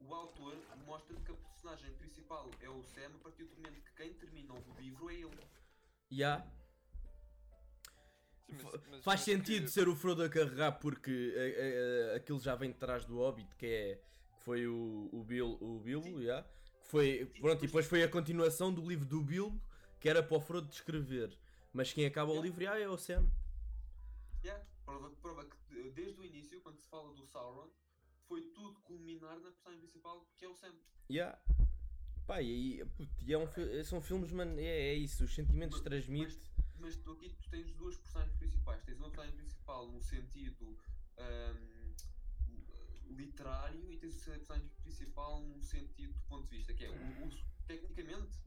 o 0.00 0.14
autor 0.14 0.56
mostra 0.86 1.14
que 1.20 1.30
a 1.30 1.34
personagem 1.34 1.92
principal 1.96 2.50
é 2.60 2.68
o 2.70 2.82
Sam 2.82 3.14
a 3.14 3.18
partir 3.18 3.44
do 3.44 3.54
momento 3.56 3.82
que 3.82 3.92
quem 3.94 4.14
termina 4.14 4.54
o 4.54 4.80
livro 4.80 5.10
é 5.10 5.14
ele. 5.16 5.38
Yeah. 6.10 6.46
Sim, 8.46 8.52
mas- 8.52 8.62
Fa- 8.62 8.70
mas- 8.72 9.04
Faz 9.04 9.04
mas 9.04 9.20
sentido 9.20 9.64
que- 9.64 9.70
ser 9.70 9.86
o 9.88 9.94
Frodo 9.94 10.22
a 10.22 10.28
carregar 10.30 10.72
porque 10.80 11.34
eh, 11.36 12.12
eh, 12.12 12.16
aquilo 12.16 12.40
já 12.40 12.54
vem 12.54 12.70
de 12.72 12.78
trás 12.78 13.04
do 13.04 13.16
Hobbit, 13.18 13.54
que 13.56 13.66
é 13.66 13.96
que 14.38 14.44
foi 14.44 14.66
o, 14.66 15.10
o, 15.12 15.22
Bil, 15.24 15.58
o 15.60 15.78
Bilbo, 15.80 16.20
yeah, 16.22 16.46
foi, 16.88 17.26
pronto, 17.40 17.58
e 17.58 17.62
mas- 17.62 17.70
depois 17.70 17.86
foi 17.86 18.02
a 18.02 18.08
continuação 18.08 18.72
do 18.72 18.86
livro 18.86 19.04
do 19.04 19.20
Bilbo, 19.22 19.60
que 20.00 20.08
era 20.08 20.22
para 20.22 20.36
o 20.36 20.40
Frodo 20.40 20.68
descrever. 20.68 21.36
Mas 21.72 21.92
quem 21.92 22.06
acaba 22.06 22.30
o 22.30 22.34
Yeah. 22.34 22.48
livro 22.48 22.72
ah, 22.72 22.78
é 22.80 22.88
o 22.88 22.96
Sam. 22.96 23.28
Yeah, 24.44 24.64
prova, 24.84 25.10
prova 25.22 25.44
que 25.44 25.90
desde 25.90 26.20
o 26.20 26.24
início, 26.24 26.60
quando 26.60 26.78
se 26.78 26.88
fala 26.88 27.12
do 27.14 27.26
Sauron, 27.26 27.68
foi 28.28 28.40
tudo 28.54 28.80
culminar 28.80 29.38
na 29.40 29.50
personagem 29.50 29.80
principal, 29.80 30.26
que 30.38 30.44
é 30.44 30.48
o 30.48 30.54
Sam. 30.54 30.74
Yeah. 31.10 31.38
Pá, 32.26 32.42
e, 32.42 32.82
e 33.24 33.32
é 33.32 33.38
um 33.38 33.46
são 33.84 34.00
filmes, 34.00 34.32
mano, 34.32 34.58
é, 34.58 34.64
é 34.64 34.94
isso, 34.94 35.24
os 35.24 35.34
sentimentos 35.34 35.76
Mas- 35.78 35.84
transmite. 35.84 36.38
Mas 36.78 36.96
tu 36.96 37.12
aqui 37.12 37.30
tu 37.30 37.48
tens 37.48 37.72
duas 37.72 37.96
personagens 37.96 38.36
principais. 38.36 38.82
Tens 38.84 38.98
uma 38.98 39.08
personagem 39.08 39.36
principal 39.36 39.88
no 39.88 40.02
sentido 40.02 40.76
ahm, 41.18 41.85
literário 43.10 43.90
e 43.92 43.96
tens 43.98 44.16
a 44.28 44.32
personagem 44.32 44.68
principal 44.82 45.40
no 45.42 45.62
sentido 45.62 46.12
do 46.12 46.20
ponto 46.28 46.48
de 46.48 46.56
vista, 46.56 46.74
que 46.74 46.84
é 46.84 46.90
o, 46.90 47.26
o- 47.26 47.30
tecnicamente 47.66 48.38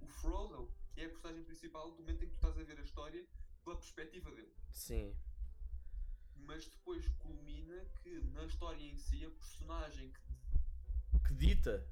o 0.00 0.06
Frodo 0.06 0.70
é 0.96 1.04
a 1.04 1.08
personagem 1.08 1.44
principal 1.44 1.90
do 1.92 1.98
momento 2.00 2.24
em 2.24 2.28
que 2.28 2.32
tu 2.32 2.36
estás 2.36 2.58
a 2.58 2.62
ver 2.64 2.78
a 2.78 2.82
história 2.82 3.26
pela 3.64 3.76
perspectiva 3.76 4.30
dele. 4.30 4.52
Sim. 4.72 5.14
Mas 6.36 6.66
depois 6.66 7.08
culmina 7.18 7.84
que 8.02 8.20
na 8.32 8.44
história 8.44 8.82
em 8.82 8.96
si 8.96 9.24
a 9.24 9.30
personagem 9.30 10.10
que 10.12 11.18
Que 11.28 11.34
dita. 11.34 11.86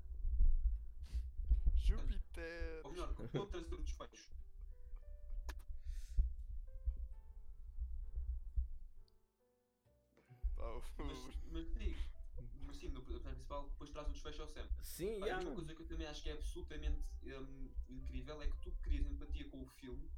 Júpiter! 1.76 2.80
ou 2.84 2.92
melhor, 2.92 3.14
que 3.14 3.38
o 3.38 3.46
trazer 3.46 3.74
o 3.74 3.82
desfecho. 3.82 4.30
Pá, 10.56 10.64
o- 10.70 10.82
Mas, 10.98 11.18
mas 11.52 11.66
mas 11.76 11.96
sim, 12.84 12.92
no 12.92 13.02
personagem 13.02 13.34
principal 13.34 13.68
depois 13.68 13.90
traz 13.90 14.08
o 14.08 14.12
desfecho 14.12 14.42
ao 14.42 14.48
Sam. 14.48 14.68
Sim, 14.82 15.20
Pá, 15.20 15.26
yeah, 15.26 15.42
e 15.42 15.46
uma 15.46 15.54
coisa 15.54 15.74
que 15.74 15.82
eu 15.82 15.86
também 15.86 16.06
acho 16.06 16.22
que 16.22 16.30
é 16.30 16.32
absolutamente 16.32 17.02
hum, 17.24 17.70
incrível 17.88 18.42
é 18.42 18.48
que 18.48 18.56
tu 18.58 18.72
crias 18.82 19.06
empatia 19.06 19.48
com 19.48 19.62
o 19.62 19.66
filme 19.66 20.10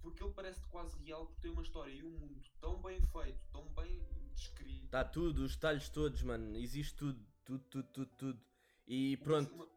porque 0.00 0.22
ele 0.22 0.32
parece 0.32 0.64
quase 0.66 0.98
real 1.04 1.26
porque 1.26 1.42
tem 1.42 1.50
uma 1.50 1.62
história 1.62 1.92
e 1.92 2.02
um 2.02 2.10
mundo 2.10 2.42
tão 2.60 2.80
bem 2.80 3.00
feito, 3.02 3.38
tão 3.52 3.64
bem 3.74 4.02
descrito. 4.34 4.84
Está 4.86 5.04
tudo, 5.04 5.44
os 5.44 5.54
detalhes 5.54 5.88
todos, 5.90 6.22
mano. 6.22 6.56
Existe 6.56 6.94
tudo, 6.94 7.26
tudo, 7.44 7.64
tudo, 7.64 7.88
tudo, 7.88 8.10
tudo. 8.16 8.44
E 8.86 9.16
pronto. 9.18 9.52
Uma- 9.54 9.68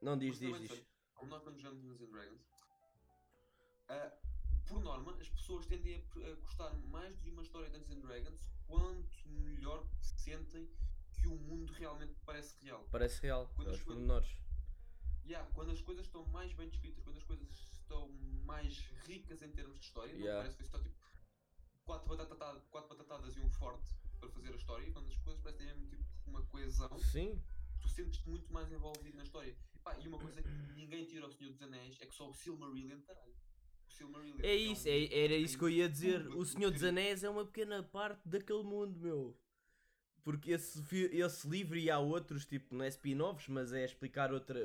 Não 0.00 0.16
diz, 0.16 0.38
diz, 0.38 0.60
diz. 0.60 0.86
Como 1.14 1.30
nós 1.30 1.40
estamos 1.40 1.60
jogando 1.60 1.80
Dungeons 1.80 2.10
Dragons, 2.10 2.42
ah, 3.88 4.12
por 4.66 4.80
norma, 4.80 5.12
as 5.20 5.28
pessoas 5.28 5.66
tendem 5.66 5.96
a, 5.96 6.30
a 6.30 6.34
gostar 6.36 6.72
mais 6.88 7.20
de 7.20 7.30
uma 7.30 7.42
história 7.42 7.68
de 7.68 7.78
Dungeons 7.80 8.02
Dragons 8.02 8.50
quanto 8.66 9.28
melhor 9.28 9.86
sentem 10.00 10.68
que 11.22 11.28
o 11.28 11.36
mundo 11.38 11.72
realmente 11.74 12.14
parece 12.26 12.56
real. 12.64 12.84
Parece 12.90 13.22
real. 13.22 13.48
Quando 13.54 13.68
É 13.68 13.70
as 13.70 13.76
os 13.78 13.82
coisas- 13.84 14.02
pormenores. 14.06 14.36
Yeah, 15.24 15.48
quando 15.54 15.70
as 15.70 15.80
coisas 15.80 16.04
estão 16.06 16.26
mais 16.26 16.52
bem 16.52 16.68
descritas, 16.68 17.04
quando 17.04 17.16
as 17.16 17.22
coisas 17.22 17.48
estão 17.80 18.08
mais 18.44 18.76
ricas 19.06 19.40
em 19.40 19.50
termos 19.52 19.78
de 19.78 19.84
história, 19.86 20.12
Yeah. 20.12 20.32
não 20.34 20.40
parece 20.40 20.56
que 20.56 20.62
foi 20.68 20.78
só 20.78 20.82
tipo 20.84 20.96
quatro, 21.84 22.08
batata, 22.16 22.60
quatro 22.70 22.88
batatadas 22.88 23.36
e 23.36 23.40
um 23.40 23.50
forte 23.50 23.94
para 24.18 24.28
fazer 24.30 24.48
a 24.52 24.56
história, 24.56 24.90
quando 24.92 25.08
as 25.08 25.16
coisas 25.18 25.40
parecem 25.40 25.66
mesmo 25.66 25.86
tipo 25.88 26.04
uma 26.26 26.42
coesão, 26.46 26.98
Sim. 26.98 27.40
tu 27.80 27.88
sentes-te 27.88 28.28
muito 28.28 28.52
mais 28.52 28.70
envolvido 28.72 29.16
na 29.16 29.22
história. 29.22 29.56
E, 29.74 29.78
pá, 29.78 29.96
e 29.98 30.08
uma 30.08 30.18
coisa 30.18 30.42
que 30.42 30.48
ninguém 30.74 31.04
tira 31.06 31.24
ao 31.24 31.30
Senhor 31.32 31.52
dos 31.52 31.62
Anéis 31.62 31.96
é 32.00 32.06
que 32.06 32.14
só 32.14 32.28
o 32.28 32.34
Silmarillion, 32.34 33.00
caralho. 33.02 33.32
Silmarillion. 33.88 34.40
É 34.42 34.54
isso, 34.56 34.88
é, 34.88 34.92
um- 34.92 35.08
era 35.12 35.34
isso 35.36 35.56
que 35.58 35.64
eu 35.64 35.68
ia 35.70 35.88
dizer. 35.88 36.26
O 36.36 36.44
Senhor 36.44 36.70
dos. 36.72 36.82
Anéis 36.82 37.22
é 37.22 37.30
uma 37.30 37.44
pequena 37.44 37.82
parte 37.82 38.26
daquele 38.28 38.62
mundo, 38.64 38.98
meu. 38.98 39.36
Porque 40.24 40.52
esse, 40.52 40.80
esse 41.12 41.48
livro 41.48 41.76
e 41.76 41.90
há 41.90 41.98
outros, 41.98 42.46
tipo, 42.46 42.74
não 42.74 42.84
é 42.84 42.88
spin-offs, 42.88 43.48
mas 43.48 43.72
é 43.72 43.84
explicar 43.84 44.32
outra, 44.32 44.58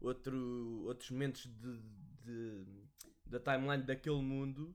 outro, 0.00 0.82
outros 0.86 1.10
momentos 1.10 1.46
de, 1.46 1.78
de- 2.24 2.64
da 3.26 3.38
timeline 3.38 3.82
daquele 3.82 4.22
mundo. 4.22 4.74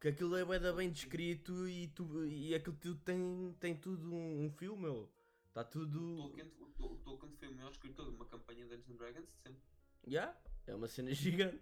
Que 0.00 0.08
aquilo 0.08 0.36
é 0.36 0.58
da 0.58 0.72
bem 0.72 0.90
descrito 0.90 1.66
e, 1.68 1.88
tu, 1.88 2.24
e 2.26 2.54
aquilo 2.54 2.76
tudo 2.76 3.00
tem, 3.00 3.54
tem 3.58 3.74
tudo 3.76 4.12
um, 4.12 4.44
um 4.46 4.50
filme, 4.50 4.82
meu. 4.82 5.10
Está 5.48 5.64
tudo. 5.64 6.16
Tolkien, 6.16 6.52
o, 6.60 6.66
Tol- 6.66 6.92
o 6.92 6.96
Tolkien 6.98 7.32
foi 7.32 7.48
o 7.48 7.54
maior 7.54 7.70
escritor 7.70 8.10
de 8.10 8.14
uma 8.14 8.26
campanha 8.26 8.64
de 8.66 8.76
Dungeons 8.76 8.98
Dragons 8.98 9.24
de 9.26 9.32
sempre. 9.42 9.62
Yeah, 10.06 10.36
é 10.66 10.74
uma 10.74 10.86
cena 10.86 11.12
gigante. 11.14 11.60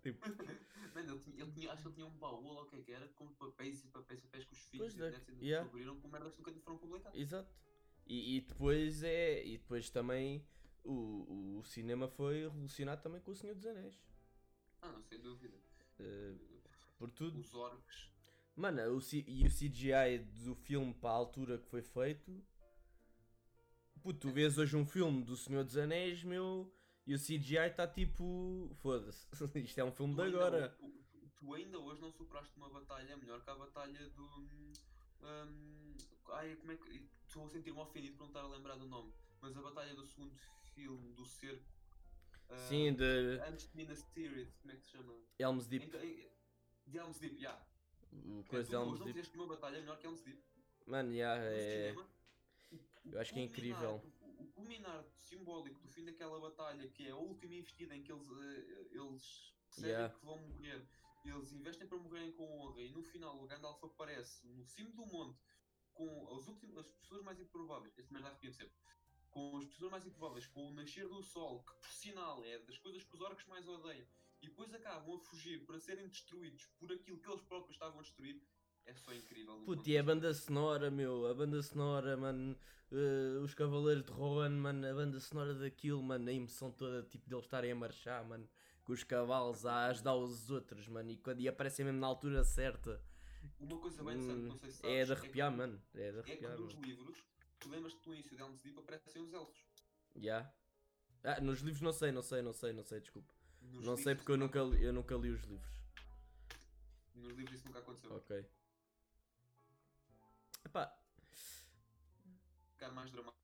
tipo, 0.00 0.20
Mano, 0.94 1.10
ele 1.10 1.18
tinha, 1.20 1.42
ele 1.42 1.52
tinha- 1.52 1.72
acho 1.72 1.82
que 1.82 1.88
ele 1.88 1.94
tinha 1.96 2.06
um 2.06 2.18
baú 2.18 2.44
ou 2.44 2.62
o 2.62 2.66
que 2.66 2.76
é 2.76 2.82
que 2.82 2.92
era, 2.92 3.08
com 3.08 3.26
papéis 3.34 3.82
e 4.86 4.90
papéis 4.90 4.94
e 4.94 4.94
papéis 4.94 4.94
que 4.94 4.94
os 4.94 4.94
Pois 4.94 4.94
filhos 4.94 5.04
é, 5.04 5.08
e 5.08 5.10
netos 5.12 5.28
ainda 5.28 5.44
yeah. 5.44 5.62
descobriram 5.64 6.00
com 6.00 6.08
merdas 6.08 6.34
que 6.34 6.38
nunca 6.40 6.60
foram 6.60 6.78
publicadas. 6.78 7.20
Exato. 7.20 7.54
E, 8.06 8.36
e 8.36 8.40
depois 8.40 9.02
é. 9.02 9.44
E 9.46 9.58
depois 9.58 9.90
também 9.90 10.46
o, 10.84 11.58
o 11.58 11.64
cinema 11.64 12.08
foi 12.08 12.42
revolucionado 12.42 13.02
também 13.02 13.20
com 13.20 13.30
o 13.30 13.34
Senhor 13.36 13.54
dos 13.54 13.66
Anéis. 13.66 13.98
Ah, 14.80 14.90
não, 14.92 15.02
sem 15.04 15.20
dúvida. 15.20 15.56
Eh, 16.00 16.34
por 16.98 17.10
tudo. 17.10 17.38
Os 17.38 17.54
orcs. 17.54 18.10
Mano, 18.56 18.82
o, 18.96 18.98
e 19.14 19.46
o 19.46 19.50
CGI 19.50 20.18
do 20.44 20.54
filme 20.54 20.92
para 20.94 21.10
a 21.10 21.14
altura 21.14 21.58
que 21.58 21.66
foi 21.68 21.82
feito. 21.82 22.44
Puto, 24.02 24.18
tu 24.18 24.30
vês 24.32 24.58
hoje 24.58 24.76
um 24.76 24.84
filme 24.84 25.22
do 25.22 25.36
Senhor 25.36 25.64
dos 25.64 25.76
Anéis, 25.76 26.24
meu. 26.24 26.72
E 27.06 27.14
o 27.14 27.18
CGI 27.18 27.68
está 27.68 27.86
tipo. 27.86 28.70
Foda-se. 28.82 29.26
Isto 29.64 29.78
é 29.80 29.84
um 29.84 29.92
filme 29.92 30.14
Tu 30.14 30.22
de 30.22 30.28
agora. 30.36 30.76
ho- 30.80 31.01
Tu, 31.42 31.46
tu 31.46 31.54
ainda 31.54 31.78
hoje 31.78 32.00
não 32.00 32.10
superaste 32.12 32.56
uma 32.56 32.68
batalha 32.68 33.16
melhor 33.16 33.42
que 33.42 33.50
a 33.50 33.54
batalha 33.54 34.08
do. 34.10 34.22
hum, 35.22 35.94
ai, 36.30 36.54
como 36.56 36.72
é 36.72 36.76
que. 36.76 37.08
Estou 37.26 37.44
a 37.46 37.48
sentir-me 37.48 37.80
ofendido 37.80 38.16
por 38.16 38.24
não 38.24 38.28
estar 38.28 38.40
a 38.40 38.48
lembrar 38.48 38.76
do 38.76 38.86
nome. 38.86 39.12
Mas 39.40 39.56
a 39.56 39.62
batalha 39.62 39.94
do 39.94 40.04
segundo 40.06 40.34
filme 40.74 41.12
do 41.14 41.24
cerco. 41.26 41.64
hum, 42.50 42.56
Sim, 42.68 42.94
de 42.94 43.40
Antes 43.48 43.68
de 43.70 43.76
Minas 43.76 44.02
Tirith, 44.14 44.52
como 44.60 44.72
é 44.72 44.76
que 44.76 44.82
se 44.82 44.90
chama? 44.90 45.14
Helm's 45.38 45.66
Deep. 45.66 45.84
Em- 45.96 46.30
De 46.86 46.98
Helm's 46.98 47.18
Deep, 47.18 47.38
já. 47.40 47.52
É, 48.12 48.42
coisa 48.48 48.66
tu 48.66 48.70
de 48.70 48.76
hoje 48.76 48.86
Helm's 48.86 48.98
não 48.98 49.06
Deep. 49.06 49.14
fizeste 49.18 49.36
uma 49.36 49.46
batalha 49.46 49.80
melhor 49.80 49.98
que 49.98 50.06
Helm's 50.06 50.22
Deep. 50.22 50.42
Mano, 50.86 51.12
yeah, 51.12 51.42
é. 51.44 51.90
cinema, 51.90 52.08
eu 53.12 53.20
acho 53.20 53.32
que 53.32 53.40
é 53.40 53.42
incrível. 53.44 54.02
O, 54.20 54.42
o 54.42 54.46
culminar 54.52 55.04
simbólico 55.16 55.80
do 55.80 55.88
fim 55.88 56.04
daquela 56.04 56.38
batalha, 56.40 56.86
que 56.88 57.06
é 57.06 57.10
a 57.12 57.16
última 57.16 57.54
investida 57.54 57.94
em 57.96 58.02
que 58.02 58.12
eles, 58.12 58.28
eh, 58.30 58.88
eles 58.90 59.54
percebem 59.68 59.90
Yeah. 59.90 60.14
que 60.14 60.24
vão 60.26 60.38
morrer, 60.38 60.86
eles 61.24 61.52
investem 61.52 61.86
para 61.86 61.98
morrerem 61.98 62.32
com 62.32 62.44
honra, 62.58 62.82
e 62.82 62.90
no 62.90 63.02
final 63.02 63.42
o 63.42 63.46
Gandalf 63.46 63.82
aparece 63.84 64.46
no 64.46 64.64
cimo 64.64 64.92
do 64.92 65.06
monte 65.06 65.40
com 65.92 66.34
as, 66.34 66.48
últimas, 66.48 66.78
as 66.78 66.92
pessoas 66.96 67.22
mais 67.22 67.38
improváveis. 67.40 67.96
Este 67.98 68.12
merda 68.12 68.28
arrepia 68.28 68.52
sempre. 68.52 68.74
Com 69.30 69.56
as 69.56 69.64
pessoas 69.64 69.90
mais 69.90 70.06
improváveis, 70.06 70.46
com 70.46 70.68
o 70.68 70.72
nascer 70.72 71.08
do 71.08 71.22
sol, 71.22 71.64
que 71.64 71.74
por 71.74 71.90
sinal 71.90 72.44
é 72.44 72.58
das 72.58 72.78
coisas 72.78 73.02
que 73.02 73.14
os 73.14 73.20
orcs 73.20 73.46
mais 73.46 73.66
odeiam, 73.66 74.06
e 74.42 74.48
depois 74.48 74.72
acabam 74.74 75.16
a 75.16 75.18
fugir 75.20 75.64
para 75.64 75.78
serem 75.78 76.08
destruídos 76.08 76.66
por 76.78 76.92
aquilo 76.92 77.18
que 77.18 77.28
eles 77.28 77.42
próprios 77.42 77.76
estavam 77.76 78.00
a 78.00 78.02
destruir, 78.02 78.42
é 78.84 78.94
só 78.94 79.12
incrível. 79.14 79.62
ponto 79.64 79.88
e 79.88 79.96
a 79.96 80.02
banda 80.02 80.34
sonora, 80.34 80.90
meu, 80.90 81.26
a 81.26 81.34
banda 81.34 81.62
sonora, 81.62 82.16
mano, 82.16 82.58
eh, 82.90 83.38
os 83.42 83.54
Cavaleiros 83.54 84.04
de 84.04 84.10
Rohan, 84.10 84.50
mano, 84.50 84.86
a 84.86 84.92
banda 84.92 85.20
sonora 85.20 85.54
daquilo, 85.54 86.02
mano, 86.02 86.28
a 86.28 86.32
emoção 86.32 86.72
toda, 86.72 87.02
tipo, 87.04 87.28
deles 87.28 87.44
estarem 87.44 87.70
a 87.70 87.76
marchar, 87.76 88.24
mano, 88.26 88.48
com 88.84 88.92
os 88.92 89.04
cavalos 89.04 89.64
a 89.66 89.86
ajudar 89.86 90.14
os 90.16 90.50
outros, 90.50 90.86
mano, 90.88 91.10
e, 91.10 91.16
quando, 91.16 91.40
e 91.40 91.48
aparecem 91.48 91.84
mesmo 91.84 92.00
na 92.00 92.06
altura 92.06 92.44
certa. 92.44 93.00
Uma 93.58 93.78
coisa 93.78 94.02
bem 94.02 94.14
interessante, 94.14 94.40
Hum, 94.44 94.48
não 94.48 94.56
sei 94.58 94.70
se 94.70 94.86
é 94.86 95.04
sabes, 95.04 95.06
de 95.06 95.12
arrepiar, 95.12 95.50
que, 95.50 95.56
mano, 95.58 95.82
é 95.94 95.98
de 96.12 96.18
É 96.18 96.22
que 96.22 96.30
arrepiar, 96.30 96.58
nos 96.58 96.74
mano. 96.74 96.86
livros, 96.86 97.22
tu 97.60 97.68
lembras 97.70 97.94
que 97.94 98.06
no 98.08 98.14
início 98.14 98.36
de 98.36 98.42
Helm's 98.42 98.62
Deep 98.62 98.78
aparecem 98.78 99.22
os 99.22 99.32
elfos. 99.32 99.64
Yeah. 100.16 100.52
Ah, 101.24 101.40
nos 101.40 101.60
livros 101.60 101.80
não 101.82 101.92
sei, 101.92 102.10
não 102.12 102.22
sei, 102.22 102.42
não 102.42 102.52
sei, 102.52 102.72
não 102.72 102.82
sei, 102.84 103.00
desculpa. 103.00 103.32
Nos 103.62 103.84
não 103.86 103.96
sei 103.96 104.14
porque 104.14 104.32
eu 104.32 104.36
nunca, 104.36 104.60
li- 104.62 104.82
eu 104.84 104.92
nunca 104.92 105.14
li 105.16 105.30
os 105.30 105.42
livros. 105.42 105.72
Nos 107.14 107.32
livros 107.36 107.54
isso 107.58 107.66
nunca 107.66 107.78
aconteceu. 107.78 108.12
Ok. 108.16 108.44
Epá, 110.64 110.96
Ficar 112.72 112.90
mais 112.92 113.10
dramático. 113.10 113.41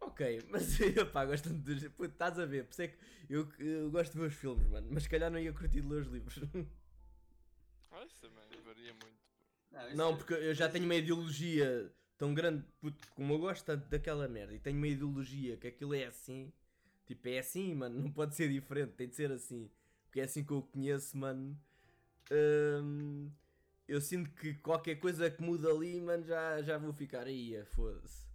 Ok, 0.00 0.20
mas 0.50 0.78
epá, 0.80 1.24
gosto 1.24 1.48
tanto 1.50 1.62
dos. 1.62 1.82
Puto, 1.88 2.12
estás 2.12 2.38
a 2.38 2.46
ver, 2.46 2.64
por 2.64 2.72
isso 2.72 2.82
é 2.82 2.88
que 2.88 2.98
eu, 3.28 3.48
eu 3.58 3.90
gosto 3.90 4.12
de 4.12 4.18
ver 4.18 4.26
os 4.28 4.34
filmes, 4.34 4.66
mano. 4.68 4.88
Mas 4.90 5.04
se 5.04 5.08
calhar 5.08 5.30
não 5.30 5.38
ia 5.38 5.52
curtir 5.52 5.80
de 5.82 5.88
ler 5.88 6.00
os 6.02 6.08
livros. 6.08 6.38
Ah, 7.90 8.04
isso 8.04 8.20
também 8.20 8.62
varia 8.64 8.92
muito. 8.94 9.20
isso 9.92 9.96
não, 9.96 10.12
é- 10.12 10.16
porque 10.16 10.34
eu 10.34 10.54
já 10.54 10.66
mas 10.66 10.72
tenho 10.72 10.84
uma 10.84 10.94
ideologia 10.94 11.92
tão 12.18 12.34
grande, 12.34 12.64
puto, 12.80 13.08
como 13.14 13.34
eu 13.34 13.38
gosto 13.38 13.64
tanto 13.64 13.88
daquela 13.88 14.28
merda 14.28 14.54
e 14.54 14.58
tenho 14.58 14.76
uma 14.76 14.88
ideologia 14.88 15.56
que 15.56 15.66
aquilo 15.68 15.94
é 15.94 16.04
assim. 16.06 16.52
Tipo, 17.06 17.28
é 17.28 17.38
assim, 17.40 17.74
mano, 17.74 18.00
não 18.00 18.10
pode 18.12 18.34
ser 18.36 18.48
diferente, 18.50 18.92
tem 18.92 19.08
de 19.08 19.16
ser 19.16 19.32
assim. 19.32 19.70
Porque 20.04 20.20
é 20.20 20.24
assim 20.24 20.44
que 20.44 20.52
eu 20.52 20.62
conheço, 20.62 21.16
mano. 21.18 21.58
Hum, 22.32 23.30
eu 23.88 24.00
sinto 24.00 24.30
que 24.32 24.54
qualquer 24.56 24.96
coisa 25.00 25.30
que 25.30 25.42
muda 25.42 25.70
ali, 25.70 26.00
mano, 26.00 26.24
já, 26.24 26.62
já 26.62 26.78
vou 26.78 26.92
ficar 26.94 27.26
aí, 27.26 27.54
é, 27.56 27.64
foda-se. 27.66 28.29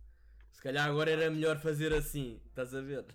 Calhar 0.66 0.90
agora 0.90 1.12
era 1.12 1.30
melhor 1.30 1.60
fazer 1.60 1.94
assim, 1.94 2.42
estás 2.48 2.74
a 2.74 2.82
ver? 2.82 3.06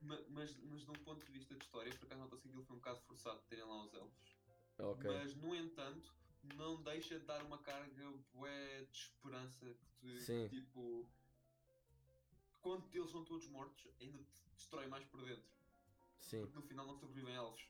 ma- 0.00 0.18
Mas, 0.30 0.56
mas 0.62 0.84
de 0.86 0.90
um 0.90 0.94
ponto 1.04 1.22
de 1.26 1.32
vista 1.32 1.54
de 1.54 1.62
história, 1.62 1.92
por 1.98 2.06
acaso 2.06 2.20
nota-se 2.22 2.40
que 2.42 2.48
aquilo 2.48 2.64
foi 2.64 2.76
um 2.76 2.78
bocado 2.78 3.00
forçado 3.02 3.40
de 3.40 3.46
terem 3.48 3.64
lá 3.66 3.84
os 3.84 3.92
elfos. 3.92 4.36
Ok. 4.78 5.10
Mas, 5.10 5.34
no 5.36 5.54
entanto, 5.54 6.14
não 6.56 6.82
deixa 6.82 7.18
de 7.18 7.26
dar 7.26 7.42
uma 7.42 7.58
carga 7.58 8.10
bué 8.32 8.84
de 8.90 8.96
esperança 8.96 9.66
que 9.66 9.86
tu, 10.00 10.18
Sim. 10.18 10.48
tipo. 10.48 11.06
Quando 12.62 12.88
eles 12.94 13.10
são 13.10 13.22
todos 13.22 13.46
mortos, 13.48 13.86
ainda 14.00 14.22
te 14.22 14.42
destrói 14.56 14.86
mais 14.86 15.04
por 15.04 15.20
dentro. 15.22 15.44
Sim, 16.20 16.40
Porque 16.40 16.56
no 16.56 16.62
final 16.62 16.86
não 16.86 16.96
sobrevivem 16.96 17.34
elfos. 17.34 17.68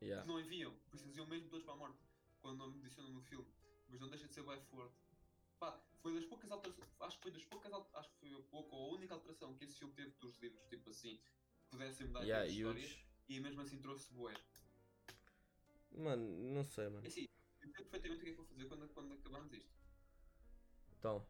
yeah. 0.00 0.22
que 0.22 0.28
não 0.28 0.40
enviam, 0.40 0.74
por 0.90 0.96
isso 0.96 1.04
eles 1.06 1.16
iam 1.16 1.26
mesmo 1.28 1.48
todos 1.48 1.64
para 1.64 1.74
a 1.74 1.76
morte, 1.76 1.98
quando 2.40 2.58
não 2.58 2.68
me 2.72 2.82
mencionam 2.82 3.12
no 3.12 3.22
filme. 3.22 3.46
mas 3.88 4.00
não 4.00 4.08
deixa 4.08 4.26
de 4.26 4.34
ser 4.34 4.42
bem 4.42 4.60
forte. 4.62 4.96
Pá, 5.60 5.80
foi 6.02 6.14
das 6.14 6.24
poucas 6.24 6.50
alterações, 6.50 6.88
acho 7.00 7.16
que 7.16 7.22
foi 7.22 7.32
das 7.32 7.44
poucas, 7.44 7.72
acho 7.94 8.10
que 8.10 8.16
foi 8.18 8.34
a 8.34 8.42
pouca 8.50 8.74
ou 8.74 8.90
a 8.90 8.94
única 8.96 9.14
alteração 9.14 9.54
que 9.54 9.64
esse 9.64 9.78
filme 9.78 9.94
teve 9.94 10.10
dos 10.20 10.36
livros, 10.38 10.60
tipo 10.68 10.90
assim, 10.90 11.16
que 11.16 11.70
pudessem 11.70 12.06
mudar 12.08 12.22
Yeah, 12.22 12.44
as 12.44 12.52
histórias, 12.52 12.98
e 13.28 13.40
mesmo 13.40 13.60
assim 13.62 13.78
trouxe 13.78 14.12
bué. 14.12 14.34
Mano, 15.92 16.54
não 16.54 16.64
sei, 16.64 16.88
mano. 16.88 17.04
É 17.04 17.08
assim, 17.08 17.28
eu 17.60 17.68
sei 17.68 17.84
perfeitamente 17.84 18.20
o 18.20 18.24
que 18.24 18.30
é 18.30 18.32
que 18.32 18.36
vou 18.36 18.46
fazer 18.46 18.64
quando, 18.66 18.88
quando 18.88 19.12
acabarmos 19.12 19.52
isto. 19.52 19.72
Então. 20.98 21.26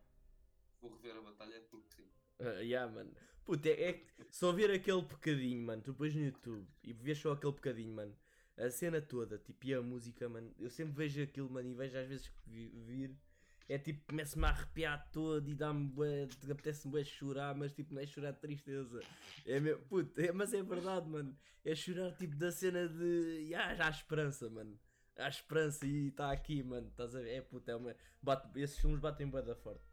Vou 0.81 0.95
rever 0.95 1.17
a 1.17 1.21
batalha 1.21 1.61
porque 1.71 1.95
sim. 1.95 2.09
Uh, 2.41 2.61
yeah, 2.63 2.91
mano. 2.91 3.15
Puta, 3.45 3.69
é, 3.69 3.89
é 3.89 3.93
que 3.93 4.07
só 4.31 4.53
ver 4.53 4.71
aquele 4.71 5.03
bocadinho, 5.03 5.67
mano. 5.67 5.83
Tu 5.83 5.93
pões 5.93 6.15
no 6.15 6.25
YouTube 6.25 6.67
e 6.83 6.93
vês 6.93 7.19
só 7.19 7.33
aquele 7.33 7.53
bocadinho, 7.53 7.95
mano. 7.95 8.17
A 8.57 8.71
cena 8.71 9.03
toda, 9.03 9.39
tipo, 9.39 9.67
e 9.67 9.75
a 9.75 9.83
música, 9.83 10.29
mano. 10.29 10.55
Eu 10.59 10.71
sempre 10.71 10.95
vejo 10.95 11.23
aquilo, 11.23 11.51
mano, 11.51 11.69
e 11.69 11.75
vejo 11.75 11.99
às 11.99 12.09
vezes 12.09 12.33
vir. 12.47 13.17
É 13.69 13.79
tipo, 13.79 14.05
começa-me 14.07 14.45
a 14.45 14.49
arrepiar 14.51 15.11
todo 15.13 15.49
e 15.49 15.55
dá-me 15.55 15.93
apetece-me 16.51 17.05
chorar, 17.05 17.55
mas 17.55 17.73
tipo, 17.73 17.95
não 17.95 18.03
é 18.03 18.07
chorar 18.07 18.33
de 18.33 18.41
tristeza. 18.41 19.01
É 19.47 19.59
mesmo, 19.61 19.83
puta, 19.87 20.21
é- 20.23 20.33
mas 20.33 20.53
é 20.53 20.63
verdade, 20.63 21.09
mano. 21.09 21.37
É 21.65 21.75
chorar 21.75 22.13
tipo 22.17 22.35
da 22.37 22.51
cena 22.51 22.89
de. 22.89 23.45
Yeah, 23.49 23.75
já 23.77 23.87
há 23.87 23.91
esperança, 23.91 24.49
mano. 24.51 24.79
Há 25.17 25.29
esperança 25.29 25.87
e 25.87 26.09
está 26.09 26.33
aqui, 26.33 26.63
mano. 26.63 26.89
Estás 26.89 27.15
a 27.15 27.21
ver? 27.21 27.35
É 27.37 27.41
puta, 27.43 27.71
é 27.73 27.77
uma. 27.77 27.95
Bate, 28.21 28.59
esses 28.61 28.79
filmes 28.79 28.99
batem 29.01 29.29
bué 29.29 29.43
da 29.43 29.55
forte. 29.55 29.85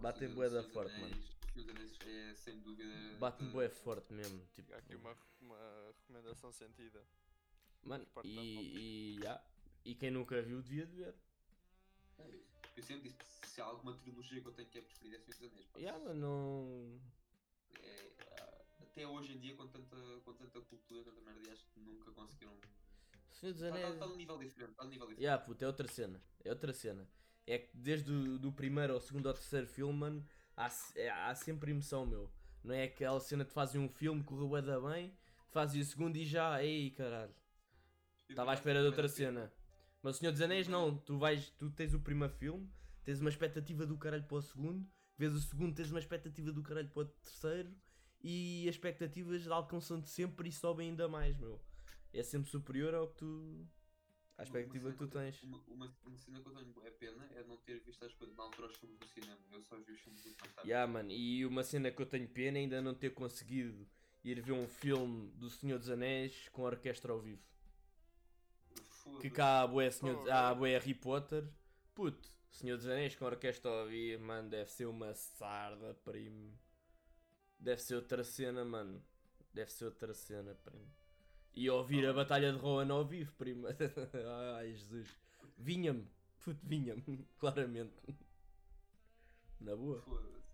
Batem 0.00 0.28
Senhor- 0.28 0.34
bué 0.36 0.44
da 0.44 0.50
Senhor 0.50 0.62
dos 0.64 0.72
forte, 0.72 0.94
Anéis- 0.94 1.36
mano. 1.56 1.70
Anéis 1.70 1.98
é 2.06 2.34
sem 2.34 2.60
dúvida. 2.60 3.16
Bate-me 3.18 3.48
de- 3.48 3.52
bué 3.54 3.68
forte 3.68 4.12
mesmo. 4.12 4.46
Tipo, 4.54 4.72
Há 4.74 4.76
aqui 4.78 4.94
uma, 4.94 5.16
uma 5.40 5.58
recomendação 5.98 6.52
sentida. 6.52 7.02
Mano, 7.82 8.06
da 8.14 8.22
e, 8.24 9.16
e, 9.16 9.20
já, 9.22 9.42
e 9.84 9.94
quem 9.94 10.10
nunca 10.10 10.40
viu 10.42 10.60
devia 10.62 10.86
de 10.86 10.96
ver. 10.96 11.14
É 12.18 12.28
isso. 12.28 12.56
Eu 12.76 12.82
sempre 12.82 13.10
disse 13.10 13.46
se 13.46 13.60
há 13.60 13.64
alguma 13.64 13.94
trilogia 13.96 14.40
que 14.40 14.48
eu 14.48 14.52
tenho 14.52 14.68
que 14.68 14.78
é 14.78 14.82
preferida 14.82 15.16
é 15.16 15.32
Senhor 15.32 15.50
dos 15.50 15.60
Anéis. 15.74 15.84
Já, 15.84 15.98
mas 15.98 16.16
não. 16.16 17.00
É, 17.82 18.10
ah, 18.40 18.62
até 18.82 19.06
hoje 19.06 19.32
em 19.32 19.38
dia, 19.38 19.56
com 19.56 19.66
tanta, 19.66 19.96
com 20.24 20.32
tanta 20.34 20.60
cultura, 20.60 21.04
tanta 21.04 21.20
merda, 21.22 21.52
acho 21.52 21.64
que 21.72 21.80
nunca 21.80 22.10
conseguiram. 22.12 22.52
Senhor 23.32 23.52
dos 23.52 23.62
Está 23.62 23.76
Anéis. 23.76 23.98
tá, 23.98 24.06
num 24.06 24.16
nível 24.16 24.38
diferente. 24.38 24.70
Está 24.72 24.84
num 24.84 24.90
nível 24.90 25.06
diferente. 25.06 25.24
Já, 25.26 25.38
puta, 25.38 25.64
é 25.64 25.68
outra 25.68 25.88
cena. 25.88 26.22
É 26.44 26.50
outra 26.50 26.72
cena. 26.72 27.08
É 27.46 27.58
que 27.58 27.76
desde 27.76 28.12
o 28.12 28.38
do 28.38 28.52
primeiro 28.52 28.92
ao 28.92 29.00
segundo 29.00 29.26
ou 29.26 29.32
terceiro 29.34 29.66
filme, 29.66 29.98
mano, 29.98 30.28
há, 30.56 30.68
é- 30.96 31.10
há 31.10 31.34
sempre 31.34 31.70
emoção, 31.70 32.04
meu. 32.04 32.30
Não 32.62 32.74
é 32.74 32.84
aquela 32.84 33.20
cena 33.20 33.44
de 33.44 33.52
fazem 33.52 33.80
um 33.80 33.88
filme, 33.88 34.24
correu 34.24 34.48
bem, 34.90 35.16
fazem 35.48 35.80
o 35.80 35.84
segundo 35.84 36.16
e 36.16 36.26
já, 36.26 36.62
ei 36.62 36.90
caralho. 36.90 37.34
E 38.28 38.32
Estava 38.32 38.50
à 38.50 38.54
espera 38.54 38.80
de 38.80 38.86
outra 38.86 39.08
cena. 39.08 39.52
Mas 40.06 40.14
o 40.14 40.18
Senhor 40.20 40.30
dos 40.30 40.40
Anéis 40.40 40.68
não, 40.68 40.96
tu 40.96 41.18
vais, 41.18 41.50
tu 41.58 41.68
tens 41.68 41.92
o 41.92 41.98
primeiro 41.98 42.32
filme, 42.32 42.70
tens 43.02 43.20
uma 43.20 43.28
expectativa 43.28 43.84
do 43.84 43.98
caralho 43.98 44.22
para 44.22 44.36
o 44.36 44.40
segundo, 44.40 44.88
vês 45.18 45.34
o 45.34 45.40
segundo, 45.40 45.74
tens 45.74 45.90
uma 45.90 45.98
expectativa 45.98 46.52
do 46.52 46.62
caralho 46.62 46.88
para 46.90 47.02
o 47.02 47.06
terceiro 47.06 47.74
e 48.22 48.68
as 48.68 48.76
expectativas 48.76 49.48
alcançam-te 49.48 50.08
sempre 50.08 50.48
e 50.48 50.52
sobem 50.52 50.90
ainda 50.90 51.08
mais, 51.08 51.36
meu. 51.36 51.60
É 52.12 52.22
sempre 52.22 52.48
superior 52.48 52.94
ao 52.94 53.08
que 53.08 53.16
tu. 53.16 53.68
à 54.38 54.44
expectativa 54.44 54.92
que 54.92 54.96
tu 54.96 55.08
tens. 55.08 55.42
Uma, 55.42 55.58
uma, 55.66 55.96
uma 56.04 56.16
cena 56.16 56.40
que 56.40 56.48
eu 56.50 56.54
tenho 56.54 56.86
é 56.86 56.90
pena 56.92 57.28
é 57.34 57.42
não 57.42 57.56
ter 57.56 57.80
visto 57.80 58.04
as 58.04 58.14
coisas 58.14 58.36
na 58.36 58.44
altura 58.44 58.68
os 58.68 58.76
filmes 58.76 59.00
do 59.00 59.06
cinema. 59.08 59.40
Eu 59.50 59.62
só 59.64 59.76
vi 59.76 59.90
os 59.90 60.00
filmes 60.00 60.22
do 60.22 60.30
Fantástico. 60.34 60.68
Yeah, 60.68 60.92
mano, 60.92 61.10
e 61.10 61.44
uma 61.44 61.64
cena 61.64 61.90
que 61.90 62.00
eu 62.00 62.06
tenho 62.06 62.28
pena 62.28 62.58
é 62.58 62.60
ainda 62.60 62.80
não 62.80 62.94
ter 62.94 63.12
conseguido 63.12 63.84
ir 64.22 64.40
ver 64.40 64.52
um 64.52 64.68
filme 64.68 65.32
do 65.32 65.50
Senhor 65.50 65.80
dos 65.80 65.90
Anéis 65.90 66.48
com 66.50 66.62
orquestra 66.62 67.12
ao 67.12 67.20
vivo. 67.20 67.42
Que 69.20 69.30
cá 69.30 69.62
há 69.62 69.66
bué, 69.66 69.90
Senhor, 69.90 70.24
Oh, 70.26 70.30
há 70.30 70.54
bué 70.54 70.72
Harry 70.72 70.94
Potter. 70.94 71.48
Puto, 71.94 72.28
Senhor 72.50 72.76
dos 72.76 72.86
Anéis 72.86 73.14
com 73.16 73.24
orquestra 73.24 73.70
ao 73.70 73.86
vivo, 73.86 74.24
mano, 74.24 74.48
deve 74.50 74.70
ser 74.70 74.86
uma 74.86 75.14
sarda, 75.14 75.94
primo. 76.04 76.52
Deve 77.58 77.80
ser 77.80 77.94
outra 77.96 78.22
cena, 78.22 78.64
mano. 78.64 79.02
Deve 79.52 79.70
ser 79.72 79.86
outra 79.86 80.12
cena, 80.12 80.54
primo. 80.56 80.86
E 81.54 81.70
ouvir 81.70 82.06
a 82.06 82.12
Batalha 82.12 82.52
de 82.52 82.58
Rohan 82.58 82.92
ao 82.92 83.04
vivo, 83.04 83.32
primo. 83.34 83.66
Ai, 84.58 84.72
Jesus. 84.74 85.08
Vinha-me. 85.56 86.06
Puto, 86.44 86.60
vinha-me. 86.62 87.26
Claramente. 87.38 87.94
Na 89.60 89.74
boa. 89.74 90.02
Foda-se. 90.02 90.44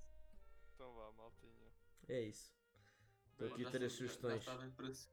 Então 0.74 0.94
vá, 0.94 1.10
maltinha. 1.12 1.72
É 2.08 2.20
isso. 2.22 2.52
Estou 3.32 3.48
aqui 3.48 3.62
Já 3.62 3.68
a 3.68 3.72
ter 3.72 3.82
as 3.84 3.92
sabem- 3.92 4.06
já- 4.06 4.12
sugestões. 4.12 4.44
Já 4.44 4.52
sabem 4.52 4.70
para 4.70 4.92
se, 4.94 5.08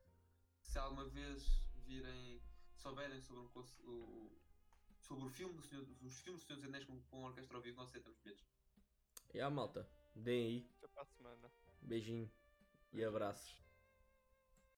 se 0.61 0.77
alguma 0.77 1.05
vez 1.09 1.63
virem, 1.87 2.39
souberem 2.80 3.22
sobre, 3.22 3.41
um, 3.41 3.49
o, 3.56 3.91
o- 3.91 4.31
sobre 5.01 5.26
o 5.26 5.30
filme 5.30 5.53
do 5.56 5.61
Senhor, 5.61 5.84
os 6.01 6.19
filmes 6.22 6.41
do 6.43 6.47
Senhor 6.47 6.57
dos 6.60 6.65
Anéis 6.65 6.85
com, 6.85 6.99
com 7.10 7.23
orquestra 7.23 7.57
ao 7.57 7.61
vivo, 7.64 7.77
nós 7.77 7.89
aceitamos 7.89 8.18
bilhetes. 8.19 8.45
E 9.34 9.39
a 9.41 9.49
malta. 9.49 9.88
Deem 10.15 10.45
aí. 10.47 10.69
Até 10.77 10.88
para 10.88 11.03
a 11.03 11.06
semana. 11.06 11.51
Beijinho. 11.81 12.30
E 12.93 13.03
abraços. 13.03 13.56